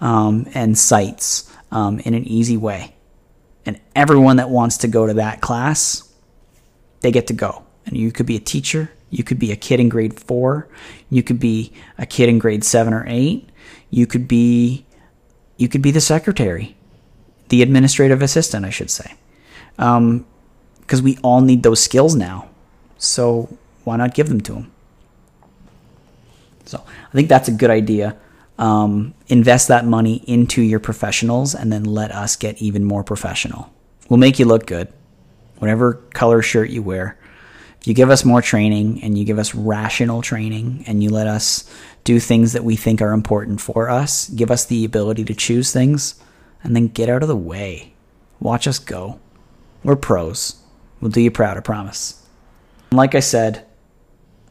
um, 0.00 0.46
and 0.54 0.78
sites 0.78 1.54
um, 1.70 2.00
in 2.00 2.14
an 2.14 2.26
easy 2.26 2.56
way. 2.56 2.94
And 3.66 3.78
everyone 3.94 4.38
that 4.38 4.48
wants 4.48 4.78
to 4.78 4.88
go 4.88 5.06
to 5.06 5.12
that 5.14 5.42
class, 5.42 6.10
they 7.00 7.10
get 7.10 7.26
to 7.26 7.34
go. 7.34 7.64
And 7.84 7.98
you 7.98 8.12
could 8.12 8.24
be 8.24 8.36
a 8.36 8.40
teacher, 8.40 8.90
you 9.10 9.24
could 9.24 9.38
be 9.38 9.52
a 9.52 9.56
kid 9.56 9.78
in 9.78 9.90
grade 9.90 10.18
four, 10.18 10.68
you 11.10 11.22
could 11.22 11.38
be 11.38 11.70
a 11.98 12.06
kid 12.06 12.30
in 12.30 12.38
grade 12.38 12.64
seven 12.64 12.94
or 12.94 13.04
eight, 13.06 13.50
you 13.90 14.06
could 14.06 14.26
be 14.26 14.86
you 15.58 15.68
could 15.68 15.82
be 15.82 15.90
the 15.90 16.00
secretary, 16.00 16.76
the 17.50 17.60
administrative 17.60 18.22
assistant, 18.22 18.64
I 18.64 18.70
should 18.70 18.90
say, 18.90 19.14
because 19.76 19.98
um, 19.98 20.24
we 21.02 21.18
all 21.22 21.42
need 21.42 21.62
those 21.62 21.82
skills 21.82 22.14
now. 22.14 22.48
So 22.96 23.56
why 23.84 23.96
not 23.96 24.14
give 24.14 24.28
them 24.30 24.40
to 24.42 24.54
them? 24.54 24.72
So 26.66 26.84
I 26.86 27.12
think 27.12 27.28
that's 27.28 27.48
a 27.48 27.52
good 27.52 27.70
idea. 27.70 28.16
Um, 28.58 29.14
invest 29.28 29.68
that 29.68 29.84
money 29.84 30.16
into 30.26 30.62
your 30.62 30.80
professionals 30.80 31.54
and 31.54 31.72
then 31.72 31.84
let 31.84 32.10
us 32.10 32.36
get 32.36 32.60
even 32.60 32.84
more 32.84 33.04
professional. 33.04 33.72
We'll 34.08 34.18
make 34.18 34.38
you 34.38 34.46
look 34.46 34.66
good, 34.66 34.92
whatever 35.58 35.94
color 36.14 36.42
shirt 36.42 36.70
you 36.70 36.82
wear. 36.82 37.18
If 37.80 37.86
you 37.86 37.94
give 37.94 38.10
us 38.10 38.24
more 38.24 38.42
training 38.42 39.02
and 39.02 39.16
you 39.18 39.24
give 39.24 39.38
us 39.38 39.54
rational 39.54 40.22
training 40.22 40.84
and 40.86 41.02
you 41.02 41.10
let 41.10 41.26
us 41.26 41.70
do 42.04 42.18
things 42.18 42.52
that 42.52 42.64
we 42.64 42.76
think 42.76 43.02
are 43.02 43.12
important 43.12 43.60
for 43.60 43.90
us, 43.90 44.28
give 44.30 44.50
us 44.50 44.64
the 44.64 44.84
ability 44.84 45.24
to 45.24 45.34
choose 45.34 45.72
things, 45.72 46.14
and 46.62 46.74
then 46.74 46.88
get 46.88 47.08
out 47.08 47.22
of 47.22 47.28
the 47.28 47.36
way. 47.36 47.94
Watch 48.40 48.66
us 48.66 48.78
go. 48.78 49.20
We're 49.84 49.96
pros. 49.96 50.56
We'll 51.00 51.10
do 51.10 51.20
you 51.20 51.30
proud, 51.30 51.56
I 51.56 51.60
promise. 51.60 52.26
And 52.90 52.98
like 52.98 53.14
I 53.14 53.20
said, 53.20 53.66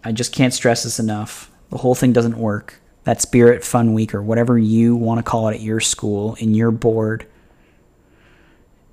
I 0.03 0.11
just 0.11 0.33
can't 0.33 0.53
stress 0.53 0.83
this 0.83 0.99
enough. 0.99 1.49
The 1.69 1.77
whole 1.77 1.95
thing 1.95 2.13
doesn't 2.13 2.37
work. 2.37 2.81
That 3.03 3.21
Spirit 3.21 3.63
Fun 3.63 3.93
Week, 3.93 4.15
or 4.15 4.21
whatever 4.21 4.57
you 4.57 4.95
want 4.95 5.19
to 5.19 5.23
call 5.23 5.47
it 5.49 5.55
at 5.55 5.61
your 5.61 5.79
school, 5.79 6.35
in 6.39 6.55
your 6.55 6.71
board, 6.71 7.27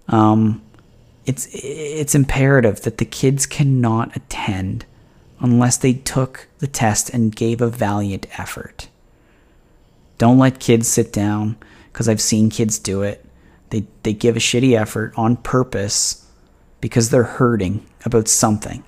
um, 0.09 0.63
it's 1.25 1.49
it's 1.53 2.15
imperative 2.15 2.83
that 2.83 2.99
the 2.99 3.05
kids 3.05 3.47
cannot 3.47 4.15
attend 4.17 4.85
unless 5.41 5.77
they 5.77 5.93
took 5.93 6.49
the 6.59 6.67
test 6.67 7.11
and 7.11 7.35
gave 7.35 7.61
a 7.61 7.69
valiant 7.69 8.27
effort. 8.39 8.89
Don't 10.19 10.39
let 10.39 10.61
kids 10.61 10.89
sit 10.89 11.13
down 11.13 11.57
because 11.93 12.09
I've 12.09 12.21
seen 12.21 12.51
kids 12.51 12.79
do 12.79 13.03
it. 13.03 13.25
They 13.71 13.87
they 14.03 14.13
give 14.13 14.37
a 14.37 14.41
shitty 14.41 14.79
effort 14.79 15.13
on 15.17 15.37
purpose 15.37 16.27
because 16.81 17.11
they're 17.11 17.23
hurting 17.23 17.87
about 18.05 18.29
something. 18.29 18.85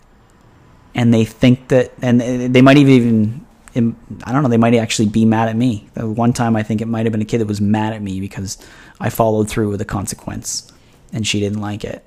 And 0.95 1.13
they 1.13 1.25
think 1.25 1.69
that 1.69 1.93
and 2.03 2.21
they 2.21 2.63
might 2.63 2.77
even 2.77 3.47
I 3.77 4.33
don't 4.33 4.43
know, 4.43 4.49
they 4.49 4.57
might 4.57 4.75
actually 4.75 5.09
be 5.09 5.25
mad 5.25 5.49
at 5.49 5.57
me. 5.57 5.89
One 5.97 6.33
time 6.33 6.55
I 6.55 6.63
think 6.63 6.81
it 6.81 6.87
might 6.87 7.07
have 7.07 7.13
been 7.13 7.23
a 7.23 7.27
kid 7.27 7.39
that 7.39 7.47
was 7.47 7.61
mad 7.61 7.93
at 7.93 8.03
me 8.03 8.21
because 8.21 8.59
I 9.01 9.11
followed 9.11 9.49
through 9.49 9.71
with 9.71 9.81
a 9.81 9.85
consequence 9.85 10.73
and 11.13 11.27
she 11.27 11.41
didn't 11.41 11.61
like 11.61 11.85
it. 11.85 12.07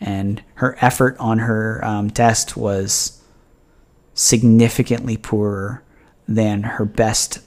And 0.00 0.42
her 0.54 0.76
effort 0.80 1.16
on 1.18 1.38
her 1.38 1.82
um, 1.84 2.10
test 2.10 2.56
was 2.56 3.22
significantly 4.14 5.16
poorer 5.16 5.82
than 6.28 6.62
her 6.62 6.84
best 6.84 7.38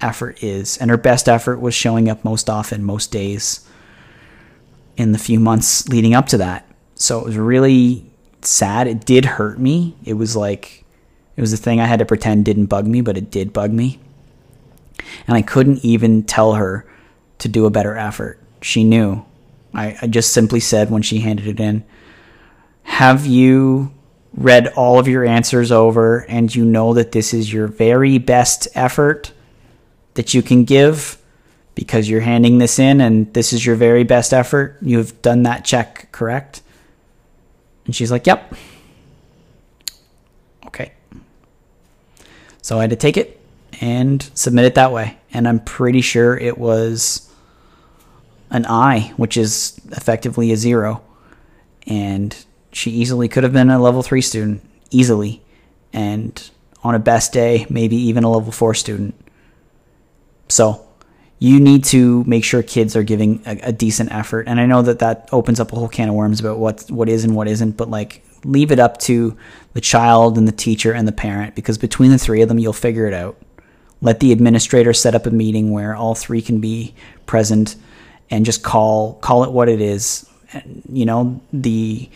effort 0.00 0.42
is. 0.42 0.76
And 0.78 0.90
her 0.90 0.96
best 0.96 1.28
effort 1.28 1.60
was 1.60 1.74
showing 1.74 2.08
up 2.08 2.24
most 2.24 2.50
often, 2.50 2.84
most 2.84 3.10
days 3.10 3.66
in 4.96 5.12
the 5.12 5.18
few 5.18 5.40
months 5.40 5.88
leading 5.88 6.14
up 6.14 6.26
to 6.26 6.36
that. 6.38 6.68
So 6.94 7.18
it 7.18 7.24
was 7.24 7.36
really 7.36 8.10
sad. 8.42 8.86
It 8.86 9.06
did 9.06 9.24
hurt 9.24 9.58
me. 9.58 9.96
It 10.04 10.14
was 10.14 10.36
like, 10.36 10.81
it 11.36 11.40
was 11.40 11.52
a 11.52 11.56
thing 11.56 11.80
I 11.80 11.86
had 11.86 11.98
to 11.98 12.04
pretend 12.04 12.44
didn't 12.44 12.66
bug 12.66 12.86
me, 12.86 13.00
but 13.00 13.16
it 13.16 13.30
did 13.30 13.52
bug 13.52 13.72
me. 13.72 13.98
And 15.26 15.36
I 15.36 15.42
couldn't 15.42 15.84
even 15.84 16.24
tell 16.24 16.54
her 16.54 16.86
to 17.38 17.48
do 17.48 17.66
a 17.66 17.70
better 17.70 17.96
effort. 17.96 18.38
She 18.60 18.84
knew. 18.84 19.24
I, 19.74 19.96
I 20.02 20.06
just 20.06 20.32
simply 20.32 20.60
said 20.60 20.90
when 20.90 21.02
she 21.02 21.20
handed 21.20 21.46
it 21.46 21.60
in, 21.60 21.84
Have 22.82 23.26
you 23.26 23.92
read 24.34 24.68
all 24.68 24.98
of 24.98 25.08
your 25.08 25.24
answers 25.24 25.70
over 25.70 26.20
and 26.28 26.54
you 26.54 26.64
know 26.64 26.94
that 26.94 27.12
this 27.12 27.34
is 27.34 27.52
your 27.52 27.66
very 27.66 28.18
best 28.18 28.68
effort 28.74 29.32
that 30.14 30.32
you 30.34 30.42
can 30.42 30.64
give 30.64 31.18
because 31.74 32.08
you're 32.08 32.20
handing 32.20 32.58
this 32.58 32.78
in 32.78 33.00
and 33.00 33.32
this 33.34 33.52
is 33.52 33.64
your 33.64 33.76
very 33.76 34.04
best 34.04 34.32
effort. 34.32 34.78
You've 34.82 35.20
done 35.22 35.42
that 35.44 35.64
check, 35.64 36.10
correct? 36.12 36.62
And 37.84 37.94
she's 37.94 38.10
like, 38.10 38.26
Yep. 38.26 38.54
Okay. 40.66 40.92
So 42.62 42.78
I 42.78 42.82
had 42.82 42.90
to 42.90 42.96
take 42.96 43.16
it 43.16 43.40
and 43.80 44.22
submit 44.34 44.64
it 44.64 44.76
that 44.76 44.92
way. 44.92 45.18
And 45.32 45.46
I'm 45.46 45.60
pretty 45.60 46.00
sure 46.00 46.36
it 46.36 46.56
was 46.56 47.30
an 48.50 48.66
I, 48.66 49.12
which 49.16 49.36
is 49.36 49.80
effectively 49.90 50.52
a 50.52 50.56
zero. 50.56 51.02
And 51.86 52.34
she 52.72 52.90
easily 52.90 53.28
could 53.28 53.42
have 53.42 53.52
been 53.52 53.70
a 53.70 53.80
level 53.80 54.02
three 54.02 54.20
student, 54.20 54.62
easily. 54.90 55.42
And 55.92 56.50
on 56.84 56.94
a 56.94 56.98
best 56.98 57.32
day, 57.32 57.66
maybe 57.68 57.96
even 57.96 58.24
a 58.24 58.30
level 58.30 58.52
four 58.52 58.74
student. 58.74 59.14
So 60.48 60.86
you 61.38 61.58
need 61.58 61.82
to 61.84 62.22
make 62.24 62.44
sure 62.44 62.62
kids 62.62 62.94
are 62.94 63.02
giving 63.02 63.42
a, 63.46 63.58
a, 63.64 63.72
decent 63.72 64.12
effort. 64.12 64.46
And 64.46 64.60
I 64.60 64.66
know 64.66 64.82
that 64.82 65.00
that 65.00 65.28
opens 65.32 65.58
up 65.58 65.72
a 65.72 65.74
whole 65.74 65.88
can 65.88 66.08
of 66.08 66.14
worms 66.14 66.38
about 66.38 66.58
what 66.58 66.88
what 66.88 67.08
is 67.08 67.24
and 67.24 67.34
what 67.34 67.48
isn't, 67.48 67.76
but 67.76 67.90
like 67.90 68.24
leave 68.44 68.70
it 68.70 68.78
up 68.78 68.98
to 68.98 69.36
the 69.74 69.80
child 69.80 70.38
and 70.38 70.46
the 70.46 70.52
teacher 70.52 70.92
and 70.92 71.06
the 71.06 71.12
parent 71.12 71.54
because 71.54 71.78
between 71.78 72.10
the 72.10 72.18
three 72.18 72.42
of 72.42 72.48
them, 72.48 72.58
you'll 72.58 72.72
figure 72.72 73.06
it 73.06 73.14
out. 73.14 73.36
Let 74.00 74.20
the 74.20 74.32
administrator 74.32 74.92
set 74.92 75.14
up 75.14 75.26
a 75.26 75.30
meeting 75.30 75.70
where 75.70 75.94
all 75.94 76.14
three 76.14 76.42
can 76.42 76.60
be 76.60 76.94
present 77.26 77.76
and 78.30 78.44
just 78.44 78.62
call 78.62 79.14
call 79.14 79.44
it 79.44 79.52
what 79.52 79.68
it 79.68 79.80
is. 79.80 80.28
And, 80.52 80.82
you 80.92 81.06
know 81.06 81.40
the 81.52 82.10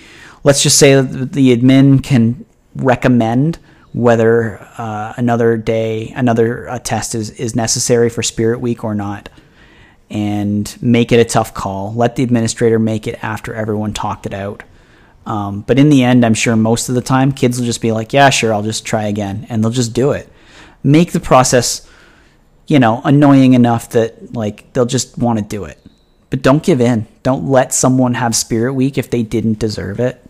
let's 0.44 0.62
just 0.62 0.78
say 0.78 1.01
that 1.01 1.32
the 1.32 1.57
admin 1.57 2.03
can 2.03 2.44
recommend 2.74 3.59
whether 3.93 4.59
uh, 4.77 5.15
another 5.16 5.57
day, 5.57 6.12
another 6.15 6.69
uh, 6.69 6.78
test 6.78 7.15
is, 7.15 7.31
is 7.31 7.57
necessary 7.57 8.11
for 8.11 8.23
Spirit 8.23 8.61
Week 8.61 8.85
or 8.85 8.94
not, 8.94 9.31
and 10.11 10.77
make 10.82 11.12
it 11.12 11.19
a 11.19 11.24
tough 11.24 11.55
call. 11.55 11.94
Let 11.94 12.16
the 12.16 12.23
administrator 12.23 12.78
make 12.78 13.07
it 13.07 13.24
after 13.24 13.55
everyone 13.55 13.94
talked 13.94 14.27
it 14.27 14.35
out. 14.35 14.62
Um, 15.27 15.62
but 15.62 15.78
in 15.78 15.90
the 15.90 16.05
end, 16.05 16.24
I'm 16.24 16.35
sure 16.35 16.55
most 16.57 16.89
of 16.89 16.94
the 16.94 17.01
time, 17.01 17.32
kids 17.32 17.59
will 17.59 17.66
just 17.66 17.81
be 17.81 17.93
like, 17.93 18.12
yeah, 18.12 18.31
sure, 18.31 18.55
I'll 18.55 18.62
just 18.62 18.86
try 18.86 19.05
again. 19.05 19.47
And 19.48 19.62
they'll 19.62 19.70
just 19.73 19.93
do 19.93 20.12
it. 20.12 20.31
Make 20.85 21.12
the 21.12 21.20
process, 21.20 21.86
you 22.69 22.78
know, 22.78 23.03
annoying 23.05 23.55
enough 23.55 23.90
that, 23.90 24.35
like, 24.35 24.73
they'll 24.73 24.86
just 24.86 25.19
want 25.19 25.40
to 25.40 25.44
do 25.44 25.65
it. 25.65 25.78
But 26.31 26.43
don't 26.43 26.62
give 26.62 26.81
in. 26.81 27.07
Don't 27.24 27.48
let 27.48 27.74
someone 27.74 28.15
have 28.15 28.36
Spirit 28.36 28.74
Week 28.74 28.98
if 28.98 29.11
they 29.11 29.23
didn't 29.23 29.59
deserve 29.59 29.98
it. 29.98 30.23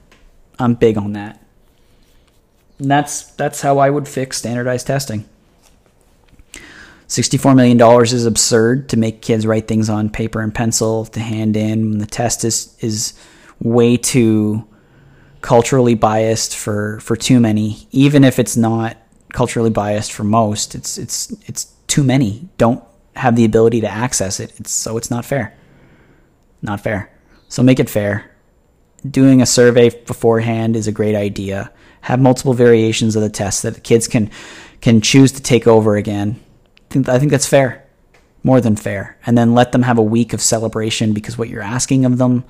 I'm 0.59 0.75
big 0.75 0.97
on 0.97 1.13
that. 1.13 1.43
And 2.79 2.91
that's 2.91 3.23
that's 3.33 3.63
how 3.63 3.79
I 3.79 3.89
would 3.89 4.07
fix 4.07 4.39
standardized 4.39 4.87
testing. 4.87 5.27
$64 7.09 7.55
million 7.55 7.81
is 8.03 8.27
absurd 8.27 8.89
to 8.89 8.97
make 8.97 9.23
kids 9.23 9.47
write 9.47 9.69
things 9.69 9.89
on 9.89 10.11
paper 10.11 10.41
and 10.41 10.55
pencil 10.55 11.05
to 11.07 11.21
hand 11.21 11.57
in 11.57 11.91
when 11.91 11.99
the 11.99 12.07
test 12.07 12.45
is 12.45 12.77
is 12.81 13.15
way 13.61 13.97
too 13.97 14.67
culturally 15.47 15.95
biased 15.95 16.57
for 16.57 16.99
for 16.99 17.15
too 17.15 17.39
many, 17.39 17.87
even 17.93 18.25
if 18.25 18.41
it's 18.41 18.57
not 18.57 18.97
culturally 19.33 19.71
biased 19.71 20.13
for 20.13 20.25
most. 20.25 20.75
It's 20.75 20.99
it's 20.99 21.31
it's 21.47 21.67
too 21.87 22.03
many 22.03 22.49
don't 22.59 22.83
have 23.15 23.37
the 23.37 23.45
ability 23.45 23.81
to 23.83 23.89
access 23.89 24.41
it. 24.41 24.53
It's 24.59 24.73
so 24.73 24.97
it's 24.97 25.09
not 25.09 25.25
fair. 25.25 25.57
Not 26.63 26.81
fair. 26.81 27.13
So 27.49 27.63
make 27.63 27.79
it 27.79 27.89
fair. 27.89 28.29
Doing 29.09 29.41
a 29.41 29.47
survey 29.47 29.91
beforehand 29.91 30.75
is 30.75 30.89
a 30.89 30.99
great 31.01 31.15
idea. 31.15 31.71
Have 32.01 32.19
multiple 32.19 32.53
variations 32.53 33.15
of 33.15 33.23
the 33.23 33.31
test 33.31 33.63
that 33.63 33.75
the 33.75 33.81
kids 33.81 34.09
can 34.09 34.33
can 34.81 35.01
choose 35.01 35.31
to 35.31 35.41
take 35.41 35.69
over 35.69 35.95
again. 35.95 36.41
I 36.91 36.93
think, 36.93 37.09
I 37.09 37.19
think 37.21 37.31
that's 37.31 37.47
fair. 37.47 37.87
More 38.43 38.61
than 38.61 38.75
fair. 38.75 39.17
And 39.25 39.39
then 39.39 39.55
let 39.55 39.71
them 39.71 39.83
have 39.83 39.99
a 39.99 40.11
week 40.17 40.33
of 40.33 40.41
celebration 40.41 41.13
because 41.13 41.39
what 41.39 41.49
you're 41.49 41.63
asking 41.63 42.05
of 42.05 42.19
them 42.19 42.43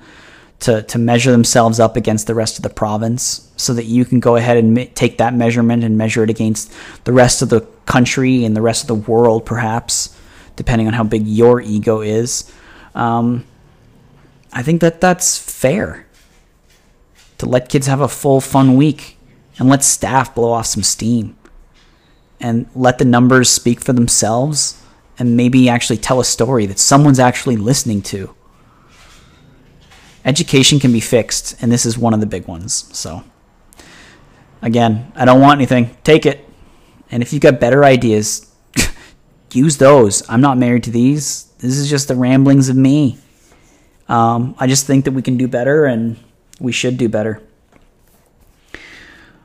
to, 0.59 0.81
to 0.83 0.97
measure 0.97 1.31
themselves 1.31 1.79
up 1.79 1.95
against 1.95 2.27
the 2.27 2.33
rest 2.33 2.57
of 2.57 2.63
the 2.63 2.69
province 2.69 3.51
so 3.57 3.73
that 3.73 3.85
you 3.85 4.05
can 4.05 4.19
go 4.19 4.35
ahead 4.35 4.57
and 4.57 4.73
me- 4.73 4.87
take 4.87 5.19
that 5.19 5.33
measurement 5.33 5.83
and 5.83 5.97
measure 5.97 6.23
it 6.23 6.29
against 6.29 6.73
the 7.03 7.13
rest 7.13 7.41
of 7.41 7.49
the 7.49 7.61
country 7.85 8.43
and 8.43 8.55
the 8.55 8.61
rest 8.61 8.83
of 8.83 8.87
the 8.87 9.11
world, 9.11 9.45
perhaps, 9.45 10.15
depending 10.55 10.87
on 10.87 10.93
how 10.93 11.03
big 11.03 11.27
your 11.27 11.61
ego 11.61 12.01
is. 12.01 12.51
Um, 12.95 13.45
I 14.51 14.63
think 14.63 14.81
that 14.81 14.99
that's 14.99 15.37
fair 15.37 16.07
to 17.37 17.45
let 17.45 17.69
kids 17.69 17.87
have 17.87 18.01
a 18.01 18.07
full 18.07 18.41
fun 18.41 18.75
week 18.75 19.17
and 19.59 19.69
let 19.69 19.83
staff 19.83 20.33
blow 20.33 20.51
off 20.51 20.65
some 20.65 20.83
steam 20.83 21.35
and 22.39 22.67
let 22.75 22.97
the 22.97 23.05
numbers 23.05 23.49
speak 23.49 23.81
for 23.81 23.93
themselves 23.93 24.81
and 25.19 25.35
maybe 25.35 25.69
actually 25.69 25.97
tell 25.97 26.19
a 26.19 26.25
story 26.25 26.65
that 26.65 26.79
someone's 26.79 27.19
actually 27.19 27.57
listening 27.57 28.01
to. 28.03 28.33
Education 30.27 30.77
can 30.77 30.91
be 30.91 30.99
fixed, 30.99 31.55
and 31.61 31.71
this 31.71 31.85
is 31.85 31.97
one 31.97 32.13
of 32.13 32.19
the 32.19 32.25
big 32.25 32.49
ones. 32.49 32.89
So, 32.91 33.23
again, 34.61 35.09
I 35.15 35.23
don't 35.23 35.39
want 35.39 35.57
anything. 35.57 35.95
Take 36.03 36.25
it. 36.25 36.45
And 37.09 37.23
if 37.23 37.31
you've 37.31 37.41
got 37.41 37.61
better 37.61 37.85
ideas, 37.85 38.53
use 39.53 39.77
those. 39.77 40.29
I'm 40.29 40.41
not 40.41 40.57
married 40.57 40.83
to 40.83 40.91
these. 40.91 41.45
This 41.59 41.77
is 41.77 41.89
just 41.89 42.09
the 42.09 42.15
ramblings 42.15 42.67
of 42.67 42.75
me. 42.75 43.17
Um, 44.09 44.53
I 44.59 44.67
just 44.67 44.85
think 44.85 45.05
that 45.05 45.11
we 45.11 45.21
can 45.21 45.37
do 45.37 45.47
better, 45.47 45.85
and 45.85 46.17
we 46.59 46.73
should 46.73 46.97
do 46.97 47.07
better. 47.07 47.41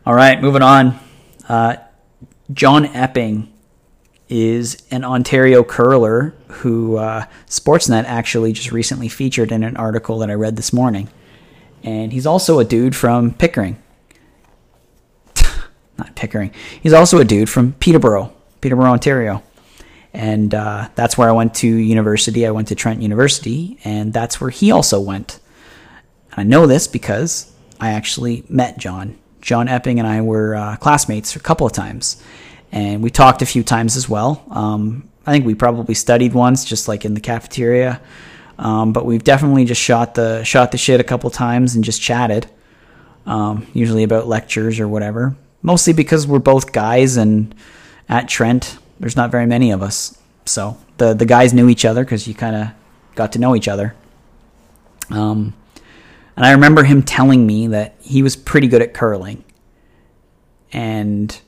All 0.04 0.14
right, 0.14 0.42
moving 0.42 0.62
on. 0.62 0.98
Uh, 1.48 1.76
John 2.52 2.86
Epping 2.86 3.51
is 4.32 4.82
an 4.90 5.04
Ontario 5.04 5.62
curler 5.62 6.34
who 6.48 6.96
uh, 6.96 7.26
Sportsnet 7.48 8.04
actually 8.04 8.54
just 8.54 8.72
recently 8.72 9.08
featured 9.08 9.52
in 9.52 9.62
an 9.62 9.76
article 9.76 10.18
that 10.20 10.30
I 10.30 10.34
read 10.34 10.56
this 10.56 10.72
morning. 10.72 11.10
And 11.82 12.12
he's 12.14 12.26
also 12.26 12.58
a 12.58 12.64
dude 12.64 12.96
from 12.96 13.34
Pickering. 13.34 13.76
Not 15.98 16.16
Pickering. 16.16 16.50
He's 16.82 16.94
also 16.94 17.18
a 17.18 17.24
dude 17.26 17.50
from 17.50 17.74
Peterborough, 17.74 18.32
Peterborough, 18.62 18.92
Ontario. 18.92 19.42
And 20.14 20.54
uh, 20.54 20.88
that's 20.94 21.18
where 21.18 21.28
I 21.28 21.32
went 21.32 21.54
to 21.56 21.68
university. 21.68 22.46
I 22.46 22.52
went 22.52 22.68
to 22.68 22.74
Trent 22.74 23.02
University, 23.02 23.78
and 23.84 24.14
that's 24.14 24.40
where 24.40 24.50
he 24.50 24.70
also 24.70 24.98
went. 24.98 25.40
And 26.30 26.40
I 26.40 26.42
know 26.44 26.66
this 26.66 26.86
because 26.86 27.52
I 27.80 27.90
actually 27.90 28.44
met 28.48 28.78
John. 28.78 29.18
John 29.42 29.68
Epping 29.68 29.98
and 29.98 30.08
I 30.08 30.22
were 30.22 30.54
uh, 30.54 30.76
classmates 30.76 31.36
a 31.36 31.40
couple 31.40 31.66
of 31.66 31.74
times 31.74 32.22
and 32.72 33.02
we 33.02 33.10
talked 33.10 33.42
a 33.42 33.46
few 33.46 33.62
times 33.62 33.96
as 33.96 34.08
well. 34.08 34.44
Um, 34.50 35.08
I 35.26 35.32
think 35.32 35.46
we 35.46 35.54
probably 35.54 35.94
studied 35.94 36.32
once, 36.32 36.64
just 36.64 36.88
like 36.88 37.04
in 37.04 37.14
the 37.14 37.20
cafeteria. 37.20 38.00
Um, 38.58 38.92
but 38.92 39.04
we've 39.04 39.22
definitely 39.22 39.64
just 39.64 39.80
shot 39.80 40.14
the 40.14 40.42
shot 40.44 40.72
the 40.72 40.78
shit 40.78 41.00
a 41.00 41.04
couple 41.04 41.30
times 41.30 41.74
and 41.74 41.84
just 41.84 42.00
chatted, 42.00 42.48
um, 43.26 43.66
usually 43.72 44.02
about 44.02 44.26
lectures 44.26 44.80
or 44.80 44.88
whatever. 44.88 45.36
Mostly 45.62 45.92
because 45.92 46.26
we're 46.26 46.38
both 46.38 46.72
guys, 46.72 47.16
and 47.16 47.54
at 48.08 48.28
Trent, 48.28 48.78
there's 48.98 49.16
not 49.16 49.30
very 49.30 49.46
many 49.46 49.70
of 49.70 49.82
us. 49.82 50.18
So 50.44 50.76
the 50.98 51.14
the 51.14 51.26
guys 51.26 51.52
knew 51.52 51.68
each 51.68 51.84
other 51.84 52.04
because 52.04 52.26
you 52.26 52.34
kind 52.34 52.56
of 52.56 52.68
got 53.14 53.32
to 53.32 53.38
know 53.38 53.54
each 53.54 53.68
other. 53.68 53.94
Um, 55.10 55.54
and 56.36 56.46
I 56.46 56.52
remember 56.52 56.84
him 56.84 57.02
telling 57.02 57.46
me 57.46 57.68
that 57.68 57.96
he 58.00 58.22
was 58.22 58.36
pretty 58.36 58.68
good 58.68 58.82
at 58.82 58.94
curling, 58.94 59.44
and 60.72 61.38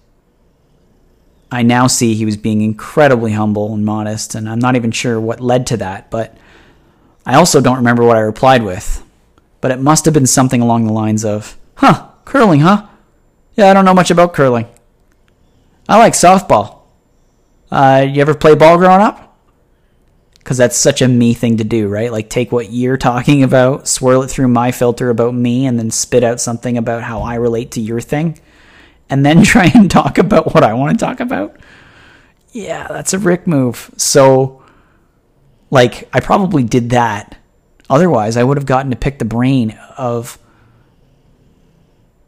I 1.55 1.62
now 1.62 1.86
see 1.86 2.14
he 2.14 2.24
was 2.24 2.36
being 2.36 2.62
incredibly 2.62 3.31
humble 3.31 3.72
and 3.72 3.85
modest, 3.85 4.35
and 4.35 4.48
I'm 4.48 4.59
not 4.59 4.74
even 4.74 4.90
sure 4.90 5.20
what 5.20 5.40
led 5.40 5.68
to 5.68 5.76
that, 5.76 6.10
but 6.10 6.36
I 7.24 7.36
also 7.36 7.60
don't 7.60 7.76
remember 7.76 8.02
what 8.05 8.16
I 8.16 8.20
replied 8.20 8.64
with. 8.64 9.05
But 9.60 9.70
it 9.70 9.78
must 9.78 10.05
have 10.05 10.12
been 10.12 10.26
something 10.26 10.60
along 10.60 10.85
the 10.85 10.93
lines 10.93 11.24
of, 11.24 11.56
Huh, 11.76 12.09
curling, 12.24 12.60
huh? 12.60 12.89
Yeah, 13.55 13.70
I 13.70 13.72
don't 13.72 13.85
know 13.85 13.94
much 13.94 14.10
about 14.10 14.35
curling. 14.35 14.66
I 15.89 15.97
like 15.98 16.14
softball. 16.14 16.81
Uh, 17.70 18.05
you 18.09 18.20
ever 18.20 18.35
play 18.35 18.56
ball 18.56 18.76
growing 18.76 19.01
up? 19.01 19.39
Because 20.39 20.59
that's 20.59 20.76
such 20.76 21.02
a 21.02 21.09
me 21.09 21.35
thing 21.35 21.59
to 21.59 21.64
do, 21.64 21.86
right? 21.86 22.10
Like, 22.10 22.28
take 22.31 22.51
what 22.51 22.72
you're 22.72 22.97
talking 22.97 23.44
about, 23.44 23.86
swirl 23.86 24.24
it 24.24 24.28
through 24.28 24.48
my 24.48 24.72
filter 24.72 25.09
about 25.09 25.35
me, 25.35 25.66
and 25.66 25.78
then 25.78 25.93
spit 25.93 26.24
out 26.24 26.40
something 26.40 26.76
about 26.76 27.05
how 27.05 27.22
I 27.22 27.36
relate 27.36 27.70
to 27.72 27.81
your 27.81 28.01
thing 28.01 28.40
and 29.15 29.24
then 29.24 29.43
try 29.45 29.70
and 29.73 29.89
talk 29.89 30.19
about 30.19 30.55
what 30.55 30.65
I 30.65 30.74
want 30.74 30.99
to 30.99 31.05
talk 31.05 31.20
about. 31.20 31.57
Yeah, 32.51 32.89
that's 32.89 33.15
a 33.15 33.19
Rick 33.19 33.47
move. 33.47 33.91
So, 33.97 34.62
like, 35.70 36.09
I 36.12 36.19
probably 36.19 36.65
did 36.65 36.91
that. 36.91 37.39
Otherwise, 37.89 38.36
I 38.36 38.43
would 38.43 38.57
have 38.57 38.66
gotten 38.66 38.91
to 38.91 38.97
pick 38.97 39.20
the 39.20 39.24
brain 39.24 39.78
of 39.97 40.36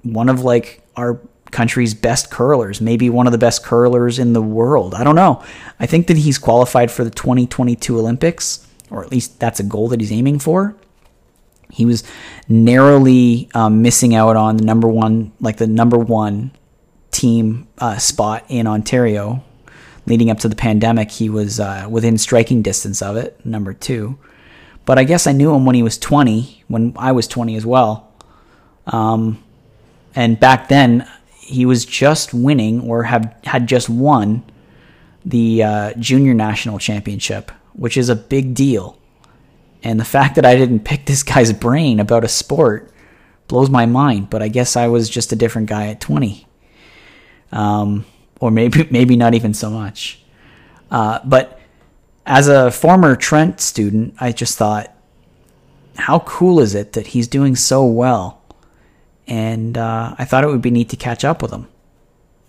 one 0.03 0.29
of, 0.29 0.43
like, 0.43 0.87
our 0.97 1.21
country's 1.51 1.93
best 1.93 2.31
curlers, 2.31 2.81
maybe 2.81 3.11
one 3.11 3.27
of 3.27 3.33
the 3.33 3.39
best 3.39 3.65
curlers 3.65 4.21
in 4.21 4.33
the 4.33 4.43
world. 4.43 4.95
I 4.95 5.03
don't 5.03 5.17
know. 5.17 5.43
I 5.81 5.87
think 5.87 6.07
that 6.07 6.17
he's 6.17 6.39
qualified 6.39 6.93
for 6.93 7.03
the 7.03 7.11
2022 7.11 7.99
Olympics, 7.99 8.65
or 8.91 9.03
at 9.03 9.11
least 9.11 9.41
that's 9.41 9.59
a 9.59 9.65
goal 9.65 9.89
that 9.89 10.01
he's 10.01 10.13
aiming 10.13 10.39
for. 10.39 10.77
He 11.73 11.85
was 11.85 12.05
narrowly 12.49 13.49
um, 13.55 13.83
missing 13.83 14.15
out 14.15 14.37
on 14.37 14.57
the 14.57 14.65
number 14.65 14.87
one, 14.87 15.33
like 15.41 15.57
the 15.57 15.67
number 15.67 15.99
one 15.99 16.53
team 17.17 17.67
uh, 17.79 17.97
spot 17.97 18.45
in 18.49 18.67
Ontario. 18.67 19.43
Leading 20.05 20.31
up 20.31 20.39
to 20.39 20.49
the 20.49 20.55
pandemic, 20.55 21.11
he 21.11 21.29
was 21.29 21.59
uh, 21.59 21.87
within 21.91 22.17
striking 22.19 22.63
distance 22.63 23.03
of 23.03 23.17
it, 23.17 23.45
number 23.45 23.73
two. 23.73 24.19
But 24.85 24.99
I 24.99 25.05
guess 25.05 25.27
I 25.27 25.33
knew 25.33 25.53
him 25.53 25.67
when 25.67 25.75
he 25.75 25.83
was 25.83 25.99
20, 25.99 26.65
when 26.69 26.95
I 26.97 27.11
was 27.11 27.27
20 27.27 27.57
as 27.57 27.67
well. 27.67 28.13
Um, 28.87 29.43
and 30.15 30.39
back 30.39 30.69
then, 30.69 31.09
he 31.41 31.67
was 31.67 31.85
just 31.85 32.33
winning 32.33 32.83
or 32.83 33.03
have, 33.05 33.35
had 33.45 33.67
just 33.67 33.89
won 33.89 34.45
the 35.25 35.63
uh, 35.63 35.95
junior 35.95 36.35
national 36.35 36.79
championship, 36.79 37.51
which 37.73 37.97
is 37.97 38.09
a 38.09 38.15
big 38.15 38.55
deal. 38.55 38.97
And 39.83 39.99
the 39.99 40.05
fact 40.05 40.37
that 40.37 40.47
I 40.47 40.55
didn't 40.55 40.81
pick 40.85 41.07
this 41.07 41.23
guy's 41.25 41.53
brain 41.53 41.99
about 41.99 42.25
a 42.25 42.29
sport 42.29 42.93
blows 43.49 43.71
my 43.71 43.87
mind. 43.87 44.31
But 44.31 44.43
I 44.43 44.49
guess 44.49 44.77
I 44.77 44.87
was 44.87 45.09
just 45.09 45.33
a 45.33 45.37
different 45.37 45.69
guy 45.69 45.89
at 45.89 46.01
20 46.01 46.46
um, 47.53 48.05
or 48.41 48.51
maybe 48.51 48.87
maybe 48.91 49.17
not 49.17 49.35
even 49.35 49.55
so 49.55 49.71
much. 49.71 50.23
Uh, 50.91 51.21
but 51.25 51.61
as 52.25 52.49
a 52.49 52.71
former 52.71 53.17
Trent 53.17 53.61
student, 53.61 54.15
I 54.19 54.33
just 54.33 54.59
thought, 54.59 54.93
how 55.97 56.21
cool 56.21 56.61
is 56.61 56.75
it 56.75 56.93
that 56.93 57.09
he's 57.09 57.29
doing 57.29 57.57
so 57.57 57.85
well? 57.85 58.43
And 59.27 59.77
uh, 59.77 60.15
I 60.19 60.25
thought 60.25 60.45
it 60.45 60.49
would 60.49 60.63
be 60.63 60.71
neat 60.71 60.89
to 60.91 60.97
catch 60.97 61.25
up 61.25 61.43
with 61.43 61.51
him 61.51 61.69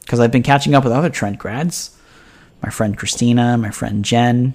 because 0.02 0.20
I've 0.20 0.32
been 0.32 0.44
catching 0.44 0.76
up 0.76 0.84
with 0.84 0.94
other 0.94 1.10
Trent 1.10 1.40
grads, 1.40 1.98
my 2.62 2.70
friend 2.70 2.98
Christina, 2.98 3.58
my 3.58 3.72
friend 3.72 4.06
Jen, 4.06 4.54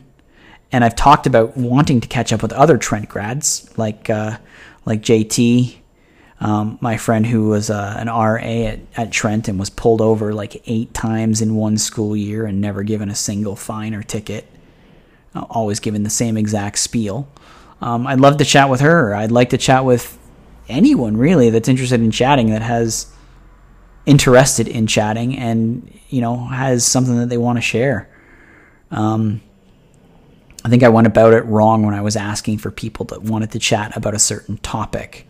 and 0.70 0.84
I've 0.84 0.96
talked 0.96 1.26
about 1.26 1.56
wanting 1.56 2.00
to 2.00 2.08
catch 2.08 2.32
up 2.32 2.42
with 2.42 2.52
other 2.52 2.78
Trent 2.78 3.08
grads 3.08 3.70
like 3.76 4.08
uh, 4.08 4.38
like 4.86 5.02
JT 5.02 5.76
um, 6.42 6.76
my 6.80 6.96
friend 6.96 7.24
who 7.24 7.50
was 7.50 7.70
uh, 7.70 7.94
an 7.96 8.08
RA 8.08 8.38
at, 8.38 8.80
at 8.96 9.12
Trent 9.12 9.46
and 9.46 9.60
was 9.60 9.70
pulled 9.70 10.00
over 10.00 10.34
like 10.34 10.60
eight 10.66 10.92
times 10.92 11.40
in 11.40 11.54
one 11.54 11.78
school 11.78 12.16
year 12.16 12.46
and 12.46 12.60
never 12.60 12.82
given 12.82 13.08
a 13.08 13.14
single 13.14 13.54
fine 13.54 13.94
or 13.94 14.02
ticket, 14.02 14.44
uh, 15.36 15.44
always 15.48 15.78
given 15.78 16.02
the 16.02 16.10
same 16.10 16.36
exact 16.36 16.80
spiel. 16.80 17.28
Um, 17.80 18.08
I'd 18.08 18.18
love 18.18 18.38
to 18.38 18.44
chat 18.44 18.68
with 18.68 18.80
her. 18.80 19.14
I'd 19.14 19.30
like 19.30 19.50
to 19.50 19.58
chat 19.58 19.84
with 19.84 20.18
anyone 20.68 21.16
really 21.16 21.48
that's 21.50 21.68
interested 21.68 22.00
in 22.00 22.10
chatting 22.10 22.50
that 22.50 22.62
has 22.62 23.06
interested 24.04 24.66
in 24.66 24.88
chatting 24.88 25.38
and 25.38 25.96
you 26.08 26.20
know 26.20 26.36
has 26.46 26.84
something 26.84 27.18
that 27.18 27.28
they 27.28 27.38
want 27.38 27.56
to 27.56 27.62
share. 27.62 28.10
Um, 28.90 29.42
I 30.64 30.68
think 30.68 30.82
I 30.82 30.88
went 30.88 31.06
about 31.06 31.34
it 31.34 31.44
wrong 31.44 31.84
when 31.86 31.94
I 31.94 32.00
was 32.00 32.16
asking 32.16 32.58
for 32.58 32.72
people 32.72 33.06
that 33.06 33.22
wanted 33.22 33.52
to 33.52 33.60
chat 33.60 33.96
about 33.96 34.14
a 34.14 34.18
certain 34.18 34.56
topic. 34.58 35.28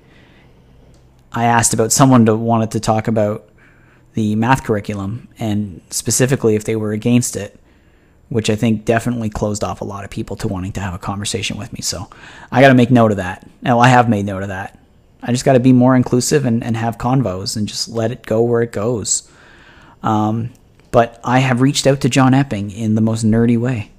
I 1.33 1.45
asked 1.45 1.75
about 1.75 1.93
someone 1.93 2.27
to 2.27 2.37
wanted 2.37 2.73
to 2.73 2.81
talk 2.81 3.09
about 3.09 3.49
the 4.15 4.35
math 4.37 4.65
curriculum 4.65 5.29
and 5.39 5.81
specifically 5.91 6.55
if 6.55 6.65
they 6.65 6.77
were 6.77 6.93
against 6.93 7.37
it, 7.37 7.59
which 8.29 8.51
I 8.51 8.57
think 8.57 8.85
definitely 8.85 9.31
closed 9.31 9.65
off 9.65 9.81
a 9.81 9.85
lot 9.85 10.05
of 10.05 10.11
people 10.11 10.37
to 10.37 10.49
wanting 10.49 10.73
to 10.73 10.81
have 10.81 10.95
a 10.95 10.99
conversation 10.99 11.57
with 11.57 11.73
me. 11.73 11.81
So 11.81 12.11
I 12.51 12.61
got 12.61 12.69
to 12.69 12.75
make 12.75 12.91
note 12.91 13.11
of 13.11 13.17
that. 13.17 13.49
Now 13.63 13.81
I 13.81 13.89
have 13.89 14.09
made 14.09 14.27
note 14.27 14.43
of 14.43 14.49
that. 14.49 14.79
I 15.23 15.31
just 15.33 15.45
got 15.45 15.53
to 15.53 15.61
be 15.61 15.73
more 15.73 15.97
inclusive 15.97 16.45
and, 16.45 16.63
and 16.65 16.77
have 16.77 16.99
convos 16.99 17.57
and 17.57 17.69
just 17.69 17.89
let 17.89 18.11
it 18.11 18.27
go 18.27 18.43
where 18.43 18.63
it 18.63 18.73
goes. 18.73 19.31
Um, 20.03 20.53
but 20.91 21.21
I 21.25 21.39
have 21.39 21.61
reached 21.61 21.87
out 21.87 22.01
to 22.03 22.09
John 22.09 22.35
Epping 22.35 22.71
in 22.71 22.95
the 22.97 23.01
most 23.01 23.25
nerdy 23.25 23.59
way. 23.59 23.91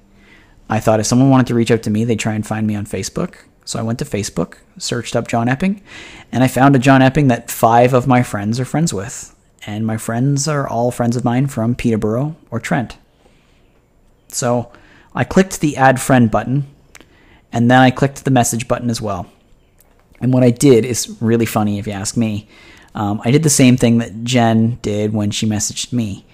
I 0.68 0.80
thought 0.80 1.00
if 1.00 1.06
someone 1.06 1.30
wanted 1.30 1.48
to 1.48 1.54
reach 1.54 1.70
out 1.70 1.82
to 1.84 1.90
me, 1.90 2.04
they'd 2.04 2.18
try 2.18 2.34
and 2.34 2.46
find 2.46 2.66
me 2.66 2.74
on 2.74 2.86
Facebook. 2.86 3.36
So 3.64 3.78
I 3.78 3.82
went 3.82 3.98
to 4.00 4.04
Facebook, 4.04 4.58
searched 4.78 5.16
up 5.16 5.26
John 5.26 5.48
Epping, 5.48 5.82
and 6.30 6.44
I 6.44 6.48
found 6.48 6.76
a 6.76 6.78
John 6.78 7.02
Epping 7.02 7.28
that 7.28 7.50
five 7.50 7.94
of 7.94 8.06
my 8.06 8.22
friends 8.22 8.60
are 8.60 8.64
friends 8.64 8.92
with. 8.92 9.34
And 9.66 9.86
my 9.86 9.96
friends 9.96 10.46
are 10.46 10.68
all 10.68 10.90
friends 10.90 11.16
of 11.16 11.24
mine 11.24 11.46
from 11.46 11.74
Peterborough 11.74 12.36
or 12.50 12.60
Trent. 12.60 12.98
So 14.28 14.70
I 15.14 15.24
clicked 15.24 15.60
the 15.60 15.76
add 15.76 16.00
friend 16.00 16.30
button, 16.30 16.66
and 17.52 17.70
then 17.70 17.80
I 17.80 17.90
clicked 17.90 18.24
the 18.24 18.30
message 18.30 18.68
button 18.68 18.90
as 18.90 19.00
well. 19.00 19.30
And 20.20 20.32
what 20.32 20.42
I 20.42 20.50
did 20.50 20.84
is 20.84 21.16
really 21.20 21.46
funny 21.46 21.78
if 21.78 21.86
you 21.86 21.92
ask 21.92 22.16
me. 22.16 22.48
Um, 22.94 23.20
I 23.24 23.30
did 23.30 23.42
the 23.42 23.50
same 23.50 23.76
thing 23.76 23.98
that 23.98 24.24
Jen 24.24 24.78
did 24.82 25.12
when 25.12 25.30
she 25.30 25.46
messaged 25.46 25.92
me. 25.92 26.24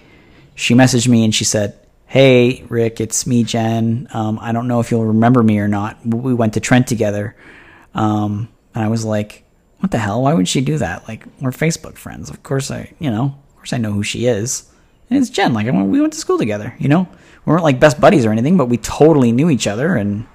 She 0.55 0.73
messaged 0.73 1.07
me 1.07 1.23
and 1.23 1.33
she 1.33 1.43
said, 1.43 1.77
Hey, 2.11 2.65
Rick, 2.67 2.99
it's 2.99 3.25
me, 3.25 3.45
Jen. 3.45 4.09
Um, 4.11 4.37
I 4.41 4.51
don't 4.51 4.67
know 4.67 4.81
if 4.81 4.91
you'll 4.91 5.05
remember 5.05 5.41
me 5.41 5.59
or 5.59 5.69
not. 5.69 6.05
We 6.05 6.33
went 6.33 6.55
to 6.55 6.59
Trent 6.59 6.87
together. 6.87 7.37
Um, 7.93 8.49
and 8.75 8.83
I 8.83 8.89
was 8.89 9.05
like, 9.05 9.45
What 9.79 9.91
the 9.91 9.97
hell? 9.97 10.23
Why 10.23 10.33
would 10.33 10.49
she 10.49 10.59
do 10.59 10.77
that? 10.79 11.07
Like, 11.07 11.23
we're 11.39 11.51
Facebook 11.51 11.95
friends. 11.95 12.29
Of 12.29 12.43
course, 12.43 12.69
I, 12.69 12.91
you 12.99 13.09
know, 13.09 13.39
of 13.47 13.55
course 13.55 13.71
I 13.71 13.77
know 13.77 13.93
who 13.93 14.03
she 14.03 14.25
is. 14.25 14.69
And 15.09 15.17
it's 15.17 15.29
Jen. 15.29 15.53
Like, 15.53 15.67
we 15.67 16.01
went 16.01 16.11
to 16.11 16.19
school 16.19 16.37
together, 16.37 16.75
you 16.79 16.89
know? 16.89 17.07
We 17.45 17.51
weren't 17.53 17.63
like 17.63 17.79
best 17.79 18.01
buddies 18.01 18.25
or 18.25 18.33
anything, 18.33 18.57
but 18.57 18.65
we 18.65 18.75
totally 18.75 19.31
knew 19.31 19.49
each 19.49 19.65
other. 19.65 19.95
And, 19.95 20.27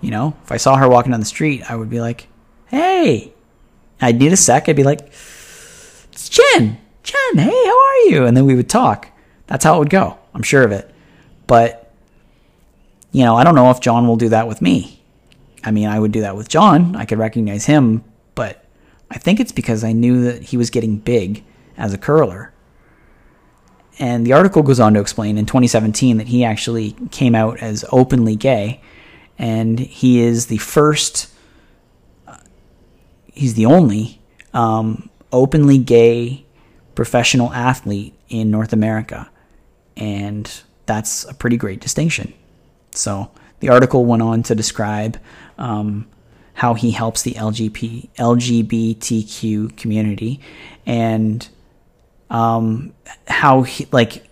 you 0.00 0.10
know, 0.10 0.38
if 0.42 0.50
I 0.50 0.56
saw 0.56 0.76
her 0.76 0.88
walking 0.88 1.10
down 1.10 1.20
the 1.20 1.26
street, 1.26 1.70
I 1.70 1.76
would 1.76 1.90
be 1.90 2.00
like, 2.00 2.28
Hey, 2.68 3.34
I'd 4.00 4.18
need 4.18 4.32
a 4.32 4.38
sec. 4.38 4.70
I'd 4.70 4.76
be 4.76 4.84
like, 4.84 5.00
It's 5.00 6.30
Jen. 6.30 6.78
Jen, 7.02 7.36
hey, 7.36 7.50
how 7.66 7.78
are 7.78 7.98
you? 8.08 8.24
And 8.24 8.34
then 8.34 8.46
we 8.46 8.54
would 8.54 8.70
talk. 8.70 9.08
That's 9.48 9.66
how 9.66 9.76
it 9.76 9.80
would 9.80 9.90
go. 9.90 10.18
I'm 10.38 10.44
sure 10.44 10.62
of 10.62 10.70
it. 10.70 10.88
But, 11.48 11.92
you 13.10 13.24
know, 13.24 13.36
I 13.36 13.42
don't 13.42 13.56
know 13.56 13.72
if 13.72 13.80
John 13.80 14.06
will 14.06 14.16
do 14.16 14.28
that 14.28 14.46
with 14.46 14.62
me. 14.62 15.02
I 15.64 15.72
mean, 15.72 15.88
I 15.88 15.98
would 15.98 16.12
do 16.12 16.20
that 16.20 16.36
with 16.36 16.48
John. 16.48 16.94
I 16.94 17.04
could 17.04 17.18
recognize 17.18 17.66
him, 17.66 18.04
but 18.36 18.64
I 19.10 19.18
think 19.18 19.40
it's 19.40 19.50
because 19.50 19.82
I 19.82 19.90
knew 19.90 20.22
that 20.22 20.44
he 20.44 20.56
was 20.56 20.70
getting 20.70 20.98
big 20.98 21.44
as 21.76 21.92
a 21.92 21.98
curler. 21.98 22.52
And 23.98 24.24
the 24.24 24.32
article 24.32 24.62
goes 24.62 24.78
on 24.78 24.94
to 24.94 25.00
explain 25.00 25.38
in 25.38 25.44
2017 25.46 26.18
that 26.18 26.28
he 26.28 26.44
actually 26.44 26.92
came 27.10 27.34
out 27.34 27.58
as 27.58 27.84
openly 27.90 28.36
gay, 28.36 28.80
and 29.38 29.80
he 29.80 30.20
is 30.20 30.46
the 30.46 30.58
first, 30.58 31.32
uh, 32.28 32.36
he's 33.32 33.54
the 33.54 33.66
only 33.66 34.20
um, 34.54 35.10
openly 35.32 35.78
gay 35.78 36.44
professional 36.94 37.52
athlete 37.52 38.14
in 38.28 38.52
North 38.52 38.72
America. 38.72 39.28
And 39.98 40.50
that's 40.86 41.24
a 41.24 41.34
pretty 41.34 41.56
great 41.56 41.80
distinction. 41.80 42.32
So 42.92 43.30
the 43.60 43.68
article 43.68 44.04
went 44.04 44.22
on 44.22 44.42
to 44.44 44.54
describe 44.54 45.18
um, 45.58 46.06
how 46.54 46.74
he 46.74 46.90
helps 46.90 47.22
the 47.22 47.32
LGP, 47.34 48.10
LGBTQ 48.16 49.76
community 49.76 50.40
and 50.86 51.48
um, 52.30 52.92
how 53.26 53.62
he, 53.62 53.86
like 53.92 54.24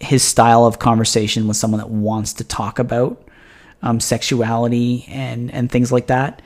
his 0.00 0.22
style 0.22 0.64
of 0.64 0.78
conversation 0.78 1.46
with 1.46 1.56
someone 1.56 1.78
that 1.78 1.90
wants 1.90 2.32
to 2.34 2.44
talk 2.44 2.78
about 2.78 3.28
um, 3.82 4.00
sexuality 4.00 5.04
and, 5.08 5.52
and 5.52 5.70
things 5.70 5.92
like 5.92 6.08
that. 6.08 6.42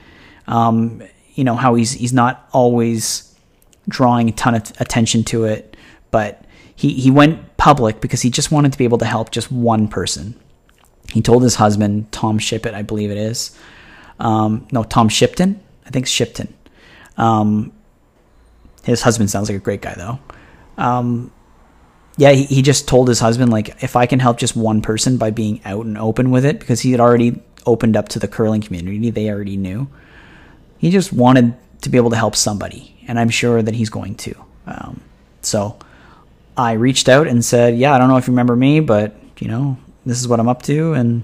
Um, 0.46 1.02
you 1.34 1.44
know, 1.44 1.54
how 1.54 1.74
he's, 1.74 1.92
he's 1.92 2.12
not 2.12 2.48
always 2.52 3.34
drawing 3.88 4.28
a 4.28 4.32
ton 4.32 4.54
of 4.54 4.72
attention 4.80 5.24
to 5.24 5.44
it, 5.44 5.76
but 6.10 6.44
he, 6.74 6.94
he 6.94 7.10
went 7.10 7.55
public 7.66 8.00
because 8.00 8.22
he 8.22 8.30
just 8.30 8.52
wanted 8.52 8.70
to 8.70 8.78
be 8.78 8.84
able 8.84 8.98
to 8.98 9.04
help 9.04 9.32
just 9.32 9.50
one 9.50 9.88
person. 9.88 10.38
He 11.12 11.20
told 11.20 11.42
his 11.42 11.56
husband, 11.56 12.12
Tom 12.12 12.38
Shippett, 12.38 12.74
I 12.74 12.82
believe 12.82 13.10
it 13.10 13.16
is. 13.16 13.58
Um, 14.20 14.68
no, 14.70 14.84
Tom 14.84 15.08
Shipton. 15.08 15.60
I 15.84 15.90
think 15.90 16.06
Shipton. 16.06 16.54
Um, 17.16 17.72
his 18.84 19.02
husband 19.02 19.30
sounds 19.30 19.48
like 19.48 19.56
a 19.56 19.64
great 19.68 19.82
guy, 19.82 19.94
though. 19.94 20.20
Um, 20.78 21.32
yeah, 22.16 22.30
he, 22.30 22.44
he 22.44 22.62
just 22.62 22.86
told 22.86 23.08
his 23.08 23.18
husband, 23.18 23.50
like, 23.50 23.82
if 23.82 23.96
I 23.96 24.06
can 24.06 24.20
help 24.20 24.38
just 24.38 24.54
one 24.54 24.80
person 24.80 25.16
by 25.16 25.32
being 25.32 25.60
out 25.64 25.86
and 25.86 25.98
open 25.98 26.30
with 26.30 26.44
it, 26.44 26.60
because 26.60 26.82
he 26.82 26.92
had 26.92 27.00
already 27.00 27.42
opened 27.66 27.96
up 27.96 28.06
to 28.10 28.20
the 28.20 28.28
curling 28.28 28.60
community, 28.60 29.10
they 29.10 29.28
already 29.28 29.56
knew. 29.56 29.88
He 30.78 30.90
just 30.90 31.12
wanted 31.12 31.56
to 31.80 31.88
be 31.88 31.98
able 31.98 32.10
to 32.10 32.16
help 32.16 32.36
somebody, 32.36 32.94
and 33.08 33.18
I'm 33.18 33.30
sure 33.30 33.60
that 33.60 33.74
he's 33.74 33.90
going 33.90 34.14
to. 34.14 34.34
Um, 34.68 35.00
so 35.42 35.76
I 36.56 36.72
reached 36.72 37.08
out 37.08 37.26
and 37.26 37.44
said, 37.44 37.76
"Yeah, 37.76 37.94
I 37.94 37.98
don't 37.98 38.08
know 38.08 38.16
if 38.16 38.26
you 38.26 38.32
remember 38.32 38.56
me, 38.56 38.80
but 38.80 39.16
you 39.38 39.48
know, 39.48 39.76
this 40.04 40.20
is 40.20 40.28
what 40.28 40.40
I'm 40.40 40.48
up 40.48 40.62
to, 40.62 40.94
and 40.94 41.22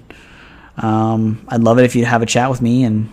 um, 0.76 1.44
I'd 1.48 1.62
love 1.62 1.78
it 1.78 1.84
if 1.84 1.96
you'd 1.96 2.06
have 2.06 2.22
a 2.22 2.26
chat 2.26 2.50
with 2.50 2.60
me, 2.60 2.84
and 2.84 3.10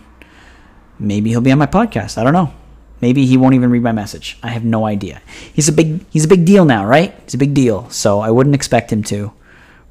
maybe 0.98 1.30
he'll 1.30 1.42
be 1.42 1.52
on 1.52 1.58
my 1.58 1.68
podcast. 1.68 2.18
I 2.18 2.24
don't 2.24 2.34
know. 2.34 2.54
Maybe 3.02 3.26
he 3.26 3.38
won't 3.38 3.56
even 3.56 3.70
read 3.70 3.82
my 3.82 3.94
message. 3.94 4.38
I 4.44 4.50
have 4.50 4.66
no 4.66 4.86
idea. 4.86 5.22
He's 5.54 5.70
a 5.70 5.72
big 5.72 6.06
he's 6.10 6.26
a 6.26 6.28
big 6.28 6.46
deal 6.46 6.66
now, 6.66 6.86
right? 6.86 7.16
He's 7.24 7.34
a 7.34 7.38
big 7.38 7.54
deal, 7.54 7.90
so 7.90 8.20
I 8.20 8.32
wouldn't 8.32 8.56
expect 8.56 8.92
him 8.92 9.04
to. 9.04 9.32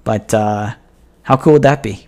But 0.04 0.34
uh, 0.34 0.74
how 1.22 1.36
cool 1.36 1.54
would 1.54 1.62
that 1.62 1.82
be? 1.82 2.06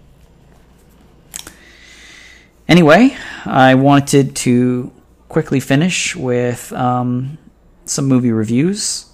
Anyway, 2.69 3.17
I 3.45 3.75
wanted 3.75 4.37
to 4.37 4.93
quickly 5.29 5.59
finish 5.59 6.15
with 6.15 6.73
um, 6.73 7.39
some 7.85 8.07
movie 8.07 8.31
reviews. 8.31 9.10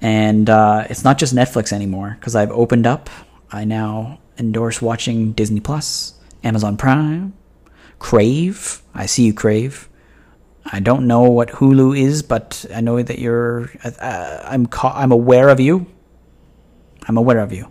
And 0.00 0.48
uh, 0.50 0.84
it's 0.90 1.04
not 1.04 1.18
just 1.18 1.34
Netflix 1.34 1.72
anymore 1.72 2.16
because 2.18 2.36
I've 2.36 2.50
opened 2.50 2.86
up. 2.86 3.08
I 3.50 3.64
now 3.64 4.18
endorse 4.38 4.82
watching 4.82 5.32
Disney 5.32 5.60
Plus, 5.60 6.14
Amazon 6.44 6.76
Prime, 6.76 7.32
Crave. 7.98 8.82
I 8.94 9.06
see 9.06 9.24
you, 9.24 9.34
Crave. 9.34 9.88
I 10.64 10.80
don't 10.80 11.06
know 11.06 11.22
what 11.22 11.48
Hulu 11.48 11.98
is, 11.98 12.22
but 12.22 12.66
I 12.74 12.80
know 12.80 13.00
that 13.00 13.18
you're. 13.18 13.70
Uh, 13.84 14.40
I'm 14.44 14.66
ca- 14.66 14.94
I'm 14.94 15.12
aware 15.12 15.48
of 15.48 15.60
you. 15.60 15.86
I'm 17.08 17.16
aware 17.16 17.38
of 17.38 17.52
you. 17.52 17.70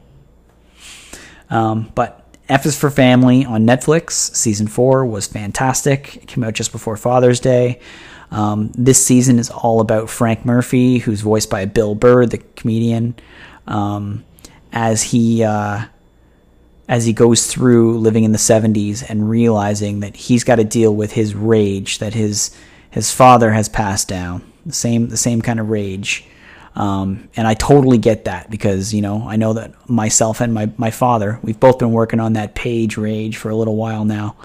Um, 1.50 1.92
but 1.94 2.26
F 2.48 2.66
is 2.66 2.78
for 2.78 2.90
Family 2.90 3.44
on 3.46 3.66
Netflix. 3.66 4.12
Season 4.36 4.68
four 4.68 5.06
was 5.06 5.28
fantastic. 5.28 6.18
It 6.18 6.28
came 6.28 6.44
out 6.44 6.54
just 6.54 6.72
before 6.72 6.96
Father's 6.96 7.40
Day. 7.40 7.80
Um, 8.32 8.72
this 8.76 9.04
season 9.04 9.40
is 9.40 9.50
all 9.50 9.82
about 9.82 10.10
Frank 10.10 10.46
Murphy, 10.46 10.98
who's 11.00 11.22
voiced 11.22 11.50
by 11.50 11.66
Bill 11.66 11.96
Burr, 11.96 12.26
the 12.26 12.38
comedian, 12.38 13.16
um, 13.68 14.24
as 14.72 15.04
he 15.04 15.44
uh, 15.44 15.86
as 16.88 17.06
he 17.06 17.14
goes 17.14 17.48
through 17.48 18.00
living 18.00 18.24
in 18.24 18.32
the 18.32 18.38
70s 18.38 19.08
and 19.10 19.30
realizing 19.30 20.02
that 20.02 20.16
he's 20.16 20.44
got 20.44 20.56
to 20.56 20.64
deal 20.64 20.94
with 20.94 21.14
his 21.14 21.34
rage 21.34 22.00
that 22.00 22.14
his 22.14 22.56
his 22.92 23.12
father 23.12 23.52
has 23.52 23.68
passed 23.68 24.08
down. 24.08 24.52
The 24.66 24.74
same 24.74 25.10
the 25.10 25.18
same 25.18 25.42
kind 25.42 25.60
of 25.60 25.70
rage 25.70 26.26
um, 26.76 27.30
and 27.36 27.48
I 27.48 27.54
totally 27.54 27.98
get 27.98 28.26
that 28.26 28.50
because 28.50 28.94
you 28.94 29.02
know 29.02 29.28
I 29.28 29.36
know 29.36 29.54
that 29.54 29.90
myself 29.90 30.42
and 30.42 30.54
my, 30.54 30.72
my 30.78 30.92
father 30.92 31.40
we've 31.42 31.60
both 31.60 31.80
been 31.80 31.92
working 31.92 32.20
on 32.20 32.34
that 32.34 32.56
page 32.56 32.98
rage 32.98 33.38
for 33.38 33.50
a 33.50 33.56
little 33.56 33.76
while 33.76 34.06
now 34.06 34.36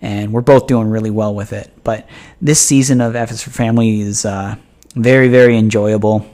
and 0.00 0.32
we're 0.32 0.40
both 0.40 0.66
doing 0.66 0.88
really 0.88 1.10
well 1.10 1.34
with 1.34 1.52
it 1.52 1.72
but 1.84 2.08
this 2.40 2.60
season 2.60 3.00
of 3.00 3.16
F 3.16 3.30
is 3.30 3.42
for 3.42 3.50
Family 3.50 4.00
is 4.00 4.24
uh, 4.24 4.56
very 4.94 5.28
very 5.28 5.56
enjoyable 5.56 6.26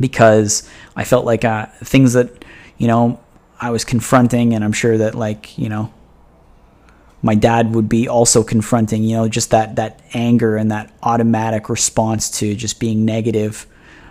because 0.00 0.68
I 0.96 1.04
felt 1.04 1.24
like 1.24 1.44
uh, 1.44 1.66
things 1.82 2.14
that 2.14 2.44
you 2.76 2.86
know 2.86 3.20
I 3.60 3.70
was 3.70 3.84
confronting, 3.84 4.54
and 4.54 4.64
I'm 4.64 4.72
sure 4.72 4.98
that 4.98 5.14
like 5.14 5.58
you 5.58 5.68
know, 5.68 5.92
my 7.22 7.34
dad 7.34 7.74
would 7.74 7.88
be 7.88 8.08
also 8.08 8.42
confronting. 8.42 9.02
You 9.02 9.16
know, 9.16 9.28
just 9.28 9.50
that 9.50 9.76
that 9.76 10.00
anger 10.14 10.56
and 10.56 10.70
that 10.70 10.92
automatic 11.02 11.68
response 11.68 12.30
to 12.38 12.54
just 12.54 12.80
being 12.80 13.04
negative 13.04 13.66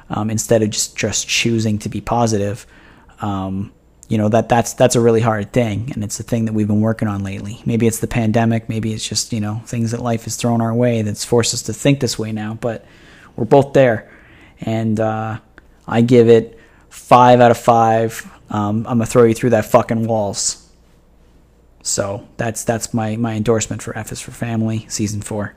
um, 0.09 0.29
instead 0.29 0.61
of 0.63 0.69
just 0.69 0.97
just 0.97 1.27
choosing 1.27 1.79
to 1.79 1.89
be 1.89 2.01
positive. 2.01 2.65
Um, 3.21 3.73
you 4.09 4.17
know 4.17 4.29
that 4.29 4.47
that's 4.47 4.73
that's 4.73 4.95
a 4.95 5.01
really 5.01 5.19
hard 5.19 5.51
thing, 5.51 5.91
and 5.93 6.03
it's 6.03 6.19
a 6.19 6.23
thing 6.23 6.45
that 6.45 6.53
we've 6.53 6.67
been 6.67 6.81
working 6.81 7.07
on 7.07 7.23
lately. 7.23 7.61
Maybe 7.65 7.87
it's 7.87 7.99
the 7.99 8.07
pandemic, 8.07 8.69
maybe 8.69 8.93
it's 8.93 9.07
just 9.07 9.33
you 9.33 9.41
know 9.41 9.61
things 9.65 9.91
that 9.91 10.01
life 10.01 10.23
has 10.23 10.37
thrown 10.37 10.61
our 10.61 10.73
way 10.73 11.01
that's 11.01 11.25
forced 11.25 11.53
us 11.53 11.63
to 11.63 11.73
think 11.73 11.99
this 11.99 12.17
way 12.17 12.31
now. 12.31 12.53
But 12.53 12.85
we're 13.35 13.45
both 13.45 13.73
there, 13.73 14.09
and 14.61 14.97
uh, 14.99 15.39
I 15.85 16.01
give 16.01 16.29
it 16.29 16.57
five 16.89 17.41
out 17.41 17.51
of 17.51 17.57
five 17.57 18.31
um, 18.49 18.79
I'm 18.87 18.97
gonna 18.97 19.05
throw 19.05 19.23
you 19.23 19.33
through 19.33 19.51
that 19.51 19.65
fucking 19.65 20.07
walls. 20.07 20.63
So 21.81 22.27
that's 22.37 22.63
that's 22.63 22.93
my 22.93 23.15
my 23.17 23.33
endorsement 23.33 23.81
for 23.81 23.97
F 23.97 24.11
is 24.11 24.21
for 24.21 24.31
Family 24.31 24.85
season 24.89 25.21
four. 25.21 25.55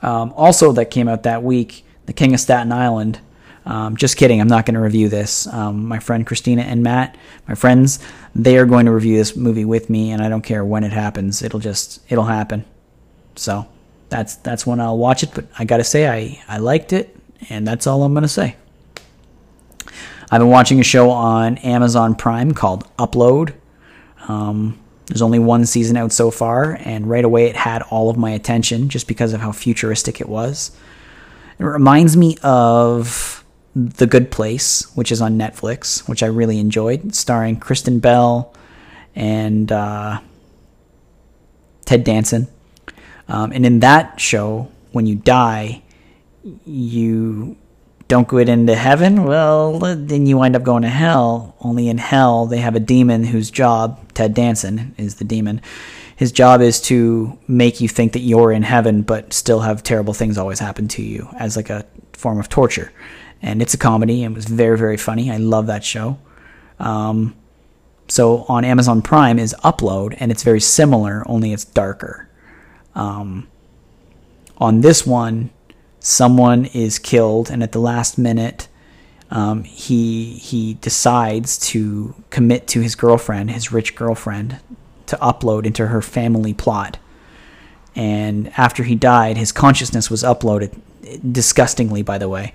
Um, 0.00 0.32
also, 0.36 0.72
that 0.72 0.86
came 0.86 1.08
out 1.08 1.22
that 1.22 1.42
week, 1.42 1.84
The 2.06 2.12
King 2.12 2.34
of 2.34 2.40
Staten 2.40 2.72
Island. 2.72 3.20
Um, 3.64 3.96
just 3.96 4.16
kidding, 4.16 4.40
I'm 4.40 4.48
not 4.48 4.66
going 4.66 4.74
to 4.74 4.80
review 4.80 5.08
this. 5.08 5.46
Um, 5.46 5.86
my 5.86 6.00
friend 6.00 6.26
Christina 6.26 6.62
and 6.62 6.82
Matt, 6.82 7.16
my 7.46 7.54
friends, 7.54 8.00
they 8.34 8.58
are 8.58 8.66
going 8.66 8.86
to 8.86 8.92
review 8.92 9.16
this 9.16 9.36
movie 9.36 9.64
with 9.64 9.88
me, 9.88 10.10
and 10.10 10.20
I 10.20 10.28
don't 10.28 10.42
care 10.42 10.64
when 10.64 10.82
it 10.82 10.92
happens. 10.92 11.42
It'll 11.42 11.60
just 11.60 12.00
it'll 12.08 12.24
happen. 12.24 12.64
So 13.36 13.68
that's 14.08 14.36
that's 14.36 14.66
when 14.66 14.80
I'll 14.80 14.98
watch 14.98 15.22
it. 15.22 15.30
But 15.34 15.46
I 15.58 15.64
gotta 15.64 15.84
say, 15.84 16.08
I 16.08 16.42
I 16.48 16.58
liked 16.58 16.92
it, 16.92 17.16
and 17.48 17.66
that's 17.66 17.86
all 17.86 18.02
I'm 18.02 18.14
gonna 18.14 18.28
say. 18.28 18.56
I've 20.30 20.40
been 20.40 20.48
watching 20.48 20.80
a 20.80 20.84
show 20.84 21.10
on 21.10 21.58
Amazon 21.58 22.14
Prime 22.14 22.54
called 22.54 22.88
Upload. 22.96 23.54
Um, 24.28 24.78
there's 25.06 25.22
only 25.22 25.38
one 25.38 25.66
season 25.66 25.96
out 25.96 26.10
so 26.12 26.30
far, 26.30 26.78
and 26.80 27.08
right 27.08 27.24
away 27.24 27.46
it 27.46 27.56
had 27.56 27.82
all 27.82 28.08
of 28.08 28.16
my 28.16 28.30
attention 28.30 28.88
just 28.88 29.06
because 29.06 29.32
of 29.34 29.40
how 29.40 29.52
futuristic 29.52 30.20
it 30.20 30.28
was. 30.28 30.70
It 31.58 31.64
reminds 31.64 32.16
me 32.16 32.36
of 32.42 33.44
The 33.74 34.06
Good 34.06 34.30
Place, 34.30 34.84
which 34.96 35.12
is 35.12 35.20
on 35.20 35.38
Netflix, 35.38 36.08
which 36.08 36.22
I 36.22 36.26
really 36.26 36.58
enjoyed, 36.58 37.14
starring 37.14 37.58
Kristen 37.60 37.98
Bell 37.98 38.54
and 39.14 39.70
uh, 39.70 40.20
Ted 41.84 42.04
Danson. 42.04 42.48
Um, 43.28 43.52
and 43.52 43.64
in 43.64 43.80
that 43.80 44.20
show, 44.20 44.70
when 44.92 45.06
you 45.06 45.14
die, 45.16 45.82
you 46.66 47.56
don't 48.08 48.28
go 48.28 48.38
into 48.38 48.74
heaven. 48.74 49.24
Well, 49.24 49.78
then 49.78 50.26
you 50.26 50.36
wind 50.36 50.56
up 50.56 50.62
going 50.62 50.82
to 50.82 50.88
hell. 50.88 51.56
Only 51.60 51.88
in 51.88 51.98
hell, 51.98 52.46
they 52.46 52.58
have 52.58 52.74
a 52.74 52.80
demon 52.80 53.24
whose 53.24 53.50
job, 53.50 54.12
Ted 54.12 54.34
Danson 54.34 54.94
is 54.98 55.14
the 55.14 55.24
demon. 55.24 55.62
His 56.22 56.30
job 56.30 56.60
is 56.60 56.80
to 56.82 57.36
make 57.48 57.80
you 57.80 57.88
think 57.88 58.12
that 58.12 58.20
you're 58.20 58.52
in 58.52 58.62
heaven, 58.62 59.02
but 59.02 59.32
still 59.32 59.58
have 59.58 59.82
terrible 59.82 60.14
things 60.14 60.38
always 60.38 60.60
happen 60.60 60.86
to 60.86 61.02
you 61.02 61.28
as 61.36 61.56
like 61.56 61.68
a 61.68 61.84
form 62.12 62.38
of 62.38 62.48
torture. 62.48 62.92
And 63.42 63.60
it's 63.60 63.74
a 63.74 63.76
comedy 63.76 64.22
and 64.22 64.32
it 64.32 64.36
was 64.36 64.44
very, 64.44 64.78
very 64.78 64.96
funny. 64.96 65.32
I 65.32 65.38
love 65.38 65.66
that 65.66 65.82
show. 65.82 66.18
Um, 66.78 67.34
so 68.06 68.44
on 68.48 68.64
Amazon 68.64 69.02
Prime 69.02 69.40
is 69.40 69.52
Upload, 69.64 70.16
and 70.20 70.30
it's 70.30 70.44
very 70.44 70.60
similar, 70.60 71.24
only 71.26 71.52
it's 71.52 71.64
darker. 71.64 72.28
Um, 72.94 73.48
on 74.58 74.80
this 74.80 75.04
one, 75.04 75.50
someone 75.98 76.66
is 76.66 77.00
killed, 77.00 77.50
and 77.50 77.64
at 77.64 77.72
the 77.72 77.80
last 77.80 78.16
minute, 78.16 78.68
um, 79.32 79.64
he 79.64 80.34
he 80.34 80.74
decides 80.74 81.58
to 81.70 82.14
commit 82.30 82.68
to 82.68 82.80
his 82.80 82.94
girlfriend, 82.94 83.50
his 83.50 83.72
rich 83.72 83.96
girlfriend, 83.96 84.60
to 85.12 85.18
upload 85.18 85.66
into 85.66 85.86
her 85.86 86.00
family 86.00 86.54
plot. 86.54 86.98
And 87.94 88.50
after 88.56 88.82
he 88.82 88.94
died, 88.94 89.36
his 89.36 89.52
consciousness 89.52 90.10
was 90.10 90.22
uploaded, 90.22 90.74
disgustingly, 91.30 92.02
by 92.02 92.16
the 92.16 92.30
way, 92.30 92.54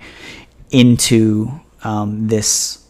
into 0.70 1.60
um, 1.84 2.26
this 2.26 2.84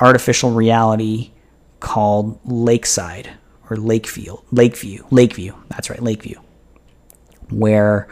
artificial 0.00 0.52
reality 0.52 1.32
called 1.78 2.40
Lakeside 2.46 3.30
or 3.68 3.76
Lakefield, 3.76 4.42
Lakeview, 4.50 5.04
Lakeview. 5.10 5.54
That's 5.68 5.90
right, 5.90 6.02
Lakeview, 6.02 6.40
where 7.50 8.08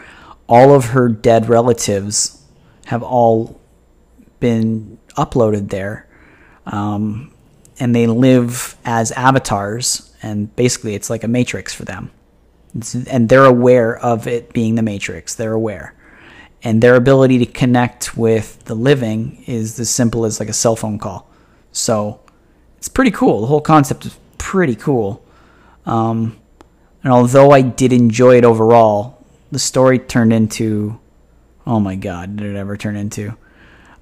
all 0.46 0.74
of 0.74 0.90
her 0.90 1.08
dead 1.08 1.48
relatives 1.48 2.44
have 2.84 3.02
all 3.02 3.58
been 4.38 4.98
uploaded 5.16 5.70
there, 5.70 6.06
um, 6.66 7.32
and 7.78 7.94
they 7.94 8.06
live 8.06 8.76
as 8.84 9.12
avatars, 9.12 10.14
and 10.22 10.54
basically 10.56 10.94
it's 10.94 11.10
like 11.10 11.24
a 11.24 11.28
matrix 11.28 11.74
for 11.74 11.84
them. 11.84 12.10
It's, 12.74 12.94
and 12.94 13.28
they're 13.28 13.44
aware 13.44 13.96
of 13.96 14.26
it 14.26 14.52
being 14.52 14.74
the 14.74 14.82
matrix. 14.82 15.34
They're 15.34 15.52
aware. 15.52 15.94
And 16.62 16.82
their 16.82 16.96
ability 16.96 17.38
to 17.38 17.46
connect 17.46 18.16
with 18.16 18.64
the 18.64 18.74
living 18.74 19.44
is 19.46 19.78
as 19.78 19.90
simple 19.90 20.24
as 20.24 20.40
like 20.40 20.48
a 20.48 20.52
cell 20.52 20.74
phone 20.76 20.98
call. 20.98 21.30
So 21.70 22.20
it's 22.76 22.88
pretty 22.88 23.12
cool. 23.12 23.40
The 23.40 23.46
whole 23.46 23.60
concept 23.60 24.06
is 24.06 24.18
pretty 24.38 24.74
cool. 24.74 25.24
Um, 25.86 26.36
and 27.04 27.12
although 27.12 27.52
I 27.52 27.62
did 27.62 27.92
enjoy 27.92 28.38
it 28.38 28.44
overall, 28.44 29.24
the 29.52 29.58
story 29.58 29.98
turned 29.98 30.32
into 30.32 30.98
oh 31.68 31.78
my 31.78 31.94
god, 31.94 32.36
did 32.36 32.46
it 32.46 32.56
ever 32.56 32.76
turn 32.76 32.96
into 32.96 33.36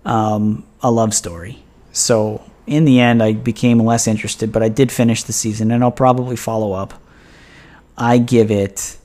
um, 0.05 0.65
a 0.81 0.91
love 0.91 1.13
story? 1.13 1.63
So 1.93 2.41
in 2.67 2.85
the 2.85 3.01
end, 3.01 3.23
I 3.23 3.33
became 3.33 3.79
less 3.79 4.07
interested, 4.07 4.53
but 4.53 4.63
I 4.63 4.69
did 4.69 4.93
finish 4.93 5.23
the 5.23 5.33
season, 5.33 5.71
and 5.71 5.83
I'll 5.83 5.91
probably 5.91 6.37
follow 6.37 6.73
up. 6.73 6.93
I 7.97 8.19
give 8.19 8.51
it 8.51 8.99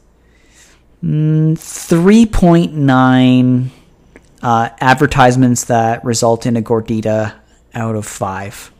mm, 1.03 1.53
3.9 1.53 3.69
uh, 4.41 4.69
advertisements 4.79 5.65
that 5.65 6.03
result 6.03 6.45
in 6.45 6.57
a 6.57 6.61
gordita 6.61 7.35
out 7.73 7.95
of 7.95 8.05
5 8.05 8.71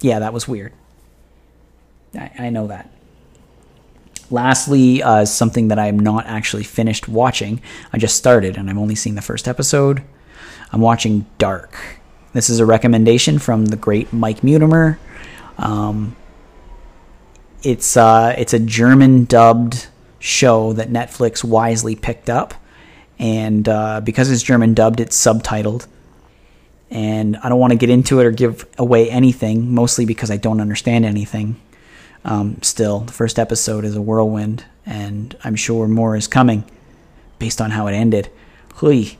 yeah, 0.00 0.20
that 0.20 0.32
was 0.32 0.46
weird. 0.46 0.72
I, 2.14 2.30
I 2.38 2.50
know 2.50 2.68
that. 2.68 2.90
Lastly, 4.30 5.02
uh, 5.02 5.24
something 5.24 5.68
that 5.68 5.78
I 5.78 5.86
am 5.86 5.98
not 5.98 6.26
actually 6.26 6.64
finished 6.64 7.08
watching. 7.08 7.60
I 7.92 7.98
just 7.98 8.16
started 8.16 8.56
and 8.56 8.68
I've 8.68 8.78
only 8.78 8.94
seen 8.94 9.14
the 9.14 9.22
first 9.22 9.48
episode. 9.48 10.02
I'm 10.70 10.80
watching 10.80 11.26
Dark. 11.38 11.97
This 12.32 12.50
is 12.50 12.60
a 12.60 12.66
recommendation 12.66 13.38
from 13.38 13.66
the 13.66 13.76
great 13.76 14.12
Mike 14.12 14.42
Mutimer. 14.42 14.98
Um, 15.56 16.16
it's 17.62 17.96
uh, 17.96 18.34
it's 18.38 18.52
a 18.52 18.58
German 18.58 19.24
dubbed 19.24 19.88
show 20.18 20.72
that 20.74 20.90
Netflix 20.90 21.42
wisely 21.42 21.96
picked 21.96 22.30
up, 22.30 22.54
and 23.18 23.68
uh, 23.68 24.00
because 24.00 24.30
it's 24.30 24.42
German 24.42 24.74
dubbed, 24.74 25.00
it's 25.00 25.16
subtitled 25.16 25.86
and 26.90 27.36
I 27.38 27.48
don't 27.48 27.58
want 27.58 27.72
to 27.72 27.78
get 27.78 27.90
into 27.90 28.20
it 28.20 28.26
or 28.26 28.30
give 28.30 28.66
away 28.78 29.10
anything, 29.10 29.74
mostly 29.74 30.06
because 30.06 30.30
I 30.30 30.36
don't 30.36 30.60
understand 30.60 31.04
anything. 31.04 31.60
Um, 32.24 32.62
still, 32.62 33.00
the 33.00 33.12
first 33.12 33.38
episode 33.38 33.84
is 33.84 33.94
a 33.94 34.02
whirlwind, 34.02 34.64
and 34.86 35.36
I'm 35.44 35.54
sure 35.54 35.86
more 35.86 36.16
is 36.16 36.26
coming 36.26 36.64
based 37.38 37.60
on 37.60 37.70
how 37.72 37.86
it 37.86 37.92
ended. 37.92 38.30
Hui. 38.76 39.16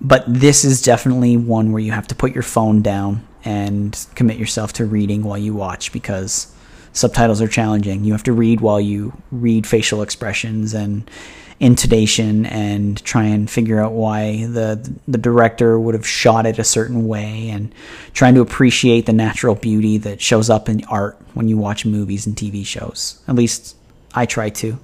But 0.00 0.24
this 0.26 0.64
is 0.64 0.82
definitely 0.82 1.36
one 1.36 1.72
where 1.72 1.82
you 1.82 1.92
have 1.92 2.08
to 2.08 2.14
put 2.14 2.32
your 2.32 2.42
phone 2.42 2.82
down 2.82 3.26
and 3.44 4.06
commit 4.14 4.38
yourself 4.38 4.72
to 4.74 4.86
reading 4.86 5.22
while 5.22 5.38
you 5.38 5.54
watch 5.54 5.92
because 5.92 6.54
subtitles 6.92 7.42
are 7.42 7.48
challenging. 7.48 8.04
You 8.04 8.12
have 8.12 8.22
to 8.24 8.32
read 8.32 8.60
while 8.60 8.80
you 8.80 9.12
read 9.30 9.66
facial 9.66 10.02
expressions 10.02 10.74
and 10.74 11.10
intonation 11.58 12.46
and 12.46 13.02
try 13.04 13.24
and 13.24 13.50
figure 13.50 13.78
out 13.78 13.92
why 13.92 14.46
the 14.46 14.96
the 15.06 15.18
director 15.18 15.78
would 15.78 15.94
have 15.94 16.06
shot 16.06 16.46
it 16.46 16.58
a 16.58 16.64
certain 16.64 17.06
way 17.06 17.50
and 17.50 17.74
trying 18.14 18.34
to 18.34 18.40
appreciate 18.40 19.04
the 19.04 19.12
natural 19.12 19.54
beauty 19.54 19.98
that 19.98 20.22
shows 20.22 20.48
up 20.48 20.70
in 20.70 20.82
art 20.86 21.18
when 21.34 21.48
you 21.48 21.58
watch 21.58 21.84
movies 21.84 22.26
and 22.26 22.34
TV 22.34 22.64
shows. 22.64 23.22
At 23.28 23.34
least 23.34 23.76
I 24.14 24.24
try 24.24 24.48
to. 24.48 24.78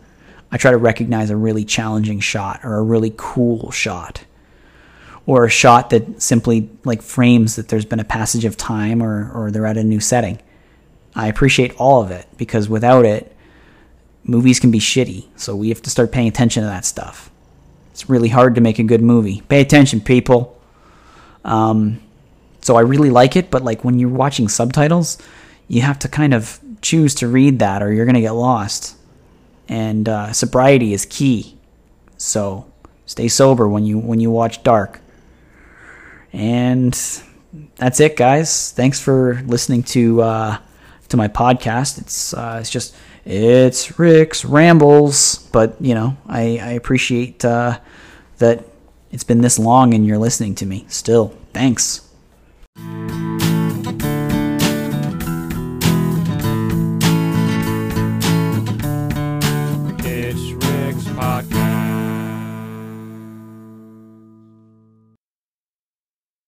I 0.53 0.59
try 0.59 0.71
to 0.71 0.77
recognize 0.77 1.31
a 1.31 1.37
really 1.37 1.65
challenging 1.65 2.21
shot 2.21 2.61
or 2.63 2.77
a 2.77 2.83
really 2.83 3.13
cool 3.17 3.71
shot 3.71 4.25
or 5.27 5.45
a 5.45 5.51
shot 5.51 5.91
that 5.91 6.23
simply 6.23 6.71
like 6.85 7.03
frames 7.03 7.57
that 7.57 7.69
there's 7.69 7.85
been 7.85 8.01
a 8.01 8.05
passage 8.05 8.45
of 8.45 8.57
time 8.57 9.03
or 9.03 9.31
or 9.33 9.51
they're 9.51 9.67
at 9.67 9.77
a 9.77 9.85
new 9.85 10.01
setting. 10.01 10.39
I 11.15 11.29
appreciate 11.29 11.75
all 11.79 12.03
of 12.03 12.11
it 12.11 12.27
because 12.37 12.69
without 12.69 13.05
it 13.05 13.33
movies 14.25 14.59
can 14.61 14.71
be 14.71 14.81
shitty, 14.81 15.27
so 15.37 15.55
we 15.55 15.69
have 15.69 15.83
to 15.83 15.91
start 15.91 16.13
paying 16.13 16.29
attention 16.29 16.63
to 16.63 16.69
that 16.69 16.85
stuff. 16.85 17.31
It's 17.93 18.11
really 18.11 18.29
hard 18.29 18.57
to 18.57 18.61
make 18.61 18.79
a 18.79 18.83
good 18.83 19.01
movie. 19.01 19.43
Pay 19.49 19.61
attention, 19.61 20.01
people. 20.01 20.61
Um, 21.45 22.01
so 22.61 22.77
I 22.77 22.81
really 22.81 23.11
like 23.11 23.37
it, 23.37 23.51
but 23.51 23.63
like 23.63 23.85
when 23.85 23.99
you're 23.99 24.11
watching 24.11 24.49
subtitles, 24.49 25.19
you 25.69 25.83
have 25.83 25.99
to 26.01 26.09
kind 26.09 26.35
of 26.35 26.61
choose 26.83 27.15
to 27.17 27.29
read 27.29 27.61
that, 27.61 27.83
or 27.83 27.93
you're 27.93 28.07
gonna 28.07 28.21
get 28.21 28.33
lost. 28.33 28.97
And 29.69 30.09
uh, 30.09 30.33
sobriety 30.33 30.93
is 30.93 31.07
key. 31.07 31.57
So 32.19 32.71
stay 33.07 33.29
sober 33.29 33.67
when 33.69 33.85
you 33.85 33.99
when 33.99 34.21
you 34.21 34.31
watch 34.31 34.63
Dark. 34.63 35.01
And 36.37 36.93
that's 37.77 37.99
it, 37.99 38.15
guys. 38.15 38.71
Thanks 38.73 39.01
for 39.01 39.43
listening 39.47 39.83
to 39.85 40.21
uh, 40.21 40.59
to 41.09 41.17
my 41.17 41.29
podcast. 41.29 41.99
It's 41.99 42.35
uh, 42.35 42.59
it's 42.61 42.69
just 42.69 42.95
it's 43.25 43.99
Rick's 43.99 44.45
rambles, 44.45 45.49
but 45.51 45.77
you 45.81 45.95
know 45.95 46.19
I 46.27 46.59
I 46.59 46.71
appreciate 46.73 47.43
uh, 47.43 47.81
that 48.37 48.67
it's 49.11 49.25
been 49.25 49.41
this 49.41 49.59
long 49.59 49.95
and 49.95 50.07
you're 50.07 50.19
listening 50.19 50.55
to 50.57 50.67
me 50.67 50.85
still. 50.89 51.29
Thanks. 51.55 52.03